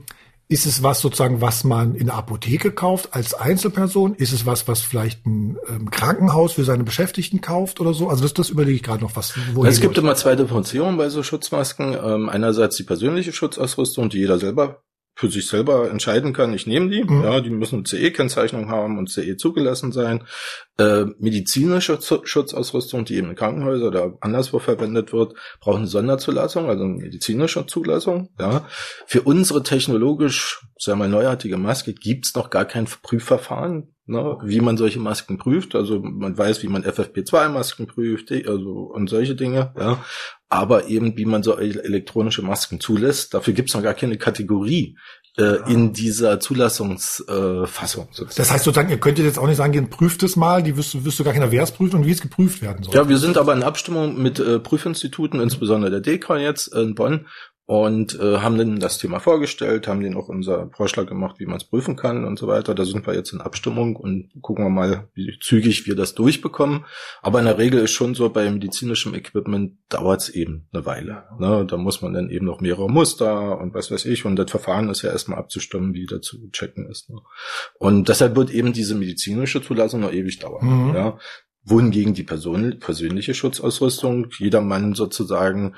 ist 0.48 0.64
es 0.64 0.82
was 0.82 1.00
sozusagen, 1.00 1.40
was 1.40 1.64
man 1.64 1.96
in 1.96 2.06
der 2.06 2.14
Apotheke 2.14 2.70
kauft 2.70 3.14
als 3.14 3.34
Einzelperson? 3.34 4.14
Ist 4.14 4.32
es 4.32 4.46
was, 4.46 4.68
was 4.68 4.80
vielleicht 4.80 5.26
ein 5.26 5.58
ähm, 5.68 5.90
Krankenhaus 5.90 6.52
für 6.52 6.64
seine 6.64 6.84
Beschäftigten 6.84 7.40
kauft 7.40 7.80
oder 7.80 7.94
so? 7.94 8.08
Also 8.08 8.22
das, 8.22 8.34
das 8.34 8.50
überlege 8.50 8.76
ich 8.76 8.82
gerade 8.82 9.02
noch, 9.02 9.16
was 9.16 9.34
wohin 9.54 9.70
Es 9.70 9.80
gibt 9.80 9.98
immer 9.98 10.14
zwei 10.14 10.36
Differenzierungen 10.36 10.98
bei 10.98 11.08
so 11.08 11.24
Schutzmasken. 11.24 11.96
Ähm, 12.00 12.28
einerseits 12.28 12.76
die 12.76 12.84
persönliche 12.84 13.32
Schutzausrüstung, 13.32 14.08
die 14.08 14.18
jeder 14.18 14.38
selber 14.38 14.82
für 15.16 15.30
sich 15.30 15.48
selber 15.48 15.90
entscheiden 15.90 16.32
kann, 16.32 16.52
ich 16.52 16.66
nehme 16.66 16.90
die. 16.90 17.02
Mhm. 17.02 17.24
Ja, 17.24 17.40
die 17.40 17.50
müssen 17.50 17.84
CE-Kennzeichnung 17.84 18.68
haben 18.68 18.98
und 18.98 19.10
CE 19.10 19.36
zugelassen 19.36 19.90
sein. 19.90 20.24
Äh, 20.78 21.06
medizinische 21.18 21.98
Schutzausrüstung, 22.02 23.06
die 23.06 23.14
eben 23.16 23.30
in 23.30 23.34
Krankenhäusern 23.36 23.88
oder 23.88 24.18
anderswo 24.20 24.58
verwendet 24.58 25.10
wird, 25.14 25.34
braucht 25.60 25.78
eine 25.78 25.86
Sonderzulassung, 25.86 26.68
also 26.68 26.84
eine 26.84 26.94
medizinische 26.94 27.64
Zulassung. 27.66 28.28
Ja, 28.38 28.66
für 29.06 29.22
unsere 29.22 29.62
technologisch, 29.62 30.60
sagen 30.78 30.98
wir 30.98 31.06
mal, 31.06 31.08
neuartige 31.08 31.56
Maske 31.56 31.94
gibt's 31.94 32.34
noch 32.34 32.50
gar 32.50 32.66
kein 32.66 32.84
Prüfverfahren, 32.84 33.94
ne, 34.04 34.36
wie 34.44 34.60
man 34.60 34.76
solche 34.76 35.00
Masken 35.00 35.38
prüft. 35.38 35.74
Also 35.74 36.00
man 36.00 36.36
weiß, 36.36 36.62
wie 36.62 36.68
man 36.68 36.84
FFP2-Masken 36.84 37.86
prüft, 37.86 38.28
die- 38.28 38.46
also 38.46 38.70
und 38.92 39.08
solche 39.08 39.34
Dinge. 39.34 39.72
Ja, 39.78 40.04
aber 40.50 40.88
eben 40.88 41.16
wie 41.16 41.24
man 41.24 41.42
so 41.42 41.56
el- 41.56 41.80
elektronische 41.80 42.42
Masken 42.42 42.80
zulässt. 42.80 43.32
Dafür 43.32 43.54
gibt's 43.54 43.72
noch 43.74 43.82
gar 43.82 43.94
keine 43.94 44.18
Kategorie 44.18 44.98
in 45.36 45.92
dieser 45.92 46.40
Zulassungsfassung. 46.40 48.08
Äh. 48.18 48.24
Das 48.36 48.50
heißt 48.50 48.64
sozusagen, 48.64 48.88
ihr 48.88 48.98
könntet 48.98 49.26
jetzt 49.26 49.38
auch 49.38 49.46
nicht 49.46 49.58
sagen, 49.58 49.74
ihr 49.74 49.82
prüft 49.82 50.22
es 50.22 50.34
mal, 50.34 50.62
die 50.62 50.76
wüsste, 50.76 51.04
wüsste 51.04 51.24
gar 51.24 51.34
keiner, 51.34 51.50
wer 51.50 51.62
es 51.62 51.72
prüft 51.72 51.94
und 51.94 52.06
wie 52.06 52.10
es 52.10 52.22
geprüft 52.22 52.62
werden 52.62 52.82
soll. 52.82 52.94
Ja, 52.94 53.08
wir 53.08 53.18
sind 53.18 53.36
aber 53.36 53.52
in 53.52 53.62
Abstimmung 53.62 54.20
mit 54.22 54.38
äh, 54.38 54.58
Prüfinstituten, 54.58 55.40
insbesondere 55.40 55.90
der 55.90 56.00
DEKRA 56.00 56.38
jetzt 56.38 56.68
in 56.68 56.94
Bonn. 56.94 57.26
Und 57.66 58.18
äh, 58.20 58.38
haben 58.38 58.56
dann 58.56 58.78
das 58.78 58.98
Thema 58.98 59.18
vorgestellt, 59.18 59.88
haben 59.88 60.00
denen 60.00 60.16
auch 60.16 60.28
unser 60.28 60.70
Vorschlag 60.70 61.06
gemacht, 61.06 61.40
wie 61.40 61.46
man 61.46 61.56
es 61.56 61.64
prüfen 61.64 61.96
kann 61.96 62.24
und 62.24 62.38
so 62.38 62.46
weiter. 62.46 62.76
Da 62.76 62.84
sind 62.84 63.08
wir 63.08 63.14
jetzt 63.14 63.32
in 63.32 63.40
Abstimmung 63.40 63.96
und 63.96 64.30
gucken 64.40 64.64
wir 64.64 64.70
mal, 64.70 65.08
wie 65.14 65.36
zügig 65.40 65.84
wir 65.84 65.96
das 65.96 66.14
durchbekommen. 66.14 66.84
Aber 67.22 67.40
in 67.40 67.46
der 67.46 67.58
Regel 67.58 67.80
ist 67.80 67.90
schon 67.90 68.14
so, 68.14 68.30
bei 68.30 68.48
medizinischem 68.48 69.14
Equipment 69.14 69.78
dauert 69.88 70.20
es 70.20 70.28
eben 70.28 70.68
eine 70.72 70.86
Weile. 70.86 71.24
Ne? 71.40 71.66
Da 71.68 71.76
muss 71.76 72.02
man 72.02 72.14
dann 72.14 72.30
eben 72.30 72.46
noch 72.46 72.60
mehrere 72.60 72.88
Muster 72.88 73.58
und 73.58 73.74
was 73.74 73.90
weiß 73.90 74.04
ich. 74.04 74.24
Und 74.24 74.36
das 74.36 74.48
Verfahren 74.48 74.88
ist 74.88 75.02
ja 75.02 75.10
erstmal 75.10 75.40
abzustimmen, 75.40 75.92
wie 75.92 76.06
das 76.06 76.20
zu 76.20 76.48
checken 76.52 76.88
ist. 76.88 77.10
Ne? 77.10 77.18
Und 77.80 78.08
deshalb 78.08 78.36
wird 78.36 78.52
eben 78.52 78.74
diese 78.74 78.94
medizinische 78.94 79.60
Zulassung 79.60 80.02
noch 80.02 80.12
ewig 80.12 80.38
dauern. 80.38 80.88
Mhm. 80.88 80.94
Ja? 80.94 81.18
wohingegen 81.68 82.14
die 82.14 82.22
Person, 82.22 82.78
persönliche 82.78 83.34
Schutzausrüstung 83.34 84.28
jedermann 84.38 84.94
sozusagen 84.94 85.74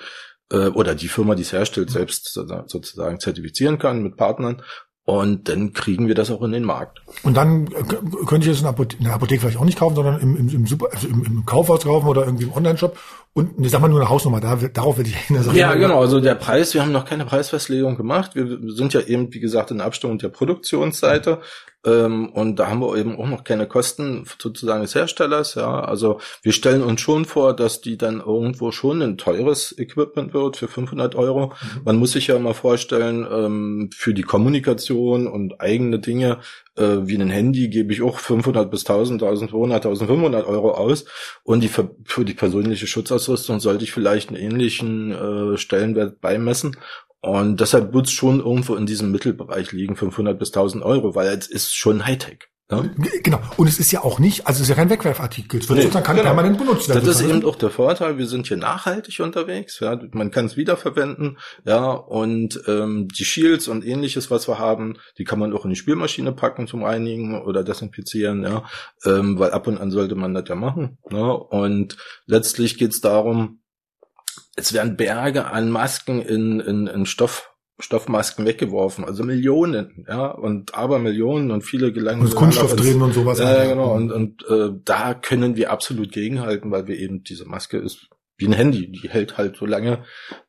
äh, 0.53 0.69
oder 0.69 0.95
die 0.95 1.09
Firma, 1.09 1.35
die 1.35 1.43
es 1.43 1.53
herstellt, 1.53 1.91
selbst 1.91 2.33
sozusagen 2.33 3.21
zertifizieren 3.21 3.79
kann 3.79 4.03
mit 4.03 4.17
Partnern. 4.17 4.63
Und 5.05 5.49
dann 5.49 5.73
kriegen 5.73 6.07
wir 6.07 6.15
das 6.15 6.31
auch 6.31 6.43
in 6.43 6.53
den 6.53 6.65
Markt. 6.65 7.01
Und 7.23 7.35
dann 7.35 7.67
äh, 7.69 7.83
könnte 8.27 8.51
ich 8.51 8.53
es 8.53 8.59
in 8.59 9.05
der 9.05 9.15
Apotheke 9.15 9.41
vielleicht 9.41 9.57
auch 9.57 9.65
nicht 9.65 9.79
kaufen, 9.79 9.95
sondern 9.95 10.21
im, 10.21 10.37
im, 10.37 10.49
im, 10.51 10.67
Super, 10.67 10.89
also 10.93 11.09
im, 11.09 11.25
im 11.25 11.47
Kaufhaus 11.47 11.85
kaufen 11.85 12.09
oder 12.09 12.27
irgendwie 12.27 12.45
im 12.45 12.53
Online-Shop. 12.53 12.99
Und 13.39 13.65
ich 13.65 13.71
sag 13.71 13.81
mal 13.81 13.87
nur 13.87 14.01
eine 14.01 14.11
Hausnummer, 14.11 14.41
da, 14.41 14.57
darauf 14.57 14.99
will 14.99 15.07
ich 15.07 15.15
hin. 15.15 15.39
Ja, 15.55 15.73
genau. 15.75 16.01
Also 16.01 16.19
der 16.19 16.35
Preis, 16.35 16.75
wir 16.75 16.83
haben 16.83 16.91
noch 16.91 17.05
keine 17.05 17.25
Preisfestlegung 17.25 17.97
gemacht. 17.97 18.35
Wir 18.35 18.59
sind 18.75 18.95
ja 18.95 19.01
eben, 19.01 19.33
wie 19.33 19.39
gesagt, 19.39 19.71
in 19.71 19.81
Abstimmung 19.81 20.19
der 20.19 20.31
Produktionsseite. 20.31 21.39
Ähm, 21.87 22.31
und 22.31 22.57
da 22.59 22.67
haben 22.67 22.81
wir 22.81 22.97
eben 22.97 23.17
auch 23.17 23.29
noch 23.29 23.45
keine 23.45 23.69
Kosten 23.69 24.25
sozusagen 24.43 24.83
des 24.83 24.97
Herstellers. 24.97 25.55
Ja, 25.55 25.85
also 25.85 26.19
wir 26.43 26.51
stellen 26.51 26.83
uns 26.83 27.01
schon 27.01 27.27
vor, 27.27 27.55
dass 27.55 27.81
die 27.81 27.97
dann 27.97 28.19
irgendwo 28.19 28.73
schon 28.73 29.01
ein 29.03 29.17
teures 29.19 29.73
Equipment 29.79 30.35
wird 30.35 30.57
für 30.57 30.67
500 30.67 31.15
Euro. 31.15 31.47
Mhm. 31.47 31.81
Man 31.85 31.97
muss 31.97 32.13
sich 32.13 32.27
ja 32.27 32.35
immer 32.35 32.55
vorstellen, 32.55 33.25
ähm, 33.31 33.91
für 33.95 34.15
die 34.15 34.23
Kommunikation 34.23 35.29
und 35.29 35.61
eigene 35.61 36.01
Dinge 36.01 36.39
äh, 36.79 37.07
wie 37.07 37.17
ein 37.17 37.31
Handy 37.31 37.69
gebe 37.69 37.93
ich 37.93 38.03
auch 38.03 38.19
500 38.19 38.71
bis 38.71 38.81
1000, 38.81 39.23
1200, 39.23 39.85
1500 39.85 40.47
Euro 40.47 40.73
aus. 40.73 41.05
Und 41.43 41.63
die 41.63 41.69
für, 41.69 41.95
die 42.25 42.35
persönliche 42.35 42.87
Schutzausrüstung 42.87 43.61
sollte 43.61 43.85
ich 43.85 43.93
vielleicht 43.93 44.29
einen 44.29 44.39
ähnlichen 44.39 45.13
äh, 45.13 45.57
Stellenwert 45.59 46.21
beimessen. 46.21 46.77
Und 47.21 47.61
deshalb 47.61 47.93
wird 47.93 48.07
es 48.07 48.13
schon 48.13 48.39
irgendwo 48.39 48.77
in 48.77 48.87
diesem 48.87 49.11
Mittelbereich 49.11 49.73
liegen, 49.73 49.97
500 49.97 50.39
bis 50.39 50.49
1000 50.49 50.85
Euro, 50.85 51.15
weil 51.15 51.29
es 51.29 51.49
ist 51.49 51.75
schon 51.75 52.07
Hightech. 52.07 52.49
Ja? 52.71 52.85
Genau. 53.23 53.41
Und 53.57 53.67
es 53.67 53.79
ist 53.79 53.93
ja 53.93 54.05
auch 54.05 54.19
nicht, 54.19 54.47
also 54.47 54.59
es 54.59 54.63
ist 54.63 54.69
ja 54.69 54.75
kein 54.75 54.91
Wegwerfartikel. 54.91 55.61
Es 55.61 55.69
wird 55.69 55.79
nee, 55.79 55.83
sozusagen 55.85 56.05
kann 56.05 56.17
genau. 56.17 56.29
permanent 56.29 56.59
benutzt 56.59 56.89
werden. 56.89 57.05
Das 57.05 57.21
ist 57.21 57.27
eben 57.27 57.45
auch 57.47 57.57
der 57.57 57.71
Vorteil. 57.71 58.19
Wir 58.19 58.27
sind 58.27 58.47
hier 58.47 58.59
nachhaltig 58.59 59.21
unterwegs. 59.21 59.81
Ja, 59.81 59.99
man 60.13 60.31
kann 60.31 60.47
es 60.47 60.57
wiederverwenden. 60.57 61.39
Ja, 61.65 61.91
und 61.91 62.61
ähm, 62.67 63.09
die 63.09 63.25
Shields 63.25 63.69
und 63.69 63.87
ähnliches, 63.87 64.31
was 64.31 64.49
wir 64.49 64.59
haben, 64.59 64.99
die 65.17 65.25
kann 65.25 65.39
man 65.39 65.55
auch 65.55 65.65
in 65.65 65.71
die 65.71 65.77
Spielmaschine 65.77 66.33
packen 66.33 66.67
zum 66.67 66.85
Reinigen 66.85 67.41
oder 67.41 67.65
desinfizieren. 67.65 68.43
Ja, 68.43 68.65
ähm, 69.05 69.39
weil 69.39 69.53
ab 69.53 69.67
und 69.67 69.79
an 69.79 69.91
sollte 69.91 70.15
man 70.15 70.35
das 70.35 70.45
ja 70.49 70.55
machen. 70.55 70.99
Ja, 71.11 71.31
und 71.31 71.97
letztlich 72.27 72.77
geht 72.77 72.93
es 72.93 73.01
darum, 73.01 73.61
es 74.57 74.75
werden 74.75 74.97
Berge 74.97 75.47
an 75.47 75.71
Masken 75.71 76.21
in, 76.21 76.61
in, 76.61 76.87
in 76.87 77.07
Stoff 77.07 77.51
Stoffmasken 77.81 78.45
weggeworfen, 78.45 79.05
also 79.05 79.23
Millionen, 79.23 80.05
ja, 80.09 80.27
und 80.27 80.75
aber 80.75 80.99
Millionen 80.99 81.53
und 81.53 81.63
viele 81.63 81.93
gelangen. 81.93 82.23
Und 82.23 82.35
Kunststoff 82.35 82.75
drin 82.75 83.01
und 83.01 83.15
sowas. 83.15 83.39
Ja, 83.39 83.65
genau, 83.67 83.95
und, 83.95 84.11
und 84.11 84.45
äh, 84.49 84.71
da 84.85 85.15
können 85.15 85.55
wir 85.57 85.71
absolut 85.71 86.11
gegenhalten, 86.11 86.73
weil 86.73 86.89
wir 86.89 86.99
eben, 86.99 87.23
diese 87.23 87.45
Maske 87.45 87.79
ist 87.79 88.09
wie 88.37 88.47
ein 88.47 88.53
Handy, 88.53 88.91
die 88.91 89.09
hält 89.09 89.39
halt 89.39 89.57
so 89.57 89.65
lange, 89.65 90.05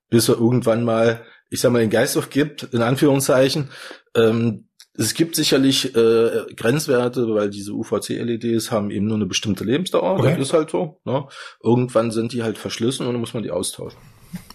bis 0.09 0.27
er 0.27 0.35
irgendwann 0.35 0.83
mal, 0.83 1.23
ich 1.49 1.61
sag 1.61 1.71
mal, 1.71 1.79
den 1.79 1.91
Geist 1.91 2.17
aufgibt, 2.17 2.63
in 2.71 2.81
Anführungszeichen. 2.81 3.69
Ähm, 4.15 4.65
es 4.99 5.13
gibt 5.13 5.35
sicherlich 5.35 5.95
äh, 5.95 6.45
Grenzwerte, 6.55 7.33
weil 7.33 7.49
diese 7.49 7.73
UVC-LEDs 7.73 8.69
haben 8.71 8.91
eben 8.91 9.05
nur 9.05 9.15
eine 9.15 9.27
bestimmte 9.27 9.63
Lebensdauer. 9.63 10.19
Okay. 10.19 10.35
Das 10.37 10.47
ist 10.47 10.53
halt 10.53 10.71
so. 10.71 10.99
Ne? 11.05 11.25
Irgendwann 11.63 12.11
sind 12.11 12.33
die 12.33 12.43
halt 12.43 12.57
verschlissen 12.57 13.05
und 13.05 13.13
dann 13.13 13.21
muss 13.21 13.33
man 13.33 13.43
die 13.43 13.51
austauschen. 13.51 13.99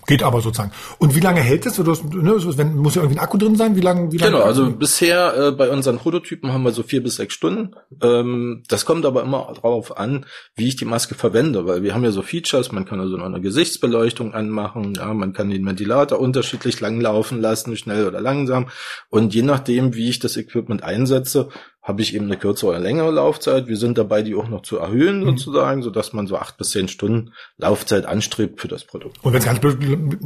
Geht 0.07 0.23
aber 0.23 0.41
sozusagen. 0.41 0.73
Und 0.99 1.15
wie 1.15 1.21
lange 1.21 1.41
hält 1.41 1.65
es? 1.65 1.79
Ne, 1.79 1.87
wenn, 1.87 2.77
muss 2.77 2.95
ja 2.95 3.03
irgendwie 3.03 3.19
ein 3.19 3.25
Akku 3.25 3.39
drin 3.39 3.57
sein? 3.57 3.75
Wie 3.77 3.81
lange? 3.81 4.13
Wie 4.13 4.19
lange 4.19 4.33
genau, 4.33 4.45
also 4.45 4.71
bisher 4.71 5.35
äh, 5.37 5.53
bei 5.53 5.71
unseren 5.71 5.99
Prototypen 5.99 6.53
haben 6.53 6.63
wir 6.63 6.73
so 6.73 6.83
vier 6.83 7.03
bis 7.03 7.17
sechs 7.17 7.35
Stunden. 7.35 7.75
Ähm, 8.03 8.63
das 8.69 8.85
kommt 8.85 9.07
aber 9.07 9.23
immer 9.23 9.53
darauf 9.55 9.97
an, 9.97 10.27
wie 10.57 10.69
ich 10.69 10.77
die 10.77 10.85
Maske 10.85 11.15
verwende, 11.15 11.67
weil 11.67 11.83
wir 11.83 11.95
haben 11.95 12.05
ja 12.05 12.11
so 12.11 12.23
Features, 12.23 12.73
man 12.73 12.85
kann 12.85 13.01
also 13.01 13.17
noch 13.17 13.25
eine 13.25 13.41
Gesichtsbeleuchtung 13.41 14.35
anmachen, 14.35 14.95
ja, 14.95 15.13
man 15.15 15.33
kann 15.33 15.51
den 15.51 15.65
Ventilator 15.65 16.21
unterschiedlich 16.21 16.81
lang 16.81 17.01
laufen 17.01 17.41
lassen, 17.41 17.77
schnell 17.77 18.07
oder 18.07 18.21
langsam. 18.21 18.69
Und 19.09 19.35
je 19.35 19.43
nachdem, 19.43 19.95
wie 19.95 20.11
ich 20.11 20.19
das 20.19 20.37
Equipment 20.37 20.83
einsetze, 20.83 21.49
habe 21.85 22.01
ich 22.01 22.15
eben 22.15 22.25
eine 22.25 22.39
kürzere 22.39 22.71
oder 22.71 22.81
längere 22.81 23.11
Laufzeit. 23.11 23.69
Wir 23.69 23.77
sind 23.77 23.99
dabei, 23.99 24.23
die 24.23 24.35
auch 24.35 24.49
noch 24.49 24.63
zu 24.63 24.79
erhöhen 24.79 25.21
mhm. 25.21 25.27
sozusagen, 25.27 25.83
so 25.83 25.91
dass 25.91 26.15
man 26.15 26.27
so 26.27 26.39
acht 26.39 26.57
bis 26.57 26.71
zehn 26.71 26.89
Stunden 26.89 27.33
Laufzeit 27.59 28.07
anstrebt 28.07 28.63
für 28.63 28.69
das 28.69 28.85
Produkt. 28.85 29.23
Und 29.23 29.35
wenn 29.35 29.41
es 29.41 29.45
ganz 29.45 29.61
blöd 29.61 29.77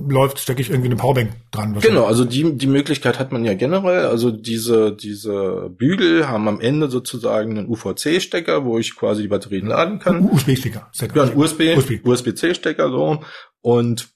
läuft, 0.08 0.38
stecke 0.38 0.60
ich 0.60 0.70
irgendwie 0.70 0.88
eine 0.88 0.96
Powerbank 0.96 1.32
dran. 1.50 1.76
Genau, 1.80 2.04
also 2.04 2.24
die 2.24 2.56
die 2.56 2.68
Möglichkeit 2.68 3.18
hat 3.18 3.32
man 3.32 3.44
ja 3.44 3.54
generell. 3.54 4.06
Also 4.06 4.30
diese 4.30 4.92
diese 4.92 5.68
Bügel 5.76 6.28
haben 6.28 6.46
am 6.46 6.60
Ende 6.60 6.88
sozusagen 6.88 7.58
einen 7.58 7.68
UVC-Stecker, 7.68 8.64
wo 8.64 8.78
ich 8.78 8.94
quasi 8.94 9.22
die 9.22 9.28
Batterien 9.28 9.66
laden 9.66 9.98
kann. 9.98 10.30
USB-Stecker. 10.30 10.88
Ja, 11.12 11.22
ein 11.24 11.36
USB, 11.36 11.76
USB-C-Stecker 12.04 12.88
so 12.90 13.24
und 13.62 14.10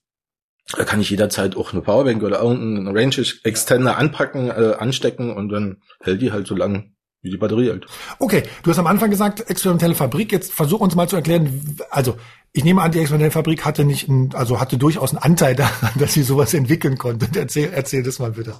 da 0.76 0.84
kann 0.84 1.00
ich 1.00 1.10
jederzeit 1.10 1.56
auch 1.56 1.72
eine 1.72 1.82
Powerbank 1.82 2.22
oder 2.22 2.40
irgendeinen 2.40 2.96
Range 2.96 3.16
Extender 3.42 3.98
anpacken, 3.98 4.48
äh, 4.48 4.74
anstecken 4.78 5.34
und 5.34 5.48
dann 5.48 5.82
hält 6.00 6.22
die 6.22 6.30
halt 6.30 6.46
so 6.46 6.54
lang 6.54 6.91
wie 7.22 7.30
die 7.30 7.36
Batterie 7.36 7.68
hält. 7.68 7.86
Okay, 8.18 8.42
du 8.62 8.70
hast 8.70 8.78
am 8.78 8.88
Anfang 8.88 9.10
gesagt, 9.10 9.48
experimentelle 9.48 9.94
Fabrik. 9.94 10.32
Jetzt 10.32 10.52
versuch 10.52 10.80
uns 10.80 10.96
mal 10.96 11.08
zu 11.08 11.16
erklären, 11.16 11.78
also 11.90 12.16
ich 12.52 12.64
nehme 12.64 12.82
an, 12.82 12.90
die 12.90 12.98
experimentelle 12.98 13.30
Fabrik 13.30 13.64
hatte 13.64 13.84
nicht, 13.84 14.08
ein, 14.08 14.34
also 14.34 14.60
hatte 14.60 14.76
durchaus 14.76 15.10
einen 15.10 15.22
Anteil 15.22 15.54
daran, 15.56 15.92
dass 15.98 16.12
sie 16.12 16.24
sowas 16.24 16.52
entwickeln 16.52 16.98
konnte. 16.98 17.28
Erzähl, 17.38 17.70
erzähl 17.72 18.02
das 18.02 18.18
mal 18.18 18.32
bitte. 18.32 18.56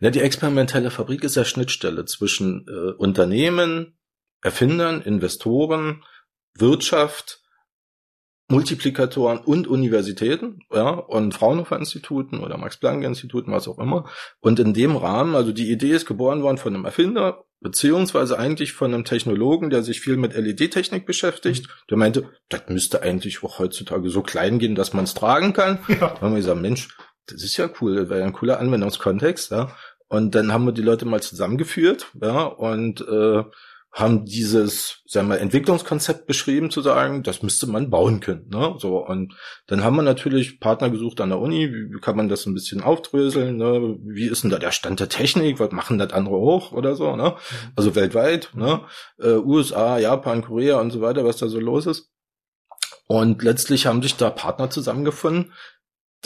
Ja, 0.00 0.10
die 0.10 0.20
experimentelle 0.20 0.90
Fabrik 0.90 1.24
ist 1.24 1.36
ja 1.36 1.44
Schnittstelle 1.44 2.04
zwischen 2.04 2.66
äh, 2.68 2.92
Unternehmen, 2.92 3.98
Erfindern, 4.42 5.00
Investoren, 5.00 6.04
Wirtschaft, 6.54 7.40
Multiplikatoren 8.48 9.38
und 9.38 9.66
Universitäten, 9.66 10.60
ja, 10.70 10.90
und 10.90 11.34
Fraunhofer-Instituten 11.34 12.44
oder 12.44 12.58
Max-Planck-Instituten, 12.58 13.50
was 13.50 13.66
auch 13.66 13.78
immer. 13.78 14.08
Und 14.38 14.60
in 14.60 14.72
dem 14.72 14.94
Rahmen, 14.96 15.34
also 15.34 15.50
die 15.50 15.72
Idee 15.72 15.90
ist 15.90 16.06
geboren 16.06 16.42
worden 16.42 16.58
von 16.58 16.74
einem 16.74 16.84
Erfinder, 16.84 17.45
beziehungsweise 17.60 18.38
eigentlich 18.38 18.72
von 18.72 18.92
einem 18.92 19.04
Technologen, 19.04 19.70
der 19.70 19.82
sich 19.82 20.00
viel 20.00 20.16
mit 20.16 20.34
LED-Technik 20.34 21.06
beschäftigt. 21.06 21.66
Mhm. 21.66 21.72
Der 21.90 21.96
meinte, 21.96 22.30
das 22.48 22.62
müsste 22.68 23.02
eigentlich 23.02 23.42
auch 23.42 23.58
heutzutage 23.58 24.10
so 24.10 24.22
klein 24.22 24.58
gehen, 24.58 24.74
dass 24.74 24.92
man 24.92 25.04
es 25.04 25.14
tragen 25.14 25.52
kann. 25.52 25.78
Ja. 25.88 26.08
Da 26.08 26.20
haben 26.20 26.32
wir 26.32 26.38
gesagt, 26.38 26.60
Mensch, 26.60 26.88
das 27.26 27.42
ist 27.42 27.56
ja 27.56 27.70
cool, 27.80 27.96
das 27.96 28.08
wäre 28.08 28.20
ja 28.20 28.26
ein 28.26 28.32
cooler 28.32 28.60
Anwendungskontext, 28.60 29.50
ja. 29.50 29.74
Und 30.08 30.34
dann 30.34 30.52
haben 30.52 30.66
wir 30.66 30.72
die 30.72 30.82
Leute 30.82 31.04
mal 31.04 31.22
zusammengeführt, 31.22 32.06
ja, 32.20 32.42
und 32.44 33.00
äh, 33.00 33.42
haben 33.96 34.26
dieses, 34.26 35.00
sagen 35.06 35.28
wir, 35.28 35.40
Entwicklungskonzept 35.40 36.26
beschrieben, 36.26 36.70
zu 36.70 36.82
sagen, 36.82 37.22
das 37.22 37.42
müsste 37.42 37.66
man 37.66 37.88
bauen 37.88 38.20
können. 38.20 38.46
Ne? 38.50 38.74
So, 38.78 38.98
und 38.98 39.34
dann 39.68 39.82
haben 39.82 39.96
wir 39.96 40.02
natürlich 40.02 40.60
Partner 40.60 40.90
gesucht 40.90 41.18
an 41.22 41.30
der 41.30 41.38
Uni, 41.38 41.72
wie, 41.72 41.98
kann 42.00 42.14
man 42.14 42.28
das 42.28 42.44
ein 42.44 42.52
bisschen 42.52 42.82
aufdröseln, 42.82 43.56
ne? 43.56 43.96
wie 44.02 44.26
ist 44.26 44.42
denn 44.42 44.50
da 44.50 44.58
der 44.58 44.72
Stand 44.72 45.00
der 45.00 45.08
Technik, 45.08 45.58
was 45.60 45.72
machen 45.72 45.96
das 45.96 46.12
andere 46.12 46.36
hoch 46.36 46.72
oder 46.72 46.94
so, 46.94 47.16
ne? 47.16 47.30
Mhm. 47.30 47.72
Also 47.74 47.94
weltweit, 47.94 48.50
ne? 48.52 48.82
Äh, 49.18 49.36
USA, 49.36 49.96
Japan, 49.96 50.42
Korea 50.42 50.78
und 50.78 50.90
so 50.90 51.00
weiter, 51.00 51.24
was 51.24 51.38
da 51.38 51.48
so 51.48 51.58
los 51.58 51.86
ist. 51.86 52.10
Und 53.06 53.42
letztlich 53.42 53.86
haben 53.86 54.02
sich 54.02 54.16
da 54.16 54.28
Partner 54.28 54.68
zusammengefunden, 54.68 55.54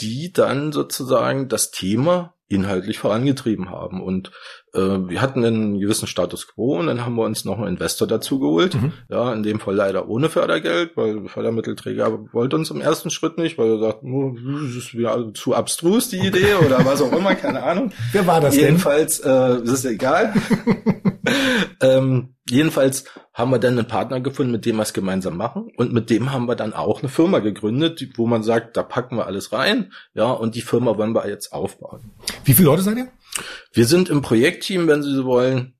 die 0.01 0.33
dann 0.33 0.73
sozusagen 0.73 1.47
das 1.47 1.71
Thema 1.71 2.33
inhaltlich 2.51 2.99
vorangetrieben 2.99 3.69
haben. 3.69 4.01
Und 4.01 4.31
äh, 4.73 4.79
wir 4.79 5.21
hatten 5.21 5.43
einen 5.43 5.79
gewissen 5.79 6.07
Status 6.07 6.47
quo 6.47 6.79
und 6.79 6.87
dann 6.87 7.05
haben 7.05 7.15
wir 7.15 7.23
uns 7.23 7.45
noch 7.45 7.57
einen 7.59 7.67
Investor 7.67 8.07
dazu 8.07 8.39
geholt. 8.39 8.75
Mhm. 8.75 8.93
Ja, 9.09 9.33
in 9.33 9.43
dem 9.43 9.59
Fall 9.59 9.75
leider 9.75 10.07
ohne 10.07 10.29
Fördergeld, 10.29 10.95
weil 10.95 11.27
Fördermittelträger 11.27 12.33
wollte 12.33 12.55
uns 12.55 12.71
im 12.71 12.81
ersten 12.81 13.09
Schritt 13.09 13.37
nicht, 13.37 13.57
weil 13.57 13.71
er 13.71 13.79
sagt, 13.79 14.03
oh, 14.03 14.35
das 14.35 14.75
ist 14.75 14.97
wieder 14.97 15.33
zu 15.33 15.55
abstrus 15.55 16.09
die 16.09 16.19
Idee 16.19 16.55
oder 16.65 16.85
was 16.85 17.01
auch 17.01 17.11
immer, 17.11 17.35
keine 17.35 17.63
Ahnung. 17.63 17.91
Wer 18.11 18.27
war 18.27 18.41
das 18.41 18.55
Jedenfalls, 18.55 19.21
denn? 19.21 19.31
Jedenfalls, 19.31 19.69
äh, 19.69 19.73
ist 19.73 19.85
egal. 19.85 20.33
ähm, 21.81 22.35
jedenfalls 22.51 23.05
haben 23.33 23.51
wir 23.51 23.59
dann 23.59 23.77
einen 23.77 23.87
Partner 23.87 24.19
gefunden, 24.19 24.51
mit 24.51 24.65
dem 24.65 24.75
wir 24.75 24.83
es 24.83 24.93
gemeinsam 24.93 25.37
machen. 25.37 25.71
Und 25.77 25.93
mit 25.93 26.09
dem 26.09 26.31
haben 26.31 26.47
wir 26.47 26.55
dann 26.55 26.73
auch 26.73 26.99
eine 26.99 27.09
Firma 27.09 27.39
gegründet, 27.39 28.07
wo 28.15 28.27
man 28.27 28.43
sagt, 28.43 28.77
da 28.77 28.83
packen 28.83 29.17
wir 29.17 29.25
alles 29.25 29.51
rein. 29.51 29.91
Ja, 30.13 30.31
und 30.31 30.55
die 30.55 30.61
Firma 30.61 30.97
wollen 30.97 31.15
wir 31.15 31.27
jetzt 31.27 31.53
aufbauen. 31.53 32.11
Wie 32.43 32.53
viele 32.53 32.67
Leute 32.67 32.83
seid 32.83 32.97
ihr? 32.97 33.07
Wir 33.73 33.85
sind 33.85 34.09
im 34.09 34.21
Projektteam, 34.21 34.87
wenn 34.87 35.01
Sie 35.01 35.13
so 35.13 35.25
wollen, 35.25 35.73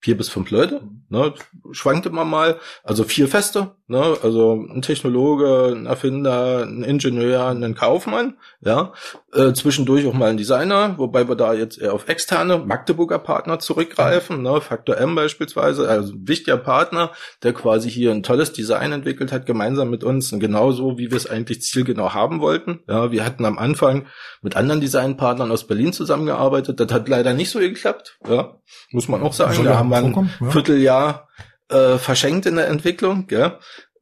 vier 0.00 0.16
bis 0.16 0.28
fünf 0.28 0.50
Leute. 0.50 0.82
Ne, 1.08 1.34
schwankt 1.72 2.06
immer 2.06 2.24
mal. 2.24 2.58
Also 2.82 3.04
vier 3.04 3.28
Feste 3.28 3.76
ne? 3.88 4.16
also 4.22 4.54
ein 4.54 4.82
Technologe, 4.82 5.74
ein 5.74 5.86
Erfinder, 5.86 6.64
ein 6.64 6.82
Ingenieur, 6.82 7.46
ein 7.46 7.74
Kaufmann, 7.74 8.36
ja, 8.60 8.92
äh, 9.32 9.52
zwischendurch 9.52 10.06
auch 10.06 10.12
mal 10.12 10.30
ein 10.30 10.36
Designer, 10.36 10.98
wobei 10.98 11.28
wir 11.28 11.36
da 11.36 11.52
jetzt 11.52 11.78
eher 11.78 11.94
auf 11.94 12.08
externe 12.08 12.58
Magdeburger 12.58 13.18
Partner 13.18 13.58
zurückgreifen, 13.58 14.42
ne? 14.42 14.60
Faktor 14.60 14.96
M 14.96 15.14
beispielsweise, 15.14 15.88
also 15.88 16.12
ein 16.14 16.28
wichtiger 16.28 16.56
Partner, 16.56 17.12
der 17.42 17.52
quasi 17.52 17.90
hier 17.90 18.10
ein 18.10 18.22
tolles 18.22 18.52
Design 18.52 18.92
entwickelt 18.92 19.32
hat, 19.32 19.46
gemeinsam 19.46 19.90
mit 19.90 20.04
uns, 20.04 20.32
und 20.32 20.40
genauso 20.40 20.98
wie 20.98 21.10
wir 21.10 21.16
es 21.16 21.28
eigentlich 21.28 21.62
zielgenau 21.62 22.14
haben 22.14 22.40
wollten. 22.40 22.80
Ja, 22.88 23.10
wir 23.10 23.24
hatten 23.24 23.44
am 23.44 23.58
Anfang 23.58 24.06
mit 24.42 24.56
anderen 24.56 24.80
Designpartnern 24.80 25.50
aus 25.50 25.66
Berlin 25.66 25.92
zusammengearbeitet, 25.92 26.80
das 26.80 26.92
hat 26.92 27.08
leider 27.08 27.34
nicht 27.34 27.50
so 27.50 27.58
geklappt, 27.58 28.18
ja, 28.28 28.56
muss 28.90 29.08
man 29.08 29.22
auch 29.22 29.32
sagen. 29.32 29.64
Da 29.64 29.78
haben 29.78 29.90
wir 29.90 29.96
ein 29.98 30.30
ja. 30.40 30.50
Vierteljahr 30.50 31.28
äh, 31.68 31.98
verschenkt 31.98 32.46
in 32.46 32.56
der 32.56 32.68
Entwicklung, 32.68 33.26
gell? 33.26 33.58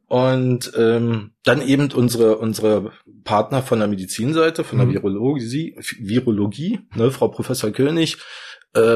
Und 0.06 0.72
ähm, 0.76 1.32
dann 1.44 1.66
eben 1.66 1.90
unsere 1.92 2.36
unsere 2.36 2.92
Partner 3.24 3.62
von 3.62 3.78
der 3.78 3.88
Medizinseite, 3.88 4.62
von 4.62 4.78
der 4.78 4.86
mhm. 4.86 4.94
Virologie, 4.94 5.76
Virologie, 5.98 6.80
ne, 6.94 7.10
Frau 7.10 7.28
Professor 7.28 7.70
König, 7.70 8.18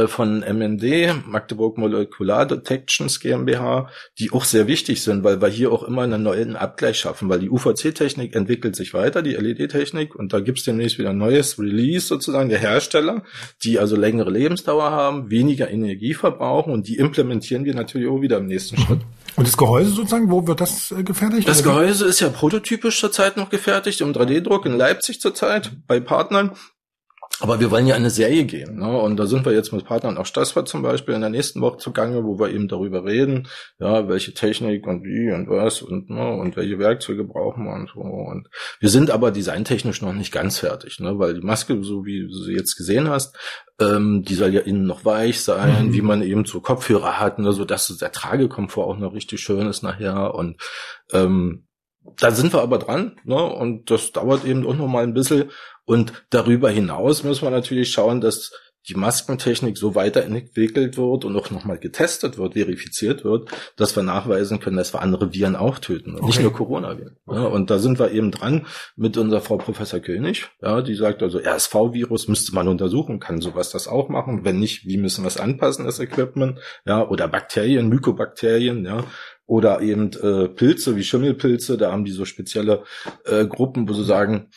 von 0.08 0.40
MND, 0.40 1.26
Magdeburg 1.26 1.78
Molecular 1.78 2.46
Detections 2.46 3.20
GmbH, 3.20 3.88
die 4.18 4.32
auch 4.32 4.44
sehr 4.44 4.66
wichtig 4.66 5.02
sind, 5.02 5.22
weil 5.22 5.40
wir 5.40 5.48
hier 5.48 5.70
auch 5.70 5.84
immer 5.84 6.02
einen 6.02 6.22
neuen 6.22 6.56
Abgleich 6.56 6.98
schaffen, 6.98 7.28
weil 7.28 7.38
die 7.38 7.48
UVC-Technik 7.48 8.34
entwickelt 8.34 8.74
sich 8.74 8.92
weiter, 8.92 9.22
die 9.22 9.34
LED-Technik, 9.34 10.16
und 10.16 10.32
da 10.32 10.40
gibt's 10.40 10.64
demnächst 10.64 10.98
wieder 10.98 11.10
ein 11.10 11.18
neues 11.18 11.58
Release 11.58 12.06
sozusagen 12.06 12.48
der 12.48 12.58
Hersteller, 12.58 13.22
die 13.62 13.78
also 13.78 13.94
längere 13.94 14.30
Lebensdauer 14.30 14.90
haben, 14.90 15.30
weniger 15.30 15.70
Energie 15.70 16.14
verbrauchen 16.14 16.72
und 16.72 16.88
die 16.88 16.96
implementieren 16.96 17.64
wir 17.64 17.74
natürlich 17.74 18.08
auch 18.08 18.20
wieder 18.20 18.38
im 18.38 18.46
nächsten 18.46 18.80
mhm. 18.80 18.84
Schritt. 18.84 19.00
Und 19.36 19.46
das 19.46 19.56
Gehäuse 19.56 19.90
sozusagen, 19.90 20.30
wo 20.30 20.44
wird 20.48 20.60
das 20.60 20.90
äh, 20.90 21.04
gefertigt? 21.04 21.46
Das 21.46 21.62
Gehäuse 21.62 22.06
ist 22.06 22.18
ja 22.18 22.28
prototypisch 22.28 22.98
zurzeit 22.98 23.36
noch 23.36 23.50
gefertigt, 23.50 24.00
im 24.00 24.12
3D-Druck 24.12 24.66
in 24.66 24.76
Leipzig 24.76 25.20
zurzeit 25.20 25.70
bei 25.86 26.00
Partnern. 26.00 26.52
Aber 27.40 27.60
wir 27.60 27.70
wollen 27.70 27.86
ja 27.86 27.94
eine 27.94 28.10
Serie 28.10 28.44
gehen. 28.44 28.78
Ne? 28.78 28.98
Und 28.98 29.16
da 29.16 29.26
sind 29.26 29.44
wir 29.44 29.52
jetzt 29.52 29.72
mit 29.72 29.84
Partnern 29.84 30.18
auch 30.18 30.26
Stassfahrt 30.26 30.68
zum 30.68 30.82
Beispiel 30.82 31.14
in 31.14 31.20
der 31.20 31.30
nächsten 31.30 31.60
Woche 31.60 31.78
zugange, 31.78 32.24
wo 32.24 32.38
wir 32.38 32.50
eben 32.50 32.66
darüber 32.66 33.04
reden, 33.04 33.48
ja, 33.78 34.08
welche 34.08 34.34
Technik 34.34 34.86
und 34.86 35.04
wie 35.04 35.30
und 35.30 35.48
was 35.48 35.82
und, 35.82 36.10
ne, 36.10 36.32
und 36.32 36.56
welche 36.56 36.78
Werkzeuge 36.78 37.24
brauchen 37.24 37.64
wir 37.64 37.74
und 37.74 37.90
so. 37.94 38.00
Und 38.00 38.48
wir 38.80 38.88
sind 38.88 39.10
aber 39.10 39.30
designtechnisch 39.30 40.02
noch 40.02 40.12
nicht 40.12 40.32
ganz 40.32 40.58
fertig, 40.58 40.98
ne? 40.98 41.18
weil 41.18 41.34
die 41.34 41.46
Maske, 41.46 41.82
so 41.84 42.04
wie 42.04 42.26
du 42.26 42.32
sie 42.32 42.54
jetzt 42.54 42.76
gesehen 42.76 43.08
hast, 43.08 43.36
ähm, 43.80 44.24
die 44.24 44.34
soll 44.34 44.52
ja 44.52 44.62
innen 44.62 44.86
noch 44.86 45.04
weich 45.04 45.40
sein, 45.42 45.88
mhm. 45.88 45.92
wie 45.92 46.02
man 46.02 46.22
eben 46.22 46.44
so 46.44 46.60
Kopfhörer 46.60 47.20
hat, 47.20 47.38
ne? 47.38 47.52
so 47.52 47.64
dass 47.64 47.96
der 47.96 48.10
Tragekomfort 48.10 48.86
auch 48.86 48.98
noch 48.98 49.14
richtig 49.14 49.40
schön 49.40 49.68
ist 49.68 49.82
nachher. 49.82 50.34
Und 50.34 50.56
ähm, 51.12 51.67
da 52.18 52.30
sind 52.30 52.52
wir 52.52 52.62
aber 52.62 52.78
dran, 52.78 53.16
ne? 53.24 53.42
Und 53.42 53.90
das 53.90 54.12
dauert 54.12 54.44
eben 54.44 54.66
auch 54.66 54.76
noch 54.76 54.88
mal 54.88 55.02
ein 55.02 55.14
bisschen. 55.14 55.50
Und 55.84 56.12
darüber 56.30 56.70
hinaus 56.70 57.24
muss 57.24 57.42
man 57.42 57.52
natürlich 57.52 57.90
schauen, 57.90 58.20
dass 58.20 58.52
die 58.88 58.94
Maskentechnik 58.94 59.76
so 59.76 59.94
weiterentwickelt 59.94 60.96
wird 60.96 61.24
und 61.24 61.36
auch 61.36 61.50
nochmal 61.50 61.78
getestet 61.78 62.38
wird, 62.38 62.54
verifiziert 62.54 63.24
wird, 63.24 63.50
dass 63.76 63.94
wir 63.94 64.02
nachweisen 64.02 64.60
können, 64.60 64.76
dass 64.76 64.94
wir 64.94 65.02
andere 65.02 65.34
Viren 65.34 65.56
auch 65.56 65.78
töten. 65.78 66.14
Okay. 66.14 66.26
Nicht 66.26 66.40
nur 66.40 66.52
Coronaviren. 66.52 67.16
Okay. 67.26 67.38
Ja, 67.38 67.46
und 67.46 67.70
da 67.70 67.78
sind 67.78 67.98
wir 67.98 68.12
eben 68.12 68.30
dran 68.30 68.66
mit 68.96 69.16
unserer 69.16 69.42
Frau 69.42 69.58
Professor 69.58 70.00
König. 70.00 70.48
Ja, 70.62 70.80
die 70.80 70.94
sagt 70.94 71.22
also, 71.22 71.38
RSV-Virus 71.38 72.28
müsste 72.28 72.54
man 72.54 72.68
untersuchen, 72.68 73.20
kann 73.20 73.40
sowas 73.40 73.70
das 73.70 73.88
auch 73.88 74.08
machen? 74.08 74.44
Wenn 74.44 74.58
nicht, 74.58 74.86
wie 74.86 74.96
müssen 74.96 75.24
wir 75.24 75.28
es 75.28 75.38
anpassen, 75.38 75.84
das 75.84 76.00
Equipment? 76.00 76.58
Ja, 76.86 77.06
oder 77.06 77.28
Bakterien, 77.28 77.88
Mykobakterien, 77.88 78.84
ja 78.84 79.04
oder 79.48 79.80
eben 79.80 80.12
äh, 80.12 80.46
Pilze 80.46 80.94
wie 80.94 81.02
Schimmelpilze, 81.02 81.78
da 81.78 81.90
haben 81.90 82.04
die 82.04 82.12
so 82.12 82.24
spezielle 82.26 82.84
äh, 83.24 83.46
Gruppen, 83.46 83.88
wo 83.88 83.94
sie 83.94 84.04
sagen, 84.04 84.50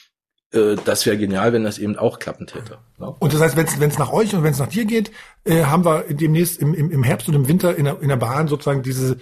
äh, 0.51 0.76
das 0.84 1.05
wäre 1.05 1.18
genial, 1.18 1.53
wenn 1.53 1.63
das 1.63 1.80
eben 1.80 1.97
auch 1.97 2.19
klappen 2.19 2.45
täte. 2.45 2.77
Ne? 2.99 3.15
Und 3.19 3.34
das 3.34 3.39
heißt, 3.39 3.55
wenn 3.55 3.89
es 3.89 3.97
nach 3.97 4.11
euch 4.11 4.35
und 4.35 4.43
wenn 4.43 4.51
es 4.51 4.59
nach 4.59 4.68
dir 4.68 4.84
geht, 4.84 5.11
äh, 5.45 5.63
haben 5.63 5.85
wir 5.85 6.03
demnächst 6.09 6.61
im, 6.61 6.73
im, 6.73 6.91
im 6.91 7.03
Herbst 7.03 7.30
und 7.30 7.35
im 7.35 7.47
Winter 7.47 7.76
in 7.76 7.85
der, 7.85 8.01
in 8.01 8.09
der 8.09 8.18
Bahn 8.18 8.49
sozusagen 8.49 8.84
diese 8.84 9.18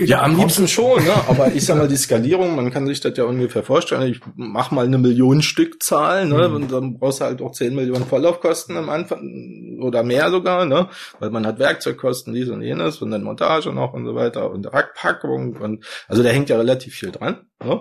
ja, 0.00 0.22
am 0.22 0.36
liebsten 0.36 0.68
schon, 0.68 1.04
ne? 1.04 1.12
aber 1.28 1.52
ich 1.54 1.64
sag 1.64 1.76
mal, 1.76 1.88
die 1.88 1.96
Skalierung, 1.96 2.56
man 2.56 2.70
kann 2.70 2.86
sich 2.86 3.00
das 3.00 3.16
ja 3.16 3.24
ungefähr 3.24 3.62
vorstellen, 3.62 4.10
ich 4.10 4.20
mach 4.36 4.70
mal 4.70 4.86
eine 4.86 4.98
Million 4.98 5.42
Stückzahl, 5.42 6.26
ne? 6.26 6.48
Mhm. 6.48 6.54
und 6.54 6.72
dann 6.72 6.98
brauchst 6.98 7.20
du 7.20 7.24
halt 7.24 7.42
auch 7.42 7.52
10 7.52 7.74
Millionen 7.74 8.06
Vorlaufkosten 8.06 8.76
am 8.76 8.88
Anfang 8.88 9.78
oder 9.80 10.02
mehr 10.02 10.30
sogar, 10.30 10.64
ne? 10.64 10.88
weil 11.18 11.30
man 11.30 11.46
hat 11.46 11.58
Werkzeugkosten, 11.58 12.34
dies 12.34 12.48
und 12.48 12.62
jenes 12.62 13.00
und 13.02 13.10
dann 13.10 13.22
Montage 13.22 13.72
noch 13.72 13.92
und 13.92 14.06
so 14.06 14.14
weiter 14.14 14.50
und 14.50 14.72
Rackpackung 14.72 15.56
und 15.56 15.84
also 16.08 16.22
da 16.22 16.30
hängt 16.30 16.48
ja 16.48 16.56
relativ 16.56 16.94
viel 16.94 17.10
dran. 17.10 17.46
Ne? 17.62 17.80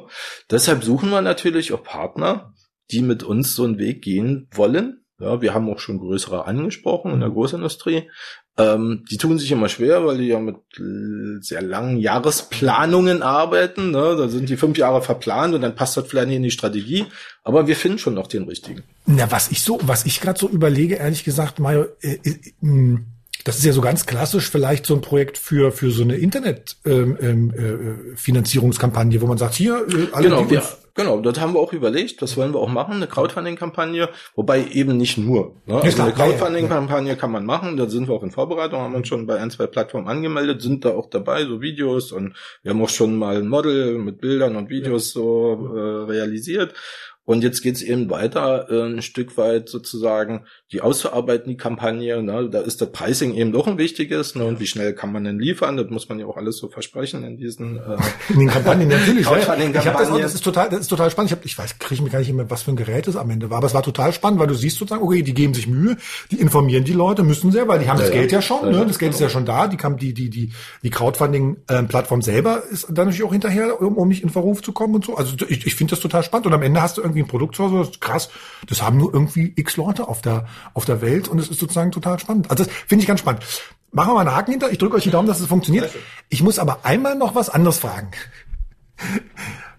Deshalb 0.52 0.84
suchen 0.84 1.10
wir 1.10 1.22
natürlich 1.22 1.74
auch 1.74 1.84
Partner, 1.84 2.54
die 2.92 3.02
mit 3.02 3.24
uns 3.24 3.56
so 3.56 3.64
einen 3.64 3.80
Weg 3.80 4.02
gehen 4.02 4.48
wollen, 4.52 5.06
ja, 5.20 5.42
wir 5.42 5.54
haben 5.54 5.70
auch 5.70 5.80
schon 5.80 6.00
größere 6.00 6.46
angesprochen 6.46 7.12
in 7.12 7.20
der 7.20 7.30
mhm. 7.30 7.34
Großindustrie. 7.34 8.10
Ähm, 8.58 9.06
die 9.10 9.18
tun 9.18 9.40
sich 9.40 9.52
immer 9.52 9.70
schwer, 9.70 10.06
weil 10.06 10.18
die 10.18 10.28
ja 10.28 10.40
mit 10.40 10.58
sehr 11.44 11.62
langen 11.62 11.98
Jahresplanungen 11.98 13.24
arbeiten. 13.24 13.92
Ne? 13.92 14.16
Da 14.18 14.28
sind 14.28 14.50
die 14.50 14.58
fünf 14.58 14.78
Jahre 14.78 15.02
verplant 15.02 15.56
und 15.56 15.62
dann 15.62 15.76
passt 15.76 15.98
das 15.98 16.08
vielleicht 16.08 16.28
nicht 16.28 16.38
in 16.38 16.44
die 16.44 16.52
Strategie. 16.52 17.06
Aber 17.44 17.68
wir 17.68 17.76
finden 17.76 17.98
schon 17.98 18.14
noch 18.14 18.28
den 18.28 18.44
richtigen. 18.44 18.84
Na, 19.06 19.32
was 19.32 19.50
ich 19.52 19.62
so, 19.62 19.80
was 19.84 20.06
ich 20.06 20.22
gerade 20.22 20.40
so 20.40 20.50
überlege, 20.50 20.96
ehrlich 20.96 21.24
gesagt, 21.24 21.60
Mario, 21.60 21.86
äh, 22.02 22.20
äh, 22.24 22.38
das 23.48 23.58
ist 23.58 23.66
ja 23.66 23.72
so 23.72 23.82
ganz 23.82 24.06
klassisch 24.06 24.50
vielleicht 24.50 24.86
so 24.86 24.94
ein 24.94 25.02
Projekt 25.02 25.38
für 25.38 25.72
für 25.72 25.90
so 25.92 26.04
eine 26.04 26.18
Internetfinanzierungskampagne, 26.18 29.16
ähm, 29.16 29.20
äh, 29.20 29.22
wo 29.22 29.28
man 29.28 29.38
sagt, 29.38 29.54
hier 29.56 29.86
äh, 29.88 30.08
alle 30.12 30.30
genau, 30.30 30.50
wir, 30.50 30.62
Genau, 30.98 31.22
das 31.22 31.40
haben 31.40 31.54
wir 31.54 31.60
auch 31.60 31.74
überlegt, 31.74 32.24
das 32.24 32.36
wollen 32.38 32.56
wir 32.56 32.60
auch 32.60 32.70
machen, 32.70 32.96
eine 32.96 33.06
Crowdfunding-Kampagne, 33.06 34.10
wobei 34.36 34.66
eben 34.66 34.98
nicht 34.98 35.20
nur. 35.20 35.54
Ne? 35.68 35.76
Also 35.76 36.02
eine 36.02 36.12
Crowdfunding-Kampagne 36.12 37.16
kann 37.16 37.32
man 37.32 37.46
machen, 37.46 37.78
da 37.78 37.88
sind 37.88 38.08
wir 38.08 38.16
auch 38.16 38.24
in 38.24 38.32
Vorbereitung, 38.32 38.80
haben 38.80 38.96
uns 38.96 39.08
schon 39.08 39.28
bei 39.28 39.40
ein, 39.40 39.52
zwei 39.52 39.68
Plattformen 39.68 40.08
angemeldet, 40.08 40.64
sind 40.64 40.86
da 40.86 40.90
auch 40.90 41.08
dabei, 41.08 41.46
so 41.46 41.62
Videos 41.62 42.12
und 42.12 42.36
wir 42.64 42.72
haben 42.72 42.82
auch 42.82 42.90
schon 42.90 43.16
mal 43.16 43.38
ein 43.38 43.48
Model 43.48 44.00
mit 44.00 44.22
Bildern 44.22 44.56
und 44.56 44.72
Videos 44.72 45.12
so 45.12 45.72
äh, 45.76 46.12
realisiert. 46.12 46.74
Und 47.28 47.44
jetzt 47.44 47.62
geht's 47.62 47.82
eben 47.82 48.10
weiter, 48.10 48.68
äh, 48.70 48.86
ein 48.86 49.02
Stück 49.02 49.36
weit 49.36 49.68
sozusagen 49.68 50.46
die 50.72 50.80
auszuarbeiten, 50.80 51.50
die 51.50 51.58
Kampagne. 51.58 52.24
Ne? 52.24 52.50
Da 52.50 52.62
ist 52.62 52.80
das 52.80 52.90
Pricing 52.94 53.34
eben 53.36 53.52
doch 53.52 53.68
ein 53.68 53.78
wichtiges. 53.78 54.36
Ne? 54.36 54.46
Und 54.46 54.62
wie 54.62 54.66
schnell 54.66 54.94
kann 54.94 55.12
man 55.12 55.26
denn 55.26 55.38
liefern? 55.38 55.76
Das 55.76 55.90
muss 55.90 56.08
man 56.08 56.20
ja 56.20 56.26
auch 56.26 56.38
alles 56.38 56.58
so 56.58 56.70
versprechen 56.70 57.26
in 57.26 57.36
diesen 57.36 57.80
äh, 57.80 57.98
in 58.30 58.40
den 58.40 58.48
Kampagnen 58.48 58.88
natürlich. 58.88 59.26
ja. 59.26 59.38
Ich 59.38 59.48
hab 59.50 59.98
das, 59.98 60.10
das 60.10 60.36
ist 60.36 60.44
total, 60.44 60.70
das 60.70 60.80
ist 60.80 60.88
total 60.88 61.12
spannend. 61.12 61.32
Ich, 61.32 61.38
hab, 61.38 61.46
ich 61.46 61.58
weiß, 61.58 61.80
kriege 61.80 62.02
mir 62.02 62.10
gar 62.10 62.20
nicht 62.20 62.32
mehr, 62.32 62.50
was 62.50 62.64
für 62.64 62.72
ein 62.72 62.78
Gerät 62.78 63.10
es 63.10 63.18
am 63.18 63.30
Ende 63.30 63.50
war, 63.50 63.58
aber 63.58 63.68
es 63.68 63.74
war 63.74 63.84
total 63.84 64.14
spannend, 64.14 64.40
weil 64.40 64.48
du 64.48 64.54
siehst 64.54 64.78
sozusagen, 64.78 65.04
okay, 65.04 65.22
die 65.22 65.34
geben 65.34 65.54
sich 65.54 65.68
Mühe, 65.68 65.98
die 66.32 66.40
informieren 66.40 66.86
die 66.86 66.94
Leute, 66.94 67.24
müssen 67.24 67.52
sie, 67.52 67.68
weil 67.68 67.80
die 67.80 67.90
haben 67.90 67.98
ja, 67.98 68.06
das 68.06 68.14
Geld 68.14 68.32
ja 68.32 68.42
schon. 68.42 68.72
Ja, 68.72 68.80
ne? 68.80 68.86
Das 68.86 69.00
Geld 69.00 69.14
ist 69.14 69.20
ja 69.20 69.28
schon 69.28 69.46
da. 69.46 69.68
Die 69.68 69.76
kam 69.76 69.98
die 69.98 70.14
die 70.14 70.30
die 70.30 70.54
die 70.82 70.90
Crowdfunding-Plattform 70.90 72.22
selber 72.22 72.64
ist 72.72 72.88
dann 72.90 73.08
natürlich 73.08 73.24
auch 73.24 73.34
hinterher, 73.34 73.82
um, 73.82 73.98
um 73.98 74.08
nicht 74.08 74.24
in 74.24 74.30
Verruf 74.30 74.62
zu 74.62 74.72
kommen 74.72 74.96
und 74.96 75.06
so. 75.06 75.16
Also 75.16 75.36
ich, 75.48 75.66
ich 75.66 75.76
finde 75.76 75.92
das 75.92 76.00
total 76.00 76.24
spannend. 76.24 76.48
Und 76.48 76.54
am 76.54 76.62
Ende 76.62 76.82
hast 76.82 76.98
du 76.98 77.02
irgendwie 77.02 77.17
ein 77.22 77.28
Produkt 77.28 77.56
so 77.56 77.90
krass, 78.00 78.30
das 78.68 78.82
haben 78.82 78.98
nur 78.98 79.14
irgendwie 79.14 79.54
x 79.56 79.78
Leute 79.78 80.08
auf 80.08 80.22
der, 80.22 80.48
auf 80.74 80.86
der 80.86 81.02
Welt 81.02 81.28
und 81.28 81.40
es 81.40 81.50
ist 81.50 81.60
sozusagen 81.60 81.92
total 81.92 82.20
spannend. 82.20 82.50
Also 82.50 82.64
das 82.64 82.74
finde 82.74 83.02
ich 83.04 83.08
ganz 83.08 83.20
spannend. 83.20 83.44
Machen 83.92 84.10
wir 84.10 84.16
mal 84.16 84.22
einen 84.22 84.36
Haken 84.36 84.52
hinter. 84.52 84.72
Ich 84.72 84.78
drücke 84.78 84.98
euch 84.98 85.04
die 85.04 85.12
Daumen, 85.12 85.28
dass 85.28 85.40
es 85.40 85.48
funktioniert. 85.48 85.90
Ich 86.30 86.44
muss 86.44 86.60
aber 86.60 86.86
einmal 86.86 87.16
noch 87.16 87.36
was 87.36 87.50
anderes 87.50 87.80
fragen. 87.80 88.12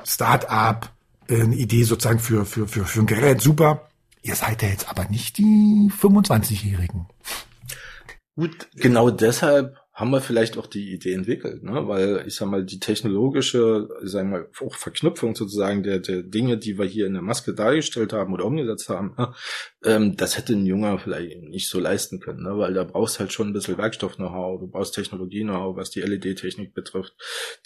Start-up, 0.05 0.90
äh, 1.28 1.43
eine 1.43 1.56
Idee 1.56 1.82
sozusagen 1.85 2.19
für, 2.19 2.44
für, 2.47 2.66
für, 2.66 2.85
für 2.85 3.01
ein 3.01 3.06
Gerät, 3.06 3.40
super. 3.40 3.89
Ihr 4.23 4.35
seid 4.35 4.62
ja 4.62 4.69
jetzt 4.69 4.89
aber 4.89 5.05
nicht 5.05 5.39
die 5.39 5.90
25-Jährigen. 6.01 7.06
Gut, 8.36 8.69
genau 8.77 9.10
deshalb 9.10 9.77
haben 9.99 10.12
wir 10.12 10.20
vielleicht 10.20 10.57
auch 10.57 10.69
die 10.69 10.93
Idee 10.93 11.12
entwickelt, 11.12 11.65
ne? 11.65 11.89
weil 11.89 12.23
ich 12.25 12.37
sag 12.37 12.49
mal, 12.49 12.65
die 12.65 12.79
technologische, 12.79 13.89
ich 14.05 14.11
sag 14.11 14.27
mal, 14.27 14.47
auch 14.61 14.77
Verknüpfung 14.77 15.35
sozusagen 15.35 15.83
der, 15.83 15.99
der 15.99 16.23
Dinge, 16.23 16.57
die 16.57 16.79
wir 16.79 16.87
hier 16.87 17.09
in 17.09 17.15
der 17.15 17.23
Maske 17.23 17.53
dargestellt 17.53 18.12
haben 18.12 18.33
oder 18.33 18.45
umgesetzt 18.45 18.89
haben, 18.91 19.16
ne? 19.19 19.35
ähm, 19.85 20.16
das 20.16 20.39
hätte 20.39 20.53
ein 20.53 20.66
Junger 20.66 21.01
vielleicht 21.01 21.43
nicht 21.43 21.69
so 21.69 21.81
leisten 21.81 22.20
können, 22.20 22.45
ne? 22.45 22.57
weil 22.57 22.75
da 22.75 22.85
brauchst 22.85 23.19
halt 23.19 23.33
schon 23.33 23.49
ein 23.49 23.53
bisschen 23.53 23.77
Werkstoff-Know-how, 23.77 24.61
du 24.61 24.69
brauchst 24.69 24.95
Technologie-Know-how, 24.95 25.75
was 25.75 25.91
die 25.91 26.01
LED-Technik 26.01 26.75
betrifft, 26.75 27.15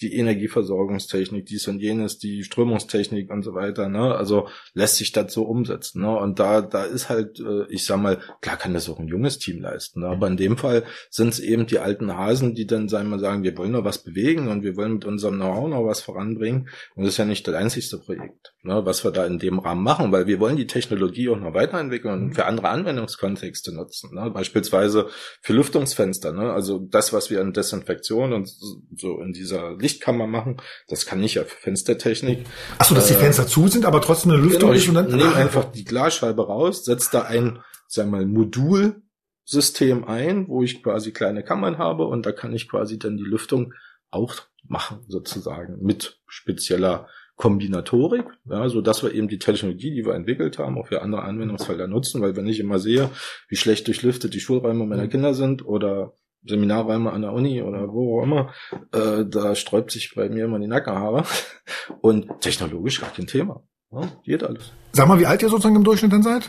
die 0.00 0.14
Energieversorgungstechnik, 0.14 1.44
dies 1.44 1.68
und 1.68 1.80
jenes, 1.80 2.18
die 2.18 2.44
Strömungstechnik 2.44 3.30
und 3.30 3.42
so 3.42 3.52
weiter, 3.52 3.90
ne? 3.90 4.14
also 4.14 4.48
lässt 4.72 4.96
sich 4.96 5.12
das 5.12 5.34
so 5.34 5.42
umsetzen, 5.42 6.00
ne? 6.00 6.16
und 6.16 6.38
da, 6.38 6.62
da 6.62 6.84
ist 6.84 7.10
halt, 7.10 7.40
äh, 7.40 7.66
ich 7.68 7.84
sag 7.84 8.00
mal, 8.00 8.20
klar 8.40 8.56
kann 8.56 8.72
das 8.72 8.88
auch 8.88 8.98
ein 8.98 9.08
junges 9.08 9.38
Team 9.38 9.60
leisten, 9.60 10.00
ne? 10.00 10.06
aber 10.06 10.28
in 10.28 10.38
dem 10.38 10.56
Fall 10.56 10.84
sind 11.10 11.28
es 11.28 11.38
eben 11.38 11.66
die 11.66 11.78
alten 11.78 12.21
Hasen, 12.24 12.54
die 12.54 12.66
dann 12.66 12.88
sagen 12.88 13.08
wir 13.10 13.18
sagen, 13.18 13.42
wir 13.42 13.56
wollen 13.56 13.72
noch 13.72 13.84
was 13.84 13.98
bewegen 13.98 14.48
und 14.48 14.62
wir 14.62 14.76
wollen 14.76 14.94
mit 14.94 15.04
unserem 15.04 15.36
Know-how 15.36 15.68
noch 15.68 15.84
was 15.84 16.00
voranbringen. 16.00 16.68
Und 16.94 17.04
das 17.04 17.14
ist 17.14 17.18
ja 17.18 17.24
nicht 17.24 17.46
das 17.46 17.54
einzigste 17.54 17.98
Projekt, 17.98 18.54
ne, 18.62 18.84
was 18.84 19.04
wir 19.04 19.10
da 19.10 19.26
in 19.26 19.38
dem 19.38 19.58
Rahmen 19.58 19.82
machen, 19.82 20.12
weil 20.12 20.26
wir 20.26 20.40
wollen 20.40 20.56
die 20.56 20.66
Technologie 20.66 21.28
auch 21.28 21.38
noch 21.38 21.54
weiterentwickeln 21.54 22.14
und 22.14 22.34
für 22.34 22.46
andere 22.46 22.68
Anwendungskontexte 22.68 23.74
nutzen. 23.74 24.14
Ne? 24.14 24.30
Beispielsweise 24.30 25.08
für 25.40 25.52
Lüftungsfenster. 25.52 26.32
Ne? 26.32 26.52
Also 26.52 26.78
das, 26.78 27.12
was 27.12 27.30
wir 27.30 27.40
an 27.40 27.52
Desinfektion 27.52 28.32
und 28.32 28.50
so 28.96 29.20
in 29.20 29.32
dieser 29.32 29.76
Lichtkammer 29.76 30.26
machen, 30.26 30.58
das 30.88 31.06
kann 31.06 31.20
nicht 31.20 31.34
ja 31.34 31.44
für 31.44 31.56
Fenstertechnik. 31.56 32.46
Achso, 32.78 32.94
dass 32.94 33.08
die 33.08 33.14
äh, 33.14 33.18
Fenster 33.18 33.46
zu 33.46 33.68
sind, 33.68 33.84
aber 33.84 34.00
trotzdem 34.00 34.32
eine 34.32 34.42
Lüftung 34.42 34.70
genau, 34.70 34.72
ist 34.72 34.88
und 34.88 34.94
dann. 34.94 35.06
Nehme 35.06 35.34
einfach 35.34 35.64
die 35.64 35.84
Glasscheibe 35.84 36.46
raus, 36.46 36.84
setze 36.84 37.10
da 37.12 37.22
ein, 37.22 37.58
sagen 37.86 38.10
wir 38.10 38.18
mal, 38.18 38.26
Modul 38.26 39.02
System 39.44 40.04
ein, 40.04 40.48
wo 40.48 40.62
ich 40.62 40.82
quasi 40.82 41.12
kleine 41.12 41.42
Kammern 41.42 41.78
habe 41.78 42.06
und 42.06 42.26
da 42.26 42.32
kann 42.32 42.54
ich 42.54 42.68
quasi 42.68 42.98
dann 42.98 43.16
die 43.16 43.24
Lüftung 43.24 43.74
auch 44.10 44.34
machen, 44.64 45.04
sozusagen, 45.08 45.82
mit 45.82 46.20
spezieller 46.26 47.08
Kombinatorik, 47.36 48.26
ja, 48.44 48.68
so 48.68 48.80
dass 48.82 49.02
wir 49.02 49.12
eben 49.12 49.26
die 49.26 49.38
Technologie, 49.38 49.90
die 49.90 50.04
wir 50.04 50.14
entwickelt 50.14 50.58
haben, 50.58 50.78
auch 50.78 50.86
für 50.86 51.02
andere 51.02 51.22
Anwendungsfelder 51.22 51.88
nutzen, 51.88 52.20
weil 52.20 52.36
wenn 52.36 52.46
ich 52.46 52.60
immer 52.60 52.78
sehe, 52.78 53.10
wie 53.48 53.56
schlecht 53.56 53.86
durchlüftet 53.86 54.34
die 54.34 54.40
Schulräume 54.40 54.86
meiner 54.86 55.08
Kinder 55.08 55.34
sind 55.34 55.64
oder 55.64 56.14
Seminarräume 56.44 57.12
an 57.12 57.22
der 57.22 57.32
Uni 57.32 57.62
oder 57.62 57.88
wo 57.92 58.20
auch 58.20 58.24
immer, 58.24 58.52
äh, 58.92 59.24
da 59.26 59.54
sträubt 59.54 59.90
sich 59.90 60.14
bei 60.14 60.28
mir 60.28 60.44
immer 60.44 60.58
die 60.58 60.66
Nackenhaare 60.66 61.24
und 62.00 62.40
technologisch 62.40 63.00
gar 63.00 63.12
kein 63.12 63.26
Thema. 63.26 63.62
Ja, 63.90 64.08
geht 64.24 64.42
alles. 64.42 64.72
Sag 64.92 65.08
mal, 65.08 65.18
wie 65.18 65.26
alt 65.26 65.42
ihr 65.42 65.48
sozusagen 65.48 65.76
im 65.76 65.84
Durchschnitt 65.84 66.12
dann 66.12 66.22
seid? 66.22 66.48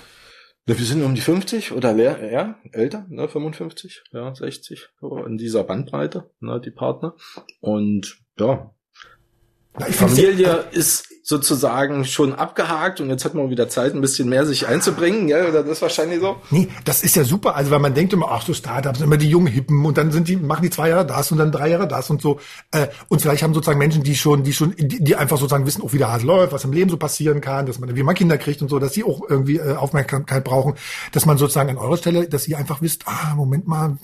Wir 0.66 0.76
sind 0.76 1.04
um 1.04 1.14
die 1.14 1.22
50 1.22 1.74
oder 1.74 1.94
leer, 1.94 2.32
ja, 2.32 2.56
älter, 2.72 3.06
ne, 3.10 3.28
55, 3.28 4.04
ja, 4.14 4.34
60, 4.34 4.88
so 5.02 5.18
in 5.26 5.38
dieser 5.38 5.66
Bandbreite, 5.66 6.32
ne, 6.40 6.62
die 6.62 6.72
Partner. 6.72 7.16
Und 7.60 8.18
ja, 8.40 8.74
ja 9.78 9.86
Familie 9.88 10.66
ist 10.72 11.13
sozusagen 11.26 12.04
schon 12.04 12.36
abgehakt 12.36 13.00
und 13.00 13.10
jetzt 13.10 13.24
hat 13.24 13.34
man 13.34 13.50
wieder 13.50 13.70
Zeit, 13.70 13.96
ein 13.96 14.02
bisschen 14.02 14.28
mehr 14.28 14.46
sich 14.46 14.68
einzubringen, 14.68 15.30
ja, 15.30 15.48
oder 15.48 15.64
das 15.64 15.78
ist 15.78 15.82
wahrscheinlich 15.82 16.20
so? 16.20 16.36
Nee, 16.52 16.68
das 16.84 17.02
ist 17.02 17.16
ja 17.16 17.24
super, 17.24 17.56
also 17.56 17.72
weil 17.72 17.80
man 17.80 17.94
denkt 17.94 18.12
immer, 18.12 18.28
ach 18.30 18.46
so 18.46 18.54
Startups, 18.54 19.00
immer 19.00 19.16
die 19.16 19.30
jungen 19.30 19.48
Hippen 19.48 19.86
und 19.86 19.98
dann 19.98 20.12
sind 20.12 20.28
die, 20.28 20.36
machen 20.36 20.64
die 20.64 20.70
zwei 20.70 20.90
Jahre 20.90 21.06
das 21.06 21.32
und 21.32 21.38
dann 21.38 21.54
drei 21.54 21.70
Jahre 21.70 21.88
das 21.88 22.10
und 22.10 22.22
so. 22.22 22.42
Äh, 22.72 22.88
und 23.08 23.22
vielleicht 23.22 23.42
haben 23.42 23.54
sozusagen 23.54 23.80
Menschen, 23.80 24.04
die 24.04 24.18
schon, 24.18 24.44
die 24.44 24.52
schon, 24.52 24.76
die, 24.78 25.02
die 25.02 25.16
einfach 25.16 25.38
sozusagen 25.38 25.66
wissen, 25.66 25.82
auch 25.82 25.94
wie 25.94 25.98
der 25.98 26.12
Hase 26.12 26.26
läuft, 26.26 26.52
was 26.52 26.66
im 26.66 26.74
Leben 26.74 26.90
so 26.90 26.98
passieren 26.98 27.40
kann, 27.40 27.68
dass 27.68 27.80
man, 27.80 27.96
wie 27.96 28.04
man 28.04 28.16
Kinder 28.16 28.38
kriegt 28.38 28.62
und 28.62 28.68
so, 28.68 28.78
dass 28.80 28.94
sie 28.94 29.06
auch 29.06 29.22
irgendwie 29.30 29.60
äh, 29.60 29.76
Aufmerksamkeit 29.76 30.44
brauchen, 30.44 30.74
dass 31.14 31.26
man 31.26 31.38
sozusagen 31.38 31.70
an 31.70 31.78
eurer 31.78 31.96
Stelle, 31.96 32.28
dass 32.28 32.50
ihr 32.50 32.58
einfach 32.58 32.82
wisst, 32.82 33.04
ah, 33.06 33.34
Moment 33.36 33.66
mal, 33.66 33.98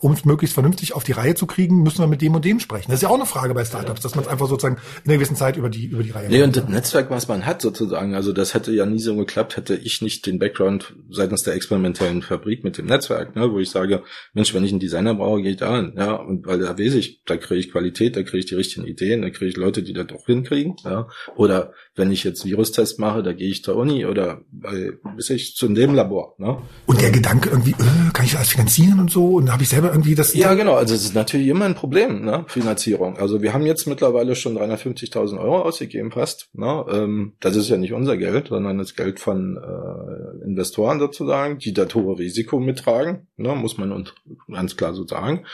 um 0.00 0.12
es 0.12 0.26
möglichst 0.26 0.52
vernünftig 0.52 0.92
auf 0.92 1.04
die 1.04 1.12
Reihe 1.12 1.34
zu 1.34 1.46
kriegen, 1.46 1.82
müssen 1.82 2.00
wir 2.00 2.08
mit 2.08 2.20
dem 2.20 2.34
und 2.34 2.44
dem 2.44 2.60
sprechen. 2.60 2.90
Das 2.90 2.96
ist 2.96 3.02
ja 3.04 3.08
auch 3.08 3.14
eine 3.14 3.24
Frage 3.24 3.54
bei 3.54 3.64
Startups, 3.64 4.02
dass 4.02 4.14
man 4.16 4.26
es 4.26 4.30
einfach 4.30 4.48
sozusagen 4.48 4.76
in 5.04 5.10
einer 5.10 5.14
gewissen 5.14 5.36
Zeit 5.36 5.56
über 5.56 5.70
die, 5.70 5.86
über 5.86 6.02
die 6.02 6.10
Reihe 6.10 6.41
Nee, 6.42 6.46
und 6.46 6.56
das 6.56 6.68
Netzwerk, 6.68 7.08
was 7.08 7.28
man 7.28 7.46
hat 7.46 7.62
sozusagen, 7.62 8.16
also 8.16 8.32
das 8.32 8.52
hätte 8.52 8.72
ja 8.72 8.84
nie 8.84 8.98
so 8.98 9.14
geklappt, 9.14 9.56
hätte 9.56 9.76
ich 9.76 10.02
nicht 10.02 10.26
den 10.26 10.40
Background 10.40 10.92
seitens 11.08 11.44
der 11.44 11.54
experimentellen 11.54 12.20
Fabrik 12.20 12.64
mit 12.64 12.78
dem 12.78 12.86
Netzwerk, 12.86 13.36
ne, 13.36 13.52
wo 13.52 13.60
ich 13.60 13.70
sage, 13.70 14.02
Mensch, 14.32 14.52
wenn 14.52 14.64
ich 14.64 14.72
einen 14.72 14.80
Designer 14.80 15.14
brauche, 15.14 15.40
gehe 15.40 15.52
ich 15.52 15.58
da 15.58 15.76
hin, 15.76 15.92
ja, 15.96 16.14
und 16.14 16.44
weil 16.44 16.58
da 16.58 16.76
weiß 16.76 16.94
ich, 16.94 17.22
da 17.26 17.36
kriege 17.36 17.60
ich 17.60 17.70
Qualität, 17.70 18.16
da 18.16 18.24
kriege 18.24 18.38
ich 18.38 18.46
die 18.46 18.56
richtigen 18.56 18.84
Ideen, 18.84 19.22
da 19.22 19.30
kriege 19.30 19.50
ich 19.50 19.56
Leute, 19.56 19.84
die 19.84 19.92
das 19.92 20.08
auch 20.12 20.26
hinkriegen, 20.26 20.74
ja, 20.84 21.06
oder 21.36 21.74
wenn 21.94 22.10
ich 22.10 22.24
jetzt 22.24 22.44
Virustest 22.44 22.98
mache, 22.98 23.22
da 23.22 23.32
gehe 23.32 23.48
ich 23.48 23.62
zur 23.62 23.76
Uni 23.76 24.04
oder 24.04 24.40
bei, 24.50 24.94
bis 25.16 25.30
ich 25.30 25.54
zu 25.54 25.68
dem 25.68 25.94
Labor, 25.94 26.34
ne. 26.38 26.58
Und 26.86 27.00
der 27.00 27.12
Gedanke 27.12 27.50
irgendwie, 27.50 27.72
äh, 27.72 28.12
kann 28.12 28.24
ich 28.24 28.32
das 28.32 28.48
finanzieren 28.48 28.98
und 28.98 29.12
so, 29.12 29.34
und 29.34 29.46
da 29.46 29.52
habe 29.52 29.62
ich 29.62 29.68
selber 29.68 29.90
irgendwie 29.90 30.16
das... 30.16 30.34
Ja, 30.34 30.54
genau, 30.54 30.74
also 30.74 30.92
es 30.92 31.04
ist 31.04 31.14
natürlich 31.14 31.46
immer 31.46 31.66
ein 31.66 31.76
Problem, 31.76 32.24
ne, 32.24 32.44
Finanzierung. 32.48 33.16
Also 33.18 33.42
wir 33.42 33.52
haben 33.52 33.64
jetzt 33.64 33.86
mittlerweile 33.86 34.34
schon 34.34 34.58
350.000 34.58 35.38
Euro 35.38 35.62
ausgegeben 35.62 36.10
fast, 36.10 36.31
ne, 36.52 36.84
ähm, 36.90 37.32
das 37.40 37.56
ist 37.56 37.68
ja 37.68 37.76
nicht 37.76 37.92
unser 37.92 38.16
Geld, 38.16 38.48
sondern 38.48 38.78
das 38.78 38.94
Geld 38.94 39.20
von 39.20 39.56
äh, 39.56 40.44
Investoren 40.44 40.98
sozusagen, 40.98 41.58
die 41.58 41.72
das 41.72 41.94
hohe 41.94 42.18
Risiko 42.18 42.60
mittragen, 42.60 43.28
ne, 43.36 43.54
muss 43.54 43.78
man 43.78 43.92
uns 43.92 44.14
ganz 44.50 44.76
klar 44.76 44.94
so 44.94 45.06
sagen. 45.06 45.44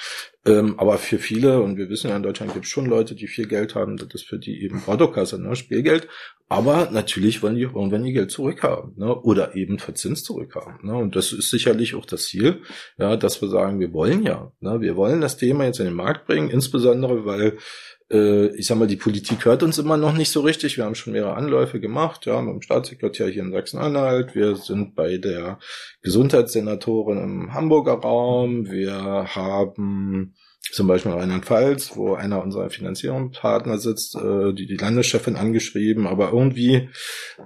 Ähm, 0.46 0.78
aber 0.78 0.98
für 0.98 1.18
viele, 1.18 1.60
und 1.60 1.76
wir 1.76 1.90
wissen 1.90 2.08
ja, 2.08 2.16
in 2.16 2.22
Deutschland 2.22 2.54
gibt 2.54 2.64
es 2.64 2.70
schon 2.70 2.86
Leute, 2.86 3.14
die 3.14 3.26
viel 3.26 3.46
Geld 3.46 3.74
haben, 3.74 3.96
das 3.96 4.08
ist 4.14 4.26
für 4.26 4.38
die 4.38 4.62
eben 4.62 4.82
Autokasse, 4.86 5.40
ne, 5.40 5.54
Spielgeld. 5.56 6.08
Aber 6.48 6.88
natürlich 6.90 7.42
wollen 7.42 7.56
die 7.56 7.66
auch 7.66 7.74
irgendwann 7.74 8.06
ihr 8.06 8.14
Geld 8.14 8.30
zurückhaben, 8.30 8.94
ne, 8.96 9.14
oder 9.14 9.54
eben 9.56 9.78
Verzins 9.78 10.22
zurückhaben. 10.22 10.78
Ne, 10.82 10.96
und 10.96 11.16
das 11.16 11.32
ist 11.32 11.50
sicherlich 11.50 11.94
auch 11.94 12.06
das 12.06 12.24
Ziel, 12.24 12.62
ja, 12.96 13.16
dass 13.16 13.42
wir 13.42 13.48
sagen, 13.48 13.80
wir 13.80 13.92
wollen 13.92 14.22
ja, 14.22 14.52
ne, 14.60 14.80
wir 14.80 14.96
wollen 14.96 15.20
das 15.20 15.36
Thema 15.36 15.64
jetzt 15.64 15.80
in 15.80 15.86
den 15.86 15.94
Markt 15.94 16.26
bringen, 16.26 16.50
insbesondere 16.50 17.26
weil 17.26 17.58
ich 18.10 18.66
sag 18.66 18.78
mal, 18.78 18.86
die 18.88 18.96
Politik 18.96 19.44
hört 19.44 19.62
uns 19.62 19.76
immer 19.76 19.98
noch 19.98 20.14
nicht 20.14 20.30
so 20.30 20.40
richtig. 20.40 20.78
Wir 20.78 20.84
haben 20.84 20.94
schon 20.94 21.12
mehrere 21.12 21.34
Anläufe 21.34 21.78
gemacht, 21.78 22.24
ja, 22.24 22.40
mit 22.40 22.54
dem 22.54 22.62
Staatssekretär 22.62 23.28
hier 23.28 23.42
in 23.42 23.52
Sachsen-Anhalt. 23.52 24.34
Wir 24.34 24.56
sind 24.56 24.94
bei 24.94 25.18
der 25.18 25.58
Gesundheitssenatorin 26.00 27.18
im 27.18 27.52
Hamburger 27.52 27.94
Raum. 27.94 28.70
Wir 28.70 28.94
haben 29.34 30.34
zum 30.60 30.86
Beispiel 30.86 31.12
Rheinland-Pfalz, 31.12 31.92
wo 31.94 32.14
einer 32.14 32.42
unserer 32.42 32.70
Finanzierungspartner 32.70 33.78
sitzt, 33.78 34.16
äh, 34.16 34.52
die 34.52 34.66
die 34.66 34.76
Landeschefin 34.76 35.36
angeschrieben, 35.36 36.06
aber 36.06 36.32
irgendwie 36.32 36.90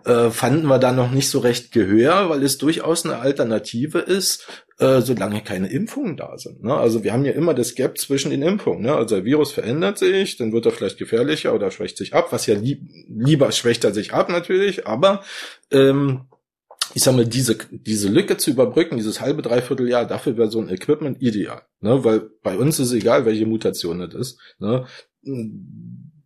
äh, 0.04 0.30
fanden 0.30 0.66
wir 0.66 0.78
da 0.78 0.92
noch 0.92 1.10
nicht 1.10 1.28
so 1.28 1.38
recht 1.38 1.72
Gehör, 1.72 2.30
weil 2.30 2.42
es 2.42 2.58
durchaus 2.58 3.04
eine 3.04 3.18
Alternative 3.18 3.98
ist, 3.98 4.64
äh, 4.78 5.00
solange 5.00 5.40
keine 5.42 5.68
Impfungen 5.68 6.16
da 6.16 6.36
sind. 6.36 6.64
Ne? 6.64 6.74
Also 6.74 7.04
wir 7.04 7.12
haben 7.12 7.24
ja 7.24 7.32
immer 7.32 7.54
das 7.54 7.74
Gap 7.74 7.98
zwischen 7.98 8.30
den 8.30 8.42
Impfungen. 8.42 8.82
Ne? 8.82 8.94
Also 8.94 9.16
der 9.16 9.24
Virus 9.24 9.52
verändert 9.52 9.98
sich, 9.98 10.36
dann 10.36 10.52
wird 10.52 10.66
er 10.66 10.72
vielleicht 10.72 10.98
gefährlicher 10.98 11.54
oder 11.54 11.70
schwächt 11.70 11.96
sich 11.96 12.14
ab, 12.14 12.28
was 12.32 12.46
ja 12.46 12.56
lieb, 12.56 12.82
lieber 13.08 13.52
schwächt 13.52 13.84
er 13.84 13.94
sich 13.94 14.12
ab 14.12 14.30
natürlich, 14.30 14.86
aber 14.86 15.22
ähm, 15.70 16.22
ich 16.94 17.02
sag 17.02 17.14
mal, 17.14 17.26
diese, 17.26 17.56
diese 17.70 18.08
Lücke 18.08 18.36
zu 18.36 18.50
überbrücken, 18.50 18.96
dieses 18.96 19.20
halbe, 19.20 19.42
dreiviertel 19.42 19.88
Jahr, 19.88 20.04
dafür 20.04 20.36
wäre 20.36 20.50
so 20.50 20.60
ein 20.60 20.68
Equipment 20.68 21.22
ideal. 21.22 21.62
Ne? 21.80 22.04
Weil 22.04 22.30
bei 22.42 22.56
uns 22.56 22.78
ist 22.78 22.92
egal, 22.92 23.24
welche 23.24 23.46
Mutation 23.46 23.98
das 23.98 24.14
ist. 24.14 24.38
Ne? 24.58 24.86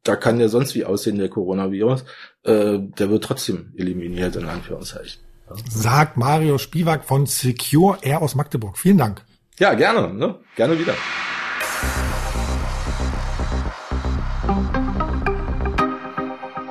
Da 0.03 0.17
kann 0.17 0.41
ja 0.41 0.49
sonst 0.49 0.75
wie 0.75 0.85
aussehen, 0.85 1.19
der 1.19 1.29
Coronavirus. 1.29 2.05
Äh, 2.45 2.79
der 2.99 3.11
wird 3.11 3.25
trotzdem 3.25 3.73
eliminiert, 3.77 4.37
in 4.37 4.47
Anführungszeichen. 4.47 5.21
Ja. 5.49 5.57
Sagt 5.69 6.17
Mario 6.17 6.59
Spivak 6.59 7.05
von 7.05 7.27
Secure 7.27 7.99
Air 8.03 8.23
aus 8.23 8.35
Magdeburg. 8.35 8.79
Vielen 8.79 8.99
Dank. 8.99 9.25
Ja, 9.59 9.75
gerne. 9.75 10.13
Ne? 10.13 10.37
Gerne 10.57 10.79
wieder. 10.79 10.95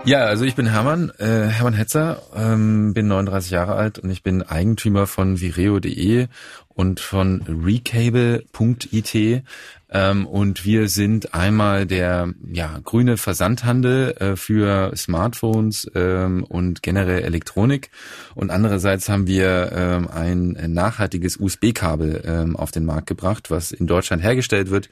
Ja, 0.06 0.26
also 0.26 0.46
ich 0.46 0.54
bin 0.54 0.68
Hermann, 0.68 1.12
äh, 1.18 1.48
Hermann 1.48 1.74
Hetzer, 1.74 2.22
ähm, 2.36 2.94
bin 2.94 3.08
39 3.08 3.50
Jahre 3.50 3.74
alt 3.74 3.98
und 3.98 4.12
ich 4.12 4.22
bin 4.22 4.44
Eigentümer 4.44 5.08
von 5.08 5.42
vireo.de 5.42 6.28
und 6.68 7.00
von 7.00 7.42
recable.it. 7.48 9.44
Ähm, 9.90 10.28
und 10.28 10.64
wir 10.64 10.90
sind 10.90 11.34
einmal 11.34 11.88
der 11.88 12.34
ja, 12.52 12.80
grüne 12.84 13.18
Versandhandel 13.18 14.12
äh, 14.20 14.36
für 14.36 14.96
Smartphones 14.96 15.90
ähm, 15.96 16.44
und 16.44 16.84
generell 16.84 17.24
Elektronik. 17.24 17.90
Und 18.36 18.52
andererseits 18.52 19.10
haben 19.10 19.26
wir 19.26 19.72
ähm, 19.74 20.08
ein 20.08 20.56
nachhaltiges 20.68 21.38
USB-Kabel 21.38 22.22
ähm, 22.26 22.56
auf 22.56 22.70
den 22.70 22.86
Markt 22.86 23.08
gebracht, 23.08 23.50
was 23.50 23.72
in 23.72 23.88
Deutschland 23.88 24.22
hergestellt 24.22 24.70
wird 24.70 24.90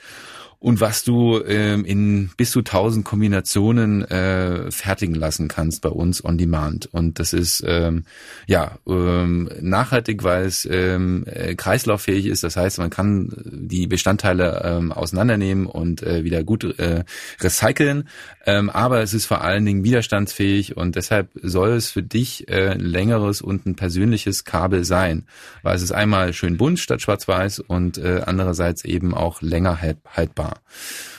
und 0.64 0.80
was 0.80 1.04
du 1.04 1.44
ähm, 1.46 1.84
in 1.84 2.30
bis 2.38 2.52
zu 2.52 2.60
1000 2.60 3.04
Kombinationen 3.04 4.02
äh, 4.06 4.72
fertigen 4.72 5.14
lassen 5.14 5.50
kannst 5.50 5.82
bei 5.82 5.90
uns 5.90 6.24
on 6.24 6.38
demand. 6.38 6.86
Und 6.86 7.20
das 7.20 7.34
ist 7.34 7.66
ähm, 7.68 8.06
ja 8.48 8.78
ähm, 8.88 9.50
nachhaltig, 9.60 10.24
weil 10.24 10.46
es 10.46 10.66
ähm, 10.72 11.26
äh, 11.26 11.56
kreislauffähig 11.56 12.28
ist. 12.28 12.46
Das 12.46 12.56
heißt, 12.56 12.78
man 12.78 12.90
kann 12.90 13.34
die 13.44 13.88
Bestandteile 13.88 14.62
ähm, 14.64 14.94
auseinandernehmen 14.94 15.66
und 15.66 16.02
äh, 16.02 16.24
wieder 16.24 16.46
gut 16.46 16.80
äh, 16.80 17.04
recyceln. 17.42 18.08
Ähm, 18.46 18.70
aber 18.70 19.02
es 19.02 19.14
ist 19.14 19.26
vor 19.26 19.42
allen 19.42 19.66
Dingen 19.66 19.84
widerstandsfähig 19.84 20.76
und 20.76 20.96
deshalb 20.96 21.30
soll 21.42 21.72
es 21.72 21.92
für 21.92 22.04
dich 22.04 22.50
äh, 22.50 22.70
ein 22.72 22.82
längeres 22.82 23.42
und 23.42 23.66
ein 23.66 23.76
persönliches 23.76 24.44
Kabel 24.44 24.84
sein, 24.84 25.26
weil 25.62 25.76
es 25.76 25.82
ist 25.82 25.94
einmal 25.94 26.34
schön 26.34 26.58
bunt 26.58 26.80
statt 26.80 27.02
schwarz-weiß 27.02 27.60
und 27.60 27.98
äh, 27.98 28.22
andererseits 28.26 28.84
eben 28.84 29.14
auch 29.14 29.42
länger 29.42 29.80
haltbar. 29.82 30.60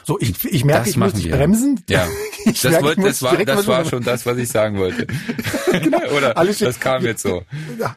So, 0.05 0.19
ich, 0.21 0.45
ich 0.45 0.65
merke, 0.65 0.81
das 0.81 0.91
ich 0.91 0.97
muss 0.99 1.15
dich 1.15 1.31
bremsen. 1.31 1.83
Ja. 1.89 2.07
das, 2.63 2.83
wollte, 2.83 3.01
das 3.03 3.23
war, 3.23 3.37
das 3.37 3.67
war 3.67 3.85
schon 3.85 4.03
das, 4.03 4.27
was 4.27 4.37
ich 4.39 4.49
sagen 4.49 4.79
wollte. 4.79 5.07
genau. 5.73 5.99
Oder 6.17 6.37
Alles 6.37 6.59
das 6.59 6.79
kam 6.81 7.05
jetzt 7.05 7.23
so. 7.23 7.43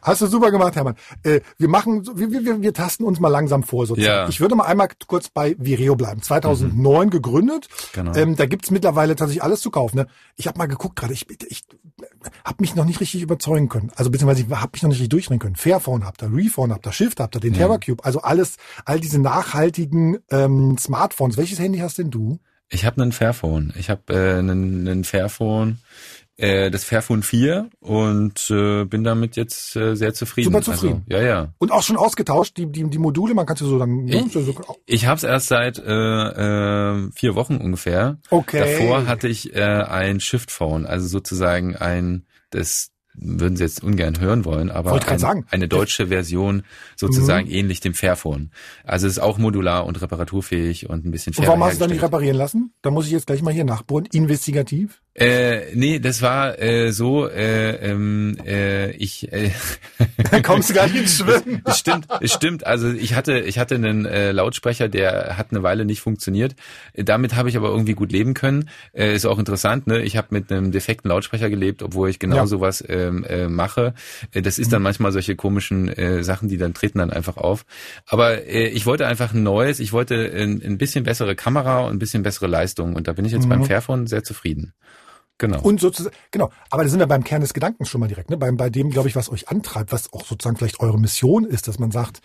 Hast 0.02 0.22
du 0.22 0.28
super 0.28 0.52
gemacht, 0.52 0.76
Hermann. 0.76 0.96
Äh, 1.24 1.42
wir 1.58 1.68
machen, 1.68 2.06
wir, 2.16 2.32
wir, 2.32 2.62
wir 2.62 2.74
tasten 2.74 3.04
uns 3.04 3.20
mal 3.20 3.30
langsam 3.30 3.64
vor. 3.64 3.86
Sozusagen. 3.86 4.14
Ja. 4.14 4.30
Ich 4.30 4.40
würde 4.40 4.56
mal 4.56 4.66
einmal 4.66 4.90
kurz 5.08 5.30
bei 5.30 5.56
Vireo 5.60 5.96
bleiben. 5.96 6.22
2009 6.22 7.06
mhm. 7.06 7.10
gegründet. 7.10 7.68
Genau. 7.94 8.14
Ähm, 8.16 8.36
da 8.36 8.46
gibt's 8.46 8.72
mittlerweile 8.72 9.16
tatsächlich 9.16 9.44
alles 9.44 9.62
zu 9.62 9.72
kaufen. 9.72 9.98
Ne? 9.98 10.08
Ich 10.36 10.48
habe 10.48 10.58
mal 10.58 10.68
geguckt 10.68 10.96
gerade. 10.96 11.14
Ich, 11.14 11.26
ich 11.48 11.66
habe 12.44 12.58
mich 12.60 12.76
noch 12.76 12.86
nicht 12.86 13.00
richtig 13.00 13.22
überzeugen 13.22 13.70
können. 13.70 13.92
Also 13.96 14.12
beziehungsweise 14.12 14.44
ich 14.44 14.50
habe 14.50 14.72
mich 14.74 14.84
noch 14.84 14.90
nicht 14.90 15.00
richtig 15.00 15.10
durchdrehen 15.10 15.40
können. 15.40 15.56
Fairphone 15.56 16.06
habt 16.06 16.22
ihr, 16.22 16.32
Rephone 16.34 16.72
habt 16.72 16.86
ihr, 16.86 16.92
Shift 16.92 17.20
habt 17.20 17.36
ihr, 17.36 17.40
den 17.40 17.54
ja. 17.54 17.60
TerraCube. 17.60 18.04
Also 18.04 18.22
alles, 18.22 18.58
all 18.86 19.00
diese 19.00 19.20
nachhaltigen 19.20 20.20
ähm, 20.30 20.78
Smartphones. 20.78 21.38
Welches 21.38 21.60
Handy 21.60 21.80
hast 21.80 21.98
denn 21.98 22.12
du? 22.12 22.40
Ich 22.70 22.86
habe 22.86 23.02
einen 23.02 23.12
Fairphone. 23.12 23.74
Ich 23.78 23.90
habe 23.90 24.14
äh, 24.14 24.40
einen, 24.40 24.88
einen 24.88 25.04
Fairphone, 25.04 25.80
äh, 26.36 26.70
das 26.70 26.84
Fairphone 26.84 27.24
4 27.24 27.70
und 27.80 28.50
äh, 28.50 28.86
bin 28.86 29.04
damit 29.04 29.36
jetzt 29.36 29.76
äh, 29.76 29.96
sehr 29.96 30.14
zufrieden. 30.14 30.52
Super 30.52 30.62
zufrieden. 30.62 31.06
Also, 31.10 31.24
ja, 31.24 31.28
ja. 31.28 31.54
Und 31.58 31.72
auch 31.72 31.84
schon 31.84 31.98
ausgetauscht, 31.98 32.58
die, 32.58 32.72
die, 32.72 32.90
die 32.90 32.98
Module, 32.98 33.34
man 33.34 33.46
kann 33.46 33.58
sie 33.58 33.66
so 33.66 33.80
dann... 33.80 34.08
Ich, 34.08 34.32
so, 34.32 34.56
ich 34.86 35.06
habe 35.08 35.18
es 35.18 35.24
erst 35.24 35.48
seit 35.48 35.80
äh, 35.80 35.84
äh, 35.92 37.12
vier 37.14 37.36
Wochen 37.36 37.58
ungefähr. 37.58 38.20
Okay. 38.30 38.60
Davor 38.80 39.08
hatte 39.08 39.28
ich 39.28 39.56
äh, 39.56 39.62
ein 39.62 40.20
Shift 40.20 40.52
Phone, 40.52 40.86
also 40.86 41.08
sozusagen 41.08 41.76
ein 41.76 42.26
das 42.50 42.92
würden 43.18 43.58
Sie 43.58 43.64
jetzt 43.64 43.84
ungern 43.84 44.20
hören 44.20 44.46
wollen, 44.46 44.70
aber 44.70 44.94
ein, 44.94 45.46
eine 45.50 45.68
deutsche 45.68 46.08
Version 46.08 46.64
sozusagen 46.96 47.48
mhm. 47.48 47.54
ähnlich 47.54 47.80
dem 47.80 47.94
Fairphone. 47.94 48.52
Also 48.84 49.08
es 49.08 49.14
ist 49.14 49.20
auch 49.20 49.38
modular 49.38 49.86
und 49.86 50.02
reparaturfähig 50.02 50.90
und 50.90 51.06
ein 51.06 51.12
bisschen 51.12 51.34
schwerer. 51.34 51.48
Und 51.48 51.60
warum 51.60 51.64
hast 51.64 51.76
du 51.76 51.80
dann 51.80 51.90
nicht 51.90 52.04
reparieren 52.04 52.38
lassen? 52.38 52.74
Da 52.82 52.92
muss 52.92 53.08
ich 53.08 53.12
jetzt 53.12 53.28
gleich 53.28 53.42
mal 53.42 53.54
hier 53.54 53.66
nachbohren. 53.66 54.08
Investigativ? 54.12 55.02
Äh, 55.20 55.74
nee, 55.74 55.98
das 55.98 56.22
war 56.22 56.62
äh, 56.62 56.92
so, 56.92 57.28
äh, 57.28 57.72
ähm, 57.90 58.38
äh, 58.46 58.92
ich 58.92 59.34
äh, 59.34 59.50
Dann 60.32 60.44
kommst 60.44 60.70
du 60.70 60.76
gar 60.76 60.86
nicht 60.86 60.96
ins 60.96 61.18
Schwimmen. 61.18 61.64
es 61.66 61.80
stimmt, 61.80 62.06
es 62.22 62.32
stimmt. 62.32 62.68
Also 62.68 62.92
ich 62.92 63.16
hatte, 63.16 63.40
ich 63.40 63.58
hatte 63.58 63.74
einen 63.74 64.06
äh, 64.06 64.32
Lautsprecher, 64.32 64.90
der 64.90 65.36
hat 65.36 65.48
eine 65.50 65.64
Weile 65.64 65.86
nicht 65.86 66.02
funktioniert. 66.02 66.56
Damit 66.94 67.36
habe 67.36 67.50
ich 67.50 67.58
aber 67.58 67.70
irgendwie 67.70 67.94
gut 67.94 68.12
leben 68.12 68.36
können. 68.36 68.70
Äh, 68.94 69.16
ist 69.16 69.26
auch 69.26 69.40
interessant, 69.40 69.88
ne? 69.88 70.04
Ich 70.04 70.18
habe 70.18 70.28
mit 70.30 70.52
einem 70.52 70.72
defekten 70.72 71.10
Lautsprecher 71.10 71.50
gelebt, 71.50 71.82
obwohl 71.82 72.10
ich 72.10 72.20
genau 72.20 72.36
ja. 72.36 72.46
sowas 72.46 72.84
ähm, 72.88 73.24
äh, 73.24 73.48
mache. 73.48 73.96
Äh, 74.34 74.44
das 74.44 74.60
ist 74.60 74.72
dann 74.72 74.84
manchmal 74.84 75.12
solche 75.12 75.36
komischen 75.36 75.90
äh, 75.90 76.24
Sachen, 76.24 76.48
die 76.48 76.58
dann 76.58 76.76
treten 76.76 77.00
dann 77.00 77.10
einfach 77.10 77.38
auf. 77.38 77.66
Aber 78.06 78.46
äh, 78.46 78.68
ich 78.68 78.86
wollte 78.86 79.08
einfach 79.08 79.34
ein 79.34 79.42
neues, 79.42 79.80
ich 79.80 79.94
wollte 79.94 80.16
ein, 80.16 80.62
ein 80.64 80.78
bisschen 80.78 81.06
bessere 81.06 81.36
Kamera 81.36 81.80
und 81.88 81.94
ein 81.94 82.00
bisschen 82.00 82.22
bessere 82.22 82.46
Leistung. 82.46 82.96
Und 82.96 83.08
da 83.08 83.14
bin 83.14 83.26
ich 83.26 83.32
jetzt 83.32 83.46
mhm. 83.46 83.50
beim 83.50 83.64
Fairphone 83.66 84.06
sehr 84.06 84.24
zufrieden. 84.24 84.74
Genau. 85.38 85.62
Und 85.62 85.80
sozusagen, 85.80 86.16
genau. 86.32 86.50
Aber 86.70 86.84
da 86.84 86.90
sind 86.90 87.00
wir 87.00 87.08
beim 87.08 87.24
Kern 87.24 87.42
des 87.42 87.54
Gedankens 87.54 87.90
schon 87.90 88.02
mal 88.02 88.08
direkt, 88.08 88.30
ne? 88.30 88.38
Bei, 88.38 88.52
bei 88.52 88.70
dem, 88.70 88.90
glaube 88.90 89.08
ich, 89.08 89.16
was 89.16 89.32
euch 89.32 89.50
antreibt, 89.50 89.92
was 89.92 90.12
auch 90.14 90.26
sozusagen 90.26 90.58
vielleicht 90.58 90.80
eure 90.80 91.00
Mission 91.00 91.46
ist, 91.46 91.68
dass 91.68 91.80
man 91.80 91.92
sagt, 91.92 92.22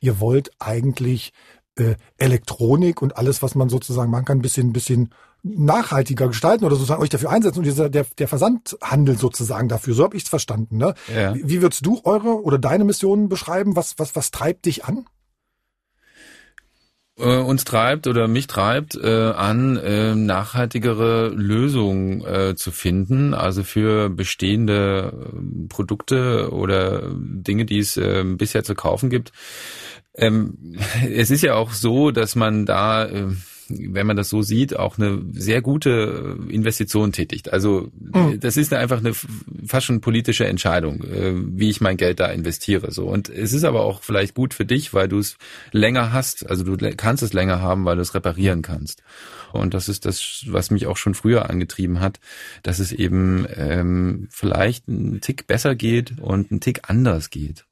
ihr 0.00 0.20
wollt 0.20 0.50
eigentlich 0.58 1.32
äh, 1.76 1.94
Elektronik 2.18 3.00
und 3.00 3.16
alles, 3.16 3.42
was 3.42 3.54
man 3.54 3.68
sozusagen 3.68 4.10
machen 4.10 4.24
kann, 4.26 4.38
ein 4.38 4.42
bisschen, 4.42 4.68
ein 4.68 4.72
bisschen 4.72 5.10
nachhaltiger 5.42 6.28
gestalten 6.28 6.64
oder 6.64 6.76
sozusagen 6.76 7.02
euch 7.02 7.08
dafür 7.08 7.30
einsetzen 7.30 7.58
und 7.58 7.64
dieser, 7.64 7.88
der, 7.88 8.04
der 8.18 8.28
Versandhandel 8.28 9.16
sozusagen 9.16 9.68
dafür. 9.68 9.94
So 9.94 10.04
habe 10.04 10.16
ich 10.16 10.24
es 10.24 10.28
verstanden. 10.28 10.76
Ne? 10.76 10.94
Ja. 11.14 11.34
Wie, 11.34 11.48
wie 11.48 11.62
würdest 11.62 11.86
du 11.86 12.00
eure 12.04 12.42
oder 12.42 12.58
deine 12.58 12.84
Mission 12.84 13.28
beschreiben? 13.28 13.76
Was, 13.76 13.98
was, 13.98 14.14
was 14.14 14.30
treibt 14.30 14.66
dich 14.66 14.84
an? 14.84 15.06
Äh, 17.20 17.38
uns 17.38 17.64
treibt 17.64 18.06
oder 18.06 18.28
mich 18.28 18.46
treibt 18.46 18.96
äh, 18.96 19.30
an, 19.30 19.76
äh, 19.76 20.14
nachhaltigere 20.14 21.28
Lösungen 21.28 22.24
äh, 22.24 22.54
zu 22.56 22.70
finden, 22.70 23.34
also 23.34 23.62
für 23.62 24.08
bestehende 24.08 25.12
äh, 25.12 25.68
Produkte 25.68 26.50
oder 26.52 27.02
Dinge, 27.14 27.64
die 27.64 27.78
es 27.78 27.96
äh, 27.96 28.24
bisher 28.24 28.64
zu 28.64 28.74
kaufen 28.74 29.10
gibt. 29.10 29.32
Ähm, 30.14 30.76
es 31.12 31.30
ist 31.30 31.42
ja 31.42 31.54
auch 31.54 31.72
so, 31.72 32.10
dass 32.10 32.36
man 32.36 32.66
da 32.66 33.06
äh, 33.06 33.28
wenn 33.70 34.06
man 34.06 34.16
das 34.16 34.28
so 34.28 34.42
sieht, 34.42 34.76
auch 34.76 34.98
eine 34.98 35.22
sehr 35.32 35.62
gute 35.62 36.38
Investition 36.48 37.12
tätigt. 37.12 37.52
Also 37.52 37.90
mhm. 37.98 38.40
das 38.40 38.56
ist 38.56 38.72
einfach 38.72 38.98
eine 38.98 39.12
fast 39.66 39.86
schon 39.86 40.00
politische 40.00 40.46
Entscheidung, 40.46 41.02
äh, 41.04 41.32
wie 41.34 41.70
ich 41.70 41.80
mein 41.80 41.96
Geld 41.96 42.20
da 42.20 42.26
investiere. 42.26 42.90
So 42.90 43.06
und 43.06 43.28
es 43.28 43.52
ist 43.52 43.64
aber 43.64 43.82
auch 43.82 44.02
vielleicht 44.02 44.34
gut 44.34 44.54
für 44.54 44.64
dich, 44.64 44.92
weil 44.92 45.08
du 45.08 45.18
es 45.18 45.36
länger 45.72 46.12
hast. 46.12 46.48
Also 46.48 46.64
du 46.64 46.76
kannst 46.96 47.22
es 47.22 47.32
länger 47.32 47.60
haben, 47.60 47.84
weil 47.84 47.96
du 47.96 48.02
es 48.02 48.14
reparieren 48.14 48.62
kannst. 48.62 49.02
Und 49.52 49.74
das 49.74 49.88
ist 49.88 50.06
das, 50.06 50.44
was 50.46 50.70
mich 50.70 50.86
auch 50.86 50.96
schon 50.96 51.14
früher 51.14 51.50
angetrieben 51.50 52.00
hat, 52.00 52.20
dass 52.62 52.78
es 52.78 52.92
eben 52.92 53.46
ähm, 53.56 54.28
vielleicht 54.30 54.88
ein 54.88 55.20
Tick 55.20 55.46
besser 55.46 55.74
geht 55.74 56.20
und 56.20 56.50
ein 56.50 56.60
Tick 56.60 56.88
anders 56.88 57.30
geht. 57.30 57.64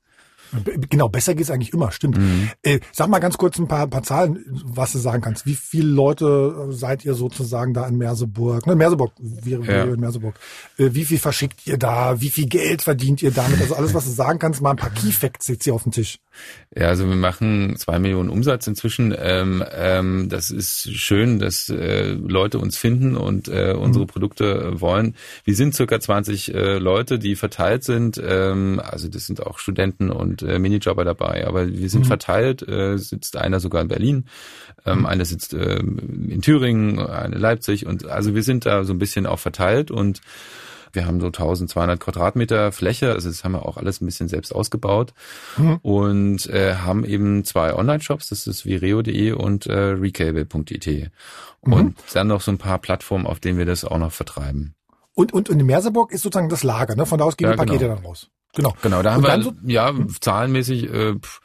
Genau, 0.88 1.08
besser 1.08 1.34
geht's 1.34 1.50
eigentlich 1.50 1.72
immer, 1.72 1.90
stimmt. 1.90 2.18
Mhm. 2.18 2.50
Äh, 2.62 2.80
sag 2.92 3.08
mal 3.08 3.18
ganz 3.18 3.36
kurz 3.38 3.58
ein 3.58 3.68
paar, 3.68 3.86
paar 3.86 4.02
Zahlen, 4.02 4.44
was 4.64 4.92
du 4.92 4.98
sagen 4.98 5.22
kannst. 5.22 5.46
Wie 5.46 5.54
viele 5.54 5.88
Leute 5.88 6.68
seid 6.70 7.04
ihr 7.04 7.14
sozusagen 7.14 7.74
da 7.74 7.86
in 7.86 7.98
Merseburg? 7.98 8.66
Ne, 8.66 8.76
Merseburg, 8.76 9.12
wir, 9.18 9.60
ja. 9.60 9.84
in 9.84 10.00
Merseburg. 10.00 10.34
Äh, 10.78 10.90
wie 10.92 11.04
viel 11.04 11.18
verschickt 11.18 11.66
ihr 11.66 11.78
da? 11.78 12.20
Wie 12.20 12.30
viel 12.30 12.46
Geld 12.46 12.82
verdient 12.82 13.22
ihr 13.22 13.30
damit? 13.30 13.60
Also 13.60 13.74
alles, 13.74 13.94
was 13.94 14.04
du 14.04 14.10
sagen 14.10 14.38
kannst, 14.38 14.60
mal 14.60 14.70
ein 14.70 14.76
paar 14.76 14.90
Key 14.90 15.12
Facts 15.12 15.48
jetzt 15.48 15.64
hier 15.64 15.74
auf 15.74 15.82
dem 15.82 15.92
Tisch. 15.92 16.18
Ja, 16.76 16.88
also 16.88 17.08
wir 17.08 17.16
machen 17.16 17.76
zwei 17.76 17.98
Millionen 17.98 18.30
Umsatz 18.30 18.66
inzwischen. 18.66 19.14
Ähm, 19.18 19.64
ähm, 19.72 20.28
das 20.28 20.50
ist 20.50 20.94
schön, 20.94 21.38
dass 21.38 21.68
äh, 21.68 22.10
Leute 22.12 22.58
uns 22.58 22.76
finden 22.76 23.16
und 23.16 23.48
äh, 23.48 23.72
unsere 23.72 24.04
mhm. 24.04 24.08
Produkte 24.08 24.80
wollen. 24.80 25.14
Wir 25.44 25.56
sind 25.56 25.74
circa 25.74 25.98
20 25.98 26.54
äh, 26.54 26.78
Leute, 26.78 27.18
die 27.18 27.36
verteilt 27.36 27.84
sind. 27.84 28.20
Ähm, 28.22 28.80
also 28.84 29.08
das 29.08 29.26
sind 29.26 29.44
auch 29.44 29.58
Studenten 29.58 30.10
und 30.10 30.37
äh, 30.42 30.58
Minijobber 30.58 31.04
dabei. 31.04 31.46
Aber 31.46 31.68
wir 31.68 31.90
sind 31.90 32.02
mhm. 32.02 32.08
verteilt. 32.08 32.66
Äh, 32.66 32.98
sitzt 32.98 33.36
einer 33.36 33.60
sogar 33.60 33.82
in 33.82 33.88
Berlin, 33.88 34.24
ähm, 34.86 35.00
mhm. 35.00 35.06
einer 35.06 35.24
sitzt 35.24 35.54
äh, 35.54 35.78
in 35.78 36.40
Thüringen, 36.42 36.98
eine 36.98 37.36
Leipzig 37.36 37.86
und 37.86 38.06
also 38.06 38.34
wir 38.34 38.42
sind 38.42 38.66
da 38.66 38.84
so 38.84 38.92
ein 38.92 38.98
bisschen 38.98 39.26
auch 39.26 39.38
verteilt 39.38 39.90
und 39.90 40.20
wir 40.92 41.06
haben 41.06 41.20
so 41.20 41.26
1200 41.26 42.00
Quadratmeter 42.00 42.72
Fläche, 42.72 43.12
also 43.12 43.28
das 43.28 43.44
haben 43.44 43.52
wir 43.52 43.66
auch 43.66 43.76
alles 43.76 44.00
ein 44.00 44.06
bisschen 44.06 44.28
selbst 44.28 44.54
ausgebaut 44.54 45.12
mhm. 45.56 45.76
und 45.82 46.46
äh, 46.48 46.76
haben 46.76 47.04
eben 47.04 47.44
zwei 47.44 47.74
Online-Shops, 47.74 48.28
das 48.28 48.46
ist 48.46 48.64
vireo.de 48.64 49.32
und 49.32 49.66
äh, 49.66 49.76
recable.it. 49.76 51.10
Mhm. 51.64 51.72
Und 51.72 51.98
dann 52.14 52.28
noch 52.28 52.40
so 52.40 52.50
ein 52.50 52.58
paar 52.58 52.78
Plattformen, 52.78 53.26
auf 53.26 53.40
denen 53.40 53.58
wir 53.58 53.66
das 53.66 53.84
auch 53.84 53.98
noch 53.98 54.12
vertreiben. 54.12 54.74
Und, 55.14 55.32
und, 55.32 55.50
und 55.50 55.58
in 55.58 55.66
Merseburg 55.66 56.12
ist 56.12 56.22
sozusagen 56.22 56.48
das 56.48 56.62
Lager, 56.62 56.94
ne? 56.94 57.04
Von 57.04 57.18
da 57.18 57.24
aus 57.24 57.36
gehen 57.36 57.48
ja, 57.48 57.52
die 57.52 57.58
Pakete 57.58 57.78
genau. 57.80 57.96
dann 57.96 58.04
raus. 58.04 58.30
Genau. 58.54 58.74
Genau, 58.82 59.02
da 59.02 59.14
haben 59.14 59.22
wir, 59.22 59.42
so, 59.42 59.52
ja, 59.64 59.92
zahlenmäßig, 60.20 60.90
äh, 60.92 61.14
pff, 61.14 61.40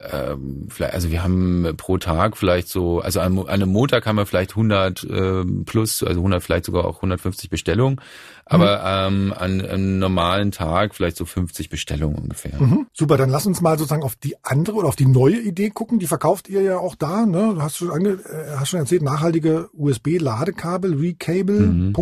ähm, 0.00 0.68
vielleicht, 0.68 0.94
also 0.94 1.10
wir 1.10 1.24
haben 1.24 1.74
pro 1.76 1.98
Tag 1.98 2.36
vielleicht 2.36 2.68
so, 2.68 3.00
also 3.00 3.18
an, 3.18 3.36
an 3.36 3.48
einem 3.48 3.70
Montag 3.70 4.06
haben 4.06 4.14
wir 4.14 4.26
vielleicht 4.26 4.50
100 4.50 5.02
äh, 5.02 5.44
plus, 5.64 6.04
also 6.04 6.20
100 6.20 6.40
vielleicht 6.40 6.66
sogar 6.66 6.84
auch 6.84 6.96
150 6.96 7.50
Bestellungen, 7.50 8.00
aber 8.44 9.10
mhm. 9.10 9.32
ähm, 9.32 9.34
an 9.36 9.60
einem 9.60 9.98
normalen 9.98 10.52
Tag 10.52 10.94
vielleicht 10.94 11.16
so 11.16 11.24
50 11.24 11.68
Bestellungen 11.68 12.16
ungefähr. 12.16 12.60
Mhm. 12.60 12.86
Super, 12.92 13.16
dann 13.16 13.28
lass 13.28 13.46
uns 13.46 13.60
mal 13.60 13.76
sozusagen 13.76 14.04
auf 14.04 14.14
die 14.14 14.36
andere 14.44 14.76
oder 14.76 14.86
auf 14.86 14.94
die 14.94 15.06
neue 15.06 15.40
Idee 15.40 15.70
gucken. 15.70 15.98
Die 15.98 16.06
verkauft 16.06 16.48
ihr 16.48 16.62
ja 16.62 16.78
auch 16.78 16.94
da, 16.94 17.26
ne? 17.26 17.54
Du 17.54 17.62
hast 17.62 17.78
schon, 17.78 17.90
ange, 17.90 18.10
äh, 18.10 18.56
hast 18.56 18.70
schon 18.70 18.80
erzählt, 18.80 19.02
nachhaltige 19.02 19.68
USB-Ladekabel, 19.72 20.94
recable.it, 20.94 21.58
mhm. 21.66 21.92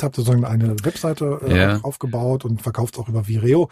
habt 0.00 0.16
sozusagen 0.16 0.46
eine 0.46 0.76
Webseite 0.82 1.40
äh, 1.46 1.58
ja. 1.58 1.80
aufgebaut 1.82 2.46
und 2.46 2.62
verkauft 2.62 2.98
auch 2.98 3.08
über 3.10 3.28
Vireo. 3.28 3.68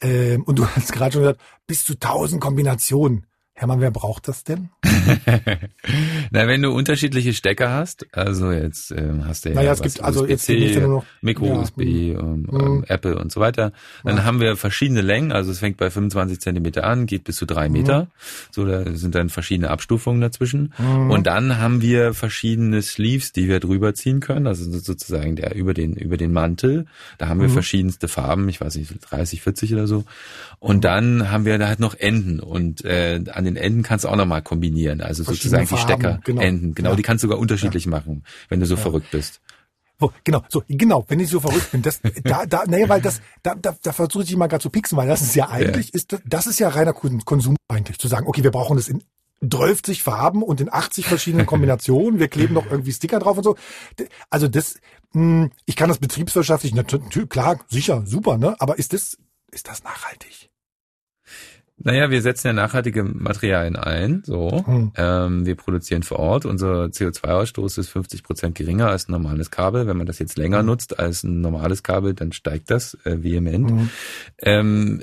Ähm, 0.00 0.44
und 0.44 0.58
du 0.58 0.66
hast 0.76 0.92
gerade 0.92 1.12
schon 1.12 1.22
gesagt, 1.22 1.40
bis 1.66 1.84
zu 1.84 1.98
tausend 1.98 2.40
Kombinationen. 2.40 3.26
Hermann, 3.58 3.80
wer 3.80 3.90
braucht 3.90 4.28
das 4.28 4.44
denn? 4.44 4.68
Na, 6.30 6.46
wenn 6.46 6.62
du 6.62 6.70
unterschiedliche 6.70 7.34
Stecker 7.34 7.72
hast, 7.72 8.06
also 8.12 8.52
jetzt 8.52 8.92
ähm, 8.92 9.24
hast 9.26 9.44
du 9.44 9.48
ja 9.48 9.56
naja, 9.56 9.72
es 9.72 9.82
gibt 9.82 10.00
also 10.00 10.24
jetzt 10.26 10.48
nicht 10.48 10.78
nur 10.78 10.88
noch 10.88 11.04
Micro-USB, 11.22 11.80
ja. 11.80 12.20
um, 12.20 12.44
um, 12.44 12.76
mhm. 12.76 12.84
Apple 12.86 13.18
und 13.18 13.32
so 13.32 13.40
weiter. 13.40 13.72
Dann 14.04 14.18
ja. 14.18 14.24
haben 14.24 14.38
wir 14.38 14.56
verschiedene 14.56 15.00
Längen, 15.00 15.32
also 15.32 15.50
es 15.50 15.58
fängt 15.58 15.76
bei 15.76 15.90
25 15.90 16.40
Zentimeter 16.40 16.84
an, 16.84 17.06
geht 17.06 17.24
bis 17.24 17.34
zu 17.34 17.46
drei 17.46 17.68
Meter. 17.68 18.02
Mhm. 18.02 18.08
So, 18.52 18.64
da 18.64 18.94
sind 18.94 19.16
dann 19.16 19.28
verschiedene 19.28 19.70
Abstufungen 19.70 20.20
dazwischen. 20.20 20.72
Mhm. 20.78 21.10
Und 21.10 21.26
dann 21.26 21.58
haben 21.58 21.82
wir 21.82 22.14
verschiedene 22.14 22.80
Sleeves, 22.80 23.32
die 23.32 23.48
wir 23.48 23.58
drüber 23.58 23.92
ziehen 23.92 24.20
können, 24.20 24.46
also 24.46 24.70
sozusagen 24.70 25.34
der 25.34 25.56
über 25.56 25.74
den 25.74 25.94
über 25.94 26.16
den 26.16 26.32
Mantel. 26.32 26.86
Da 27.18 27.26
haben 27.26 27.40
wir 27.40 27.48
mhm. 27.48 27.54
verschiedenste 27.54 28.06
Farben, 28.06 28.48
ich 28.48 28.60
weiß 28.60 28.76
nicht, 28.76 28.92
30, 29.10 29.42
40 29.42 29.72
oder 29.72 29.88
so. 29.88 30.04
Und 30.60 30.84
dann 30.84 31.32
haben 31.32 31.44
wir 31.44 31.58
da 31.58 31.66
halt 31.66 31.80
noch 31.80 31.96
Enden 31.96 32.38
und 32.38 32.84
äh, 32.84 33.20
an 33.32 33.47
den 33.48 33.56
Enden 33.56 33.82
kannst 33.82 34.04
du 34.04 34.08
auch 34.08 34.16
nochmal 34.16 34.42
kombinieren. 34.42 35.00
Also 35.00 35.24
sozusagen 35.24 35.66
die 35.66 35.76
Stecker, 35.76 36.20
genau. 36.24 36.40
Enden. 36.40 36.74
Genau, 36.74 36.90
ja. 36.90 36.96
die 36.96 37.02
kannst 37.02 37.24
du 37.24 37.28
sogar 37.28 37.38
unterschiedlich 37.38 37.84
ja. 37.84 37.90
machen, 37.90 38.24
wenn 38.48 38.60
du 38.60 38.66
so 38.66 38.74
ja. 38.74 38.80
verrückt 38.80 39.10
bist. 39.10 39.40
Oh, 40.00 40.10
genau, 40.22 40.44
so, 40.48 40.62
genau, 40.68 41.04
wenn 41.08 41.18
ich 41.18 41.28
so 41.28 41.40
verrückt 41.40 41.72
bin, 41.72 41.82
das, 41.82 42.00
da, 42.22 42.46
da, 42.46 42.62
nee, 42.68 42.88
weil 42.88 43.00
das, 43.00 43.20
da, 43.42 43.56
da, 43.56 43.74
da 43.82 43.92
versuche 43.92 44.22
ich 44.22 44.36
mal 44.36 44.46
gerade 44.46 44.62
zu 44.62 44.70
pixen, 44.70 44.96
weil 44.96 45.08
das 45.08 45.22
ist 45.22 45.34
ja 45.34 45.48
eigentlich, 45.48 45.92
ist, 45.92 46.16
das 46.24 46.46
ist 46.46 46.60
ja 46.60 46.68
reiner 46.68 46.92
Konsum 46.92 47.56
eigentlich, 47.66 47.98
zu 47.98 48.06
sagen, 48.06 48.28
okay, 48.28 48.44
wir 48.44 48.52
brauchen 48.52 48.76
das 48.76 48.88
in 48.88 49.02
12 49.40 50.00
Farben 50.00 50.42
und 50.42 50.60
in 50.60 50.72
80 50.72 51.06
verschiedenen 51.06 51.46
Kombinationen. 51.46 52.20
Wir 52.20 52.28
kleben 52.28 52.54
noch 52.54 52.66
irgendwie 52.70 52.92
Sticker 52.92 53.18
drauf 53.18 53.38
und 53.38 53.44
so. 53.44 53.56
Also 54.30 54.46
das, 54.46 54.78
mh, 55.12 55.50
ich 55.66 55.74
kann 55.74 55.88
das 55.88 55.98
betriebswirtschaftlich 55.98 56.74
natürlich, 56.74 57.28
klar, 57.28 57.58
sicher, 57.68 58.02
super, 58.06 58.38
ne? 58.38 58.54
Aber 58.60 58.78
ist 58.78 58.92
das, 58.92 59.18
ist 59.50 59.68
das 59.68 59.82
nachhaltig? 59.82 60.47
Naja, 61.80 62.10
wir 62.10 62.22
setzen 62.22 62.48
ja 62.48 62.52
nachhaltige 62.52 63.04
Materialien 63.04 63.76
ein. 63.76 64.22
So, 64.24 64.64
hm. 64.66 64.92
ähm, 64.96 65.46
wir 65.46 65.54
produzieren 65.54 66.02
vor 66.02 66.18
Ort. 66.18 66.44
Unser 66.44 66.86
CO2-Ausstoß 66.86 67.78
ist 67.78 67.88
50 67.90 68.24
Prozent 68.24 68.54
geringer 68.56 68.88
als 68.88 69.08
ein 69.08 69.12
normales 69.12 69.50
Kabel. 69.50 69.86
Wenn 69.86 69.96
man 69.96 70.06
das 70.06 70.18
jetzt 70.18 70.36
länger 70.36 70.60
hm. 70.60 70.66
nutzt 70.66 70.98
als 70.98 71.22
ein 71.22 71.40
normales 71.40 71.82
Kabel, 71.82 72.14
dann 72.14 72.32
steigt 72.32 72.70
das 72.70 72.94
äh, 73.04 73.22
vehement. 73.22 73.70
Hm. 73.70 73.90
Ähm, 74.42 75.02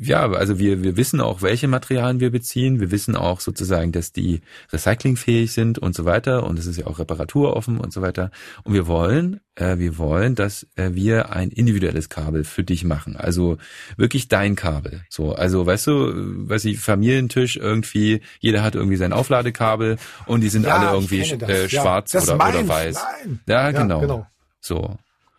ja, 0.00 0.30
also 0.30 0.58
wir 0.58 0.82
wir 0.82 0.96
wissen 0.96 1.20
auch, 1.20 1.40
welche 1.40 1.68
Materialien 1.68 2.20
wir 2.20 2.30
beziehen. 2.30 2.80
Wir 2.80 2.90
wissen 2.90 3.16
auch 3.16 3.40
sozusagen, 3.40 3.92
dass 3.92 4.12
die 4.12 4.42
recyclingfähig 4.72 5.52
sind 5.52 5.78
und 5.78 5.94
so 5.94 6.04
weiter. 6.04 6.44
Und 6.44 6.58
es 6.58 6.66
ist 6.66 6.76
ja 6.76 6.86
auch 6.86 6.98
reparaturoffen 6.98 7.78
und 7.78 7.92
so 7.92 8.02
weiter. 8.02 8.30
Und 8.64 8.74
wir 8.74 8.86
wollen 8.86 9.40
äh, 9.56 9.78
wir 9.78 9.98
wollen, 9.98 10.34
dass 10.34 10.66
äh, 10.76 10.90
wir 10.94 11.32
ein 11.32 11.50
individuelles 11.50 12.08
Kabel 12.08 12.44
für 12.44 12.64
dich 12.64 12.84
machen. 12.84 13.16
Also 13.16 13.58
wirklich 13.96 14.28
dein 14.28 14.56
Kabel. 14.56 15.02
So, 15.08 15.34
also 15.34 15.64
weißt 15.64 15.86
du, 15.86 15.93
weiß 15.94 16.64
ich, 16.66 16.80
Familientisch 16.80 17.56
irgendwie, 17.56 18.20
jeder 18.40 18.62
hat 18.62 18.74
irgendwie 18.74 18.96
sein 18.96 19.12
Aufladekabel 19.12 19.96
und 20.26 20.40
die 20.42 20.48
sind 20.48 20.66
ja, 20.66 20.76
alle 20.76 20.92
irgendwie 20.92 21.20
äh, 21.20 21.68
schwarz 21.68 22.12
ja, 22.12 22.22
oder, 22.22 22.34
oder 22.34 22.68
weiß. 22.68 22.94
Nein. 22.94 23.40
Ja, 23.46 23.70
genau. 23.70 24.00
Ja, 24.00 24.06
genau. 24.06 24.26
So 24.60 24.96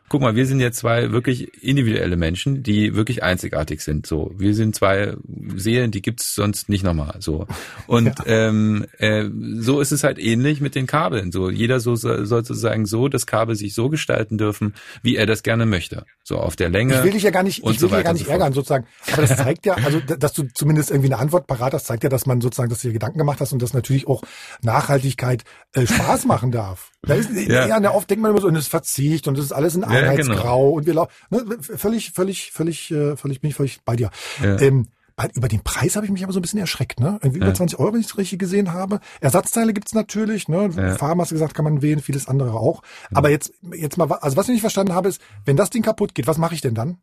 guck 0.10 0.22
mal, 0.22 0.36
wir 0.36 0.46
sind 0.46 0.60
jetzt 0.60 0.78
zwei 0.78 1.12
wirklich 1.12 1.64
individuelle 1.64 2.16
Menschen, 2.16 2.64
die 2.64 2.96
wirklich 2.96 3.24
einzigartig 3.24 3.82
sind. 3.82 4.06
So, 4.06 4.32
wir 4.38 4.54
sind 4.54 4.76
zwei 4.76 5.16
Seelen, 5.56 5.92
die 5.92 6.02
gibt's 6.02 6.36
sonst 6.36 6.70
nicht 6.70 6.84
nochmal. 6.84 7.16
So 7.20 7.48
und 7.88 8.20
ja. 8.26 8.26
ähm, 8.26 8.86
äh, 8.98 9.26
so 9.58 9.82
ist 9.82 9.92
es 9.92 10.04
halt 10.04 10.20
ähnlich 10.20 10.62
mit 10.62 10.76
den 10.76 10.88
Kabeln. 10.88 11.32
So 11.32 11.50
jeder 11.50 11.80
so 11.80 11.96
soll 11.96 12.26
sozusagen 12.26 12.86
so 12.86 13.08
das 13.08 13.26
Kabel 13.26 13.56
sich 13.56 13.74
so 13.74 13.90
gestalten 13.90 14.38
dürfen, 14.38 14.76
wie 15.02 15.16
er 15.16 15.26
das 15.26 15.44
gerne 15.44 15.66
möchte. 15.66 16.06
So 16.24 16.38
auf 16.38 16.56
der 16.56 16.70
Länge. 16.70 16.96
Ich 16.96 17.04
will 17.04 17.12
dich 17.12 17.24
ja 17.24 17.32
gar 17.32 17.44
nicht, 17.44 17.60
ich 17.60 17.66
will 17.66 17.78
so 17.78 17.88
dich 17.88 17.96
ja 17.96 18.04
gar 18.04 18.14
nicht 18.14 18.28
ärgern 18.28 18.54
sozusagen. 18.54 18.86
Aber 19.12 19.24
das 19.24 19.38
zeigt 19.38 19.66
ja, 19.66 19.74
also 19.76 20.00
dass 20.00 20.34
du 20.34 20.44
zumindest 20.54 20.92
irgendwie 20.92 21.12
eine 21.12 21.20
Antwort 21.20 21.48
parat 21.48 21.74
hast, 21.74 21.86
zeigt 21.86 22.04
ja, 22.04 22.10
dass 22.10 22.26
man 22.26 22.42
sozusagen, 22.42 22.70
dass 22.70 22.82
du 22.82 22.90
dir 22.90 22.94
Gedanken 22.94 23.18
gemacht 23.18 23.40
hast 23.40 23.54
und 23.54 23.62
dass 23.62 23.74
natürlich 23.74 24.08
auch 24.08 24.24
Nachhaltigkeit 24.62 25.44
äh, 25.74 25.88
Spaß 25.88 26.26
machen 26.26 26.52
darf. 26.52 26.92
Da 27.08 27.14
ist, 27.16 27.30
ja. 27.32 27.80
ja, 27.80 27.92
oft 27.92 28.10
denkt 28.10 28.22
man 28.22 28.32
immer 28.32 28.42
so, 28.42 28.48
und 28.48 28.56
es 28.56 28.68
Verzicht 28.68 29.28
und 29.28 29.38
es 29.38 29.46
ist 29.46 29.52
alles 29.52 29.76
in 29.76 29.84
Einheitsgrau 29.84 30.34
ja, 30.34 30.42
genau. 30.42 30.70
und 30.70 30.86
wir 30.86 30.94
laufen, 30.94 31.12
ne, 31.30 31.46
völlig, 31.60 32.12
völlig, 32.12 32.52
völlig, 32.52 32.92
äh, 32.92 33.16
völlig, 33.16 33.42
bin 33.42 33.50
ich 33.50 33.56
völlig 33.56 33.82
bei 33.84 33.96
dir. 33.96 34.10
Ja. 34.42 34.60
Ähm, 34.60 34.88
über 35.34 35.48
den 35.48 35.64
Preis 35.64 35.96
habe 35.96 36.06
ich 36.06 36.12
mich 36.12 36.24
aber 36.24 36.34
so 36.34 36.40
ein 36.40 36.42
bisschen 36.42 36.60
erschreckt, 36.60 37.00
ne? 37.00 37.20
Irgendwie 37.22 37.40
über 37.40 37.54
20 37.54 37.80
Euro, 37.80 37.94
wenn 37.94 38.02
ich 38.02 38.08
es 38.08 38.18
richtig 38.18 38.38
gesehen 38.38 38.74
habe. 38.74 39.00
Ersatzteile 39.22 39.72
gibt's 39.72 39.94
natürlich, 39.94 40.50
ne? 40.50 40.70
Ja. 40.76 40.96
Farben 40.96 41.22
hast 41.22 41.32
du 41.32 41.36
gesagt, 41.36 41.54
kann 41.54 41.64
man 41.64 41.82
wählen, 41.82 42.02
vieles 42.02 42.28
andere 42.28 42.54
auch. 42.54 42.82
Aber 43.14 43.30
jetzt, 43.30 43.54
jetzt 43.74 43.98
mal, 43.98 44.12
also 44.12 44.36
was 44.36 44.48
ich 44.48 44.54
nicht 44.54 44.62
verstanden 44.62 44.94
habe, 44.94 45.08
ist, 45.08 45.22
wenn 45.46 45.56
das 45.56 45.70
Ding 45.70 45.84
kaputt 45.84 46.16
geht, 46.16 46.28
was 46.28 46.38
mache 46.38 46.54
ich 46.54 46.62
denn 46.62 46.76
dann? 46.76 46.98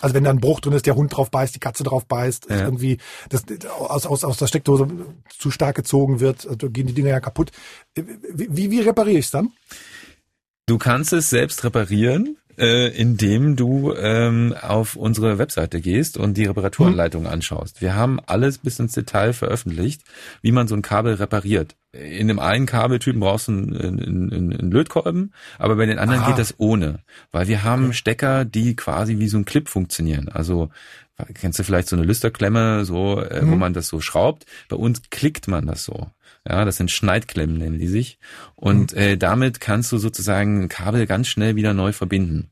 Also 0.00 0.14
wenn 0.14 0.24
da 0.24 0.30
ein 0.30 0.40
Bruch 0.40 0.60
drin 0.60 0.74
ist, 0.74 0.86
der 0.86 0.94
Hund 0.94 1.16
drauf 1.16 1.30
beißt, 1.30 1.54
die 1.54 1.60
Katze 1.60 1.82
drauf 1.84 2.06
beißt, 2.06 2.48
ja. 2.50 2.64
irgendwie 2.64 2.98
das 3.28 3.44
aus, 3.78 4.06
aus, 4.06 4.24
aus 4.24 4.36
der 4.36 4.46
Steckdose 4.46 4.88
zu 5.28 5.50
stark 5.50 5.76
gezogen 5.76 6.20
wird, 6.20 6.46
also 6.46 6.70
gehen 6.70 6.86
die 6.86 6.92
Dinger 6.92 7.10
ja 7.10 7.20
kaputt. 7.20 7.50
Wie, 7.94 8.70
wie 8.70 8.80
repariere 8.80 9.18
ich 9.18 9.26
es 9.26 9.30
dann? 9.30 9.52
Du 10.66 10.78
kannst 10.78 11.12
es 11.12 11.30
selbst 11.30 11.64
reparieren 11.64 12.36
äh, 12.58 12.88
indem 12.88 13.56
du 13.56 13.94
ähm, 13.94 14.54
auf 14.60 14.96
unsere 14.96 15.38
Webseite 15.38 15.80
gehst 15.80 16.16
und 16.16 16.36
die 16.36 16.44
Reparaturanleitung 16.44 17.22
mhm. 17.22 17.28
anschaust. 17.28 17.80
Wir 17.80 17.94
haben 17.94 18.20
alles 18.26 18.58
bis 18.58 18.78
ins 18.78 18.92
Detail 18.92 19.32
veröffentlicht, 19.32 20.02
wie 20.42 20.52
man 20.52 20.68
so 20.68 20.74
ein 20.74 20.82
Kabel 20.82 21.14
repariert. 21.14 21.76
In 21.92 22.28
dem 22.28 22.38
einen 22.38 22.66
Kabeltypen 22.66 23.20
brauchst 23.20 23.48
du 23.48 23.52
einen, 23.52 23.74
einen, 23.74 24.32
einen 24.32 24.70
Lötkolben, 24.70 25.32
aber 25.58 25.76
bei 25.76 25.86
den 25.86 25.98
anderen 25.98 26.22
Aha. 26.22 26.30
geht 26.30 26.38
das 26.38 26.54
ohne, 26.58 26.98
weil 27.32 27.48
wir 27.48 27.62
haben 27.62 27.94
Stecker, 27.94 28.44
die 28.44 28.76
quasi 28.76 29.18
wie 29.18 29.28
so 29.28 29.38
ein 29.38 29.46
Clip 29.46 29.68
funktionieren. 29.68 30.28
Also 30.28 30.70
kennst 31.34 31.58
du 31.58 31.64
vielleicht 31.64 31.88
so 31.88 31.96
eine 31.96 32.04
Lüsterklemme, 32.04 32.84
so 32.84 33.20
äh, 33.20 33.42
mhm. 33.42 33.52
wo 33.52 33.56
man 33.56 33.72
das 33.72 33.88
so 33.88 34.00
schraubt. 34.00 34.44
Bei 34.68 34.76
uns 34.76 35.02
klickt 35.10 35.48
man 35.48 35.66
das 35.66 35.84
so. 35.84 36.10
Ja, 36.48 36.64
das 36.64 36.76
sind 36.76 36.90
Schneidklemmen, 36.90 37.58
nennen 37.58 37.78
die 37.78 37.88
sich. 37.88 38.18
Und 38.54 38.92
mhm. 38.92 38.98
äh, 38.98 39.16
damit 39.16 39.60
kannst 39.60 39.90
du 39.92 39.98
sozusagen 39.98 40.62
ein 40.62 40.68
Kabel 40.68 41.06
ganz 41.06 41.26
schnell 41.28 41.56
wieder 41.56 41.74
neu 41.74 41.92
verbinden. 41.92 42.50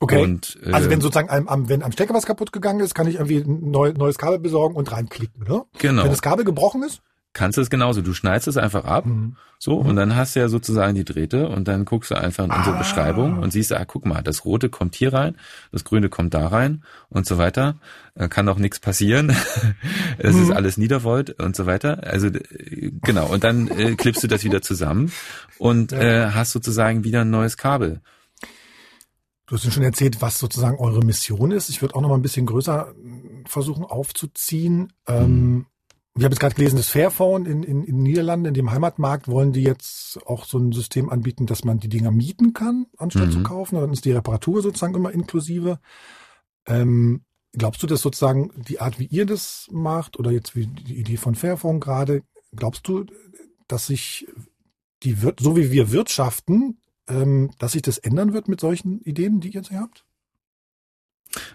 Okay. 0.00 0.22
Und, 0.22 0.58
äh, 0.64 0.72
also 0.72 0.90
wenn 0.90 1.00
sozusagen 1.00 1.28
am, 1.28 1.48
am, 1.48 1.68
wenn 1.68 1.82
am 1.82 1.92
Stecker 1.92 2.14
was 2.14 2.24
kaputt 2.24 2.52
gegangen 2.52 2.80
ist, 2.80 2.94
kann 2.94 3.08
ich 3.08 3.16
irgendwie 3.16 3.38
ein 3.38 3.70
neu, 3.70 3.92
neues 3.92 4.16
Kabel 4.16 4.38
besorgen 4.38 4.76
und 4.76 4.90
reinklicken, 4.92 5.42
ne? 5.42 5.64
Genau. 5.78 6.04
Wenn 6.04 6.10
das 6.10 6.22
Kabel 6.22 6.44
gebrochen 6.44 6.82
ist? 6.82 7.02
Kannst 7.32 7.58
du 7.58 7.62
es 7.62 7.70
genauso. 7.70 8.02
Du 8.02 8.14
schneidest 8.14 8.48
es 8.48 8.56
einfach 8.56 8.84
ab, 8.84 9.06
mhm. 9.06 9.36
so, 9.58 9.82
mhm. 9.82 9.90
und 9.90 9.96
dann 9.96 10.16
hast 10.16 10.34
du 10.34 10.40
ja 10.40 10.48
sozusagen 10.48 10.94
die 10.94 11.04
Drähte 11.04 11.48
und 11.48 11.68
dann 11.68 11.84
guckst 11.84 12.10
du 12.10 12.16
einfach 12.16 12.44
in 12.44 12.50
unsere 12.50 12.76
ah. 12.76 12.78
Beschreibung 12.78 13.38
und 13.38 13.52
siehst, 13.52 13.72
ah, 13.72 13.84
guck 13.84 14.06
mal, 14.06 14.22
das 14.22 14.44
Rote 14.44 14.68
kommt 14.68 14.94
hier 14.94 15.12
rein, 15.12 15.36
das 15.72 15.84
Grüne 15.84 16.08
kommt 16.08 16.34
da 16.34 16.48
rein 16.48 16.82
und 17.08 17.26
so 17.26 17.38
weiter. 17.38 17.76
Äh, 18.14 18.28
kann 18.28 18.48
auch 18.48 18.58
nichts 18.58 18.80
passieren. 18.80 19.34
Es 20.20 20.34
mhm. 20.34 20.42
ist 20.42 20.50
alles 20.50 20.76
Niedervolt 20.78 21.30
und 21.38 21.54
so 21.54 21.66
weiter. 21.66 22.02
Also 22.04 22.28
genau, 22.30 23.28
und 23.28 23.44
dann 23.44 23.68
äh, 23.68 23.94
klippst 23.94 24.24
du 24.24 24.26
das 24.26 24.42
wieder 24.42 24.62
zusammen 24.62 25.12
und 25.58 25.92
ja. 25.92 25.98
äh, 26.00 26.30
hast 26.32 26.50
sozusagen 26.50 27.04
wieder 27.04 27.20
ein 27.20 27.30
neues 27.30 27.56
Kabel. 27.56 28.00
Du 29.46 29.54
hast 29.54 29.72
schon 29.72 29.82
erzählt, 29.82 30.20
was 30.20 30.38
sozusagen 30.38 30.76
eure 30.78 31.04
Mission 31.04 31.52
ist. 31.52 31.70
Ich 31.70 31.80
würde 31.80 31.94
auch 31.94 32.02
noch 32.02 32.08
mal 32.08 32.16
ein 32.16 32.22
bisschen 32.22 32.46
größer 32.46 32.92
versuchen 33.46 33.84
aufzuziehen. 33.84 34.92
Ähm, 35.06 35.66
ich 36.18 36.24
habe 36.24 36.32
jetzt 36.32 36.40
gerade 36.40 36.56
gelesen, 36.56 36.76
das 36.76 36.88
Fairphone 36.88 37.46
in, 37.46 37.62
in, 37.62 37.84
in 37.84 38.02
Niederlanden, 38.02 38.46
in 38.46 38.54
dem 38.54 38.72
Heimatmarkt, 38.72 39.28
wollen 39.28 39.52
die 39.52 39.62
jetzt 39.62 40.18
auch 40.26 40.44
so 40.44 40.58
ein 40.58 40.72
System 40.72 41.10
anbieten, 41.10 41.46
dass 41.46 41.64
man 41.64 41.78
die 41.78 41.88
Dinger 41.88 42.10
mieten 42.10 42.52
kann, 42.52 42.86
anstatt 42.96 43.28
mhm. 43.28 43.32
zu 43.32 43.42
kaufen. 43.44 43.76
Dann 43.76 43.92
ist 43.92 44.04
die 44.04 44.12
Reparatur 44.12 44.60
sozusagen 44.60 44.96
immer 44.96 45.12
inklusive. 45.12 45.78
Ähm, 46.66 47.22
glaubst 47.52 47.82
du, 47.84 47.86
dass 47.86 48.00
sozusagen 48.00 48.50
die 48.56 48.80
Art, 48.80 48.98
wie 48.98 49.06
ihr 49.06 49.26
das 49.26 49.68
macht, 49.70 50.18
oder 50.18 50.32
jetzt 50.32 50.56
wie 50.56 50.66
die 50.66 50.98
Idee 50.98 51.16
von 51.16 51.36
Fairphone 51.36 51.78
gerade, 51.78 52.22
glaubst 52.54 52.88
du, 52.88 53.04
dass 53.68 53.86
sich 53.86 54.26
die 55.04 55.16
so 55.38 55.56
wie 55.56 55.70
wir 55.70 55.92
wirtschaften, 55.92 56.80
ähm, 57.06 57.52
dass 57.60 57.72
sich 57.72 57.82
das 57.82 57.98
ändern 57.98 58.32
wird 58.32 58.48
mit 58.48 58.58
solchen 58.60 59.00
Ideen, 59.02 59.38
die 59.38 59.48
ihr 59.48 59.60
jetzt 59.60 59.70
habt? 59.70 60.04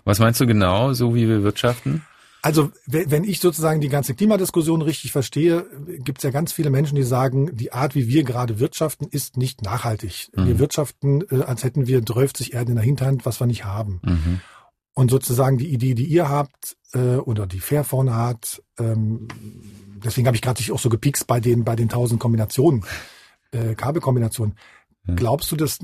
Was 0.06 0.20
meinst 0.20 0.40
du 0.40 0.48
genau, 0.48 0.94
so 0.94 1.16
wie 1.16 1.28
wir 1.28 1.44
wirtschaften? 1.44 2.06
Also 2.44 2.72
wenn 2.86 3.24
ich 3.24 3.40
sozusagen 3.40 3.80
die 3.80 3.88
ganze 3.88 4.16
Klimadiskussion 4.16 4.82
richtig 4.82 5.14
verstehe, 5.14 5.66
gibt 6.00 6.18
es 6.18 6.26
ja 6.26 6.30
ganz 6.30 6.52
viele 6.52 6.72
Menschen, 6.72 6.96
die 6.96 7.04
sagen, 7.04 7.56
die 7.56 7.72
Art, 7.72 7.96
wie 7.96 8.10
wir 8.10 8.26
gerade 8.26 8.60
wirtschaften, 8.60 9.08
ist 9.10 9.38
nicht 9.38 9.62
nachhaltig. 9.62 10.28
Mhm. 10.36 10.48
Wir 10.48 10.60
wirtschaften, 10.60 11.24
äh, 11.32 11.44
als 11.44 11.64
hätten 11.64 11.88
wir 11.88 12.02
30 12.02 12.54
Erden 12.54 12.72
in 12.72 12.76
der 12.76 12.84
Hinterhand, 12.84 13.26
was 13.26 13.40
wir 13.40 13.48
nicht 13.48 13.64
haben. 13.64 14.02
Mhm. 14.04 14.42
Und 14.94 15.10
sozusagen 15.10 15.58
die 15.58 15.70
Idee, 15.70 15.94
die 15.94 16.04
ihr 16.04 16.28
habt 16.28 16.76
äh, 16.94 17.16
oder 17.16 17.48
die 17.48 17.62
Fairphone 17.62 18.14
hat, 18.14 18.62
ähm, 18.78 19.30
deswegen 20.04 20.28
habe 20.28 20.36
ich 20.36 20.42
gerade 20.42 20.62
auch 20.74 20.80
so 20.80 20.90
gepikst 20.90 21.26
bei 21.28 21.40
den 21.40 21.64
bei 21.64 21.78
den 21.78 21.88
tausend 21.88 22.20
Kombinationen, 22.20 22.84
äh, 23.52 23.74
Kabelkombinationen. 23.74 24.58
Mhm. 25.06 25.16
Glaubst 25.16 25.50
du, 25.50 25.56
dass 25.56 25.80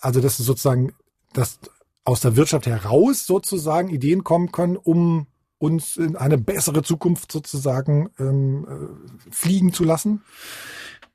also 0.00 0.20
dass 0.20 0.36
sozusagen 0.36 0.92
dass 1.32 1.58
aus 2.04 2.20
der 2.20 2.36
Wirtschaft 2.36 2.66
heraus 2.66 3.26
sozusagen 3.26 3.88
Ideen 3.88 4.22
kommen 4.22 4.52
können, 4.52 4.76
um 4.76 5.26
uns 5.58 5.96
in 5.96 6.16
eine 6.16 6.38
bessere 6.38 6.82
Zukunft 6.82 7.32
sozusagen 7.32 8.10
ähm, 8.18 8.66
äh, 8.68 9.32
fliegen 9.32 9.72
zu 9.72 9.84
lassen? 9.84 10.22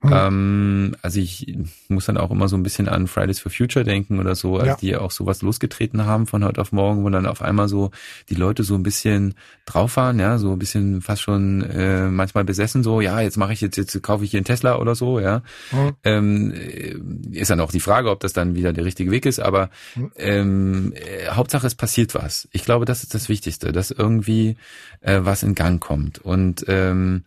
Mhm. 0.03 0.95
Also 1.01 1.19
ich 1.19 1.57
muss 1.87 2.05
dann 2.05 2.17
auch 2.17 2.31
immer 2.31 2.47
so 2.47 2.55
ein 2.55 2.63
bisschen 2.63 2.87
an 2.87 3.07
Fridays 3.07 3.39
for 3.39 3.51
Future 3.51 3.85
denken 3.85 4.19
oder 4.19 4.35
so, 4.35 4.57
als 4.57 4.67
ja. 4.67 4.75
die 4.75 4.95
auch 4.95 5.11
sowas 5.11 5.41
losgetreten 5.41 6.05
haben 6.05 6.27
von 6.27 6.43
heute 6.43 6.61
auf 6.61 6.71
morgen, 6.71 7.03
wo 7.03 7.09
dann 7.09 7.25
auf 7.25 7.41
einmal 7.41 7.69
so 7.69 7.91
die 8.29 8.35
Leute 8.35 8.63
so 8.63 8.75
ein 8.75 8.83
bisschen 8.83 9.35
drauf 9.65 9.95
waren, 9.97 10.19
ja, 10.19 10.37
so 10.37 10.51
ein 10.51 10.59
bisschen 10.59 11.01
fast 11.01 11.21
schon 11.21 11.61
äh, 11.61 12.09
manchmal 12.09 12.43
besessen, 12.43 12.83
so, 12.83 13.01
ja, 13.01 13.21
jetzt 13.21 13.37
mache 13.37 13.53
ich 13.53 13.61
jetzt, 13.61 13.77
jetzt 13.77 14.01
kaufe 14.03 14.25
ich 14.25 14.31
hier 14.31 14.39
einen 14.39 14.45
Tesla 14.45 14.77
oder 14.77 14.95
so, 14.95 15.19
ja. 15.19 15.41
Mhm. 15.71 15.91
Ähm, 16.03 16.53
äh, 16.53 16.95
ist 17.31 17.49
dann 17.49 17.61
auch 17.61 17.71
die 17.71 17.79
Frage, 17.79 18.09
ob 18.09 18.19
das 18.19 18.33
dann 18.33 18.55
wieder 18.55 18.73
der 18.73 18.85
richtige 18.85 19.11
Weg 19.11 19.25
ist, 19.25 19.39
aber 19.39 19.69
mhm. 19.95 20.11
ähm, 20.17 20.93
äh, 20.95 21.29
Hauptsache 21.29 21.67
es 21.67 21.75
passiert 21.75 22.13
was. 22.13 22.47
Ich 22.51 22.65
glaube, 22.65 22.85
das 22.85 23.03
ist 23.03 23.13
das 23.13 23.29
Wichtigste, 23.29 23.71
dass 23.71 23.91
irgendwie 23.91 24.57
äh, 25.01 25.19
was 25.23 25.43
in 25.43 25.55
Gang 25.55 25.81
kommt. 25.81 26.19
Und 26.19 26.65
ähm, 26.67 27.23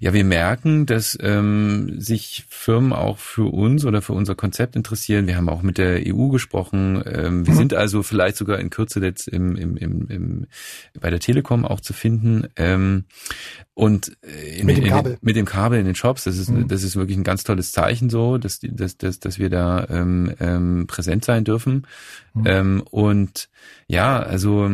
ja, 0.00 0.12
wir 0.12 0.24
merken, 0.24 0.86
dass 0.86 1.16
ähm, 1.20 1.94
sich 2.08 2.44
Firmen 2.48 2.92
auch 2.92 3.18
für 3.18 3.52
uns 3.52 3.84
oder 3.84 4.02
für 4.02 4.12
unser 4.12 4.34
Konzept 4.34 4.74
interessieren. 4.74 5.28
Wir 5.28 5.36
haben 5.36 5.48
auch 5.48 5.62
mit 5.62 5.78
der 5.78 6.00
EU 6.04 6.28
gesprochen. 6.28 7.02
Ähm, 7.06 7.46
wir 7.46 7.54
mhm. 7.54 7.58
sind 7.58 7.74
also 7.74 8.02
vielleicht 8.02 8.36
sogar 8.36 8.58
in 8.58 8.70
Kürze 8.70 9.00
jetzt 9.00 9.28
im, 9.28 9.54
im, 9.54 9.76
im, 9.76 10.08
im, 10.08 10.46
bei 11.00 11.10
der 11.10 11.20
Telekom 11.20 11.64
auch 11.64 11.80
zu 11.80 11.92
finden. 11.92 12.48
Ähm, 12.56 13.04
und 13.74 14.16
äh, 14.22 14.58
in, 14.58 14.66
mit, 14.66 14.78
dem 14.78 14.84
in, 14.84 14.90
Kabel. 14.90 15.18
mit 15.20 15.36
dem 15.36 15.46
Kabel 15.46 15.78
in 15.78 15.86
den 15.86 15.94
Shops, 15.94 16.24
das 16.24 16.36
ist, 16.36 16.50
mhm. 16.50 16.66
das 16.66 16.82
ist 16.82 16.96
wirklich 16.96 17.16
ein 17.16 17.24
ganz 17.24 17.44
tolles 17.44 17.70
Zeichen 17.70 18.10
so, 18.10 18.36
dass, 18.36 18.58
dass, 18.60 18.96
dass, 18.96 19.20
dass 19.20 19.38
wir 19.38 19.50
da 19.50 19.86
ähm, 19.88 20.34
ähm, 20.40 20.86
präsent 20.88 21.24
sein 21.24 21.44
dürfen. 21.44 21.86
Mhm. 22.34 22.42
Ähm, 22.46 22.82
und 22.90 23.48
ja, 23.86 24.18
also 24.18 24.70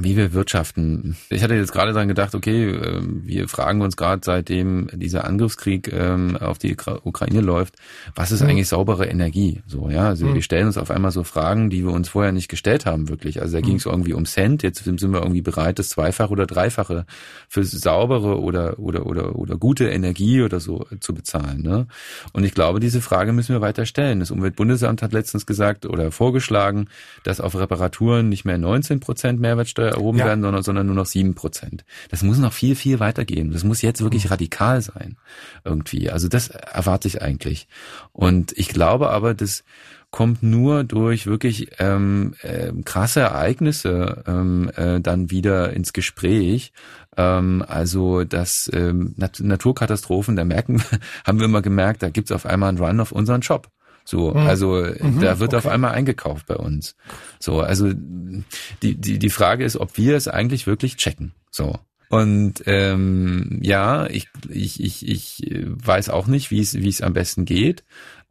wie 0.00 0.16
wir 0.16 0.32
wirtschaften. 0.32 1.16
Ich 1.28 1.42
hatte 1.42 1.54
jetzt 1.54 1.72
gerade 1.72 1.92
dran 1.92 2.08
gedacht, 2.08 2.34
okay, 2.34 2.70
ähm, 2.70 3.22
wir 3.24 3.48
fragen 3.48 3.80
uns 3.82 3.96
gerade, 3.96 4.22
seitdem 4.24 4.88
dieser 4.92 5.24
Angriffskrieg 5.24 5.92
ähm, 5.92 6.36
auf 6.36 6.58
die 6.58 6.76
Ukraine 7.02 7.40
läuft, 7.40 7.74
was 8.14 8.30
ist 8.30 8.42
mhm. 8.42 8.50
eigentlich 8.50 8.68
saubere 8.68 9.06
Energie? 9.06 9.62
So, 9.66 9.90
ja, 9.90 10.08
also 10.08 10.26
mhm. 10.26 10.34
wir 10.34 10.42
stellen 10.42 10.66
uns 10.66 10.78
auf 10.78 10.90
einmal 10.90 11.10
so 11.10 11.24
Fragen, 11.24 11.70
die 11.70 11.84
wir 11.84 11.92
uns 11.92 12.08
vorher 12.08 12.32
nicht 12.32 12.48
gestellt 12.48 12.86
haben, 12.86 13.08
wirklich. 13.08 13.40
Also 13.40 13.54
da 13.54 13.60
mhm. 13.60 13.66
ging 13.66 13.76
es 13.76 13.86
irgendwie 13.86 14.12
um 14.12 14.24
Cent, 14.24 14.62
jetzt 14.62 14.84
sind 14.84 15.00
wir 15.00 15.20
irgendwie 15.20 15.42
bereit, 15.42 15.78
das 15.78 15.90
Zweifache 15.90 16.30
oder 16.30 16.46
Dreifache 16.46 17.04
für 17.48 17.64
saubere 17.64 18.40
oder 18.40 18.78
oder 18.78 19.06
oder 19.06 19.36
oder 19.36 19.56
gute 19.56 19.88
Energie 19.88 20.42
oder 20.42 20.60
so 20.60 20.86
zu 21.00 21.14
bezahlen. 21.14 21.62
Ne? 21.62 21.86
Und 22.32 22.44
ich 22.44 22.54
glaube, 22.54 22.80
diese 22.80 23.00
Frage 23.00 23.32
müssen 23.32 23.54
wir 23.54 23.60
weiter 23.60 23.86
stellen. 23.86 24.20
Das 24.20 24.30
Umweltbundesamt 24.30 25.02
hat 25.02 25.12
letztens 25.12 25.46
gesagt 25.46 25.86
oder 25.86 26.10
vorgeschlagen, 26.12 26.88
dass 27.24 27.40
auf 27.40 27.58
Reparaturen 27.58 28.28
nicht 28.28 28.44
mehr 28.44 28.58
19 28.58 29.00
Prozent 29.00 29.40
Mehrwertsteuer 29.40 29.87
erhoben 29.90 30.18
ja. 30.18 30.26
werden, 30.26 30.42
sondern, 30.42 30.62
sondern 30.62 30.86
nur 30.86 30.94
noch 30.94 31.06
sieben 31.06 31.34
Prozent. 31.34 31.84
Das 32.10 32.22
muss 32.22 32.38
noch 32.38 32.52
viel, 32.52 32.74
viel 32.74 33.00
weitergehen. 33.00 33.50
Das 33.52 33.64
muss 33.64 33.82
jetzt 33.82 34.02
wirklich 34.02 34.24
mhm. 34.24 34.30
radikal 34.30 34.80
sein. 34.82 35.16
Irgendwie. 35.64 36.10
Also 36.10 36.28
das 36.28 36.48
erwarte 36.48 37.08
ich 37.08 37.22
eigentlich. 37.22 37.68
Und 38.12 38.52
ich 38.56 38.68
glaube 38.68 39.10
aber, 39.10 39.34
das 39.34 39.64
kommt 40.10 40.42
nur 40.42 40.84
durch 40.84 41.26
wirklich 41.26 41.70
ähm, 41.78 42.34
äh, 42.40 42.72
krasse 42.84 43.20
Ereignisse 43.20 44.24
ähm, 44.26 44.70
äh, 44.74 45.00
dann 45.00 45.30
wieder 45.30 45.72
ins 45.72 45.92
Gespräch. 45.92 46.72
Ähm, 47.16 47.64
also 47.66 48.24
das 48.24 48.70
ähm, 48.72 49.14
Nat 49.16 49.40
Naturkatastrophen, 49.40 50.36
da 50.36 50.44
merken, 50.44 50.82
haben 51.26 51.38
wir 51.38 51.44
immer 51.44 51.62
gemerkt, 51.62 52.02
da 52.02 52.10
gibt's 52.10 52.32
auf 52.32 52.46
einmal 52.46 52.70
einen 52.70 52.78
Run 52.78 53.00
auf 53.00 53.12
unseren 53.12 53.42
Shop. 53.42 53.68
So, 54.08 54.30
mhm. 54.30 54.38
also 54.38 54.86
mhm, 55.00 55.20
da 55.20 55.38
wird 55.38 55.52
okay. 55.52 55.58
auf 55.58 55.66
einmal 55.66 55.92
eingekauft 55.92 56.46
bei 56.46 56.56
uns. 56.56 56.96
So, 57.38 57.60
also 57.60 57.92
die, 57.92 58.94
die, 58.94 59.18
die 59.18 59.28
Frage 59.28 59.66
ist, 59.66 59.76
ob 59.76 59.98
wir 59.98 60.16
es 60.16 60.28
eigentlich 60.28 60.66
wirklich 60.66 60.96
checken. 60.96 61.34
So. 61.50 61.78
Und 62.08 62.62
ähm, 62.64 63.58
ja, 63.60 64.06
ich, 64.06 64.30
ich, 64.48 64.82
ich, 64.82 65.06
ich 65.06 65.54
weiß 65.66 66.08
auch 66.08 66.26
nicht, 66.26 66.50
wie 66.50 66.60
es, 66.60 66.72
wie 66.72 66.88
es 66.88 67.02
am 67.02 67.12
besten 67.12 67.44
geht. 67.44 67.84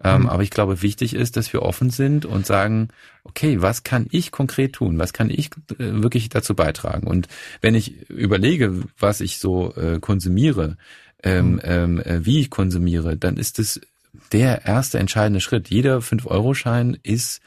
Ähm, 0.04 0.22
mhm. 0.22 0.30
Aber 0.30 0.42
ich 0.42 0.50
glaube, 0.50 0.82
wichtig 0.82 1.14
ist, 1.14 1.38
dass 1.38 1.54
wir 1.54 1.62
offen 1.62 1.92
sind 1.92 2.26
und 2.26 2.48
sagen, 2.48 2.88
okay, 3.24 3.62
was 3.62 3.84
kann 3.84 4.08
ich 4.10 4.32
konkret 4.32 4.74
tun? 4.74 4.98
Was 4.98 5.14
kann 5.14 5.30
ich 5.30 5.52
äh, 5.78 6.02
wirklich 6.02 6.30
dazu 6.30 6.56
beitragen? 6.56 7.06
Und 7.06 7.28
wenn 7.62 7.76
ich 7.76 8.10
überlege, 8.10 8.82
was 8.98 9.22
ich 9.22 9.38
so 9.38 9.76
äh, 9.76 10.00
konsumiere, 10.00 10.76
ähm, 11.22 11.52
mhm. 11.52 11.62
ähm, 11.64 12.00
äh, 12.00 12.26
wie 12.26 12.40
ich 12.40 12.50
konsumiere, 12.50 13.16
dann 13.16 13.38
ist 13.38 13.60
es 13.60 13.80
der 14.32 14.66
erste 14.66 15.00
entscheidende 15.00 15.42
Schritt. 15.42 15.70
Jeder 15.70 16.00
5-Euro-Schein 16.00 16.98
ist 17.04 17.42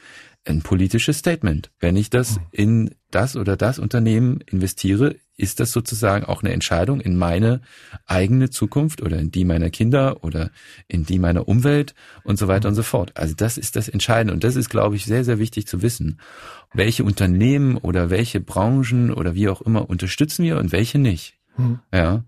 ein 0.45 0.61
politisches 0.61 1.19
Statement. 1.19 1.71
Wenn 1.79 1.95
ich 1.95 2.09
das 2.09 2.37
mhm. 2.37 2.45
in 2.51 2.95
das 3.11 3.35
oder 3.35 3.57
das 3.57 3.77
Unternehmen 3.77 4.39
investiere, 4.47 5.15
ist 5.37 5.59
das 5.59 5.71
sozusagen 5.71 6.25
auch 6.25 6.43
eine 6.43 6.53
Entscheidung 6.53 7.01
in 7.01 7.17
meine 7.17 7.61
eigene 8.05 8.49
Zukunft 8.49 9.01
oder 9.01 9.19
in 9.19 9.31
die 9.31 9.45
meiner 9.45 9.69
Kinder 9.69 10.23
oder 10.23 10.51
in 10.87 11.03
die 11.05 11.19
meiner 11.19 11.47
Umwelt 11.47 11.93
und 12.23 12.37
so 12.37 12.47
weiter 12.47 12.69
und 12.69 12.75
so 12.75 12.83
fort. 12.83 13.11
Also 13.15 13.35
das 13.35 13.57
ist 13.57 13.75
das 13.75 13.89
Entscheidende 13.89 14.33
und 14.33 14.43
das 14.43 14.55
ist, 14.55 14.69
glaube 14.69 14.95
ich, 14.95 15.05
sehr, 15.05 15.23
sehr 15.23 15.39
wichtig 15.39 15.67
zu 15.67 15.81
wissen. 15.81 16.19
Welche 16.73 17.03
Unternehmen 17.03 17.77
oder 17.77 18.09
welche 18.09 18.39
Branchen 18.39 19.11
oder 19.11 19.35
wie 19.35 19.49
auch 19.49 19.61
immer 19.61 19.89
unterstützen 19.89 20.43
wir 20.43 20.57
und 20.57 20.71
welche 20.71 20.99
nicht. 20.99 21.35
Mhm. 21.57 21.79
Ja. 21.93 22.23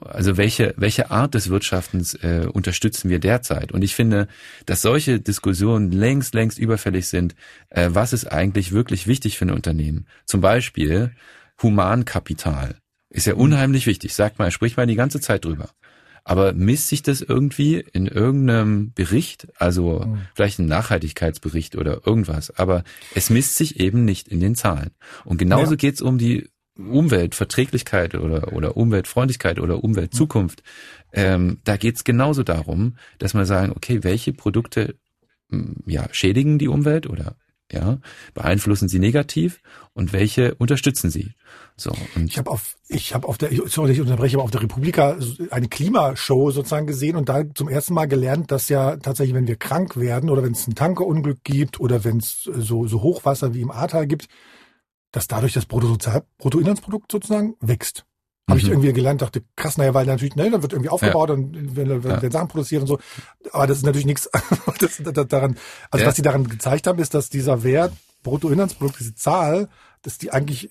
Also 0.00 0.36
welche, 0.36 0.74
welche 0.76 1.10
Art 1.10 1.34
des 1.34 1.48
Wirtschaftens 1.50 2.14
äh, 2.14 2.46
unterstützen 2.52 3.10
wir 3.10 3.18
derzeit? 3.18 3.72
Und 3.72 3.82
ich 3.82 3.94
finde, 3.94 4.28
dass 4.66 4.82
solche 4.82 5.20
Diskussionen 5.20 5.92
längst, 5.92 6.34
längst 6.34 6.58
überfällig 6.58 7.08
sind. 7.08 7.34
Äh, 7.70 7.90
was 7.92 8.12
ist 8.12 8.26
eigentlich 8.26 8.72
wirklich 8.72 9.06
wichtig 9.06 9.38
für 9.38 9.46
ein 9.46 9.50
Unternehmen? 9.50 10.06
Zum 10.26 10.40
Beispiel 10.40 11.12
Humankapital. 11.62 12.76
Ist 13.10 13.26
ja 13.26 13.34
unheimlich 13.34 13.86
wichtig. 13.86 14.14
Sagt 14.14 14.38
mal, 14.38 14.50
sprich 14.50 14.76
mal 14.76 14.86
die 14.86 14.96
ganze 14.96 15.20
Zeit 15.20 15.44
drüber. 15.44 15.70
Aber 16.24 16.54
misst 16.54 16.88
sich 16.88 17.02
das 17.02 17.20
irgendwie 17.20 17.84
in 17.92 18.06
irgendeinem 18.06 18.92
Bericht, 18.94 19.48
also 19.58 20.00
mhm. 20.00 20.22
vielleicht 20.34 20.58
ein 20.58 20.66
Nachhaltigkeitsbericht 20.66 21.76
oder 21.76 22.06
irgendwas, 22.06 22.50
aber 22.50 22.82
es 23.14 23.28
misst 23.28 23.56
sich 23.56 23.78
eben 23.78 24.06
nicht 24.06 24.28
in 24.28 24.40
den 24.40 24.54
Zahlen. 24.54 24.92
Und 25.26 25.36
genauso 25.36 25.72
ja. 25.72 25.76
geht's 25.76 26.00
um 26.00 26.16
die 26.16 26.48
Umweltverträglichkeit 26.76 28.14
oder, 28.14 28.52
oder 28.52 28.76
Umweltfreundlichkeit 28.76 29.60
oder 29.60 29.84
Umweltzukunft, 29.84 30.62
ähm, 31.12 31.60
da 31.64 31.76
geht's 31.76 32.04
genauso 32.04 32.42
darum, 32.42 32.96
dass 33.18 33.34
man 33.34 33.46
sagen, 33.46 33.72
okay, 33.76 34.02
welche 34.02 34.32
Produkte 34.32 34.96
hm, 35.50 35.76
ja, 35.86 36.06
schädigen 36.10 36.58
die 36.58 36.68
Umwelt 36.68 37.08
oder 37.08 37.36
ja, 37.72 37.98
beeinflussen 38.34 38.88
sie 38.88 38.98
negativ 38.98 39.60
und 39.94 40.12
welche 40.12 40.54
unterstützen 40.56 41.10
sie. 41.10 41.32
So, 41.76 41.92
und 42.14 42.26
ich 42.26 42.38
habe 42.38 42.50
auf 42.50 42.76
ich 42.88 43.14
habe 43.14 43.26
auf 43.26 43.38
der 43.38 43.50
sorry, 43.66 43.92
ich 43.92 44.00
unterbreche, 44.00 44.36
aber 44.36 44.44
auf 44.44 44.50
der 44.50 44.62
Republika 44.62 45.16
eine 45.50 45.68
Klimashow 45.68 46.50
sozusagen 46.50 46.86
gesehen 46.86 47.16
und 47.16 47.28
da 47.28 47.42
zum 47.54 47.68
ersten 47.68 47.94
Mal 47.94 48.06
gelernt, 48.06 48.50
dass 48.50 48.68
ja 48.68 48.96
tatsächlich, 48.96 49.34
wenn 49.34 49.46
wir 49.46 49.56
krank 49.56 49.96
werden 49.96 50.28
oder 50.28 50.42
wenn 50.42 50.52
es 50.52 50.68
ein 50.68 50.74
Tankerunglück 50.74 51.42
gibt 51.42 51.80
oder 51.80 52.04
wenn 52.04 52.18
es 52.18 52.42
so 52.42 52.86
so 52.86 53.02
Hochwasser 53.02 53.54
wie 53.54 53.62
im 53.62 53.70
Ahrtal 53.70 54.06
gibt, 54.06 54.28
dass 55.14 55.28
dadurch 55.28 55.52
das 55.52 55.66
Bruttosozial 55.66 56.24
Bruttoinlandsprodukt 56.38 57.12
sozusagen 57.12 57.54
wächst. 57.60 58.04
Habe 58.48 58.58
ich 58.58 58.66
mhm. 58.66 58.72
irgendwie 58.72 58.92
gelernt, 58.92 59.22
dachte, 59.22 59.44
krass, 59.56 59.78
naja, 59.78 59.94
weil 59.94 60.06
natürlich, 60.06 60.34
ne, 60.34 60.50
dann 60.50 60.60
wird 60.60 60.72
irgendwie 60.72 60.90
aufgebaut 60.90 61.28
ja. 61.28 61.34
und 61.36 61.76
wenn, 61.76 62.02
wenn 62.02 62.20
ja. 62.20 62.30
Sachen 62.30 62.48
produziert 62.48 62.82
und 62.82 62.88
so. 62.88 62.98
Aber 63.52 63.66
das 63.68 63.78
ist 63.78 63.84
natürlich 63.84 64.06
nichts 64.06 64.28
das, 64.80 65.00
das, 65.02 65.28
daran, 65.28 65.56
also 65.90 66.02
ja. 66.02 66.08
was 66.08 66.16
sie 66.16 66.22
daran 66.22 66.48
gezeigt 66.48 66.88
haben, 66.88 66.98
ist, 66.98 67.14
dass 67.14 67.30
dieser 67.30 67.62
Wert, 67.62 67.92
Bruttoinlandsprodukt, 68.24 68.98
diese 68.98 69.14
Zahl, 69.14 69.68
dass 70.04 70.18
die 70.18 70.32
eigentlich 70.32 70.70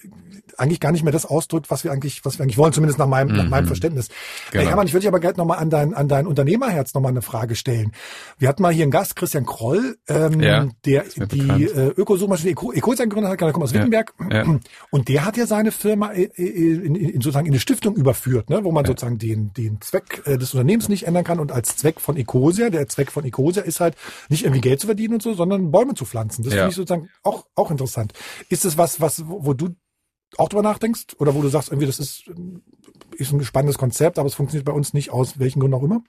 eigentlich 0.58 0.80
gar 0.80 0.92
nicht 0.92 1.04
mehr 1.04 1.12
das 1.12 1.26
ausdrückt, 1.26 1.70
was 1.70 1.84
wir 1.84 1.92
eigentlich, 1.92 2.24
was 2.26 2.38
wir 2.38 2.44
eigentlich 2.44 2.58
wollen, 2.58 2.74
zumindest 2.74 3.00
nach 3.00 3.08
meinem, 3.08 3.30
mhm. 3.30 3.38
nach 3.38 3.50
meinem 3.50 3.64
mhm. 3.64 3.68
Verständnis. 3.68 4.10
Genau. 4.52 4.62
Hey, 4.62 4.70
Hermann, 4.70 4.88
ich 4.88 4.94
würde 4.94 5.02
dich 5.02 5.08
aber 5.08 5.20
gerne 5.20 5.38
nochmal 5.38 5.60
an 5.60 5.70
dein, 5.70 5.94
an 5.94 6.08
dein 6.08 6.28
Unternehmerherz 6.28 6.94
nochmal 6.94 7.12
eine 7.12 7.22
Frage 7.22 7.56
stellen. 7.56 7.92
Wir 8.38 8.48
hatten 8.48 8.62
mal 8.62 8.72
hier 8.72 8.84
einen 8.84 8.92
Gast, 8.92 9.16
Christian 9.16 9.46
Kroll, 9.46 9.98
ähm, 10.08 10.40
ja, 10.42 10.68
der 10.86 11.04
die 11.32 11.66
äh, 11.66 11.88
Ökosuchmaschine 11.98 12.52
Eco, 12.52 12.72
Ecosan 12.72 13.10
gegründet 13.10 13.32
hat, 13.34 13.42
der 13.42 13.52
kommt 13.52 13.64
aus 13.64 13.74
Wittenberg. 13.74 14.14
Ja, 14.32 14.44
ja. 14.44 14.60
Und 14.92 15.08
der 15.08 15.26
hat 15.26 15.38
ja 15.38 15.48
seine 15.48 15.72
Firma 15.72 16.10
in, 16.12 16.30
in, 16.36 16.96
in, 16.96 17.22
sozusagen 17.22 17.48
in 17.48 17.54
eine 17.54 17.60
Stiftung 17.60 17.96
überführt, 17.96 18.50
ne, 18.50 18.64
wo 18.64 18.72
man 18.72 18.86
sozusagen 18.86 19.18
den, 19.18 19.54
den 19.54 19.82
Zweck 19.82 20.22
äh, 20.26 20.38
des 20.38 20.54
Unternehmens 20.54 20.90
nicht 20.90 21.08
ändern 21.08 21.24
kann. 21.24 21.40
Und 21.40 21.52
als 21.52 21.76
Zweck 21.78 22.00
von 22.00 22.18
Ecosia, 22.18 22.70
der 22.70 22.88
Zweck 22.88 23.12
von 23.12 23.26
Ecosia 23.26 23.64
ist 23.64 23.80
halt 23.80 23.96
nicht 24.30 24.44
irgendwie 24.44 24.62
Geld 24.62 24.80
zu 24.80 24.88
verdienen 24.88 25.16
und 25.16 25.24
so, 25.24 25.34
sondern 25.34 25.72
Bäume 25.72 25.96
zu 25.96 26.06
pflanzen. 26.06 26.44
Das 26.44 26.54
finde 26.54 26.70
ich 26.70 26.76
sozusagen 26.76 27.10
auch, 27.24 27.46
auch 27.56 27.72
interessant. 27.72 28.14
Ist 28.50 28.66
es 28.66 28.78
was, 28.78 29.02
was, 29.02 29.23
wo 29.28 29.54
du 29.54 29.76
auch 30.38 30.50
drüber 30.50 30.64
nachdenkst? 30.64 31.16
Oder 31.20 31.36
wo 31.36 31.42
du 31.42 31.50
sagst, 31.50 31.70
irgendwie, 31.70 31.88
das 31.88 32.00
ist, 32.00 32.26
ist 33.18 33.32
ein 33.32 33.44
spannendes 33.44 33.78
Konzept, 33.78 34.18
aber 34.20 34.28
es 34.28 34.36
funktioniert 34.36 34.66
bei 34.66 34.74
uns 34.74 34.94
nicht 34.94 35.12
aus 35.12 35.40
welchen 35.40 35.60
Gründen 35.60 35.76
auch 35.76 35.84
immer? 35.84 36.04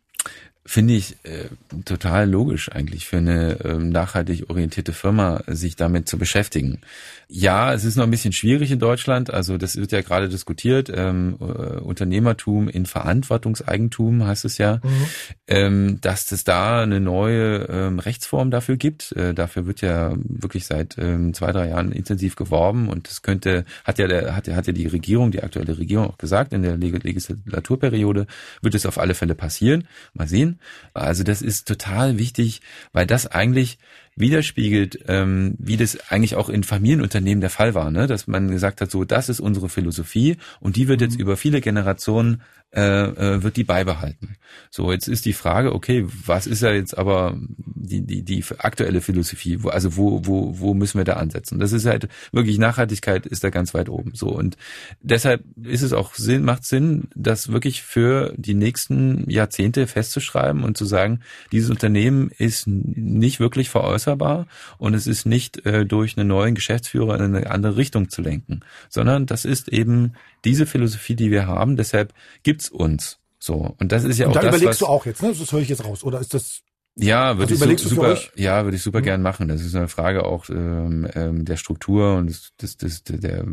Finde 0.66 0.94
ich 0.94 1.16
äh, 1.24 1.50
total 1.84 2.30
logisch 2.30 2.72
eigentlich 2.72 3.04
für 3.04 3.18
eine 3.18 3.58
ähm, 3.64 3.90
nachhaltig 3.90 4.48
orientierte 4.48 4.94
Firma, 4.94 5.42
sich 5.46 5.76
damit 5.76 6.08
zu 6.08 6.16
beschäftigen. 6.16 6.80
Ja, 7.28 7.74
es 7.74 7.84
ist 7.84 7.96
noch 7.96 8.04
ein 8.04 8.10
bisschen 8.10 8.32
schwierig 8.32 8.70
in 8.70 8.78
Deutschland. 8.78 9.32
Also 9.32 9.58
das 9.58 9.76
wird 9.76 9.92
ja 9.92 10.02
gerade 10.02 10.28
diskutiert. 10.28 10.90
Ähm, 10.94 11.36
äh, 11.40 11.44
Unternehmertum 11.80 12.68
in 12.68 12.86
Verantwortungseigentum 12.86 14.26
heißt 14.26 14.44
es 14.44 14.56
ja, 14.58 14.76
mhm. 14.82 15.06
ähm, 15.48 15.98
dass 16.00 16.32
es 16.32 16.44
da 16.44 16.82
eine 16.82 17.00
neue 17.00 17.66
ähm, 17.68 17.98
Rechtsform 17.98 18.50
dafür 18.50 18.76
gibt. 18.76 19.12
Äh, 19.12 19.34
dafür 19.34 19.66
wird 19.66 19.80
ja 19.80 20.14
wirklich 20.16 20.66
seit 20.66 20.96
ähm, 20.98 21.34
zwei, 21.34 21.52
drei 21.52 21.68
Jahren 21.68 21.92
intensiv 21.92 22.36
geworben 22.36 22.88
und 22.88 23.08
das 23.08 23.22
könnte, 23.22 23.64
hat 23.84 23.98
ja 23.98 24.06
der, 24.06 24.36
hat, 24.36 24.48
hat 24.48 24.66
ja 24.66 24.72
die 24.72 24.86
Regierung, 24.86 25.30
die 25.30 25.42
aktuelle 25.42 25.76
Regierung 25.76 26.08
auch 26.08 26.18
gesagt, 26.18 26.52
in 26.52 26.62
der 26.62 26.76
Legislaturperiode 26.76 28.26
wird 28.62 28.74
es 28.74 28.86
auf 28.86 28.98
alle 28.98 29.14
Fälle 29.14 29.34
passieren. 29.34 29.88
Mal 30.14 30.28
sehen. 30.28 30.60
Also 30.94 31.24
das 31.24 31.42
ist 31.42 31.66
total 31.66 32.18
wichtig, 32.18 32.60
weil 32.92 33.06
das 33.06 33.26
eigentlich 33.26 33.78
widerspiegelt, 34.16 35.04
ähm, 35.08 35.54
wie 35.58 35.76
das 35.76 36.10
eigentlich 36.10 36.36
auch 36.36 36.48
in 36.48 36.62
Familienunternehmen 36.62 37.40
der 37.40 37.50
Fall 37.50 37.74
war, 37.74 37.90
ne? 37.90 38.06
dass 38.06 38.26
man 38.26 38.50
gesagt 38.50 38.80
hat, 38.80 38.90
so 38.90 39.04
das 39.04 39.28
ist 39.28 39.40
unsere 39.40 39.68
Philosophie 39.68 40.36
und 40.60 40.76
die 40.76 40.88
wird 40.88 41.00
jetzt 41.00 41.14
mhm. 41.14 41.22
über 41.22 41.36
viele 41.36 41.60
Generationen 41.60 42.42
äh, 42.74 43.36
äh, 43.36 43.42
wird 43.44 43.56
die 43.56 43.62
beibehalten. 43.62 44.36
So, 44.68 44.90
jetzt 44.90 45.06
ist 45.06 45.26
die 45.26 45.32
Frage, 45.32 45.72
okay, 45.72 46.06
was 46.26 46.48
ist 46.48 46.60
ja 46.60 46.72
jetzt 46.72 46.98
aber 46.98 47.38
die, 47.56 48.04
die, 48.04 48.24
die 48.24 48.44
aktuelle 48.58 49.00
Philosophie? 49.00 49.62
Wo, 49.62 49.68
also 49.68 49.96
wo, 49.96 50.26
wo, 50.26 50.58
wo 50.58 50.74
müssen 50.74 50.98
wir 50.98 51.04
da 51.04 51.12
ansetzen? 51.12 51.60
Das 51.60 51.70
ist 51.70 51.86
halt 51.86 52.08
wirklich 52.32 52.58
Nachhaltigkeit 52.58 53.26
ist 53.26 53.44
da 53.44 53.50
ganz 53.50 53.74
weit 53.74 53.88
oben. 53.88 54.10
So 54.14 54.28
und 54.30 54.56
deshalb 55.02 55.44
ist 55.62 55.82
es 55.82 55.92
auch 55.92 56.14
Sinn, 56.14 56.42
macht 56.42 56.64
Sinn, 56.64 57.06
das 57.14 57.52
wirklich 57.52 57.82
für 57.82 58.34
die 58.36 58.54
nächsten 58.54 59.30
Jahrzehnte 59.30 59.86
festzuschreiben 59.86 60.64
und 60.64 60.76
zu 60.76 60.84
sagen, 60.84 61.20
dieses 61.52 61.70
Unternehmen 61.70 62.32
ist 62.36 62.66
nicht 62.66 63.38
wirklich 63.38 63.70
veräußerbar 64.04 64.46
und 64.78 64.94
es 64.94 65.06
ist 65.06 65.26
nicht 65.26 65.64
äh, 65.66 65.84
durch 65.84 66.16
einen 66.16 66.28
neuen 66.28 66.54
Geschäftsführer 66.54 67.16
in 67.16 67.34
eine 67.34 67.50
andere 67.50 67.76
Richtung 67.76 68.08
zu 68.08 68.22
lenken, 68.22 68.60
sondern 68.88 69.26
das 69.26 69.44
ist 69.44 69.68
eben 69.68 70.12
diese 70.44 70.66
Philosophie, 70.66 71.16
die 71.16 71.30
wir 71.30 71.46
haben. 71.46 71.76
Deshalb 71.76 72.12
gibt's 72.42 72.68
uns. 72.68 73.18
So 73.38 73.74
und 73.78 73.92
das 73.92 74.04
ist 74.04 74.18
ja 74.18 74.26
und 74.26 74.32
auch 74.36 74.40
da 74.40 74.48
das, 74.48 74.56
überlegst 74.56 74.80
du 74.80 74.86
auch 74.86 75.04
jetzt, 75.06 75.22
ne? 75.22 75.34
Das 75.38 75.52
höre 75.52 75.60
ich 75.60 75.68
jetzt 75.68 75.84
raus. 75.84 76.02
Oder 76.04 76.18
ist 76.20 76.32
das 76.32 76.62
Ja, 76.96 77.36
würde 77.38 77.52
Also 77.54 77.68
ich 77.70 77.80
super, 77.80 78.16
ja, 78.36 78.64
würde 78.64 78.76
ich 78.76 78.82
super 78.82 79.00
Mhm. 79.00 79.04
gern 79.04 79.22
machen. 79.22 79.48
Das 79.48 79.60
ist 79.62 79.74
eine 79.74 79.88
Frage 79.88 80.24
auch 80.24 80.48
ähm, 80.48 81.08
ähm, 81.14 81.44
der 81.44 81.56
Struktur 81.56 82.16
und 82.16 82.28
des, 82.28 82.52
des, 82.56 82.76
des, 82.78 83.02
der, 83.04 83.44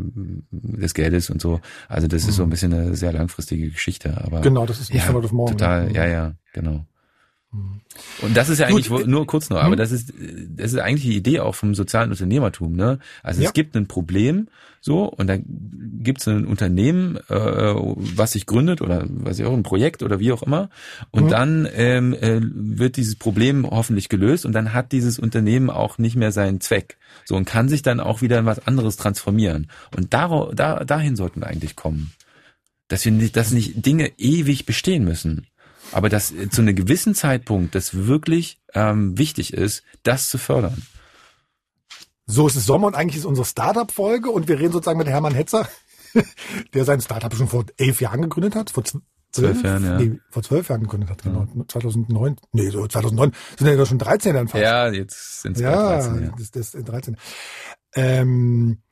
des 0.52 0.94
Geldes 0.94 1.28
und 1.28 1.42
so. 1.42 1.60
Also 1.88 2.06
das 2.08 2.26
ist 2.28 2.36
so 2.36 2.44
ein 2.44 2.50
bisschen 2.50 2.72
eine 2.72 2.94
sehr 2.96 3.12
langfristige 3.12 3.68
Geschichte. 3.68 4.16
Aber 4.24 4.38
Mhm. 4.38 4.42
Genau, 4.42 4.64
das 4.66 4.80
ist 4.80 4.90
nicht 4.90 5.00
ja, 5.00 5.06
von 5.06 5.16
heute 5.16 5.26
auf 5.26 5.32
morgen. 5.32 5.58
total, 5.58 5.86
ne? 5.88 5.94
ja, 5.94 6.06
ja, 6.06 6.32
genau. 6.54 6.86
Mhm. 7.52 7.80
Und 8.22 8.36
das 8.36 8.48
ist 8.48 8.58
ja 8.58 8.66
Gut, 8.66 8.74
eigentlich 8.76 8.90
wo- 8.90 9.00
äh, 9.00 9.06
nur 9.06 9.26
kurz 9.26 9.50
noch, 9.50 9.58
hm? 9.58 9.66
aber 9.66 9.76
das 9.76 9.92
ist 9.92 10.12
das 10.48 10.72
ist 10.72 10.78
eigentlich 10.78 11.02
die 11.10 11.16
Idee 11.16 11.40
auch 11.40 11.54
vom 11.54 11.74
sozialen 11.74 12.10
Unternehmertum, 12.10 12.74
ne? 12.74 12.98
Also 13.22 13.42
Ja. 13.42 13.48
es 13.48 13.52
gibt 13.52 13.76
ein 13.76 13.86
Problem 13.88 14.48
so 14.80 15.04
und 15.04 15.26
dann 15.26 15.44
gibt 16.02 16.20
es 16.20 16.28
ein 16.28 16.46
Unternehmen, 16.46 17.16
äh, 17.28 17.74
was 17.76 18.32
sich 18.32 18.46
gründet 18.46 18.80
oder 18.80 19.04
was 19.08 19.38
ich 19.38 19.44
auch 19.44 19.52
ein 19.52 19.62
Projekt 19.62 20.02
oder 20.02 20.18
wie 20.18 20.32
auch 20.32 20.42
immer 20.42 20.70
und 21.10 21.24
Mhm. 21.24 21.28
dann 21.28 21.68
ähm, 21.74 22.14
äh, 22.14 22.40
wird 22.42 22.96
dieses 22.96 23.16
Problem 23.16 23.66
hoffentlich 23.70 24.08
gelöst 24.08 24.46
und 24.46 24.52
dann 24.52 24.72
hat 24.72 24.92
dieses 24.92 25.18
Unternehmen 25.18 25.68
auch 25.68 25.98
nicht 25.98 26.16
mehr 26.16 26.32
seinen 26.32 26.60
Zweck 26.60 26.96
so 27.26 27.36
und 27.36 27.44
kann 27.44 27.68
sich 27.68 27.82
dann 27.82 28.00
auch 28.00 28.22
wieder 28.22 28.38
in 28.38 28.46
was 28.46 28.66
anderes 28.66 28.96
transformieren 28.96 29.68
und 29.94 30.14
darauf, 30.14 30.54
da, 30.54 30.84
dahin 30.84 31.16
sollten 31.16 31.40
wir 31.42 31.48
eigentlich 31.48 31.76
kommen, 31.76 32.12
dass 32.88 33.04
wir 33.04 33.12
nicht, 33.12 33.36
dass 33.36 33.52
nicht 33.52 33.84
Dinge 33.84 34.10
ewig 34.18 34.64
bestehen 34.66 35.04
müssen. 35.04 35.46
Aber 35.92 36.08
dass 36.08 36.32
äh, 36.32 36.48
zu 36.50 36.62
einem 36.62 36.74
gewissen 36.74 37.14
Zeitpunkt 37.14 37.74
das 37.74 37.94
wirklich 38.06 38.60
ähm, 38.74 39.16
wichtig 39.18 39.52
ist, 39.52 39.82
das 40.02 40.28
zu 40.28 40.38
fördern. 40.38 40.82
So, 42.26 42.46
es 42.46 42.56
ist 42.56 42.66
Sommer 42.66 42.86
und 42.86 42.94
eigentlich 42.94 43.16
ist 43.18 43.24
unsere 43.24 43.44
Startup-Folge 43.46 44.30
und 44.30 44.48
wir 44.48 44.58
reden 44.58 44.72
sozusagen 44.72 44.98
mit 44.98 45.08
Hermann 45.08 45.34
Hetzer, 45.34 45.68
der 46.74 46.84
sein 46.84 47.00
Startup 47.00 47.34
schon 47.34 47.48
vor 47.48 47.64
elf 47.76 48.00
Jahren 48.00 48.22
gegründet 48.22 48.54
hat, 48.56 48.70
vor 48.70 48.84
zw- 48.84 49.00
Zwölf 49.34 49.62
Jahren, 49.64 49.82
ja. 49.82 49.96
Nee, 49.98 50.20
vor 50.28 50.42
zwölf 50.42 50.68
Jahren 50.68 50.82
gegründet 50.82 51.08
hat, 51.08 51.22
genau. 51.22 51.46
2009, 51.66 52.36
nee, 52.52 52.68
so 52.68 52.86
2009 52.86 53.32
sind 53.58 53.66
ja 53.66 53.86
schon 53.86 53.98
13 53.98 54.34
dann 54.34 54.46
fast. 54.46 54.62
Ja, 54.62 54.88
jetzt 54.90 55.40
sind 55.40 55.56
es 55.56 55.62
Ja, 55.62 55.96
13, 56.02 56.22
ja. 56.24 56.34
das, 56.38 56.50
das 56.50 56.74
ist 56.74 56.86
13. 56.86 57.16
Ähm, 57.94 58.82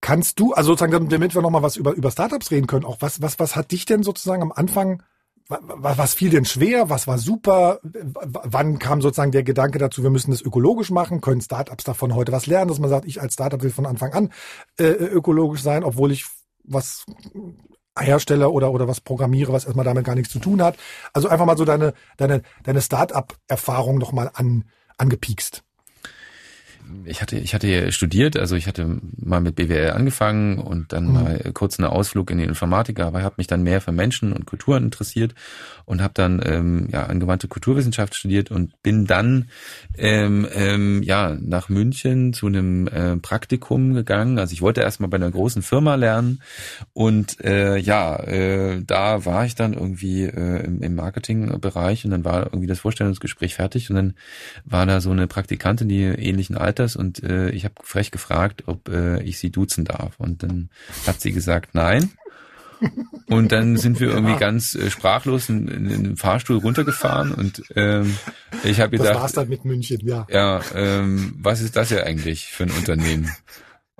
kannst 0.00 0.40
du, 0.40 0.54
also 0.54 0.72
sozusagen, 0.72 1.08
damit 1.08 1.36
wir 1.36 1.42
nochmal 1.42 1.62
was 1.62 1.76
über, 1.76 1.92
über 1.92 2.10
Startups 2.10 2.50
reden 2.50 2.66
können, 2.66 2.84
auch 2.84 2.96
was, 3.00 3.22
was, 3.22 3.38
was 3.38 3.54
hat 3.54 3.70
dich 3.70 3.84
denn 3.84 4.02
sozusagen 4.02 4.42
am 4.42 4.50
Anfang, 4.50 5.04
was 5.48 6.14
fiel 6.14 6.30
denn 6.30 6.44
schwer, 6.44 6.90
was 6.90 7.06
war 7.06 7.18
super, 7.18 7.78
wann 7.82 8.78
kam 8.78 9.00
sozusagen 9.00 9.30
der 9.30 9.44
Gedanke 9.44 9.78
dazu, 9.78 10.02
wir 10.02 10.10
müssen 10.10 10.32
das 10.32 10.42
ökologisch 10.42 10.90
machen, 10.90 11.20
können 11.20 11.40
Startups 11.40 11.84
davon 11.84 12.14
heute 12.14 12.32
was 12.32 12.46
lernen, 12.46 12.68
dass 12.68 12.80
man 12.80 12.90
sagt, 12.90 13.06
ich 13.06 13.20
als 13.20 13.34
Startup 13.34 13.62
will 13.62 13.70
von 13.70 13.86
Anfang 13.86 14.12
an 14.12 14.32
äh, 14.78 14.84
ökologisch 14.86 15.62
sein, 15.62 15.84
obwohl 15.84 16.10
ich 16.10 16.26
was 16.64 17.06
herstelle 17.98 18.50
oder, 18.50 18.72
oder 18.72 18.88
was 18.88 19.00
programmiere, 19.00 19.52
was 19.52 19.64
erstmal 19.64 19.84
damit 19.84 20.04
gar 20.04 20.14
nichts 20.14 20.32
zu 20.32 20.38
tun 20.38 20.62
hat. 20.62 20.76
Also 21.12 21.28
einfach 21.28 21.46
mal 21.46 21.56
so 21.56 21.64
deine, 21.64 21.94
deine, 22.16 22.42
deine 22.64 22.82
Start-up-Erfahrung 22.82 23.98
nochmal 23.98 24.30
an, 24.34 24.64
angepiekst. 24.98 25.62
Ich 27.04 27.22
hatte, 27.22 27.38
ich 27.38 27.54
hatte 27.54 27.92
studiert, 27.92 28.36
also 28.36 28.56
ich 28.56 28.66
hatte 28.66 28.98
mal 29.16 29.40
mit 29.40 29.56
BWL 29.56 29.90
angefangen 29.90 30.58
und 30.58 30.92
dann 30.92 31.06
Mhm. 31.06 31.12
mal 31.12 31.50
kurz 31.54 31.78
einen 31.78 31.88
Ausflug 31.88 32.30
in 32.30 32.38
die 32.38 32.44
Informatik, 32.44 33.00
aber 33.00 33.22
habe 33.22 33.36
mich 33.38 33.46
dann 33.46 33.62
mehr 33.62 33.80
für 33.80 33.92
Menschen 33.92 34.32
und 34.32 34.46
Kulturen 34.46 34.84
interessiert 34.84 35.34
und 35.84 36.02
habe 36.02 36.14
dann 36.14 36.40
ähm, 36.44 36.88
ja 36.92 37.04
angewandte 37.04 37.48
Kulturwissenschaft 37.48 38.14
studiert 38.14 38.50
und 38.50 38.82
bin 38.82 39.06
dann 39.06 39.48
ähm, 39.96 40.46
ähm, 40.54 41.02
ja 41.02 41.36
nach 41.40 41.68
München 41.68 42.32
zu 42.32 42.46
einem 42.46 42.88
äh, 42.88 43.16
Praktikum 43.16 43.94
gegangen. 43.94 44.38
Also 44.38 44.52
ich 44.52 44.62
wollte 44.62 44.80
erstmal 44.80 45.08
bei 45.08 45.16
einer 45.16 45.30
großen 45.30 45.62
Firma 45.62 45.94
lernen 45.94 46.40
und 46.92 47.42
äh, 47.44 47.76
ja, 47.76 48.16
äh, 48.20 48.82
da 48.84 49.24
war 49.24 49.44
ich 49.44 49.54
dann 49.54 49.74
irgendwie 49.74 50.24
äh, 50.24 50.64
im, 50.64 50.82
im 50.82 50.94
Marketingbereich 50.94 52.04
und 52.04 52.10
dann 52.10 52.24
war 52.24 52.44
irgendwie 52.46 52.66
das 52.66 52.80
Vorstellungsgespräch 52.80 53.54
fertig 53.54 53.90
und 53.90 53.96
dann 53.96 54.14
war 54.64 54.86
da 54.86 55.00
so 55.00 55.10
eine 55.10 55.26
Praktikantin, 55.26 55.88
die 55.88 56.02
ähnlichen 56.02 56.56
Alters 56.76 56.96
und 56.96 57.22
äh, 57.22 57.50
ich 57.50 57.64
habe 57.64 57.74
frech 57.82 58.10
gefragt, 58.10 58.64
ob 58.66 58.88
äh, 58.88 59.22
ich 59.22 59.38
sie 59.38 59.50
duzen 59.50 59.84
darf 59.84 60.14
und 60.18 60.42
dann 60.42 60.70
hat 61.06 61.20
sie 61.20 61.32
gesagt, 61.32 61.74
nein. 61.74 62.12
Und 63.28 63.52
dann 63.52 63.78
sind 63.78 64.00
wir 64.00 64.10
irgendwie 64.10 64.36
ganz 64.36 64.74
äh, 64.74 64.90
sprachlos 64.90 65.48
in, 65.48 65.66
in, 65.66 65.90
in 65.90 66.04
den 66.04 66.16
Fahrstuhl 66.18 66.58
runtergefahren 66.58 67.32
und 67.32 67.62
ähm, 67.74 68.14
ich 68.64 68.80
habe 68.80 68.98
Das 68.98 69.06
gedacht, 69.06 69.22
war's 69.22 69.32
dann 69.32 69.48
mit 69.48 69.64
München, 69.64 70.06
ja. 70.06 70.26
ja, 70.28 70.60
ähm, 70.74 71.34
was 71.38 71.62
ist 71.62 71.74
das 71.74 71.88
ja 71.88 72.02
eigentlich 72.02 72.48
für 72.48 72.64
ein 72.64 72.70
Unternehmen? 72.70 73.30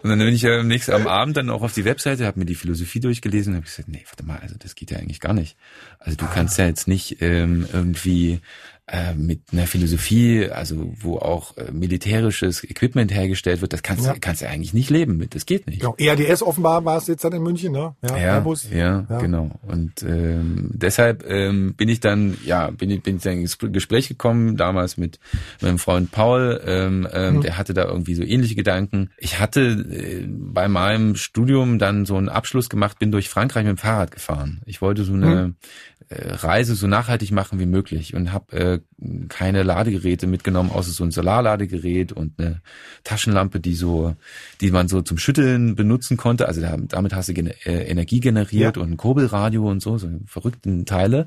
Und 0.03 0.11
dann 0.11 0.19
bin 0.19 0.35
ich 0.35 0.43
ja 0.43 0.61
am 0.61 0.69
nächsten 0.69 0.93
am 0.93 1.07
Abend 1.07 1.39
dann 1.39 1.49
auch 1.49 1.63
auf 1.63 1.73
die 1.73 1.87
Webseite, 1.87 2.27
habe 2.27 2.39
mir 2.39 2.45
die 2.45 2.55
Philosophie 2.55 3.01
durchgelesen 3.01 3.55
und 3.55 3.57
habe 3.57 3.67
gesagt, 3.67 3.89
nee, 3.89 4.05
warte 4.07 4.27
mal, 4.27 4.39
also 4.39 4.55
das 4.59 4.75
geht 4.75 4.91
ja 4.91 4.99
eigentlich 4.99 5.21
gar 5.21 5.33
nicht. 5.33 5.57
Also 5.99 6.19
du 6.19 6.27
kannst 6.27 6.59
ja 6.59 6.67
jetzt 6.67 6.87
nicht 6.87 7.23
ähm, 7.23 7.67
irgendwie 7.73 8.41
äh, 8.89 9.15
mit 9.15 9.41
einer 9.53 9.67
Philosophie, 9.67 10.49
also 10.49 10.95
wo 11.01 11.19
auch 11.19 11.57
äh, 11.57 11.73
militärisches 11.73 12.63
Equipment 12.63 13.13
hergestellt 13.13 13.61
wird, 13.61 13.73
das 13.73 13.83
kannst, 13.83 14.07
Ja. 14.07 14.15
kannst 14.21 14.43
du 14.43 14.49
eigentlich 14.49 14.75
nicht 14.75 14.91
leben 14.91 15.17
mit, 15.17 15.35
das 15.35 15.45
geht 15.45 15.67
nicht. 15.67 15.81
Genau. 15.81 15.97
ERDS 15.99 16.43
offenbar 16.43 16.85
war 16.85 16.97
es 16.99 17.09
jetzt 17.09 17.25
dann 17.25 17.33
in 17.33 17.43
München, 17.43 17.73
ne? 17.73 17.97
Ja, 18.03 18.17
Ja, 18.17 18.35
Airbus. 18.35 18.69
ja, 18.71 19.05
Ja. 19.11 19.19
genau. 19.19 19.51
Und 19.63 20.03
ähm, 20.05 20.71
deshalb 20.73 21.25
ähm, 21.29 21.75
bin 21.75 21.89
ich 21.89 21.99
dann, 21.99 22.37
ja, 22.45 22.71
bin 22.71 22.91
ich, 22.91 23.03
bin 23.03 23.17
ich 23.17 23.23
dann 23.23 23.41
ins 23.41 23.59
Gespräch 23.59 24.07
gekommen, 24.07 24.57
damals 24.57 24.97
mit 24.97 25.19
meinem 25.61 25.79
Freund 25.81 26.13
Paul, 26.13 26.61
ähm, 26.65 27.09
ähm, 27.13 27.37
Mhm. 27.37 27.41
der 27.41 27.59
hatte 27.59 27.75
da 27.75 27.87
irgendwie 27.87 28.15
so 28.15 28.23
ähnliche 28.23 28.55
Gedanken. 28.55 29.11
Ich 29.19 29.41
hatte 29.41 29.63
äh, 29.91 30.25
bei 30.29 30.69
meinem 30.69 31.17
Studium 31.17 31.81
dann 31.81 32.07
so 32.07 32.17
einen 32.17 32.29
Abschluss 32.29 32.69
gemacht, 32.69 32.99
bin 33.01 33.11
durch 33.11 33.29
Frankreich 33.29 33.65
mit 33.65 33.77
dem 33.77 33.79
Fahrrad 33.79 34.13
gefahren. 34.13 34.61
Ich 34.65 34.81
wollte 34.81 35.03
so 35.03 35.13
eine 35.15 35.55
äh, 35.96 35.96
Reise 36.11 36.75
so 36.77 36.87
nachhaltig 36.87 37.33
machen 37.33 37.59
wie 37.59 37.67
möglich 37.67 38.15
und 38.15 38.33
habe 38.33 38.57
äh, 38.57 38.81
keine 39.29 39.63
Ladegeräte 39.65 40.27
mitgenommen, 40.27 40.71
außer 40.71 40.91
so 40.93 41.03
ein 41.05 41.11
Solarladegerät 41.11 42.13
und 42.13 42.39
eine 42.39 42.63
Taschenlampe, 43.03 43.59
die 43.61 43.75
so, 43.75 44.15
die 44.61 44.71
man 44.71 44.89
so 44.89 45.03
zum 45.03 45.19
Schütteln 45.19 45.75
benutzen 45.75 46.17
konnte. 46.17 46.47
Also 46.47 46.61
da, 46.61 46.77
damit 46.79 47.15
hast 47.15 47.29
du 47.29 47.33
äh, 47.33 47.51
Energie 47.65 48.21
generiert 48.21 48.77
Ja. 48.77 48.83
und 48.83 48.93
ein 48.93 48.97
Kurbelradio 48.97 49.69
und 49.69 49.81
so, 49.83 49.99
so 49.99 50.09
verrückten 50.27 50.87
Teile. 50.87 51.27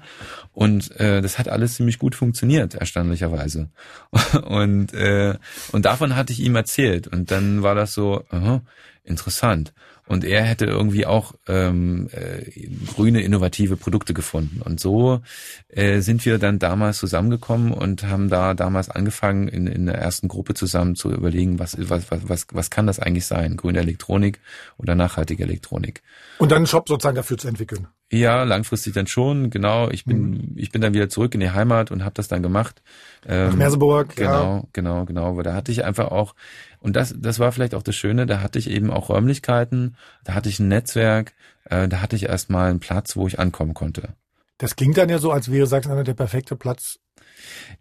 Und 0.54 0.98
äh, 1.00 1.22
das 1.22 1.38
hat 1.38 1.50
alles 1.50 1.76
ziemlich 1.76 2.00
gut 2.00 2.16
funktioniert, 2.16 2.76
erstaunlicherweise. 2.76 3.70
und 4.48 4.94
äh, 4.94 5.36
und 5.72 5.86
davon 5.86 6.16
hatte 6.16 6.32
ich 6.34 6.40
ihm 6.40 6.56
erzählt 6.56 7.08
und 7.08 7.32
dann 7.32 7.64
war 7.64 7.76
das 7.76 7.94
so 7.94 8.24
aha, 8.30 8.62
interessant. 9.04 9.74
Und 10.10 10.26
er 10.26 10.42
hätte 10.42 10.66
irgendwie 10.66 11.06
auch 11.06 11.34
ähm, 11.48 12.10
äh, 12.12 12.68
grüne, 12.88 13.22
innovative 13.22 13.78
Produkte 13.78 14.16
gefunden. 14.16 14.62
Und 14.62 14.80
so 14.80 15.22
äh, 15.70 16.00
sind 16.00 16.26
wir 16.26 16.40
dann 16.40 16.58
damals 16.58 16.98
zusammengekommen 16.98 17.72
und 17.72 18.04
haben 18.04 18.28
da 18.28 18.56
damals 18.56 18.90
angefangen, 18.90 19.48
in, 19.48 19.68
in 19.68 19.86
der 19.86 19.96
ersten 19.96 20.28
Gruppe 20.28 20.56
zusammen 20.56 20.96
zu 20.96 21.12
überlegen, 21.12 21.60
was, 21.60 21.78
was, 21.78 22.10
was, 22.10 22.28
was, 22.28 22.48
was 22.52 22.70
kann 22.72 22.88
das 22.88 23.00
eigentlich 23.00 23.28
sein? 23.28 23.56
Grüne 23.56 23.80
Elektronik 23.80 24.40
oder 24.78 24.96
nachhaltige 24.96 25.44
Elektronik? 25.44 26.02
Und 26.40 26.52
dann 26.52 26.58
einen 26.58 26.68
Shop 26.68 26.90
sozusagen 26.90 27.16
dafür 27.16 27.38
zu 27.38 27.48
entwickeln. 27.48 27.88
Ja, 28.12 28.44
langfristig 28.44 28.94
dann 28.94 29.06
schon, 29.06 29.52
genau. 29.52 29.90
Ich 29.92 30.04
bin, 30.04 30.54
ich 30.56 30.72
bin 30.72 30.82
dann 30.82 30.96
wieder 30.96 31.10
zurück 31.10 31.36
in 31.36 31.42
die 31.42 31.52
Heimat 31.52 31.92
und 31.92 32.04
habe 32.04 32.16
das 32.16 32.28
dann 32.28 32.42
gemacht. 32.42 32.82
Nach 33.24 33.52
Ähm, 33.52 33.58
Merseburg, 33.60 34.18
ja. 34.18 34.26
Genau, 34.26 34.70
genau, 34.74 35.06
genau. 35.06 35.38
Weil 35.38 35.44
da 35.44 35.54
hatte 35.54 35.72
ich 35.72 35.86
einfach 35.86 36.08
auch, 36.08 36.34
und 36.80 36.96
das, 36.96 37.14
das 37.18 37.40
war 37.40 37.52
vielleicht 37.52 37.76
auch 37.76 37.84
das 37.84 37.96
Schöne, 37.96 38.26
da 38.26 38.42
hatte 38.42 38.60
ich 38.60 38.70
eben 38.70 38.92
auch 38.92 39.10
Räumlichkeiten, 39.10 39.96
da 40.24 40.34
hatte 40.34 40.50
ich 40.50 40.60
ein 40.60 40.68
Netzwerk, 40.68 41.34
äh, 41.66 41.88
da 41.88 42.02
hatte 42.02 42.16
ich 42.16 42.24
erstmal 42.24 42.70
einen 42.70 42.80
Platz, 42.80 43.16
wo 43.16 43.28
ich 43.28 43.40
ankommen 43.40 43.74
konnte. 43.74 44.16
Das 44.58 44.76
klingt 44.76 44.98
dann 44.98 45.10
ja 45.10 45.20
so, 45.20 45.32
als 45.32 45.52
wäre 45.52 45.68
Sachsen-Anhalt 45.68 46.08
der 46.08 46.14
perfekte 46.14 46.56
Platz, 46.56 47.00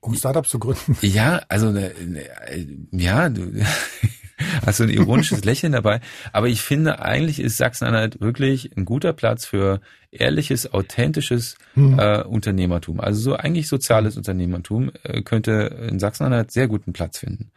um 0.01 0.15
Startups 0.15 0.51
zu 0.51 0.59
gründen. 0.59 0.97
Ja, 1.03 1.43
also 1.49 1.75
äh, 1.75 1.89
äh, 1.89 2.66
ja, 2.93 3.29
du 3.29 3.53
hast 4.66 4.79
so 4.79 4.85
ein 4.85 4.91
ironisches 4.91 5.45
Lächeln 5.45 5.73
dabei. 5.73 6.01
Aber 6.33 6.49
ich 6.49 6.62
finde, 6.62 7.01
eigentlich 7.01 7.41
ist 7.41 7.57
Sachsen-Anhalt 7.57 8.20
wirklich 8.20 8.77
ein 8.77 8.85
guter 8.85 9.12
Platz 9.12 9.45
für 9.45 9.81
ehrliches, 10.12 10.73
authentisches 10.73 11.57
Hm. 11.75 11.99
äh, 11.99 12.23
Unternehmertum. 12.23 13.01
Also 13.01 13.20
so 13.20 13.35
eigentlich 13.35 13.69
soziales 13.69 14.16
Unternehmertum 14.16 14.93
äh, 15.03 15.23
könnte 15.23 15.89
in 15.91 15.99
Sachsen-Anhalt 15.99 16.53
sehr 16.53 16.69
guten 16.69 16.93
Platz 16.93 17.19
finden. 17.19 17.51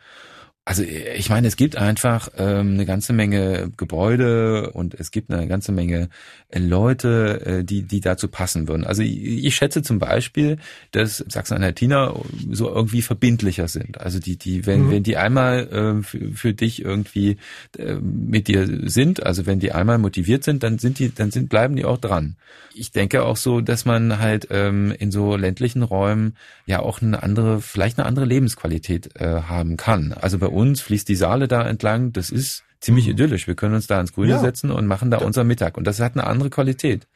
Also 0.64 0.84
ich 0.84 1.28
meine, 1.30 1.48
es 1.48 1.56
gibt 1.56 1.76
einfach 1.76 2.30
ähm, 2.38 2.76
eine 2.76 2.86
ganze 2.86 3.14
Menge 3.14 3.72
Gebäude 3.78 4.70
und 4.72 4.94
es 4.94 5.10
gibt 5.10 5.32
eine 5.32 5.48
ganze 5.48 5.72
Menge 5.72 6.10
äh, 6.50 6.60
Leute, 6.60 7.42
äh, 7.46 7.64
die 7.64 7.82
die 7.82 8.00
dazu 8.00 8.28
passen 8.28 8.68
würden. 8.68 8.86
Also 8.86 9.02
ich, 9.02 9.46
ich 9.46 9.56
schätze 9.56 9.82
zum 9.82 9.98
Beispiel, 9.98 10.58
dass 10.92 11.18
Sachsen-Anhaltiner 11.18 12.16
so 12.52 12.70
irgendwie 12.70 13.02
verbindlicher 13.02 13.68
sind. 13.68 14.00
Also 14.00 14.20
die 14.20 14.38
die 14.38 14.68
wenn 14.68 14.86
Mhm. 14.86 14.92
wenn 14.92 15.04
die 15.04 15.18
einmal 15.18 15.68
äh, 15.68 16.04
für, 16.04 16.32
für 16.34 16.54
dich 16.54 16.84
irgendwie 16.84 17.38
äh, 17.80 17.96
mit 17.96 18.48
dir 18.48 18.68
sind, 18.88 19.26
also 19.26 19.48
wenn 19.48 19.60
die 19.60 19.72
einmal 19.72 19.98
motiviert 19.98 20.44
sind, 20.44 20.62
dann 20.62 20.78
sind 20.78 21.00
die 21.00 21.14
dann 21.14 21.32
sind 21.32 21.50
bleiben 21.50 21.76
die 21.76 21.86
auch 21.86 21.98
dran. 21.98 22.36
Ich 22.74 22.92
denke 22.92 23.24
auch 23.24 23.36
so, 23.36 23.62
dass 23.62 23.86
man 23.86 24.20
halt 24.20 24.48
ähm, 24.52 24.94
in 24.98 25.12
so 25.12 25.36
ländlichen 25.36 25.82
Räumen 25.82 26.36
ja 26.66 26.80
auch 26.80 27.02
eine 27.02 27.22
andere, 27.22 27.62
vielleicht 27.62 27.98
eine 27.98 28.08
andere 28.08 28.26
Lebensqualität 28.26 29.20
äh, 29.20 29.42
haben 29.42 29.76
kann. 29.76 30.14
Also 30.14 30.38
bei 30.38 30.48
uns 30.52 30.82
fließt 30.82 31.08
die 31.10 31.16
Saale 31.16 31.48
da 31.48 31.68
entlang, 31.68 32.12
das 32.14 32.30
ist 32.30 32.64
ziemlich 32.80 33.08
idyllisch. 33.08 33.48
Wir 33.48 33.56
können 33.56 33.76
uns 33.76 33.88
da 33.88 34.00
ins 34.02 34.14
Grüne 34.14 34.28
Mhm. 34.28 34.34
Ja. 34.34 34.40
setzen 34.40 34.72
und 34.72 34.88
machen 34.88 35.12
da 35.12 35.20
unser 35.20 35.44
Mittag. 35.44 35.78
Und 35.78 35.86
das 35.86 36.00
hat 36.00 36.14
eine 36.14 36.26
andere 36.28 36.50
Qualität. 36.50 37.08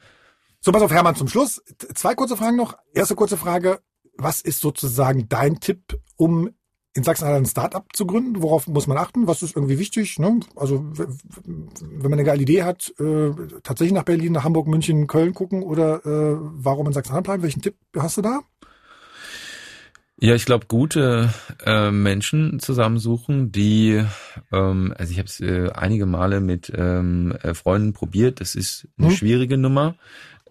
So, 0.61 0.71
pass 0.71 0.81
auf, 0.81 0.91
Hermann, 0.91 1.15
zum 1.15 1.27
Schluss. 1.27 1.61
Zwei 1.93 2.15
kurze 2.15 2.37
Fragen 2.37 2.55
noch. 2.57 2.77
Erste 2.93 3.15
kurze 3.15 3.37
Frage. 3.37 3.79
was 4.17 4.39
ist 4.39 4.61
sozusagen 4.61 5.27
dein 5.27 5.59
Tipp, 5.59 5.99
um 6.15 6.49
in 6.93 7.03
Sachsen-Anhalt 7.03 7.43
ein 7.43 7.45
Startup 7.45 7.83
zu 7.93 8.05
gründen? 8.07 8.41
Worauf 8.41 8.65
muss 8.67 8.87
man 8.87 8.97
achten? 8.97 9.27
Was 9.27 9.43
ist 9.43 9.57
irgendwie 9.57 9.77
wichtig? 9.77 10.17
Ne? 10.19 10.39
Also 10.55 10.85
wenn 10.95 12.01
man 12.03 12.13
eine 12.13 12.23
geile 12.23 12.41
Idee 12.41 12.63
hat, 12.63 12.93
äh, 12.97 13.31
tatsächlich 13.63 13.91
nach 13.93 14.03
Berlin, 14.05 14.31
nach 14.31 14.45
Hamburg, 14.45 14.67
München, 14.67 15.07
Köln 15.07 15.33
gucken 15.33 15.63
oder 15.63 15.97
äh, 16.05 16.37
warum 16.39 16.87
in 16.87 16.93
Sachsen-Anhalt 16.93 17.25
bleiben? 17.25 17.43
Welchen 17.43 17.61
Tipp 17.61 17.75
hast 17.97 18.15
du 18.17 18.21
da? 18.21 18.39
Ja, 20.17 20.33
ich 20.33 20.45
glaube, 20.45 20.67
gute 20.67 21.33
äh, 21.65 21.91
Menschen 21.91 22.59
zusammensuchen, 22.59 23.51
die, 23.51 24.01
ähm, 24.51 24.93
also 24.97 25.11
ich 25.11 25.17
habe 25.17 25.27
es 25.27 25.41
äh, 25.41 25.69
einige 25.71 26.05
Male 26.05 26.39
mit 26.39 26.71
ähm, 26.73 27.33
äh, 27.43 27.53
Freunden 27.53 27.91
probiert. 27.91 28.39
Das 28.39 28.55
ist 28.55 28.87
eine 28.97 29.09
hm. 29.09 29.15
schwierige 29.15 29.57
Nummer. 29.57 29.95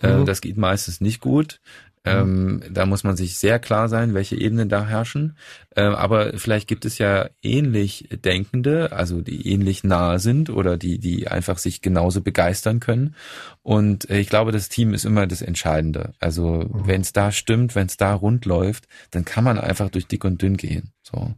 Äh, 0.00 0.18
mhm. 0.18 0.26
Das 0.26 0.40
geht 0.40 0.56
meistens 0.56 1.00
nicht 1.00 1.20
gut. 1.20 1.60
Ähm, 2.06 2.62
da 2.70 2.84
muss 2.84 3.02
man 3.02 3.16
sich 3.16 3.38
sehr 3.38 3.58
klar 3.58 3.88
sein, 3.88 4.12
welche 4.12 4.36
Ebenen 4.36 4.68
da 4.68 4.84
herrschen. 4.84 5.36
Ähm, 5.74 5.94
aber 5.94 6.38
vielleicht 6.38 6.68
gibt 6.68 6.84
es 6.84 6.98
ja 6.98 7.30
ähnlich 7.42 8.08
Denkende, 8.24 8.92
also 8.92 9.22
die 9.22 9.48
ähnlich 9.50 9.84
nahe 9.84 10.18
sind 10.18 10.50
oder 10.50 10.76
die, 10.76 10.98
die 10.98 11.28
einfach 11.28 11.56
sich 11.56 11.80
genauso 11.80 12.20
begeistern 12.20 12.78
können. 12.78 13.14
Und 13.62 14.10
äh, 14.10 14.18
ich 14.18 14.28
glaube, 14.28 14.52
das 14.52 14.68
Team 14.68 14.92
ist 14.92 15.06
immer 15.06 15.26
das 15.26 15.40
Entscheidende. 15.40 16.12
Also 16.20 16.68
mhm. 16.70 16.86
wenn 16.86 17.00
es 17.00 17.14
da 17.14 17.32
stimmt, 17.32 17.74
wenn 17.74 17.86
es 17.86 17.96
da 17.96 18.12
rund 18.12 18.44
läuft, 18.44 18.86
dann 19.10 19.24
kann 19.24 19.44
man 19.44 19.58
einfach 19.58 19.88
durch 19.88 20.06
dick 20.06 20.24
und 20.24 20.42
dünn 20.42 20.58
gehen. 20.58 20.92
So. 21.02 21.34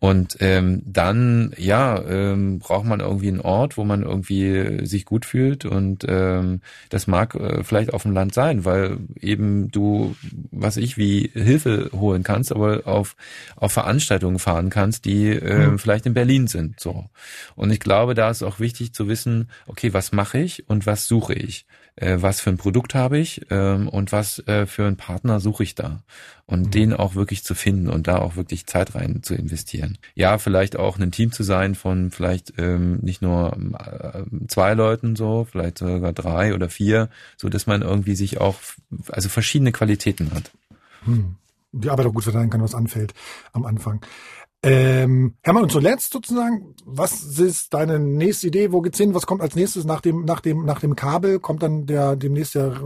Und 0.00 0.36
ähm, 0.40 0.82
dann, 0.84 1.54
ja, 1.56 1.98
ähm, 2.02 2.58
braucht 2.58 2.84
man 2.84 3.00
irgendwie 3.00 3.28
einen 3.28 3.40
Ort, 3.40 3.78
wo 3.78 3.84
man 3.84 4.02
irgendwie 4.02 4.84
sich 4.84 5.06
gut 5.06 5.24
fühlt. 5.24 5.64
Und 5.64 6.04
ähm, 6.06 6.60
das 6.90 7.06
mag 7.06 7.34
äh, 7.34 7.64
vielleicht 7.64 7.94
auf 7.94 8.02
dem 8.02 8.12
Land 8.12 8.34
sein, 8.34 8.66
weil 8.66 8.98
eben 9.18 9.70
du, 9.70 10.14
was 10.50 10.76
ich, 10.76 10.98
wie 10.98 11.30
Hilfe 11.32 11.90
holen 11.92 12.22
kannst, 12.22 12.52
aber 12.52 12.86
auf, 12.86 13.16
auf 13.56 13.72
Veranstaltungen 13.72 14.38
fahren 14.38 14.68
kannst, 14.68 15.06
die 15.06 15.30
äh, 15.30 15.68
mhm. 15.68 15.78
vielleicht 15.78 16.04
in 16.04 16.12
Berlin 16.14 16.48
sind. 16.48 16.80
So. 16.80 17.06
Und 17.54 17.70
ich 17.70 17.80
glaube, 17.80 18.14
da 18.14 18.28
ist 18.28 18.42
auch 18.42 18.60
wichtig 18.60 18.92
zu 18.92 19.08
wissen, 19.08 19.48
okay, 19.66 19.94
was 19.94 20.12
mache 20.12 20.38
ich 20.38 20.68
und 20.68 20.86
was 20.86 21.08
suche 21.08 21.32
ich? 21.32 21.66
äh, 21.96 22.16
was 22.20 22.40
für 22.40 22.50
ein 22.50 22.56
Produkt 22.56 22.94
habe 22.94 23.18
ich 23.18 23.46
ähm, 23.50 23.88
und 23.88 24.12
was 24.12 24.40
äh, 24.46 24.66
für 24.66 24.86
einen 24.86 24.96
Partner 24.96 25.40
suche 25.40 25.62
ich 25.62 25.74
da. 25.74 26.02
Und 26.46 26.66
mhm. 26.66 26.70
den 26.72 26.92
auch 26.92 27.14
wirklich 27.14 27.42
zu 27.42 27.54
finden 27.54 27.88
und 27.88 28.06
da 28.06 28.18
auch 28.18 28.36
wirklich 28.36 28.66
Zeit 28.66 28.94
rein 28.94 29.22
zu 29.22 29.34
investieren. 29.34 29.96
Ja, 30.14 30.36
vielleicht 30.36 30.76
auch 30.76 30.98
ein 30.98 31.10
Team 31.10 31.32
zu 31.32 31.42
sein 31.42 31.74
von 31.74 32.10
vielleicht 32.10 32.52
ähm, 32.58 32.98
nicht 33.00 33.22
nur 33.22 33.56
äh, 33.78 34.24
zwei 34.48 34.74
Leuten 34.74 35.16
so, 35.16 35.46
vielleicht 35.50 35.78
sogar 35.78 36.12
drei 36.12 36.54
oder 36.54 36.68
vier, 36.68 37.08
so 37.38 37.48
dass 37.48 37.66
man 37.66 37.80
irgendwie 37.80 38.14
sich 38.14 38.42
auch, 38.42 38.56
also 39.08 39.30
verschiedene 39.30 39.72
Qualitäten 39.72 40.32
hat. 40.32 40.50
Hm. 41.04 41.36
Die 41.72 41.88
Arbeit 41.88 42.06
auch 42.06 42.14
gut 42.14 42.24
verteilen 42.24 42.50
kann, 42.50 42.62
was 42.62 42.74
anfällt 42.74 43.14
am 43.52 43.64
Anfang. 43.64 44.04
Ähm, 44.62 45.34
Hermann, 45.42 45.64
und 45.64 45.72
zuletzt 45.72 46.12
sozusagen, 46.12 46.74
was 46.86 47.38
ist 47.38 47.74
deine 47.74 47.98
nächste 47.98 48.46
Idee? 48.46 48.72
Wo 48.72 48.80
geht's 48.80 48.96
hin? 48.96 49.12
Was 49.12 49.26
kommt 49.26 49.42
als 49.42 49.56
nächstes 49.56 49.84
nach 49.84 50.00
dem, 50.00 50.24
nach 50.24 50.40
dem, 50.40 50.64
nach 50.64 50.80
dem 50.80 50.96
Kabel? 50.96 51.38
Kommt 51.38 51.62
dann 51.62 51.84
der 51.84 52.16
demnächst 52.16 52.54
der 52.54 52.80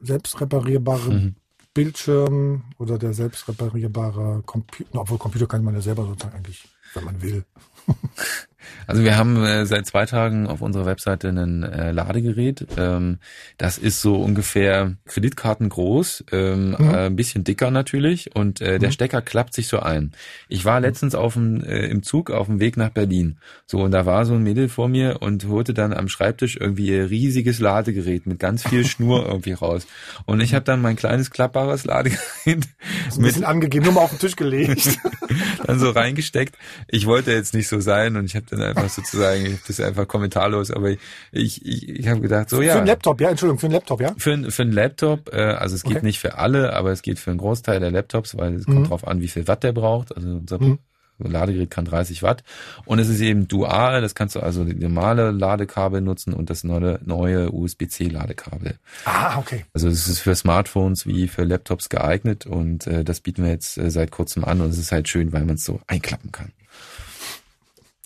selbstreparierbare 0.00 1.10
mhm. 1.12 1.34
Bildschirm 1.74 2.64
oder 2.78 2.98
der 2.98 3.14
selbstreparierbare 3.14 4.42
Computer? 4.44 5.00
Obwohl 5.00 5.18
Computer 5.18 5.46
kann 5.46 5.64
man 5.64 5.74
ja 5.74 5.80
selber 5.80 6.04
sozusagen 6.04 6.36
eigentlich, 6.36 6.68
wenn 6.94 7.04
man 7.04 7.22
will. 7.22 7.44
Also 8.86 9.04
wir 9.04 9.16
haben 9.16 9.42
äh, 9.44 9.66
seit 9.66 9.86
zwei 9.86 10.06
Tagen 10.06 10.46
auf 10.46 10.60
unserer 10.60 10.86
Webseite 10.86 11.28
ein 11.28 11.62
äh, 11.62 11.92
Ladegerät. 11.92 12.66
Ähm, 12.76 13.18
das 13.58 13.78
ist 13.78 14.00
so 14.00 14.16
ungefähr 14.16 14.94
Kreditkarten 15.06 15.68
groß, 15.68 16.24
ähm, 16.32 16.76
mhm. 16.78 16.90
äh, 16.90 17.06
ein 17.06 17.16
bisschen 17.16 17.44
dicker 17.44 17.70
natürlich 17.70 18.34
und 18.34 18.60
äh, 18.60 18.78
der 18.78 18.88
mhm. 18.90 18.92
Stecker 18.92 19.22
klappt 19.22 19.54
sich 19.54 19.68
so 19.68 19.80
ein. 19.80 20.12
Ich 20.48 20.64
war 20.64 20.80
letztens 20.80 21.14
auf 21.14 21.34
dem, 21.34 21.62
äh, 21.62 21.86
im 21.86 22.02
Zug 22.02 22.30
auf 22.30 22.46
dem 22.46 22.60
Weg 22.60 22.76
nach 22.76 22.90
Berlin. 22.90 23.38
So 23.66 23.78
und 23.78 23.92
da 23.92 24.06
war 24.06 24.24
so 24.24 24.34
ein 24.34 24.42
Mädel 24.42 24.68
vor 24.68 24.88
mir 24.88 25.22
und 25.22 25.46
holte 25.46 25.74
dann 25.74 25.92
am 25.92 26.08
Schreibtisch 26.08 26.56
irgendwie 26.60 26.88
ihr 26.88 27.10
riesiges 27.10 27.60
Ladegerät 27.60 28.26
mit 28.26 28.38
ganz 28.38 28.66
viel 28.68 28.84
Schnur 28.86 29.26
irgendwie 29.26 29.52
raus. 29.52 29.86
Und 30.26 30.40
ich 30.40 30.54
habe 30.54 30.64
dann 30.64 30.80
mein 30.80 30.96
kleines 30.96 31.30
klappbares 31.30 31.84
Ladegerät 31.84 32.20
ein 32.46 33.22
bisschen 33.22 33.44
angegeben, 33.44 33.84
nur 33.84 33.94
mal 33.94 34.00
auf 34.02 34.10
den 34.10 34.18
Tisch 34.18 34.36
gelegt. 34.36 34.98
dann 35.66 35.78
so 35.78 35.90
reingesteckt. 35.90 36.56
Ich 36.88 37.06
wollte 37.06 37.32
jetzt 37.32 37.54
nicht 37.54 37.68
so 37.68 37.80
sein 37.80 38.16
und 38.16 38.24
ich 38.24 38.36
habe 38.36 38.51
dann 38.52 38.62
einfach 38.62 38.88
sozusagen, 38.88 39.46
ich 39.46 39.62
das 39.66 39.80
einfach 39.80 40.06
kommentarlos, 40.06 40.70
aber 40.70 40.90
ich, 40.90 40.98
ich, 41.32 41.88
ich 41.88 42.08
habe 42.08 42.20
gedacht, 42.20 42.50
so 42.50 42.60
ja. 42.62 42.72
Für 42.72 42.78
einen 42.78 42.86
Laptop, 42.86 43.20
ja, 43.20 43.30
Entschuldigung, 43.30 43.58
für 43.58 43.66
einen 43.66 43.74
Laptop, 43.74 44.00
ja? 44.00 44.14
Für, 44.16 44.50
für 44.50 44.62
einen 44.62 44.72
Laptop, 44.72 45.32
äh, 45.32 45.40
also 45.40 45.74
es 45.74 45.82
geht 45.82 45.96
okay. 45.96 46.06
nicht 46.06 46.18
für 46.18 46.38
alle, 46.38 46.74
aber 46.74 46.92
es 46.92 47.02
geht 47.02 47.18
für 47.18 47.30
einen 47.30 47.38
Großteil 47.38 47.80
der 47.80 47.90
Laptops, 47.90 48.36
weil 48.36 48.54
es 48.54 48.66
mhm. 48.66 48.74
kommt 48.74 48.90
drauf 48.90 49.06
an, 49.06 49.20
wie 49.20 49.28
viel 49.28 49.48
Watt 49.48 49.62
der 49.62 49.72
braucht. 49.72 50.14
Also 50.14 50.28
unser 50.28 50.62
mhm. 50.62 50.78
Ladegerät 51.18 51.70
kann 51.70 51.84
30 51.84 52.22
Watt 52.22 52.42
und 52.84 52.98
es 52.98 53.08
ist 53.08 53.20
eben 53.20 53.48
dual, 53.48 54.00
das 54.00 54.14
kannst 54.14 54.34
du 54.34 54.40
also 54.40 54.64
die 54.64 54.74
normale 54.74 55.30
Ladekabel 55.30 56.00
nutzen 56.00 56.32
und 56.32 56.50
das 56.50 56.64
neue, 56.64 56.98
neue 57.04 57.50
USB-C 57.52 58.08
Ladekabel. 58.08 58.74
Ah, 59.04 59.38
okay. 59.38 59.64
Also 59.72 59.88
es 59.88 60.08
ist 60.08 60.20
für 60.20 60.34
Smartphones 60.34 61.06
wie 61.06 61.28
für 61.28 61.44
Laptops 61.44 61.88
geeignet 61.88 62.46
und 62.46 62.86
äh, 62.86 63.04
das 63.04 63.20
bieten 63.20 63.44
wir 63.44 63.50
jetzt 63.50 63.78
äh, 63.78 63.90
seit 63.90 64.10
kurzem 64.10 64.44
an 64.44 64.60
und 64.60 64.70
es 64.70 64.78
ist 64.78 64.92
halt 64.92 65.08
schön, 65.08 65.32
weil 65.32 65.44
man 65.44 65.56
es 65.56 65.64
so 65.64 65.80
einklappen 65.86 66.32
kann. 66.32 66.52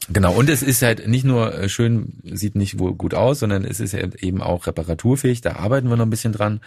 Genau, 0.09 0.35
und 0.35 0.49
es 0.49 0.63
ist 0.63 0.83
halt 0.83 1.09
nicht 1.09 1.25
nur 1.25 1.53
äh, 1.55 1.69
schön, 1.69 2.21
sieht 2.23 2.55
nicht 2.55 2.77
gut 2.77 3.15
aus, 3.15 3.41
sondern 3.41 3.65
es 3.65 3.81
ist 3.81 3.95
eben 3.95 4.41
auch 4.41 4.67
reparaturfähig, 4.67 5.41
da 5.41 5.57
arbeiten 5.57 5.89
wir 5.89 5.97
noch 5.97 6.07
ein 6.07 6.11
bisschen 6.11 6.33
dran. 6.33 6.61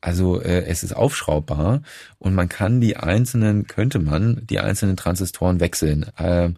Also 0.00 0.40
äh, 0.40 0.64
es 0.64 0.82
ist 0.82 0.94
aufschraubbar 0.94 1.82
und 2.18 2.34
man 2.34 2.48
kann 2.48 2.80
die 2.80 2.96
einzelnen, 2.96 3.66
könnte 3.66 3.98
man 3.98 4.42
die 4.44 4.60
einzelnen 4.60 4.96
Transistoren 4.96 5.60
wechseln. 5.60 6.06
Ähm, 6.18 6.56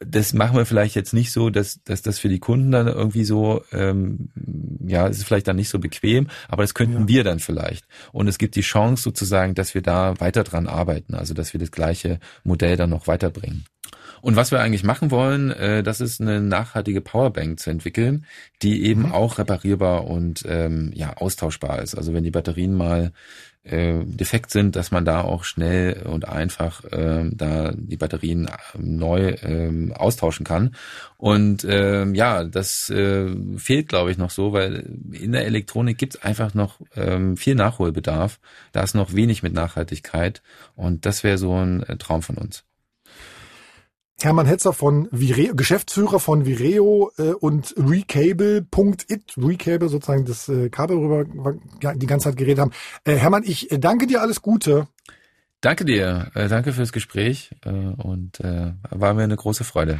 das 0.00 0.32
machen 0.32 0.56
wir 0.56 0.66
vielleicht 0.66 0.94
jetzt 0.94 1.12
nicht 1.12 1.32
so, 1.32 1.50
dass, 1.50 1.82
dass 1.84 2.02
das 2.02 2.18
für 2.18 2.28
die 2.28 2.38
Kunden 2.38 2.70
dann 2.70 2.86
irgendwie 2.88 3.24
so, 3.24 3.62
ähm, 3.72 4.30
ja, 4.86 5.06
es 5.08 5.18
ist 5.18 5.24
vielleicht 5.24 5.48
dann 5.48 5.56
nicht 5.56 5.68
so 5.68 5.78
bequem, 5.78 6.28
aber 6.48 6.62
das 6.62 6.74
könnten 6.74 7.02
ja. 7.02 7.08
wir 7.08 7.24
dann 7.24 7.38
vielleicht. 7.38 7.86
Und 8.12 8.28
es 8.28 8.38
gibt 8.38 8.56
die 8.56 8.62
Chance 8.62 9.02
sozusagen, 9.02 9.54
dass 9.54 9.74
wir 9.74 9.82
da 9.82 10.18
weiter 10.20 10.44
dran 10.44 10.66
arbeiten, 10.66 11.14
also 11.14 11.34
dass 11.34 11.52
wir 11.52 11.60
das 11.60 11.70
gleiche 11.70 12.18
Modell 12.42 12.76
dann 12.76 12.90
noch 12.90 13.06
weiterbringen. 13.06 13.64
Und 14.24 14.36
was 14.36 14.52
wir 14.52 14.60
eigentlich 14.60 14.84
machen 14.84 15.10
wollen, 15.10 15.50
äh, 15.50 15.82
das 15.82 16.00
ist 16.00 16.18
eine 16.18 16.40
nachhaltige 16.40 17.02
Powerbank 17.02 17.60
zu 17.60 17.68
entwickeln, 17.68 18.24
die 18.62 18.86
eben 18.86 19.02
mhm. 19.02 19.12
auch 19.12 19.36
reparierbar 19.36 20.06
und 20.06 20.46
ähm, 20.48 20.92
ja 20.94 21.18
austauschbar 21.18 21.82
ist. 21.82 21.94
Also 21.94 22.14
wenn 22.14 22.24
die 22.24 22.30
Batterien 22.30 22.74
mal 22.74 23.12
äh, 23.64 24.02
defekt 24.02 24.50
sind, 24.50 24.76
dass 24.76 24.90
man 24.90 25.04
da 25.04 25.20
auch 25.20 25.44
schnell 25.44 26.04
und 26.06 26.26
einfach 26.26 26.84
äh, 26.84 27.28
da 27.34 27.72
die 27.76 27.98
Batterien 27.98 28.48
ähm, 28.74 28.96
neu 28.96 29.28
äh, 29.28 29.92
austauschen 29.92 30.46
kann. 30.46 30.74
Und 31.18 31.64
äh, 31.64 32.06
ja, 32.06 32.44
das 32.44 32.88
äh, 32.88 33.28
fehlt, 33.58 33.90
glaube 33.90 34.10
ich, 34.10 34.16
noch 34.16 34.30
so, 34.30 34.54
weil 34.54 34.86
in 35.12 35.32
der 35.32 35.44
Elektronik 35.44 35.98
gibt 35.98 36.14
es 36.14 36.22
einfach 36.22 36.54
noch 36.54 36.80
ähm, 36.96 37.36
viel 37.36 37.56
Nachholbedarf. 37.56 38.40
Da 38.72 38.82
ist 38.82 38.94
noch 38.94 39.12
wenig 39.12 39.42
mit 39.42 39.52
Nachhaltigkeit 39.52 40.40
und 40.76 41.04
das 41.04 41.24
wäre 41.24 41.36
so 41.36 41.54
ein 41.54 41.82
äh, 41.82 41.98
Traum 41.98 42.22
von 42.22 42.38
uns. 42.38 42.64
Hermann 44.20 44.46
Hetzer 44.46 44.72
von 44.72 45.08
Vireo, 45.10 45.54
Geschäftsführer 45.54 46.20
von 46.20 46.46
Vireo 46.46 47.10
äh, 47.18 47.32
und 47.32 47.74
Recable.it, 47.76 49.34
Recable 49.36 49.88
sozusagen 49.88 50.24
das 50.24 50.48
äh, 50.48 50.70
Kabel 50.70 50.96
rüber 50.96 51.24
die 51.94 52.06
ganze 52.06 52.30
Zeit 52.30 52.36
geredet 52.36 52.60
haben. 52.60 52.72
Äh, 53.04 53.16
Hermann, 53.16 53.42
ich 53.44 53.70
äh, 53.70 53.78
danke 53.78 54.06
dir, 54.06 54.22
alles 54.22 54.40
Gute. 54.40 54.86
Danke 55.60 55.84
dir, 55.84 56.30
äh, 56.34 56.48
danke 56.48 56.72
fürs 56.72 56.92
Gespräch 56.92 57.50
äh, 57.64 57.70
und 57.70 58.40
äh, 58.40 58.72
war 58.90 59.14
mir 59.14 59.24
eine 59.24 59.36
große 59.36 59.64
Freude. 59.64 59.98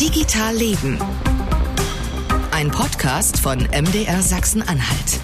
Digital 0.00 0.54
Leben. 0.56 0.98
Ein 2.50 2.70
Podcast 2.70 3.38
von 3.38 3.58
MDR 3.60 4.22
Sachsen-Anhalt. 4.22 5.20